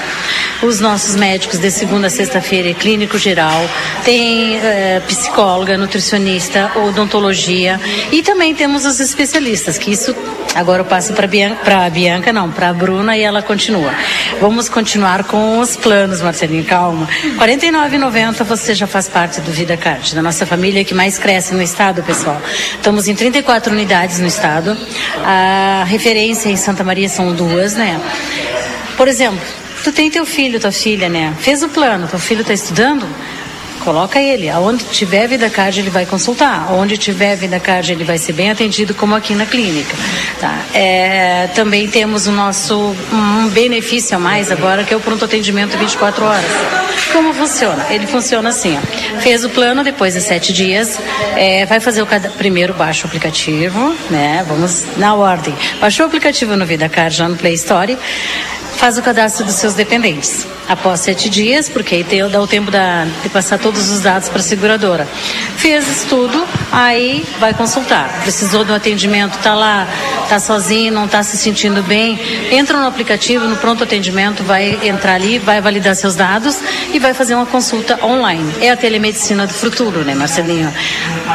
Os 0.62 0.78
nossos 0.78 1.16
médicos 1.16 1.59
de 1.59 1.70
segunda 1.70 2.09
a 2.09 2.11
sexta-feira 2.11 2.69
é 2.69 2.74
clínico 2.74 3.16
geral, 3.16 3.59
tem 4.05 4.59
é, 4.59 5.01
psicóloga, 5.07 5.78
nutricionista, 5.78 6.70
odontologia 6.77 7.81
e 8.12 8.23
também 8.23 8.55
temos 8.55 8.85
os 8.85 9.01
especialistas, 9.01 9.78
que 9.78 9.90
isso 9.90 10.15
Agora 10.55 10.81
eu 10.81 10.85
passo 10.85 11.12
para 11.12 11.27
Bianca, 11.27 11.56
para 11.64 11.89
Bianca 11.89 12.32
não, 12.32 12.51
para 12.51 12.72
Bruna 12.72 13.16
e 13.16 13.22
ela 13.22 13.40
continua. 13.40 13.93
Vamos 14.40 14.68
continuar 14.68 15.24
com 15.24 15.60
os 15.60 15.77
planos, 15.77 16.20
Marcelinho, 16.20 16.64
calma. 16.64 17.06
R$ 17.06 17.36
49,90 17.39 18.44
você 18.44 18.74
já 18.74 18.86
faz 18.86 19.09
parte 19.09 19.40
do 19.40 19.52
Vida 19.52 19.77
Card, 19.77 20.14
da 20.14 20.20
nossa 20.20 20.44
família 20.44 20.85
que 20.85 20.93
mais 20.93 21.18
cresce 21.18 21.55
no 21.55 21.62
estado, 21.62 22.02
pessoal. 22.02 22.40
Estamos 22.74 23.06
em 23.06 23.14
34 23.14 23.72
unidades 23.72 24.18
no 24.18 24.27
estado. 24.27 24.77
A 25.24 25.85
referência 25.86 26.48
em 26.48 26.56
Santa 26.56 26.82
Maria 26.82 27.09
são 27.09 27.32
duas, 27.32 27.74
né? 27.74 28.01
Por 28.97 29.06
exemplo, 29.06 29.40
tu 29.85 29.93
tem 29.93 30.10
teu 30.10 30.27
filho, 30.27 30.59
tua 30.59 30.72
filha, 30.72 31.09
né? 31.09 31.32
Fez 31.39 31.62
o 31.62 31.68
plano, 31.68 32.09
teu 32.09 32.18
filho 32.18 32.40
está 32.40 32.52
estudando? 32.52 33.06
Coloca 33.85 34.20
ele. 34.20 34.48
Aonde 34.48 34.85
tiver 34.85 35.27
vida 35.27 35.48
card, 35.48 35.81
ele 35.81 35.90
vai 35.90 36.07
consultar. 36.07 36.73
Onde 36.73 36.97
tiver 36.97 37.36
vida 37.36 37.59
card, 37.59 37.93
ele 37.93 38.05
vai 38.05 38.19
ser 38.19 38.32
bem 38.32 38.51
atendido, 38.51 38.94
como 38.94 39.15
aqui 39.15 39.35
na 39.35 39.47
clínica. 39.47 39.94
Tá? 40.40 40.59
É, 40.74 41.48
também 41.55 41.89
temos 41.89 42.27
o 42.27 42.32
nosso 42.32 42.94
um 43.12 43.48
benefício 43.48 44.16
a 44.16 44.20
mais 44.20 44.51
agora, 44.51 44.85
que 44.85 44.93
é 44.93 44.97
o 44.97 45.01
pronto 45.01 45.24
atendimento 45.24 45.77
24 45.77 46.24
horas. 46.24 46.44
Como 47.12 47.32
funciona? 47.35 47.86
Ele 47.90 48.07
funciona 48.07 48.51
assim: 48.51 48.78
ó. 48.78 49.20
fez 49.20 49.44
o 49.44 49.51
plano, 49.51 49.82
depois 49.82 50.15
de 50.15 50.20
sete 50.20 50.52
dias, 50.52 50.98
é, 51.36 51.66
vai 51.66 51.81
fazer 51.81 52.02
o 52.02 52.07
primeiro 52.36 52.74
baixa 52.74 53.05
o 53.05 53.07
aplicativo, 53.07 53.94
né? 54.11 54.44
Vamos 54.47 54.85
na 54.97 55.15
ordem. 55.15 55.55
Baixou 55.81 56.07
o 56.07 56.09
aplicativo 56.09 56.57
no 56.57 56.66
Vida 56.66 56.89
Card 56.89 57.16
já 57.16 57.28
no 57.28 57.36
Play 57.36 57.55
Store 57.55 57.98
faz 58.81 58.97
o 58.97 59.02
cadastro 59.02 59.44
dos 59.44 59.57
seus 59.57 59.74
dependentes. 59.74 60.47
Após 60.70 61.01
sete 61.01 61.28
dias, 61.28 61.68
porque 61.68 61.97
aí 61.97 62.05
tem, 62.05 62.28
dá 62.28 62.40
o 62.40 62.47
tempo 62.47 62.70
da, 62.70 63.05
de 63.24 63.28
passar 63.28 63.59
todos 63.59 63.90
os 63.90 64.02
dados 64.02 64.28
para 64.28 64.38
a 64.38 64.42
seguradora. 64.42 65.05
Fez 65.56 65.88
isso 65.88 66.06
tudo, 66.06 66.47
aí 66.70 67.26
vai 67.40 67.52
consultar. 67.52 68.20
Precisou 68.22 68.64
do 68.64 68.72
atendimento, 68.72 69.36
está 69.36 69.52
lá, 69.52 69.88
está 70.22 70.38
sozinho, 70.38 70.92
não 70.92 71.06
está 71.06 71.24
se 71.24 71.36
sentindo 71.36 71.82
bem, 71.82 72.20
entra 72.52 72.78
no 72.78 72.86
aplicativo, 72.86 73.48
no 73.48 73.56
pronto 73.56 73.82
atendimento, 73.82 74.44
vai 74.44 74.78
entrar 74.86 75.14
ali, 75.14 75.40
vai 75.40 75.60
validar 75.60 75.97
seus 75.97 76.14
dados 76.14 76.56
e 76.94 77.01
vai 77.01 77.14
fazer 77.14 77.34
uma 77.34 77.47
consulta 77.47 77.98
online. 78.06 78.55
É 78.60 78.70
a 78.70 78.76
telemedicina 78.76 79.48
do 79.48 79.52
futuro, 79.52 80.05
né, 80.05 80.14
Marcelinho? 80.14 80.72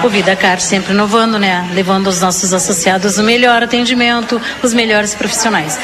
O 0.01 0.07
VidaCard 0.07 0.63
sempre 0.63 0.93
inovando, 0.93 1.37
né? 1.37 1.69
Levando 1.73 2.07
aos 2.07 2.21
nossos 2.21 2.53
associados 2.53 3.17
o 3.17 3.23
melhor 3.23 3.61
atendimento, 3.61 4.41
os 4.63 4.73
melhores 4.73 5.13
profissionais. 5.13 5.77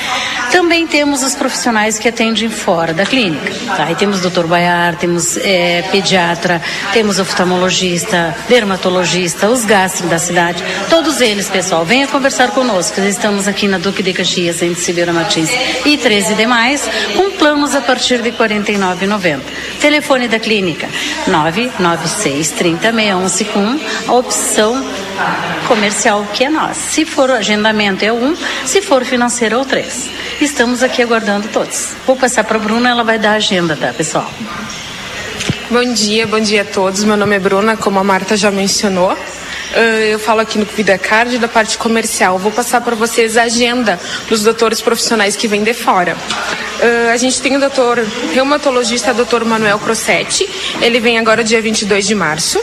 Também 0.54 0.88
temos 0.88 1.22
os 1.22 1.36
profissionais 1.36 2.00
que 2.00 2.08
atendem 2.08 2.50
fora 2.50 2.94
da 2.94 3.06
clínica. 3.06 3.41
Tá? 3.66 3.86
Aí 3.86 3.96
temos 3.96 4.22
doutor 4.22 4.48
Baiar, 4.48 4.96
temos 4.96 5.38
é, 5.38 5.84
pediatra, 5.92 6.62
temos 6.94 7.20
oftalmologista, 7.20 8.36
dermatologista, 8.48 9.50
os 9.50 9.66
gastro 9.66 10.08
da 10.08 10.20
cidade. 10.20 10.64
Todos 10.90 11.22
eles, 11.22 11.50
pessoal, 11.50 11.86
venha 11.86 12.08
conversar 12.08 12.52
conosco. 12.52 13.00
Estamos 13.02 13.48
aqui 13.48 13.68
na 13.68 13.78
Duque 13.78 14.04
de 14.04 14.14
Caxias, 14.14 14.62
entre 14.62 14.82
Silveira 14.82 15.14
Martins 15.14 15.50
e 15.86 15.98
13 15.98 16.36
demais, 16.36 16.88
com 17.16 17.32
planos 17.32 17.76
a 17.76 17.82
partir 17.82 18.22
de 18.22 18.30
R$ 18.30 18.38
49,90. 18.38 19.40
Telefone 19.80 20.28
da 20.28 20.40
clínica 20.40 20.88
996 21.28 22.52
30 22.52 22.92
6151, 22.92 23.80
a 24.08 24.14
opção 24.14 24.86
comercial 25.68 26.26
que 26.34 26.44
é 26.44 26.50
nós. 26.50 26.78
Se 26.78 27.06
for 27.06 27.32
agendamento 27.32 28.04
é 28.04 28.12
um, 28.12 28.36
se 28.66 28.82
for 28.82 29.06
financeiro 29.06 29.56
é 29.56 29.58
o 29.58 29.66
três. 29.66 30.10
Estamos 30.40 30.84
aqui 30.84 31.02
aguardando 31.02 31.48
todos. 31.48 31.90
Vou 32.06 32.16
passar 32.16 32.44
para 32.44 32.58
a 32.58 32.60
Bruna, 32.60 32.90
ela 32.90 33.04
vai 33.04 33.18
dar 33.18 33.32
a 33.32 33.36
agenda, 33.36 33.76
tá, 33.76 33.94
pessoal? 33.94 34.32
Bom 35.70 35.94
dia, 35.94 36.28
bom 36.28 36.40
dia 36.40 36.64
a 36.64 36.66
todos. 36.66 37.04
Meu 37.04 37.16
nome 37.16 37.36
é 37.36 37.40
Bruna, 37.40 37.78
como 37.78 37.98
a 38.00 38.04
Marta 38.04 38.36
já 38.36 38.52
mencionou. 38.52 39.14
Uh, 39.14 40.04
eu 40.12 40.20
falo 40.20 40.42
aqui 40.42 40.58
no 40.60 40.66
Vida 40.66 40.98
Card 40.98 41.38
da 41.38 41.48
parte 41.48 41.78
comercial. 41.78 42.38
Vou 42.38 42.52
passar 42.52 42.82
para 42.82 42.94
vocês 42.94 43.38
a 43.38 43.44
agenda 43.44 43.98
dos 44.28 44.44
doutores 44.44 44.82
profissionais 44.82 45.38
que 45.38 45.48
vêm 45.48 45.64
de 45.64 45.74
fora. 45.74 46.18
Uh, 46.82 47.12
a 47.14 47.16
gente 47.16 47.42
tem 47.42 47.56
o 47.56 47.60
doutor 47.60 48.06
reumatologista, 48.34 49.14
doutor 49.14 49.46
Manuel 49.46 49.80
Crossetti. 49.80 50.50
Ele 50.82 51.00
vem 51.00 51.18
agora 51.18 51.42
dia 51.42 51.62
22 51.62 52.06
de 52.06 52.16
março. 52.16 52.62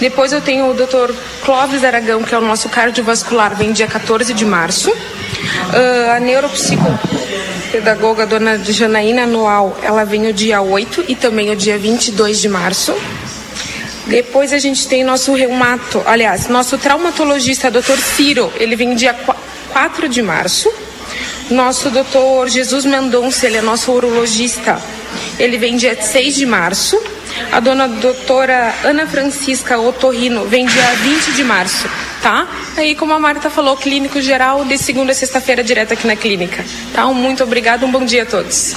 Depois 0.00 0.32
eu 0.32 0.40
tenho 0.40 0.70
o 0.70 0.74
doutor 0.74 1.14
Clóvis 1.44 1.84
Aragão, 1.84 2.22
que 2.22 2.34
é 2.34 2.38
o 2.38 2.40
nosso 2.40 2.68
cardiovascular, 2.68 3.54
vem 3.56 3.72
dia 3.72 3.86
14 3.86 4.34
de 4.34 4.44
março. 4.44 4.90
Uh, 4.90 6.10
a 6.14 6.20
neuropsicopedagoga 6.20 8.26
dona 8.26 8.58
Janaína 8.58 9.24
Anual, 9.24 9.76
ela 9.82 10.04
vem 10.04 10.28
o 10.28 10.32
dia 10.32 10.60
8 10.60 11.04
e 11.08 11.14
também 11.14 11.50
o 11.50 11.56
dia 11.56 11.78
22 11.78 12.40
de 12.40 12.48
março. 12.48 12.94
Depois 14.06 14.52
a 14.52 14.58
gente 14.58 14.86
tem 14.86 15.02
nosso 15.02 15.32
reumato, 15.32 16.02
aliás, 16.04 16.48
nosso 16.48 16.76
traumatologista, 16.76 17.70
doutor 17.70 17.98
Ciro, 17.98 18.52
ele 18.56 18.76
vem 18.76 18.94
dia 18.94 19.16
4 19.72 20.08
de 20.08 20.22
março. 20.22 20.70
Nosso 21.50 21.90
doutor 21.90 22.48
Jesus 22.48 22.86
Mendonça, 22.86 23.46
ele 23.46 23.58
é 23.58 23.62
nosso 23.62 23.92
urologista, 23.92 24.80
ele 25.38 25.58
vem 25.58 25.76
dia 25.76 26.00
6 26.00 26.36
de 26.36 26.46
março. 26.46 26.98
A 27.52 27.60
dona 27.60 27.86
doutora 27.88 28.74
Ana 28.84 29.06
Francisca 29.06 29.78
Otorrino 29.78 30.44
vem 30.46 30.66
dia 30.66 30.94
20 31.02 31.32
de 31.32 31.44
março 31.44 31.88
tá? 32.24 32.48
Aí, 32.78 32.94
como 32.94 33.12
a 33.12 33.20
Marta 33.20 33.50
falou, 33.50 33.76
clínico 33.76 34.18
geral 34.22 34.64
de 34.64 34.78
segunda 34.78 35.12
a 35.12 35.14
sexta-feira 35.14 35.62
direto 35.62 35.92
aqui 35.92 36.06
na 36.06 36.16
clínica. 36.16 36.64
Tá? 36.94 37.06
Um 37.06 37.12
muito 37.12 37.44
obrigado, 37.44 37.84
um 37.84 37.90
bom 37.90 38.02
dia 38.02 38.22
a 38.22 38.26
todos. 38.26 38.74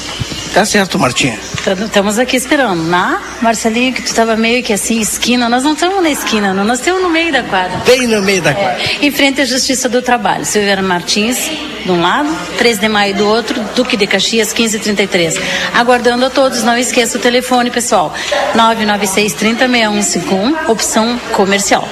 Tá 0.53 0.65
certo, 0.65 0.99
Martinha. 0.99 1.39
Estamos 1.85 2.19
aqui 2.19 2.35
esperando, 2.35 2.83
né? 2.83 3.17
Marcelinho, 3.41 3.93
que 3.93 4.01
tu 4.01 4.07
estava 4.07 4.35
meio 4.35 4.61
que 4.63 4.73
assim, 4.73 4.99
esquina. 4.99 5.47
Nós 5.47 5.63
não 5.63 5.73
estamos 5.73 6.03
na 6.03 6.09
esquina, 6.09 6.53
não. 6.53 6.65
Nós 6.65 6.79
estamos 6.79 7.01
no 7.01 7.09
meio 7.09 7.31
da 7.31 7.43
quadra. 7.43 7.77
Bem 7.85 8.05
no 8.07 8.21
meio 8.21 8.41
da 8.41 8.53
quadra. 8.53 8.81
É, 8.81 9.05
em 9.05 9.11
frente 9.11 9.39
à 9.39 9.45
Justiça 9.45 9.87
do 9.87 10.01
Trabalho. 10.01 10.43
Silveira 10.43 10.81
Martins, 10.81 11.49
de 11.85 11.91
um 11.91 12.01
lado, 12.01 12.29
3 12.57 12.79
de 12.79 12.89
maio 12.89 13.15
do 13.15 13.27
outro, 13.27 13.61
Duque 13.75 13.95
de 13.95 14.07
Caxias, 14.07 14.53
1533. 14.53 15.35
Aguardando 15.73 16.25
a 16.25 16.29
todos, 16.29 16.63
não 16.63 16.77
esqueça 16.77 17.17
o 17.17 17.21
telefone, 17.21 17.69
pessoal. 17.69 18.13
996 18.55 19.33
30 19.33 19.67
6151, 19.69 20.71
opção 20.71 21.17
comercial 21.33 21.87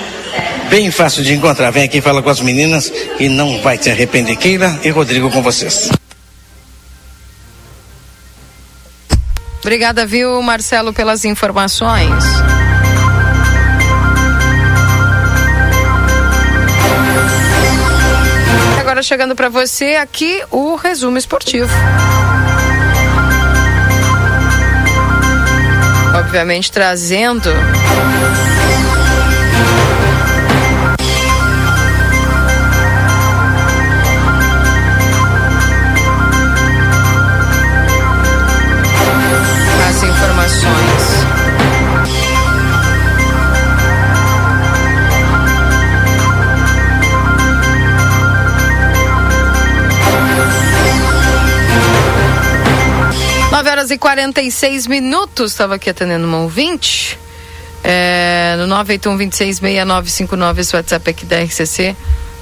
bem 0.70 0.92
fácil 0.92 1.24
de 1.24 1.34
encontrar. 1.34 1.72
Vem 1.72 1.84
aqui, 1.84 2.02
fala 2.02 2.22
com 2.22 2.30
as 2.30 2.40
meninas 2.40 2.92
e 3.20 3.30
não 3.30 3.62
vai 3.62 3.78
se 3.78 3.90
arrepender. 3.90 4.36
Keila 4.36 4.80
e 4.84 4.90
Rodrigo 4.90 5.30
com 5.32 5.42
vocês. 5.42 5.90
Obrigada, 9.62 10.06
viu, 10.06 10.42
Marcelo, 10.44 10.94
pelas 10.94 11.26
informações. 11.26 12.24
Agora 18.80 19.02
chegando 19.02 19.36
para 19.36 19.50
você 19.50 19.96
aqui 19.96 20.42
o 20.52 20.76
resumo 20.76 21.18
esportivo. 21.18 21.70
Obviamente 26.18 26.72
trazendo 26.72 27.50
horas 53.86 53.91
e 53.91 53.98
46 53.98 54.88
minutos. 54.88 55.52
Estava 55.52 55.76
aqui 55.76 55.90
atendendo 55.90 56.26
uma 56.26 56.40
ouvinte. 56.40 57.20
É, 57.84 58.56
no 58.57 58.68
981 58.68 59.18
266959, 59.18 60.62
esse 60.62 60.76
WhatsApp 60.76 61.10
aqui 61.10 61.26
da 61.26 61.41
RCC. 61.44 61.95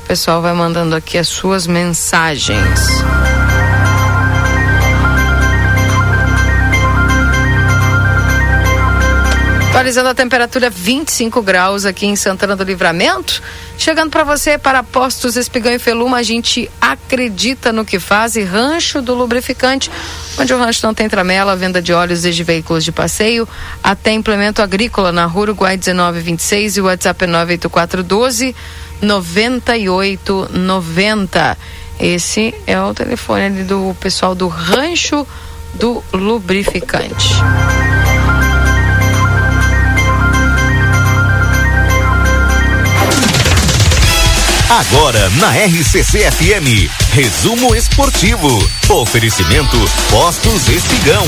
O 0.03 0.07
pessoal 0.07 0.41
vai 0.41 0.53
mandando 0.53 0.95
aqui 0.95 1.17
as 1.17 1.27
suas 1.27 1.67
mensagens. 1.67 3.22
Atualizando 9.73 10.09
a 10.09 10.13
temperatura 10.13 10.69
25 10.69 11.41
graus 11.41 11.83
aqui 11.83 12.05
em 12.05 12.15
Santana 12.15 12.55
do 12.55 12.63
Livramento. 12.63 13.41
Chegando 13.75 14.11
para 14.11 14.23
você 14.23 14.55
para 14.55 14.83
Postos 14.83 15.35
Espigão 15.35 15.73
e 15.73 15.79
Feluma, 15.79 16.17
a 16.17 16.23
gente 16.23 16.69
acredita 16.79 17.73
no 17.73 17.83
que 17.83 17.99
faz 17.99 18.35
e 18.35 18.43
Rancho 18.43 19.01
do 19.01 19.15
Lubrificante, 19.15 19.89
onde 20.37 20.53
o 20.53 20.59
rancho 20.59 20.85
não 20.85 20.93
tem 20.93 21.09
tramela, 21.09 21.55
venda 21.55 21.81
de 21.81 21.91
óleos 21.91 22.21
desde 22.21 22.43
veículos 22.43 22.83
de 22.83 22.91
passeio 22.91 23.49
até 23.83 24.11
implemento 24.11 24.61
agrícola 24.61 25.11
na 25.11 25.25
Rua 25.25 25.45
Uruguai 25.45 25.75
1926 25.75 26.77
e 26.77 26.81
o 26.81 26.85
WhatsApp 26.85 27.23
é 27.23 27.27
98412 27.27 28.55
9890. 29.01 31.57
Esse 31.99 32.53
é 32.67 32.79
o 32.79 32.93
telefone 32.93 33.63
do 33.63 33.97
pessoal 33.99 34.35
do 34.35 34.47
Rancho 34.47 35.25
do 35.73 36.03
Lubrificante. 36.13 37.41
Agora 44.79 45.29
na 45.39 45.51
RCC 45.51 46.31
FM, 46.31 46.89
resumo 47.11 47.75
esportivo. 47.75 48.49
Oferecimento 48.89 49.77
Postos 50.09 50.67
Espigão. 50.67 51.27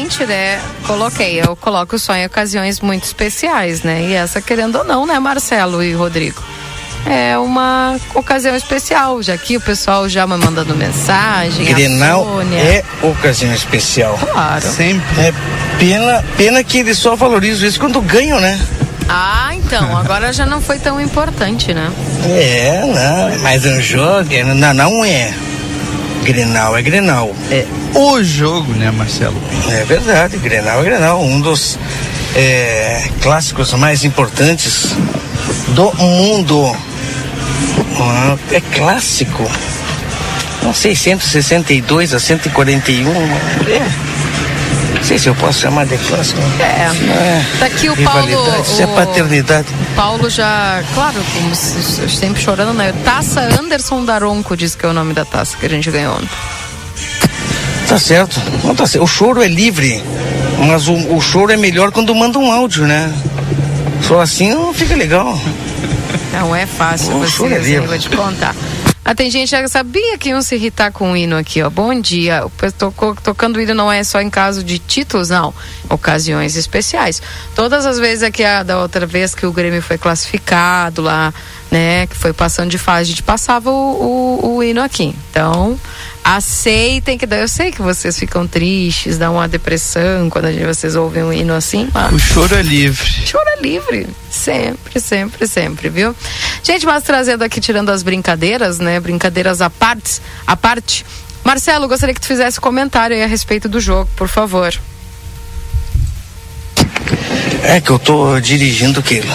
Obviamente, 0.00 0.24
né? 0.24 0.60
Coloquei, 0.86 1.40
eu 1.40 1.54
coloco 1.56 1.98
só 1.98 2.14
em 2.14 2.24
ocasiões 2.24 2.80
muito 2.80 3.04
especiais, 3.04 3.82
né? 3.82 4.02
E 4.02 4.14
essa, 4.14 4.40
querendo 4.40 4.78
ou 4.78 4.84
não, 4.84 5.06
né, 5.06 5.18
Marcelo 5.18 5.82
e 5.82 5.92
Rodrigo? 5.92 6.42
É 7.06 7.36
uma 7.38 7.96
ocasião 8.14 8.54
especial, 8.54 9.22
já 9.22 9.36
que 9.36 9.56
o 9.56 9.60
pessoal 9.60 10.08
já 10.08 10.26
me 10.26 10.36
mandando 10.36 10.74
mensagem. 10.76 11.64
Grenal 11.64 12.26
é 12.52 12.84
ocasião 13.02 13.52
especial. 13.54 14.18
Claro. 14.18 14.66
Sempre. 14.66 15.20
É 15.20 15.32
pena, 15.78 16.24
pena 16.36 16.62
que 16.62 16.78
eles 16.78 16.98
só 16.98 17.16
valorizam 17.16 17.66
isso 17.66 17.80
quando 17.80 18.00
ganham, 18.02 18.38
né? 18.38 18.60
Ah, 19.08 19.50
então, 19.54 19.96
agora 19.96 20.30
já 20.32 20.44
não 20.44 20.60
foi 20.60 20.78
tão 20.78 21.00
importante, 21.00 21.72
né? 21.72 21.90
É, 22.26 22.82
não, 22.84 23.38
mas 23.42 23.64
um 23.64 23.80
jogo, 23.80 24.28
não, 24.54 24.74
não 24.74 25.04
é. 25.04 25.32
Grenal 26.32 26.76
é 26.76 26.82
Grenal. 26.82 27.34
É 27.50 27.66
o 27.92 28.22
jogo, 28.22 28.72
né, 28.74 28.88
Marcelo? 28.92 29.36
É 29.68 29.84
verdade, 29.84 30.36
Grenal 30.36 30.80
é 30.80 30.84
Grenal, 30.84 31.20
um 31.20 31.40
dos 31.40 31.76
é, 32.36 33.08
clássicos 33.20 33.72
mais 33.74 34.04
importantes 34.04 34.94
do 35.74 35.92
mundo. 35.96 36.76
Ah, 37.98 38.36
é 38.52 38.60
clássico. 38.60 39.50
Não 40.62 40.72
sei, 40.72 40.94
162 40.94 42.14
a 42.14 42.20
141. 42.20 43.10
É. 43.10 44.29
Não 45.00 45.06
sei 45.06 45.18
se 45.18 45.28
eu 45.28 45.34
posso 45.34 45.60
chamar 45.60 45.86
de 45.86 45.96
clássico. 45.96 46.40
É. 46.60 47.10
é. 47.10 47.46
Daqui 47.58 47.88
o 47.88 47.96
Paulo. 47.96 48.60
Isso 48.62 48.82
é 48.82 48.86
paternidade. 48.86 49.66
Paulo 49.96 50.28
já, 50.28 50.84
claro, 50.94 51.16
como 51.34 51.54
sempre 51.54 52.40
chorando, 52.40 52.74
né? 52.74 52.92
Taça 53.02 53.40
Anderson 53.58 54.04
Daronco 54.04 54.54
diz 54.54 54.74
que 54.74 54.84
é 54.84 54.88
o 54.88 54.92
nome 54.92 55.14
da 55.14 55.24
taça 55.24 55.56
que 55.56 55.66
a 55.66 55.68
gente 55.70 55.90
ganhou 55.90 56.14
ontem. 56.14 56.28
Tá 57.88 57.98
certo. 57.98 58.40
Não 58.62 58.74
tá 58.74 58.86
certo. 58.86 59.02
O 59.02 59.06
choro 59.06 59.42
é 59.42 59.48
livre, 59.48 60.04
mas 60.68 60.86
o, 60.86 60.94
o 61.16 61.20
choro 61.20 61.50
é 61.50 61.56
melhor 61.56 61.90
quando 61.90 62.14
manda 62.14 62.38
um 62.38 62.52
áudio, 62.52 62.86
né? 62.86 63.12
Só 64.02 64.20
assim 64.20 64.50
não 64.50 64.72
fica 64.72 64.94
legal. 64.94 65.40
Não 66.32 66.54
é 66.54 66.66
fácil 66.66 67.16
o 67.16 67.20
você, 67.20 67.46
é 67.46 67.78
eu 67.78 67.86
vou 67.86 67.98
te 67.98 68.08
contar. 68.10 68.54
Ah, 69.10 69.14
tem 69.14 69.28
gente 69.28 69.50
que 69.50 69.66
sabia 69.66 70.16
que 70.16 70.28
iam 70.28 70.40
se 70.40 70.54
irritar 70.54 70.92
com 70.92 71.10
o 71.10 71.16
hino 71.16 71.36
aqui, 71.36 71.60
ó. 71.60 71.68
Bom 71.68 72.00
dia. 72.00 72.44
Tocando 73.24 73.56
o 73.56 73.60
hino 73.60 73.74
não 73.74 73.90
é 73.90 74.04
só 74.04 74.20
em 74.20 74.30
caso 74.30 74.62
de 74.62 74.78
títulos, 74.78 75.30
não. 75.30 75.52
Ocasiões 75.88 76.54
especiais. 76.54 77.20
Todas 77.52 77.86
as 77.86 77.98
vezes 77.98 78.22
aqui, 78.22 78.44
a, 78.44 78.62
da 78.62 78.78
outra 78.78 79.06
vez 79.06 79.34
que 79.34 79.44
o 79.44 79.50
Grêmio 79.50 79.82
foi 79.82 79.98
classificado 79.98 81.02
lá, 81.02 81.34
né? 81.70 82.06
Que 82.06 82.16
foi 82.16 82.32
passando 82.32 82.70
de 82.70 82.78
fase, 82.78 83.02
a 83.02 83.04
gente 83.04 83.22
passava 83.22 83.70
o, 83.70 84.40
o, 84.42 84.56
o 84.56 84.62
hino 84.62 84.82
aqui. 84.82 85.14
Então, 85.30 85.78
aceitem 86.24 87.16
que 87.16 87.26
eu 87.30 87.48
sei 87.48 87.70
que 87.70 87.80
vocês 87.80 88.18
ficam 88.18 88.46
tristes, 88.46 89.18
dá 89.18 89.30
uma 89.30 89.46
depressão 89.46 90.28
quando 90.28 90.46
vocês 90.66 90.96
ouvem 90.96 91.22
um 91.22 91.32
hino 91.32 91.54
assim. 91.54 91.88
Mas... 91.92 92.12
O 92.12 92.18
choro 92.18 92.54
é 92.54 92.62
livre. 92.62 93.08
Choro 93.26 93.48
é 93.48 93.60
livre, 93.60 94.06
sempre, 94.30 95.00
sempre, 95.00 95.46
sempre, 95.46 95.88
viu? 95.88 96.14
Gente, 96.62 96.84
mas 96.86 97.02
trazendo 97.04 97.42
aqui 97.42 97.60
tirando 97.60 97.90
as 97.90 98.02
brincadeiras, 98.02 98.78
né? 98.78 98.98
Brincadeiras 98.98 99.60
à 99.60 99.70
parte, 99.70 100.20
à 100.46 100.56
parte. 100.56 101.04
Marcelo, 101.44 101.88
gostaria 101.88 102.14
que 102.14 102.20
tu 102.20 102.26
fizesse 102.26 102.60
comentário 102.60 103.16
aí 103.16 103.22
a 103.22 103.26
respeito 103.26 103.68
do 103.68 103.80
jogo, 103.80 104.08
por 104.16 104.28
favor. 104.28 104.74
É 107.62 107.80
que 107.80 107.90
eu 107.90 107.98
tô 107.98 108.38
dirigindo 108.40 109.00
aquilo. 109.00 109.32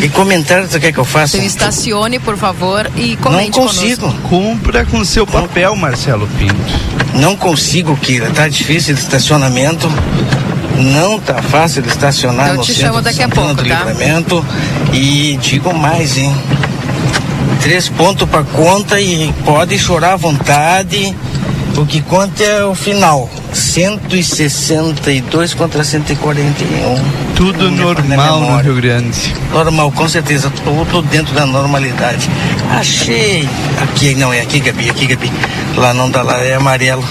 Que 0.00 0.08
comentário 0.08 0.68
você 0.68 0.78
quer 0.80 0.92
que 0.92 0.98
eu 0.98 1.04
faça? 1.04 1.36
Então 1.36 1.46
estacione, 1.46 2.18
por 2.18 2.36
favor, 2.36 2.90
e 2.96 3.16
comente 3.16 3.58
Não 3.58 3.66
consigo. 3.66 4.02
Conosco. 4.02 4.28
Cumpra 4.28 4.84
com 4.84 5.04
seu 5.04 5.26
papel, 5.26 5.74
Marcelo 5.76 6.28
Pinto. 6.38 6.54
Não 7.14 7.36
consigo, 7.36 7.96
Kira. 7.96 8.30
Tá 8.30 8.48
difícil 8.48 8.94
de 8.94 9.00
estacionamento. 9.00 9.90
Não 10.76 11.20
tá 11.20 11.40
fácil 11.40 11.82
de 11.82 11.88
estacionar 11.88 12.48
eu 12.48 12.56
no 12.56 12.62
te 12.62 12.74
centro 12.74 12.88
chamo 12.88 13.02
daqui 13.02 13.22
a 13.22 13.28
pouco, 13.28 13.54
do 13.54 13.64
tá? 13.64 13.84
livramento. 13.84 14.44
E 14.92 15.38
digo 15.40 15.72
mais, 15.72 16.18
hein? 16.18 16.34
Três 17.62 17.88
pontos 17.88 18.28
para 18.28 18.42
conta 18.42 19.00
e 19.00 19.32
pode 19.44 19.78
chorar 19.78 20.14
à 20.14 20.16
vontade. 20.16 21.16
O 21.76 21.86
que 21.86 22.00
conta 22.02 22.42
é 22.42 22.64
o 22.64 22.74
final. 22.74 23.30
162 23.54 25.54
contra 25.54 25.84
141. 25.84 27.34
Tudo 27.36 27.70
normal 27.70 28.40
no 28.40 28.56
Rio 28.58 28.74
Grande. 28.74 29.34
Normal, 29.52 29.92
com 29.92 30.08
certeza. 30.08 30.50
Tudo 30.50 31.02
dentro 31.02 31.34
da 31.34 31.46
normalidade. 31.46 32.28
Achei. 32.70 33.48
Aqui, 33.82 34.14
não, 34.14 34.32
é 34.32 34.40
aqui, 34.40 34.60
Gabi, 34.60 34.90
aqui, 34.90 35.06
Gabi. 35.06 35.32
Lá 35.76 35.94
não 35.94 36.10
dá, 36.10 36.22
lá 36.22 36.42
é 36.42 36.54
amarelo. 36.54 37.04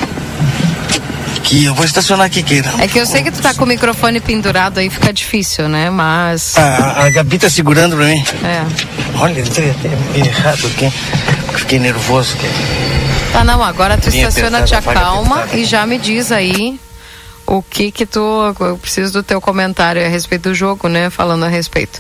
Aqui, 1.38 1.66
eu 1.66 1.76
vou 1.76 1.86
estacionar 1.86 2.26
aqui, 2.26 2.42
Keira. 2.42 2.72
É 2.80 2.88
que 2.88 3.00
eu 3.00 3.06
sei 3.06 3.22
que 3.22 3.32
tu 3.32 3.42
tá 3.42 3.54
com 3.54 3.64
o 3.64 3.68
microfone 3.68 4.20
pendurado 4.20 4.80
aí, 4.80 4.90
fica 4.90 5.14
difícil, 5.14 5.68
né? 5.68 5.90
Mas. 5.90 6.58
A, 6.58 7.06
a 7.06 7.10
Gabi 7.10 7.38
tá 7.38 7.50
segurando 7.50 7.96
pra 7.96 8.06
mim. 8.06 8.24
É. 8.44 8.64
Olha, 9.20 9.42
entrei 9.42 9.72
até 9.72 9.90
errado 10.18 10.66
aqui. 10.68 10.92
Fiquei 11.56 11.80
nervoso. 11.80 12.36
Aqui. 12.36 13.13
Tá, 13.34 13.44
não, 13.44 13.64
agora 13.64 13.98
tu 13.98 14.10
estaciona, 14.10 14.62
te 14.62 14.76
acalma 14.76 15.48
e 15.54 15.66
já 15.66 15.88
me 15.88 15.98
diz 15.98 16.32
aí 16.32 16.80
o 17.48 17.64
que 17.64 17.92
que 17.92 18.06
tu. 18.06 18.20
Eu 18.60 18.78
preciso 18.78 19.12
do 19.12 19.24
teu 19.24 19.42
comentário 19.42 20.06
a 20.06 20.08
respeito 20.08 20.50
do 20.50 20.56
jogo, 20.56 20.88
né? 20.88 21.10
Falando 21.10 21.44
a 21.44 21.48
respeito. 21.48 22.00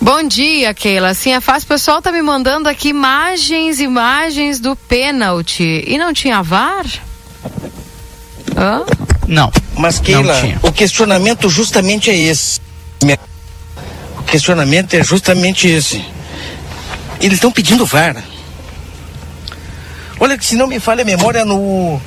Bom 0.00 0.26
dia, 0.26 0.74
Keila. 0.74 1.14
Sim, 1.14 1.34
é 1.34 1.40
fácil. 1.40 1.66
O 1.66 1.68
pessoal 1.68 2.02
tá 2.02 2.10
me 2.10 2.20
mandando 2.22 2.68
aqui 2.68 2.88
imagens, 2.88 3.78
imagens 3.78 4.58
do 4.58 4.74
pênalti. 4.74 5.84
E 5.86 5.96
não 5.96 6.12
tinha 6.12 6.42
VAR? 6.42 6.86
Hã? 8.56 8.82
Não. 9.28 9.52
Mas, 9.78 10.00
Keila, 10.00 10.34
o 10.62 10.72
questionamento 10.72 11.48
justamente 11.48 12.10
é 12.10 12.16
esse. 12.16 12.60
O 14.18 14.22
questionamento 14.24 14.94
é 14.94 15.04
justamente 15.04 15.68
esse. 15.68 16.04
Eles 17.20 17.34
estão 17.34 17.52
pedindo 17.52 17.86
VAR. 17.86 18.16
Olha 20.20 20.36
que 20.36 20.44
se 20.44 20.54
não 20.54 20.66
me 20.66 20.78
falha 20.78 21.00
a 21.00 21.04
memória, 21.04 21.44
no 21.46 22.00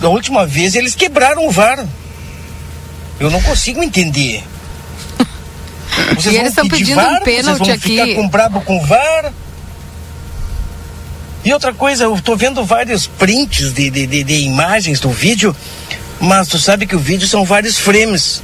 da 0.00 0.08
última 0.08 0.44
vez 0.44 0.74
eles 0.74 0.96
quebraram 0.96 1.46
o 1.46 1.50
VAR. 1.52 1.86
Eu 3.20 3.30
não 3.30 3.40
consigo 3.40 3.80
entender. 3.80 4.42
Vocês 6.16 6.34
e 6.34 6.38
eles 6.38 6.48
estão 6.50 6.68
pedindo 6.68 6.96
VAR? 6.96 7.20
um 7.20 7.24
pênalti 7.24 7.58
Vocês 7.58 7.68
vão 7.68 7.76
aqui. 7.76 8.00
Ficar 8.00 8.14
com 8.20 8.28
brabo 8.28 8.60
com 8.62 8.76
o 8.76 8.84
VAR? 8.84 9.32
E 11.44 11.52
outra 11.52 11.72
coisa, 11.72 12.04
eu 12.04 12.20
tô 12.20 12.34
vendo 12.34 12.64
vários 12.64 13.06
prints 13.06 13.72
de, 13.72 13.88
de, 13.88 14.06
de, 14.06 14.24
de 14.24 14.34
imagens 14.40 14.98
do 14.98 15.10
vídeo, 15.10 15.54
mas 16.18 16.48
tu 16.48 16.58
sabe 16.58 16.86
que 16.86 16.96
o 16.96 16.98
vídeo 16.98 17.28
são 17.28 17.44
vários 17.44 17.78
frames. 17.78 18.42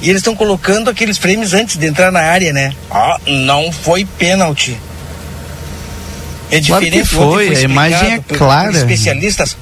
E 0.00 0.10
eles 0.10 0.20
estão 0.20 0.36
colocando 0.36 0.90
aqueles 0.90 1.16
frames 1.16 1.54
antes 1.54 1.76
de 1.76 1.86
entrar 1.86 2.12
na 2.12 2.20
área, 2.20 2.52
né? 2.52 2.74
Ah, 2.90 3.18
não 3.26 3.72
foi 3.72 4.04
pênalti. 4.04 4.78
É 6.50 6.60
Claro 6.60 6.84
que 6.86 7.04
foi, 7.04 7.56
a 7.56 7.60
imagem 7.60 8.14
é 8.14 8.18
clara. 8.18 8.70
Por 8.70 8.76
especialistas. 8.76 9.56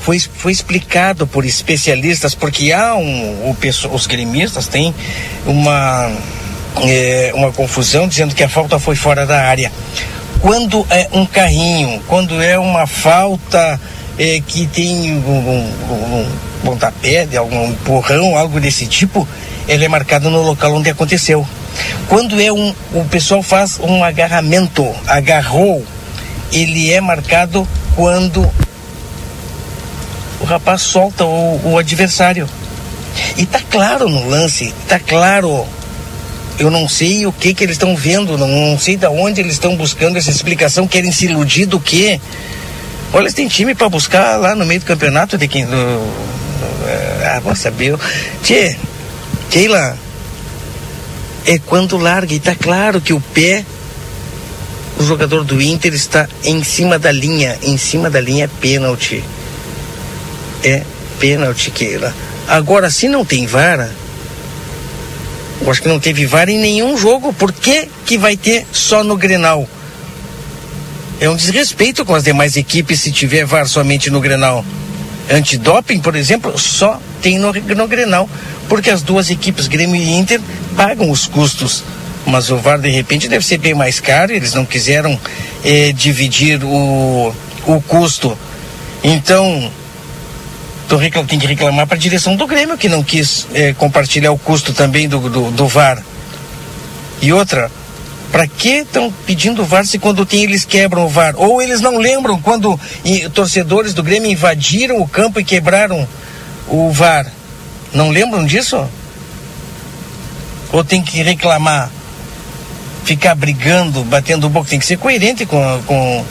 Foi, 0.00 0.18
foi 0.20 0.52
explicado 0.52 1.26
por 1.26 1.44
especialistas, 1.44 2.34
porque 2.34 2.72
há 2.72 2.94
um. 2.94 3.50
O, 3.50 3.56
os 3.92 4.06
gremistas 4.06 4.68
têm 4.68 4.94
uma, 5.44 6.12
é, 6.84 7.32
uma 7.34 7.50
confusão 7.52 8.06
dizendo 8.06 8.34
que 8.34 8.44
a 8.44 8.48
falta 8.48 8.78
foi 8.78 8.94
fora 8.94 9.26
da 9.26 9.42
área. 9.42 9.72
Quando 10.40 10.86
é 10.90 11.08
um 11.12 11.26
carrinho, 11.26 12.00
quando 12.06 12.40
é 12.40 12.58
uma 12.58 12.86
falta 12.86 13.80
é, 14.18 14.40
que 14.46 14.66
tem 14.66 15.14
um, 15.14 15.30
um, 15.30 16.20
um 16.20 16.26
pontapé, 16.64 17.26
de 17.26 17.36
algum 17.36 17.70
empurrão, 17.70 18.36
algo 18.36 18.60
desse 18.60 18.86
tipo, 18.86 19.26
ele 19.68 19.84
é 19.84 19.88
marcado 19.88 20.30
no 20.30 20.42
local 20.42 20.74
onde 20.74 20.90
aconteceu. 20.90 21.46
Quando 22.08 22.40
é 22.40 22.52
um, 22.52 22.74
o 22.94 23.04
pessoal 23.04 23.42
faz 23.42 23.78
um 23.80 24.02
agarramento, 24.02 24.86
agarrou, 25.06 25.84
ele 26.52 26.92
é 26.92 27.00
marcado 27.00 27.66
quando 27.94 28.48
o 30.40 30.44
rapaz 30.44 30.82
solta 30.82 31.24
o, 31.24 31.72
o 31.72 31.78
adversário. 31.78 32.48
E 33.36 33.46
tá 33.46 33.60
claro 33.70 34.08
no 34.08 34.28
lance, 34.28 34.72
tá 34.88 34.98
claro. 34.98 35.66
Eu 36.58 36.70
não 36.70 36.88
sei 36.88 37.26
o 37.26 37.32
que 37.32 37.52
que 37.52 37.64
eles 37.64 37.74
estão 37.74 37.94
vendo, 37.94 38.38
não, 38.38 38.48
não 38.48 38.78
sei 38.78 38.96
de 38.96 39.06
onde 39.06 39.40
eles 39.40 39.54
estão 39.54 39.76
buscando 39.76 40.16
essa 40.16 40.30
explicação, 40.30 40.88
querem 40.88 41.12
se 41.12 41.26
iludir 41.26 41.66
do 41.66 41.78
quê? 41.78 42.18
Olha, 43.12 43.32
têm 43.32 43.48
time 43.48 43.74
para 43.74 43.88
buscar 43.88 44.36
lá 44.36 44.54
no 44.54 44.66
meio 44.66 44.80
do 44.80 44.86
campeonato 44.86 45.38
de 45.38 45.48
quem. 45.48 45.64
Do, 45.64 45.70
do, 45.70 47.24
ah, 47.24 47.40
vou 47.40 47.54
saber. 47.54 47.96
Tchê, 48.42 48.76
Keila, 49.50 49.96
é 51.46 51.58
quando 51.58 51.96
larga 51.96 52.34
e 52.34 52.40
tá 52.40 52.54
claro 52.54 53.00
que 53.00 53.12
o 53.12 53.20
pé 53.20 53.64
o 54.98 55.04
jogador 55.04 55.44
do 55.44 55.60
Inter 55.60 55.92
está 55.92 56.28
em 56.42 56.64
cima 56.64 56.98
da 56.98 57.12
linha, 57.12 57.58
em 57.62 57.76
cima 57.76 58.08
da 58.08 58.20
linha 58.20 58.44
é 58.44 58.48
pênalti. 58.60 59.22
É 60.64 60.82
pênalti, 61.20 61.70
Keila. 61.70 62.14
Agora, 62.48 62.90
se 62.90 63.08
não 63.08 63.24
tem 63.24 63.46
vara, 63.46 63.90
eu 65.60 65.70
acho 65.70 65.82
que 65.82 65.88
não 65.88 66.00
teve 66.00 66.26
vara 66.26 66.50
em 66.50 66.58
nenhum 66.58 66.96
jogo, 66.96 67.32
por 67.32 67.52
que 67.52 67.88
que 68.04 68.16
vai 68.16 68.36
ter 68.36 68.66
só 68.72 69.04
no 69.04 69.16
Grenal? 69.16 69.68
É 71.18 71.30
um 71.30 71.36
desrespeito 71.36 72.04
com 72.04 72.14
as 72.14 72.24
demais 72.24 72.56
equipes 72.56 73.00
se 73.00 73.10
tiver 73.10 73.46
VAR 73.46 73.66
somente 73.66 74.10
no 74.10 74.20
Grenal. 74.20 74.64
Antidoping, 75.30 75.98
por 76.00 76.14
exemplo, 76.14 76.58
só 76.58 77.00
tem 77.22 77.38
no, 77.38 77.52
no 77.52 77.88
Grenal, 77.88 78.28
porque 78.68 78.90
as 78.90 79.02
duas 79.02 79.30
equipes, 79.30 79.66
Grêmio 79.66 79.96
e 79.96 80.12
Inter, 80.12 80.40
pagam 80.76 81.10
os 81.10 81.26
custos. 81.26 81.82
Mas 82.26 82.50
o 82.50 82.58
VAR, 82.58 82.78
de 82.78 82.90
repente, 82.90 83.28
deve 83.28 83.44
ser 83.46 83.58
bem 83.58 83.72
mais 83.72 83.98
caro, 83.98 84.32
eles 84.32 84.52
não 84.52 84.66
quiseram 84.66 85.18
eh, 85.64 85.92
dividir 85.92 86.62
o, 86.62 87.34
o 87.66 87.80
custo. 87.82 88.36
Então, 89.02 89.72
tô 90.88 90.96
reclam, 90.96 91.24
tem 91.24 91.38
que 91.38 91.46
reclamar 91.46 91.86
para 91.86 91.96
a 91.96 92.00
direção 92.00 92.36
do 92.36 92.46
Grêmio, 92.46 92.76
que 92.76 92.88
não 92.88 93.02
quis 93.02 93.46
eh, 93.54 93.72
compartilhar 93.74 94.32
o 94.32 94.38
custo 94.38 94.74
também 94.74 95.08
do, 95.08 95.18
do, 95.30 95.50
do 95.50 95.66
VAR. 95.66 96.02
E 97.22 97.32
outra, 97.32 97.70
para 98.30 98.46
que 98.46 98.78
estão 98.78 99.12
pedindo 99.24 99.64
VAR 99.64 99.86
se 99.86 99.98
quando 99.98 100.26
tem 100.26 100.42
eles 100.42 100.64
quebram 100.64 101.06
o 101.06 101.08
VAR? 101.08 101.34
Ou 101.36 101.62
eles 101.62 101.80
não 101.80 101.98
lembram 101.98 102.40
quando 102.40 102.78
e, 103.04 103.28
torcedores 103.30 103.94
do 103.94 104.02
Grêmio 104.02 104.30
invadiram 104.30 105.00
o 105.00 105.08
campo 105.08 105.40
e 105.40 105.44
quebraram 105.44 106.06
o 106.68 106.90
VAR? 106.90 107.30
Não 107.92 108.10
lembram 108.10 108.44
disso? 108.44 108.86
Ou 110.72 110.84
tem 110.84 111.02
que 111.02 111.22
reclamar? 111.22 111.90
Ficar 113.04 113.34
brigando, 113.34 114.02
batendo 114.02 114.48
o 114.48 114.50
boca? 114.50 114.68
Tem 114.68 114.78
que 114.78 114.86
ser 114.86 114.98
coerente 114.98 115.46
com, 115.46 115.82
com, 115.86 116.24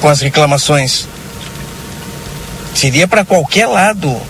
com 0.00 0.08
as 0.08 0.20
reclamações. 0.20 1.06
Seria 2.74 3.06
para 3.06 3.24
qualquer 3.24 3.66
lado 3.66 4.20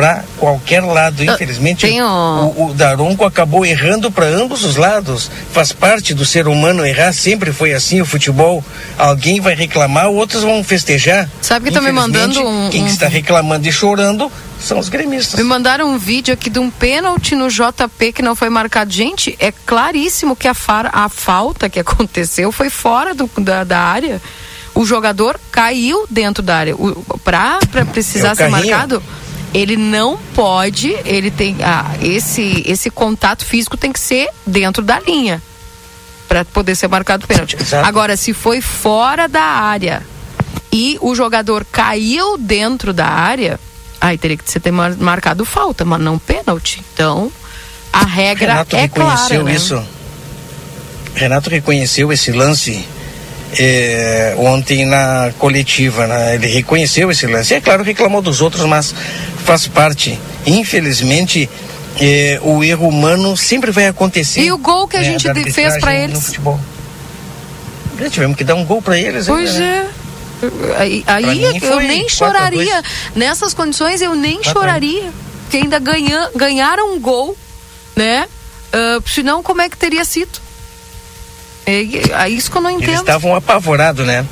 para 0.00 0.24
qualquer 0.38 0.82
lado. 0.82 1.22
Infelizmente, 1.22 1.86
tenho... 1.86 2.06
o, 2.06 2.70
o 2.70 2.74
Daronco 2.74 3.22
acabou 3.26 3.66
errando 3.66 4.10
para 4.10 4.24
ambos 4.24 4.64
os 4.64 4.76
lados. 4.76 5.30
Faz 5.52 5.72
parte 5.72 6.14
do 6.14 6.24
ser 6.24 6.48
humano 6.48 6.86
errar, 6.86 7.12
sempre 7.12 7.52
foi 7.52 7.74
assim 7.74 8.00
o 8.00 8.06
futebol. 8.06 8.64
Alguém 8.96 9.42
vai 9.42 9.54
reclamar, 9.54 10.08
outros 10.08 10.42
vão 10.42 10.64
festejar. 10.64 11.28
Sabe 11.42 11.66
que 11.66 11.74
tá 11.74 11.82
me 11.82 11.92
mandando 11.92 12.40
um. 12.42 12.70
Quem 12.70 12.84
um... 12.84 12.86
está 12.86 13.08
reclamando 13.08 13.68
e 13.68 13.72
chorando 13.72 14.32
são 14.58 14.78
os 14.78 14.88
gremistas. 14.88 15.38
Me 15.38 15.44
mandaram 15.44 15.92
um 15.92 15.98
vídeo 15.98 16.32
aqui 16.32 16.48
de 16.48 16.58
um 16.58 16.70
pênalti 16.70 17.34
no 17.34 17.48
JP 17.48 18.12
que 18.14 18.22
não 18.22 18.34
foi 18.34 18.48
marcado. 18.48 18.90
Gente, 18.90 19.36
é 19.38 19.52
claríssimo 19.52 20.34
que 20.34 20.48
a, 20.48 20.54
far, 20.54 20.88
a 20.94 21.10
falta 21.10 21.68
que 21.68 21.78
aconteceu 21.78 22.50
foi 22.50 22.70
fora 22.70 23.12
do, 23.12 23.28
da, 23.36 23.64
da 23.64 23.80
área. 23.80 24.18
O 24.74 24.86
jogador 24.86 25.38
caiu 25.52 26.06
dentro 26.08 26.42
da 26.42 26.56
área. 26.56 26.74
Para 27.22 27.84
precisar 27.92 28.30
é 28.30 28.34
ser 28.34 28.48
marcado, 28.48 29.02
ele 29.52 29.76
não 29.76 30.16
pode, 30.34 30.90
ele 31.04 31.30
tem 31.30 31.56
ah, 31.62 31.96
esse 32.00 32.62
esse 32.66 32.90
contato 32.90 33.44
físico 33.44 33.76
tem 33.76 33.92
que 33.92 34.00
ser 34.00 34.28
dentro 34.46 34.82
da 34.82 35.00
linha 35.00 35.42
para 36.28 36.44
poder 36.44 36.76
ser 36.76 36.88
marcado 36.88 37.26
pênalti. 37.26 37.56
Exato. 37.60 37.86
Agora, 37.86 38.16
se 38.16 38.32
foi 38.32 38.60
fora 38.60 39.28
da 39.28 39.42
área 39.42 40.02
e 40.72 40.96
o 41.00 41.14
jogador 41.14 41.66
caiu 41.70 42.38
dentro 42.38 42.92
da 42.92 43.06
área, 43.06 43.58
aí 44.00 44.16
teria 44.16 44.36
que 44.36 44.48
ser 44.48 44.62
marcado 44.70 45.44
falta, 45.44 45.84
mas 45.84 46.00
não 46.00 46.18
pênalti. 46.18 46.84
Então, 46.94 47.32
a 47.92 48.04
regra 48.04 48.52
Renato 48.52 48.76
é 48.76 48.80
reconheceu 48.82 49.26
clara, 49.26 49.42
né? 49.42 49.54
isso. 49.54 49.84
Renato 51.14 51.50
reconheceu 51.50 52.12
esse 52.12 52.30
lance 52.30 52.86
é, 53.58 54.34
ontem 54.38 54.86
na 54.86 55.32
coletiva. 55.38 56.06
Né? 56.06 56.34
Ele 56.34 56.46
reconheceu 56.48 57.10
esse 57.10 57.26
lance. 57.26 57.54
É 57.54 57.60
claro, 57.60 57.82
reclamou 57.82 58.22
dos 58.22 58.40
outros, 58.40 58.64
mas 58.66 58.94
faz 59.44 59.66
parte. 59.66 60.18
Infelizmente, 60.46 61.48
é, 62.00 62.38
o 62.42 62.62
erro 62.62 62.88
humano 62.88 63.36
sempre 63.36 63.70
vai 63.70 63.86
acontecer. 63.86 64.42
E 64.42 64.52
o 64.52 64.58
gol 64.58 64.86
que 64.86 64.96
a 64.96 65.00
né, 65.00 65.18
gente 65.18 65.52
fez 65.52 65.78
para 65.78 65.94
eles? 65.94 66.32
Já 67.98 68.08
tivemos 68.08 68.36
que 68.36 68.44
dar 68.44 68.54
um 68.54 68.64
gol 68.64 68.80
para 68.80 68.98
eles. 68.98 69.26
Pois 69.26 69.50
ainda, 69.50 69.64
é. 69.64 69.82
né? 69.82 69.90
Aí, 70.78 71.04
aí 71.06 71.26
mim 71.26 71.58
eu 71.62 71.80
nem 71.80 72.06
4 72.06 72.24
a 72.24 72.28
choraria. 72.28 72.82
Nessas 73.14 73.52
condições 73.52 74.00
eu 74.00 74.14
nem 74.14 74.36
Quatro 74.36 74.52
choraria. 74.52 75.12
Porque 75.42 75.58
ainda 75.58 75.78
ganha, 75.78 76.30
ganharam 76.34 76.94
um 76.94 77.00
gol, 77.00 77.36
né? 77.96 78.26
Uh, 78.72 79.02
senão, 79.08 79.42
como 79.42 79.60
é 79.60 79.68
que 79.68 79.76
teria 79.76 80.04
sido? 80.04 80.38
É, 81.70 82.24
é 82.24 82.28
isso 82.28 82.50
que 82.50 82.56
eu 82.56 82.62
não 82.62 82.70
Eles 82.70 82.82
entendo. 82.82 83.00
estavam 83.00 83.34
apavorados, 83.34 84.06
né? 84.06 84.24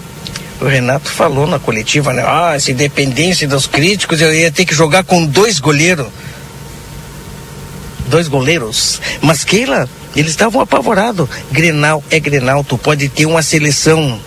O 0.60 0.66
Renato 0.66 1.09
falou 1.10 1.47
na 1.47 1.59
coletiva, 1.59 2.12
né? 2.12 2.24
Ah, 2.27 2.56
se 2.59 2.74
dependesse 2.74 3.47
dos 3.47 3.66
críticos, 3.66 4.20
eu 4.20 4.35
ia 4.35 4.51
ter 4.51 4.65
que 4.65 4.74
jogar 4.74 5.05
com 5.05 5.24
dois 5.24 5.60
goleiros. 5.60 6.09
Dois 8.09 8.27
goleiros. 8.27 9.01
Mas 9.20 9.44
Keila, 9.44 9.89
eles 10.16 10.32
estavam 10.32 10.60
apavorados. 10.60 11.28
Grenal 11.52 12.02
é 12.10 12.19
Grenal, 12.19 12.65
tu 12.65 12.77
pode 12.77 13.09
ter 13.09 13.27
uma 13.27 13.43
seleção. 13.43 14.19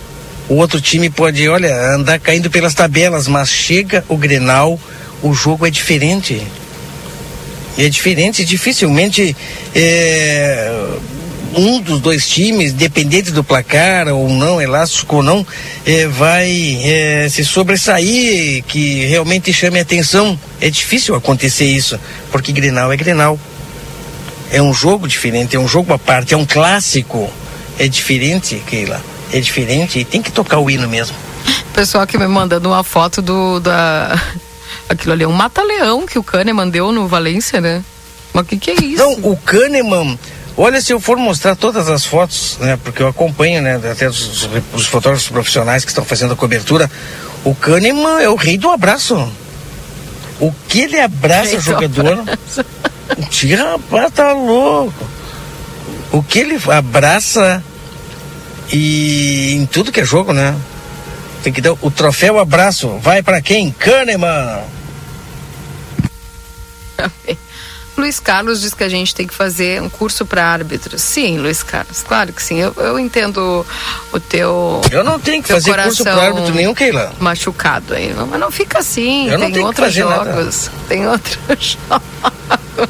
O 0.48 0.54
outro 0.54 0.80
time 0.80 1.10
pode, 1.10 1.46
olha, 1.48 1.74
andar 1.94 2.18
caindo 2.18 2.50
pelas 2.50 2.74
tabelas, 2.74 3.28
mas 3.28 3.50
chega 3.50 4.04
o 4.08 4.16
Grenal, 4.16 4.80
o 5.22 5.34
jogo 5.34 5.66
é 5.66 5.70
diferente. 5.70 6.42
É 7.76 7.88
diferente, 7.88 8.44
dificilmente 8.44 9.36
é, 9.74 10.70
um 11.56 11.80
dos 11.80 12.00
dois 12.00 12.28
times, 12.28 12.72
dependente 12.72 13.30
do 13.30 13.44
placar 13.44 14.08
ou 14.08 14.28
não, 14.28 14.60
elástico 14.60 15.16
ou 15.16 15.22
não, 15.22 15.46
eh, 15.86 16.06
vai 16.06 16.78
eh, 16.82 17.28
se 17.30 17.44
sobressair, 17.44 18.62
que 18.64 19.04
realmente 19.06 19.52
chame 19.52 19.78
a 19.78 19.82
atenção. 19.82 20.38
É 20.60 20.70
difícil 20.70 21.14
acontecer 21.14 21.66
isso, 21.66 21.98
porque 22.30 22.52
Grenal 22.52 22.92
é 22.92 22.96
Grenal. 22.96 23.38
É 24.50 24.60
um 24.60 24.74
jogo 24.74 25.08
diferente, 25.08 25.56
é 25.56 25.58
um 25.58 25.68
jogo 25.68 25.92
à 25.92 25.98
parte, 25.98 26.34
é 26.34 26.36
um 26.36 26.44
clássico. 26.44 27.30
É 27.78 27.88
diferente, 27.88 28.62
Keila. 28.66 29.02
É 29.32 29.40
diferente 29.40 29.98
e 29.98 30.04
tem 30.04 30.20
que 30.20 30.30
tocar 30.30 30.58
o 30.58 30.70
hino 30.70 30.88
mesmo. 30.88 31.16
Pessoal 31.72 32.06
que 32.06 32.18
me 32.18 32.26
mandando 32.26 32.68
uma 32.68 32.84
foto 32.84 33.22
do 33.22 33.58
da 33.60 34.20
aquilo 34.88 35.12
ali 35.14 35.24
é 35.24 35.28
um 35.28 35.32
mata-leão 35.32 36.06
que 36.06 36.18
o 36.18 36.22
Kahneman 36.22 36.68
deu 36.68 36.92
no 36.92 37.08
Valência, 37.08 37.60
né? 37.60 37.82
Mas 38.32 38.44
o 38.44 38.46
que, 38.46 38.56
que 38.56 38.70
é 38.70 38.74
isso? 38.74 39.02
Não, 39.02 39.12
o 39.12 39.36
Kahneman, 39.36 40.18
olha, 40.56 40.80
se 40.80 40.92
eu 40.92 41.00
for 41.00 41.16
mostrar 41.16 41.56
todas 41.56 41.88
as 41.88 42.04
fotos, 42.04 42.58
né, 42.60 42.78
porque 42.82 43.02
eu 43.02 43.08
acompanho, 43.08 43.62
né, 43.62 43.80
até 43.90 44.08
os, 44.08 44.48
os 44.72 44.86
fotógrafos 44.86 45.28
profissionais 45.28 45.84
que 45.84 45.90
estão 45.90 46.04
fazendo 46.04 46.32
a 46.32 46.36
cobertura, 46.36 46.90
o 47.44 47.54
Kahneman 47.54 48.20
é 48.20 48.28
o 48.28 48.34
rei 48.34 48.56
do 48.56 48.70
abraço. 48.70 49.30
O 50.40 50.52
que 50.68 50.80
ele 50.80 50.98
abraça 50.98 51.56
do 51.56 51.62
jogador. 51.62 52.24
Tira, 53.30 53.72
rapaz, 53.72 54.12
tá 54.12 54.32
louco. 54.32 55.06
O 56.10 56.22
que 56.22 56.40
ele 56.40 56.58
abraça 56.70 57.62
e 58.72 59.54
em 59.54 59.66
tudo 59.66 59.92
que 59.92 60.00
é 60.00 60.04
jogo, 60.04 60.32
né? 60.32 60.56
Tem 61.42 61.52
que 61.52 61.60
dar 61.60 61.72
o 61.80 61.90
troféu 61.90 62.38
abraço. 62.38 62.98
Vai 62.98 63.22
para 63.22 63.40
quem? 63.40 63.70
Kahneman. 63.72 64.62
Luiz 68.02 68.18
Carlos 68.18 68.60
diz 68.60 68.74
que 68.74 68.82
a 68.82 68.88
gente 68.88 69.14
tem 69.14 69.28
que 69.28 69.32
fazer 69.34 69.80
um 69.80 69.88
curso 69.88 70.26
para 70.26 70.44
árbitros. 70.44 71.00
Sim, 71.02 71.38
Luiz 71.38 71.62
Carlos, 71.62 72.02
claro 72.02 72.32
que 72.32 72.42
sim. 72.42 72.58
Eu, 72.58 72.74
eu 72.78 72.98
entendo 72.98 73.64
o 74.12 74.18
teu. 74.18 74.80
Eu 74.90 75.04
não 75.04 75.20
tenho 75.20 75.40
que 75.40 75.48
fazer 75.52 75.72
curso 75.80 76.02
para 76.02 76.20
árbitro 76.20 76.52
nenhum, 76.52 76.74
Keila. 76.74 77.12
Machucado 77.20 77.94
aí. 77.94 78.12
Mas 78.28 78.40
não 78.40 78.50
fica 78.50 78.80
assim. 78.80 79.28
Eu 79.28 79.38
não 79.38 79.46
tem 79.46 79.52
tenho 79.54 79.72
que 79.72 79.80
outros 79.80 79.86
fazer 79.86 80.04
nada. 80.04 80.32
jogos. 80.34 80.70
Tem 80.88 81.06
outros 81.06 81.38
jogos. 81.88 82.88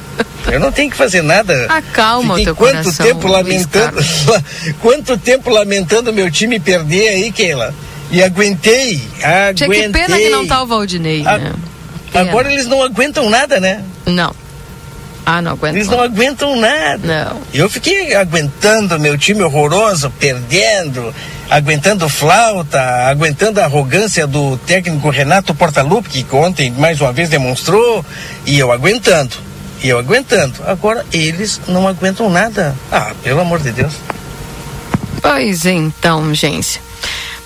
Eu 0.50 0.58
não 0.60 0.72
tenho 0.72 0.90
que 0.90 0.96
fazer 0.96 1.22
nada. 1.22 1.66
Acalma 1.68 2.34
o 2.34 2.36
Fiquei 2.38 2.44
teu 2.46 2.56
quanto 2.56 2.78
coração, 2.82 3.06
tempo 3.06 3.26
lamentando, 3.28 3.96
quanto 4.80 5.18
tempo 5.18 5.50
lamentando 5.50 6.10
meu 6.12 6.30
time 6.30 6.58
perder 6.58 7.08
aí, 7.10 7.30
Keila? 7.32 7.74
E 8.10 8.22
aguentei, 8.22 9.06
aguentei. 9.22 9.54
Tinha 9.54 9.68
que 9.68 9.88
pena 9.92 10.16
que 10.16 10.28
não 10.30 10.46
tá 10.46 10.62
o 10.62 10.66
Valdinei, 10.66 11.22
A- 11.26 11.36
né? 11.38 11.52
Agora 12.14 12.50
eles 12.52 12.66
não 12.66 12.82
aguentam 12.82 13.28
nada, 13.30 13.58
né? 13.60 13.82
Não. 14.06 14.34
Ah, 15.24 15.40
não 15.40 15.52
aguentam. 15.52 15.76
Eles 15.76 15.88
não 15.88 16.00
aguentam 16.02 16.56
nada. 16.56 17.30
Não. 17.30 17.40
Eu 17.54 17.70
fiquei 17.70 18.14
aguentando 18.14 18.98
meu 18.98 19.16
time 19.16 19.42
horroroso, 19.42 20.10
perdendo, 20.18 21.14
aguentando 21.48 22.08
flauta, 22.08 22.80
aguentando 23.08 23.60
a 23.60 23.64
arrogância 23.64 24.26
do 24.26 24.56
técnico 24.58 25.10
Renato 25.10 25.54
Portaluppi, 25.54 26.24
que 26.24 26.34
ontem 26.34 26.70
mais 26.72 27.00
uma 27.00 27.12
vez 27.12 27.28
demonstrou, 27.28 28.04
e 28.44 28.58
eu 28.58 28.72
aguentando. 28.72 29.36
E 29.82 29.88
eu 29.88 29.98
aguentando. 29.98 30.54
Agora 30.66 31.04
eles 31.12 31.60
não 31.68 31.86
aguentam 31.86 32.28
nada. 32.28 32.74
Ah, 32.90 33.12
pelo 33.22 33.40
amor 33.40 33.60
de 33.60 33.72
Deus. 33.72 33.92
Pois 35.20 35.64
então, 35.64 36.34
gente. 36.34 36.80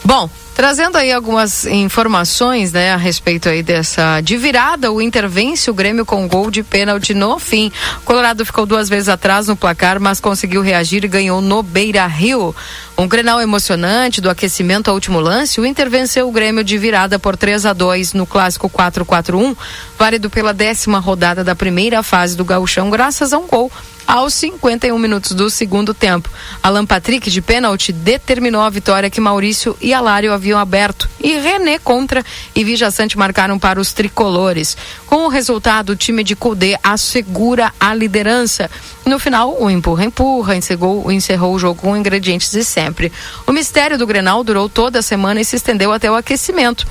Bom, 0.05 0.31
trazendo 0.57 0.97
aí 0.97 1.13
algumas 1.13 1.67
informações, 1.67 2.73
né, 2.73 2.91
a 2.91 2.97
respeito 2.97 3.47
aí 3.47 3.63
dessa 3.63 4.23
de 4.23 4.39
virada, 4.39 4.91
o 4.91 5.03
Inter 5.03 5.29
vence 5.29 5.71
o 5.71 5.75
Grêmio 5.75 6.07
com 6.07 6.27
gol 6.27 6.51
de 6.51 6.63
pênalti 6.63 7.13
no 7.13 7.39
fim. 7.39 7.71
Colorado 8.07 8.45
ficou 8.47 8.65
duas 8.65 8.89
vezes 8.89 9.11
atrás 9.11 9.49
no 9.49 9.55
placar, 9.55 10.01
mas 10.01 10.19
conseguiu 10.19 10.63
reagir 10.63 11.05
e 11.05 11.09
ganhou 11.09 11.43
no 11.43 11.63
Beira-Rio. 11.63 12.57
Um 12.97 13.07
Grenal 13.07 13.39
emocionante 13.43 14.23
do 14.23 14.31
aquecimento 14.31 14.89
ao 14.89 14.95
último 14.95 15.21
lance, 15.21 15.61
o 15.61 15.67
Inter 15.67 15.91
venceu 15.91 16.27
o 16.27 16.33
Grêmio 16.33 16.65
de 16.65 16.79
virada 16.79 17.19
por 17.19 17.37
3 17.37 17.67
a 17.67 17.75
2 17.75 18.15
no 18.15 18.25
clássico 18.27 18.71
4-4-1, 18.71 19.55
válido 19.99 20.31
pela 20.31 20.55
décima 20.55 20.99
rodada 20.99 21.45
da 21.45 21.55
primeira 21.55 22.03
fase 22.03 22.35
do 22.35 22.47
Gauchão, 22.47 22.89
graças 22.89 23.35
a 23.35 23.39
um 23.39 23.47
gol 23.47 23.71
aos 24.07 24.35
51 24.35 24.99
minutos 24.99 25.33
do 25.33 25.51
segundo 25.51 25.93
tempo. 25.93 26.31
Alan 26.63 26.87
Patrick, 26.87 27.31
de 27.31 27.43
pênalti, 27.43 27.93
determinou 27.93 28.63
a 28.63 28.71
vitória 28.71 29.11
que 29.11 29.21
Maurício 29.21 29.77
e 29.81 29.93
Alário 29.93 30.33
haviam 30.33 30.59
aberto. 30.59 31.09
E 31.21 31.35
René 31.39 31.79
contra 31.79 32.25
e 32.55 32.63
Vija 32.63 32.91
Sante 32.91 33.19
marcaram 33.19 33.59
para 33.59 33.81
os 33.81 33.93
tricolores. 33.93 34.77
Com 35.07 35.27
o 35.27 35.29
resultado, 35.29 35.91
o 35.91 35.97
time 35.97 36.23
de 36.23 36.37
Cudê 36.37 36.79
assegura 36.83 37.73
a 37.81 37.95
liderança. 37.95 38.71
No 39.05 39.19
final, 39.19 39.57
o 39.61 39.71
empurra-empurra 39.71 40.57
encerrou, 40.57 41.11
encerrou 41.11 41.55
o 41.55 41.59
jogo 41.59 41.81
com 41.81 41.97
ingredientes 41.97 42.51
de 42.51 42.65
sempre. 42.65 43.13
O 43.47 43.53
mistério 43.53 43.99
do 43.99 44.07
Grenal 44.07 44.45
durou 44.45 44.69
toda 44.69 44.99
a 44.99 45.03
semana 45.03 45.41
e 45.41 45.45
se 45.45 45.57
estendeu 45.57 45.93
até 45.93 46.11
o 46.11 46.15
aquecimento. 46.15 46.87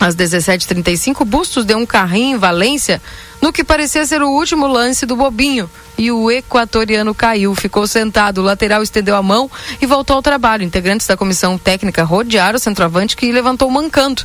Às 0.00 0.14
17h35, 0.14 1.24
Bustos 1.24 1.64
deu 1.64 1.76
um 1.76 1.86
carrinho 1.86 2.36
em 2.36 2.38
Valência, 2.38 3.02
no 3.42 3.52
que 3.52 3.64
parecia 3.64 4.06
ser 4.06 4.22
o 4.22 4.30
último 4.30 4.66
lance 4.66 5.04
do 5.04 5.16
Bobinho. 5.16 5.68
E 5.96 6.12
o 6.12 6.30
equatoriano 6.30 7.12
caiu, 7.12 7.52
ficou 7.56 7.84
sentado. 7.86 8.38
O 8.38 8.44
lateral 8.44 8.82
estendeu 8.82 9.16
a 9.16 9.22
mão 9.22 9.50
e 9.80 9.86
voltou 9.86 10.14
ao 10.14 10.22
trabalho. 10.22 10.62
Integrantes 10.62 11.08
da 11.08 11.16
comissão 11.16 11.58
técnica 11.58 12.04
rodearam 12.04 12.56
o 12.56 12.60
centroavante 12.60 13.16
que 13.16 13.32
levantou 13.32 13.68
mancando. 13.68 14.22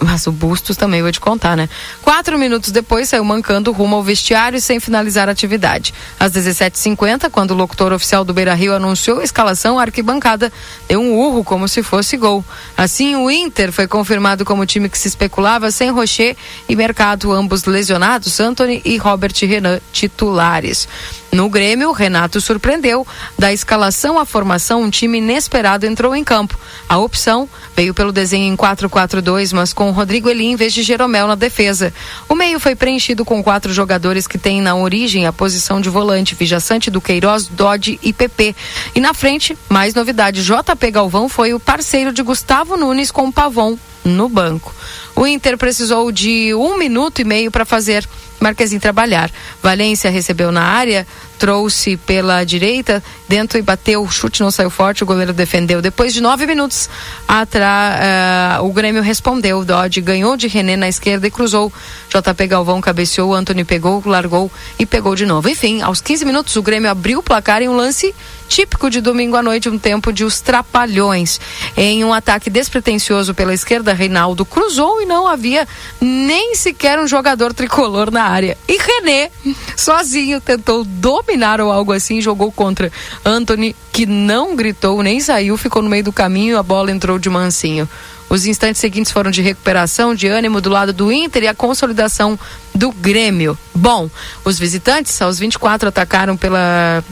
Mas 0.00 0.26
o 0.26 0.32
Bustos 0.32 0.76
também 0.76 1.02
vou 1.02 1.12
te 1.12 1.20
contar, 1.20 1.56
né? 1.56 1.68
Quatro 2.02 2.38
minutos 2.38 2.70
depois 2.70 3.08
saiu 3.08 3.24
mancando 3.24 3.72
rumo 3.72 3.96
ao 3.96 4.02
vestiário 4.02 4.60
sem 4.60 4.80
finalizar 4.80 5.28
a 5.28 5.32
atividade. 5.32 5.92
Às 6.18 6.32
17h50, 6.32 7.30
quando 7.30 7.52
o 7.52 7.54
locutor 7.54 7.92
oficial 7.92 8.24
do 8.24 8.32
Beira 8.32 8.54
Rio 8.54 8.74
anunciou 8.74 9.20
a 9.20 9.24
escalação, 9.24 9.78
a 9.78 9.82
arquibancada 9.82 10.52
deu 10.88 11.00
um 11.00 11.14
urro 11.14 11.44
como 11.44 11.68
se 11.68 11.82
fosse 11.82 12.16
gol. 12.16 12.44
Assim, 12.76 13.14
o 13.14 13.30
Inter 13.30 13.70
foi 13.70 13.86
confirmado 13.86 14.44
como 14.44 14.66
time 14.66 14.88
que 14.88 14.98
se 14.98 15.08
especulava 15.08 15.70
sem 15.70 15.90
Rocher 15.90 16.36
e 16.68 16.74
Mercado, 16.74 17.32
ambos 17.32 17.64
lesionados, 17.64 18.40
Anthony 18.40 18.80
e 18.84 18.96
Robert 18.96 19.34
Renan 19.42 19.80
titulares. 19.92 20.88
No 21.32 21.48
Grêmio, 21.48 21.92
Renato 21.92 22.42
surpreendeu. 22.42 23.06
Da 23.38 23.50
escalação 23.54 24.18
à 24.18 24.26
formação, 24.26 24.82
um 24.82 24.90
time 24.90 25.16
inesperado 25.16 25.86
entrou 25.86 26.14
em 26.14 26.22
campo. 26.22 26.58
A 26.86 26.98
opção 26.98 27.48
veio 27.74 27.94
pelo 27.94 28.12
desenho 28.12 28.52
em 28.52 28.54
4-4-2, 28.54 29.54
mas 29.54 29.72
com 29.72 29.90
Rodrigo 29.92 30.28
Eli 30.28 30.44
em 30.44 30.56
vez 30.56 30.74
de 30.74 30.82
Jeromel 30.82 31.26
na 31.26 31.34
defesa. 31.34 31.90
O 32.28 32.34
meio 32.34 32.60
foi 32.60 32.74
preenchido 32.74 33.24
com 33.24 33.42
quatro 33.42 33.72
jogadores 33.72 34.26
que 34.26 34.36
têm 34.36 34.60
na 34.60 34.76
origem 34.76 35.26
a 35.26 35.32
posição 35.32 35.80
de 35.80 35.88
volante, 35.88 36.34
Vijaçante, 36.34 36.90
Duqueiroz, 36.90 37.46
Dodge 37.46 37.98
e 38.02 38.12
PP. 38.12 38.54
E 38.94 39.00
na 39.00 39.14
frente, 39.14 39.56
mais 39.70 39.94
novidade, 39.94 40.44
JP 40.44 40.90
Galvão 40.90 41.30
foi 41.30 41.54
o 41.54 41.60
parceiro 41.60 42.12
de 42.12 42.22
Gustavo 42.22 42.76
Nunes 42.76 43.10
com 43.10 43.32
Pavon 43.32 43.78
no 44.04 44.28
banco. 44.28 44.74
O 45.16 45.26
Inter 45.26 45.56
precisou 45.56 46.12
de 46.12 46.54
um 46.54 46.76
minuto 46.76 47.20
e 47.20 47.24
meio 47.24 47.50
para 47.50 47.64
fazer 47.64 48.06
Marquezinho 48.42 48.80
trabalhar. 48.80 49.30
Valência 49.62 50.10
recebeu 50.10 50.50
na 50.52 50.62
área, 50.62 51.06
trouxe 51.42 51.96
pela 51.96 52.44
direita, 52.44 53.02
dentro 53.28 53.58
e 53.58 53.62
bateu. 53.62 54.00
O 54.00 54.08
chute 54.08 54.40
não 54.40 54.50
saiu 54.52 54.70
forte, 54.70 55.02
o 55.02 55.06
goleiro 55.06 55.32
defendeu. 55.32 55.82
Depois 55.82 56.14
de 56.14 56.20
nove 56.20 56.46
minutos, 56.46 56.88
atra, 57.26 58.60
uh, 58.60 58.64
o 58.64 58.72
Grêmio 58.72 59.02
respondeu. 59.02 59.64
Dodge 59.64 60.00
ganhou 60.00 60.36
de 60.36 60.46
René 60.46 60.76
na 60.76 60.88
esquerda 60.88 61.26
e 61.26 61.32
cruzou. 61.32 61.72
JP 62.08 62.46
Galvão 62.46 62.80
cabeceou, 62.80 63.34
Antony 63.34 63.64
pegou, 63.64 64.00
largou 64.06 64.52
e 64.78 64.86
pegou 64.86 65.16
de 65.16 65.26
novo. 65.26 65.48
Enfim, 65.48 65.82
aos 65.82 66.00
15 66.00 66.24
minutos, 66.24 66.54
o 66.54 66.62
Grêmio 66.62 66.88
abriu 66.88 67.18
o 67.18 67.22
placar 67.24 67.60
em 67.60 67.68
um 67.68 67.74
lance 67.74 68.14
típico 68.48 68.90
de 68.90 69.00
domingo 69.00 69.34
à 69.34 69.42
noite, 69.42 69.68
um 69.68 69.78
tempo 69.78 70.12
de 70.12 70.24
os 70.24 70.40
trapalhões. 70.40 71.40
Em 71.76 72.04
um 72.04 72.12
ataque 72.12 72.50
despretensioso 72.50 73.34
pela 73.34 73.54
esquerda, 73.54 73.94
Reinaldo 73.94 74.44
cruzou 74.44 75.00
e 75.00 75.06
não 75.06 75.26
havia 75.26 75.66
nem 76.00 76.54
sequer 76.54 77.00
um 77.00 77.06
jogador 77.06 77.54
tricolor 77.54 78.10
na 78.10 78.24
área. 78.24 78.58
E 78.68 78.76
René, 78.76 79.30
sozinho, 79.74 80.38
tentou 80.38 80.84
dominar 80.84 81.31
ou 81.60 81.72
algo 81.72 81.92
assim, 81.92 82.20
jogou 82.20 82.50
contra 82.52 82.90
Anthony, 83.24 83.74
que 83.92 84.06
não 84.06 84.54
gritou 84.56 85.02
nem 85.02 85.20
saiu, 85.20 85.56
ficou 85.56 85.82
no 85.82 85.90
meio 85.90 86.04
do 86.04 86.12
caminho, 86.12 86.58
a 86.58 86.62
bola 86.62 86.90
entrou 86.90 87.18
de 87.18 87.28
mansinho. 87.28 87.88
Os 88.28 88.46
instantes 88.46 88.80
seguintes 88.80 89.12
foram 89.12 89.30
de 89.30 89.42
recuperação, 89.42 90.14
de 90.14 90.26
ânimo 90.26 90.60
do 90.60 90.70
lado 90.70 90.92
do 90.92 91.12
Inter 91.12 91.42
e 91.42 91.48
a 91.48 91.54
consolidação 91.54 92.38
do 92.74 92.90
Grêmio. 92.90 93.58
Bom, 93.74 94.08
os 94.42 94.58
visitantes, 94.58 95.20
aos 95.20 95.38
24, 95.38 95.88
atacaram 95.88 96.36
pela 96.36 97.04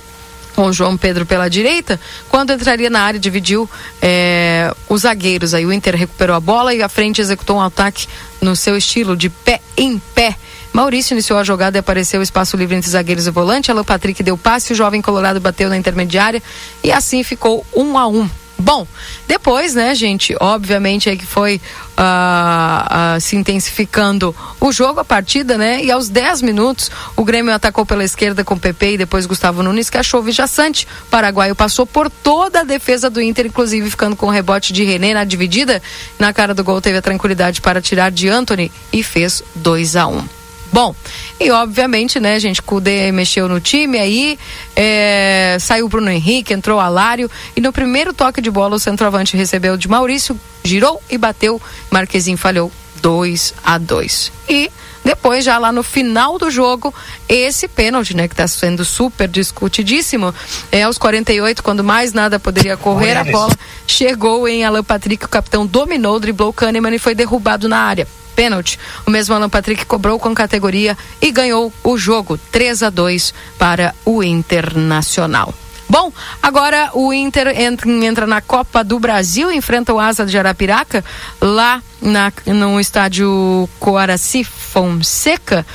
com 0.55 0.73
João 0.73 0.97
Pedro 0.97 1.25
pela 1.25 1.49
direita, 1.49 1.99
quando 2.29 2.53
entraria 2.53 2.91
na 2.91 3.01
área, 3.01 3.19
dividiu 3.19 3.69
é, 4.03 4.75
os 4.89 5.03
zagueiros. 5.03 5.55
Aí 5.55 5.65
o 5.65 5.73
Inter 5.73 5.97
recuperou 5.97 6.37
a 6.37 6.41
bola 6.41 6.75
e 6.75 6.83
a 6.83 6.89
frente 6.89 7.21
executou 7.21 7.57
um 7.57 7.63
ataque 7.63 8.07
no 8.41 8.55
seu 8.55 8.77
estilo 8.77 9.17
de 9.17 9.29
pé 9.29 9.61
em 9.77 9.99
pé. 10.15 10.37
Maurício 10.73 11.15
iniciou 11.15 11.39
a 11.39 11.45
jogada 11.45 11.79
e 11.79 11.81
apareceu 11.81 12.21
o 12.21 12.23
espaço 12.23 12.57
livre 12.57 12.77
entre 12.77 12.91
zagueiros 12.91 13.27
e 13.27 13.31
volante. 13.31 13.71
Alan 13.71 13.85
Patrick 13.85 14.23
deu 14.23 14.39
passe, 14.39 14.73
o 14.73 14.77
jovem 14.77 15.03
colorado 15.03 15.41
bateu 15.41 15.69
na 15.69 15.77
intermediária 15.77 16.43
e 16.83 16.93
assim 16.93 17.23
ficou 17.23 17.67
um 17.75 17.99
a 17.99 18.07
um. 18.07 18.29
Bom, 18.61 18.87
depois, 19.27 19.75
né, 19.75 19.95
gente, 19.95 20.37
obviamente 20.39 21.09
é 21.09 21.17
que 21.17 21.25
foi 21.25 21.61
uh, 21.97 23.17
uh, 23.17 23.21
se 23.21 23.35
intensificando 23.35 24.37
o 24.61 24.71
jogo, 24.71 25.01
a 25.01 25.05
partida, 25.05 25.57
né? 25.57 25.83
E 25.83 25.91
aos 25.91 26.11
10 26.11 26.43
minutos, 26.43 26.91
o 27.17 27.25
Grêmio 27.25 27.55
atacou 27.55 27.87
pela 27.87 28.05
esquerda 28.05 28.45
com 28.45 28.59
PP 28.59 28.93
e 28.93 28.99
depois 28.99 29.25
Gustavo 29.25 29.63
Nunes, 29.63 29.89
que 29.89 29.97
achou 29.97 30.21
o 30.21 30.23
Vijaçante. 30.23 30.87
Paraguaio 31.11 31.57
passou 31.57 31.87
por 31.87 32.11
toda 32.11 32.61
a 32.61 32.65
defesa 32.65 33.09
do 33.09 33.23
Inter, 33.23 33.47
inclusive 33.47 33.89
ficando 33.89 34.15
com 34.15 34.27
o 34.27 34.31
rebote 34.31 34.75
de 34.75 34.85
René 34.85 35.15
na 35.15 35.25
dividida. 35.25 35.83
Na 36.19 36.31
cara 36.31 36.53
do 36.55 36.63
gol 36.63 36.83
teve 36.83 36.99
a 36.99 37.03
tranquilidade 37.03 37.63
para 37.63 37.81
tirar 37.81 38.11
de 38.11 38.29
Anthony 38.29 38.71
e 38.93 39.03
fez 39.03 39.43
2 39.55 39.97
a 39.97 40.07
1 40.07 40.19
um. 40.19 40.40
Bom, 40.73 40.95
e 41.39 41.51
obviamente, 41.51 42.21
né, 42.21 42.39
gente, 42.39 42.63
Cudê 42.63 43.11
mexeu 43.11 43.49
no 43.49 43.61
time 43.61 43.99
aí, 43.99 44.39
é, 44.77 45.57
saiu 45.61 45.87
o 45.87 45.89
Bruno 45.89 46.11
Henrique, 46.11 46.53
entrou 46.53 46.79
o 46.79 46.81
Alário, 46.81 47.31
e 47.57 47.61
no 47.61 47.73
primeiro 47.73 48.13
toque 48.13 48.41
de 48.41 48.51
bola 48.51 48.77
o 48.77 48.79
centroavante 48.79 49.37
recebeu 49.37 49.77
de 49.77 49.89
Maurício, 49.89 50.39
girou 50.63 51.03
e 51.11 51.19
bateu, 51.19 51.61
Marquezinho 51.91 52.39
falhou 52.39 52.71
2 53.03 53.55
a 53.65 53.79
2 53.79 54.33
E 54.49 54.71
depois, 55.05 55.45
já 55.45 55.59
lá 55.59 55.73
no 55.73 55.83
final 55.83 56.39
do 56.39 56.51
jogo, 56.51 56.95
esse 57.29 57.67
pênalti, 57.67 58.15
né, 58.15 58.29
que 58.29 58.35
está 58.35 58.47
sendo 58.47 58.85
super 58.85 59.27
discutidíssimo, 59.27 60.33
é 60.71 60.83
aos 60.83 60.99
48, 60.99 61.63
quando 61.63 61.83
mais 61.83 62.13
nada 62.13 62.39
poderia 62.39 62.77
correr, 62.77 63.17
a 63.17 63.25
bola 63.25 63.57
chegou 63.87 64.47
em 64.47 64.65
Alan 64.65 64.85
Patrick, 64.85 65.25
o 65.25 65.29
capitão 65.29 65.67
dominou, 65.67 66.21
driblou 66.21 66.53
Kahneman 66.53 66.95
e 66.95 66.99
foi 66.99 67.15
derrubado 67.15 67.69
na 67.69 67.79
área 67.79 68.07
pênalti. 68.41 68.79
O 69.07 69.11
mesmo 69.11 69.35
Alan 69.35 69.51
Patrick 69.51 69.85
cobrou 69.85 70.19
com 70.19 70.35
categoria 70.35 70.97
e 71.21 71.31
ganhou 71.31 71.71
o 71.85 71.99
jogo 71.99 72.39
3 72.51 72.85
a 72.85 72.89
2 72.89 73.35
para 73.59 73.95
o 74.03 74.23
Internacional. 74.23 75.53
Bom, 75.87 76.11
agora 76.43 76.91
o 76.95 77.13
Inter 77.13 77.49
entra 77.49 78.27
na 78.27 78.41
Copa 78.41 78.83
do 78.83 78.99
Brasil, 78.99 79.53
enfrenta 79.53 79.93
o 79.93 80.01
Asa 80.01 80.25
de 80.25 80.39
Arapiraca, 80.39 81.05
lá 81.39 81.83
na, 82.01 82.33
no 82.47 82.81
estádio 82.81 83.69
Coaraci 83.79 84.43
Fonseca 84.43 85.67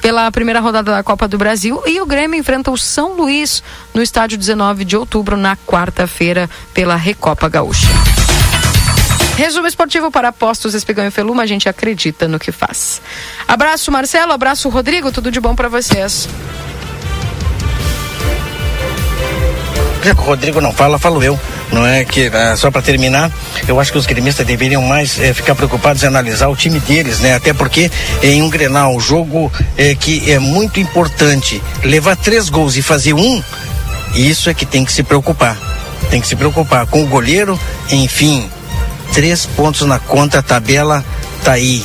pela 0.00 0.30
primeira 0.30 0.60
rodada 0.60 0.92
da 0.92 1.02
Copa 1.02 1.26
do 1.26 1.38
Brasil 1.38 1.82
e 1.86 2.00
o 2.00 2.06
Grêmio 2.06 2.38
enfrenta 2.38 2.70
o 2.70 2.78
São 2.78 3.16
Luís 3.16 3.64
no 3.92 4.00
estádio 4.00 4.38
19 4.38 4.84
de 4.84 4.96
outubro, 4.96 5.36
na 5.36 5.56
quarta-feira, 5.56 6.48
pela 6.72 6.94
Recopa 6.94 7.48
Gaúcha. 7.48 7.88
Resumo 9.36 9.66
esportivo 9.66 10.10
para 10.10 10.30
Postos 10.30 10.74
Espigão 10.74 11.06
e 11.06 11.10
Feluma, 11.10 11.42
a 11.42 11.46
gente 11.46 11.68
acredita 11.68 12.28
no 12.28 12.38
que 12.38 12.52
faz. 12.52 13.00
Abraço 13.48 13.90
Marcelo, 13.90 14.32
abraço 14.32 14.68
Rodrigo, 14.68 15.10
tudo 15.10 15.30
de 15.30 15.40
bom 15.40 15.54
para 15.54 15.68
vocês. 15.68 16.28
Já 20.04 20.14
que 20.14 20.20
o 20.20 20.24
Rodrigo 20.24 20.60
não 20.60 20.72
fala, 20.72 20.98
falo 20.98 21.22
eu. 21.22 21.38
não 21.72 21.86
é 21.86 22.04
que 22.04 22.26
ah, 22.26 22.56
só 22.56 22.70
para 22.70 22.82
terminar, 22.82 23.30
eu 23.66 23.80
acho 23.80 23.92
que 23.92 23.98
os 23.98 24.04
gremistas 24.04 24.44
deveriam 24.44 24.82
mais 24.82 25.18
eh, 25.18 25.32
ficar 25.32 25.54
preocupados 25.54 26.02
em 26.02 26.06
analisar 26.06 26.48
o 26.48 26.56
time 26.56 26.80
deles, 26.80 27.20
né? 27.20 27.34
Até 27.34 27.54
porque 27.54 27.90
em 28.22 28.42
um 28.42 28.50
Grenal, 28.50 28.94
um 28.94 29.00
jogo 29.00 29.50
que 30.00 30.30
é 30.30 30.38
muito 30.38 30.80
importante, 30.80 31.62
levar 31.84 32.16
três 32.16 32.48
gols 32.48 32.76
e 32.76 32.82
fazer 32.82 33.14
um, 33.14 33.42
isso 34.14 34.50
é 34.50 34.54
que 34.54 34.66
tem 34.66 34.84
que 34.84 34.92
se 34.92 35.02
preocupar. 35.02 35.56
Tem 36.10 36.20
que 36.20 36.26
se 36.26 36.36
preocupar 36.36 36.86
com 36.86 37.02
o 37.02 37.06
goleiro, 37.06 37.58
enfim, 37.90 38.50
três 39.12 39.46
pontos 39.46 39.86
na 39.86 39.98
conta, 39.98 40.38
a 40.38 40.42
tabela 40.42 41.04
tá 41.44 41.52
aí. 41.52 41.84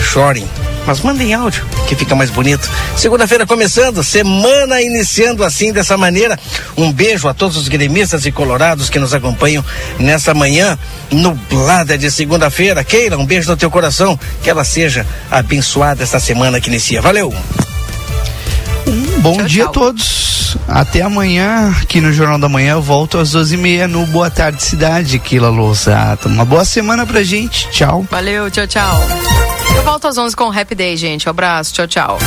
Chorem 0.00 0.48
mas 0.86 1.00
mandem 1.00 1.32
áudio, 1.32 1.64
que 1.86 1.94
fica 1.94 2.14
mais 2.14 2.30
bonito. 2.30 2.68
Segunda-feira 2.96 3.46
começando, 3.46 4.02
semana 4.02 4.80
iniciando 4.80 5.44
assim, 5.44 5.72
dessa 5.72 5.96
maneira. 5.96 6.38
Um 6.76 6.92
beijo 6.92 7.28
a 7.28 7.34
todos 7.34 7.56
os 7.56 7.68
gremistas 7.68 8.26
e 8.26 8.32
colorados 8.32 8.90
que 8.90 8.98
nos 8.98 9.14
acompanham 9.14 9.64
nessa 9.98 10.34
manhã 10.34 10.78
nublada 11.10 11.96
de 11.96 12.10
segunda-feira. 12.10 12.82
Keila, 12.82 13.16
um 13.16 13.26
beijo 13.26 13.50
no 13.50 13.56
teu 13.56 13.70
coração. 13.70 14.18
Que 14.42 14.50
ela 14.50 14.64
seja 14.64 15.06
abençoada 15.30 16.02
esta 16.02 16.18
semana 16.18 16.60
que 16.60 16.68
inicia. 16.68 17.00
Valeu! 17.00 17.32
Bom 19.22 19.36
tchau, 19.36 19.46
dia 19.46 19.62
tchau. 19.62 19.70
a 19.70 19.72
todos. 19.72 20.56
Até 20.68 21.00
amanhã, 21.02 21.72
aqui 21.80 22.00
no 22.00 22.12
Jornal 22.12 22.38
da 22.38 22.48
Manhã. 22.48 22.72
Eu 22.72 22.82
volto 22.82 23.18
às 23.18 23.34
12h30 23.34 23.86
no 23.86 24.04
Boa 24.06 24.28
Tarde 24.30 24.62
Cidade, 24.62 25.18
Keila 25.18 25.48
Lousada. 25.48 26.28
Uma 26.28 26.44
boa 26.44 26.64
semana 26.64 27.06
pra 27.06 27.22
gente. 27.22 27.68
Tchau. 27.70 28.04
Valeu, 28.10 28.50
tchau, 28.50 28.66
tchau. 28.66 29.00
Eu 29.76 29.82
volto 29.84 30.08
às 30.08 30.18
11 30.18 30.36
com 30.36 30.44
o 30.44 30.58
Happy 30.58 30.74
Day, 30.74 30.96
gente. 30.96 31.28
Um 31.28 31.30
abraço, 31.30 31.72
tchau, 31.72 31.86
tchau. 31.86 32.18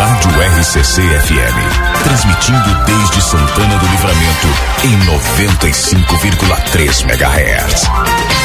Rádio 0.00 0.30
RCC 0.58 1.02
FM, 1.02 2.02
transmitindo 2.02 2.74
desde 2.86 3.20
Santana 3.22 3.76
do 3.76 3.86
Livramento 3.86 4.48
em 4.84 4.98
95,3 5.06 7.02
MHz. 7.02 8.39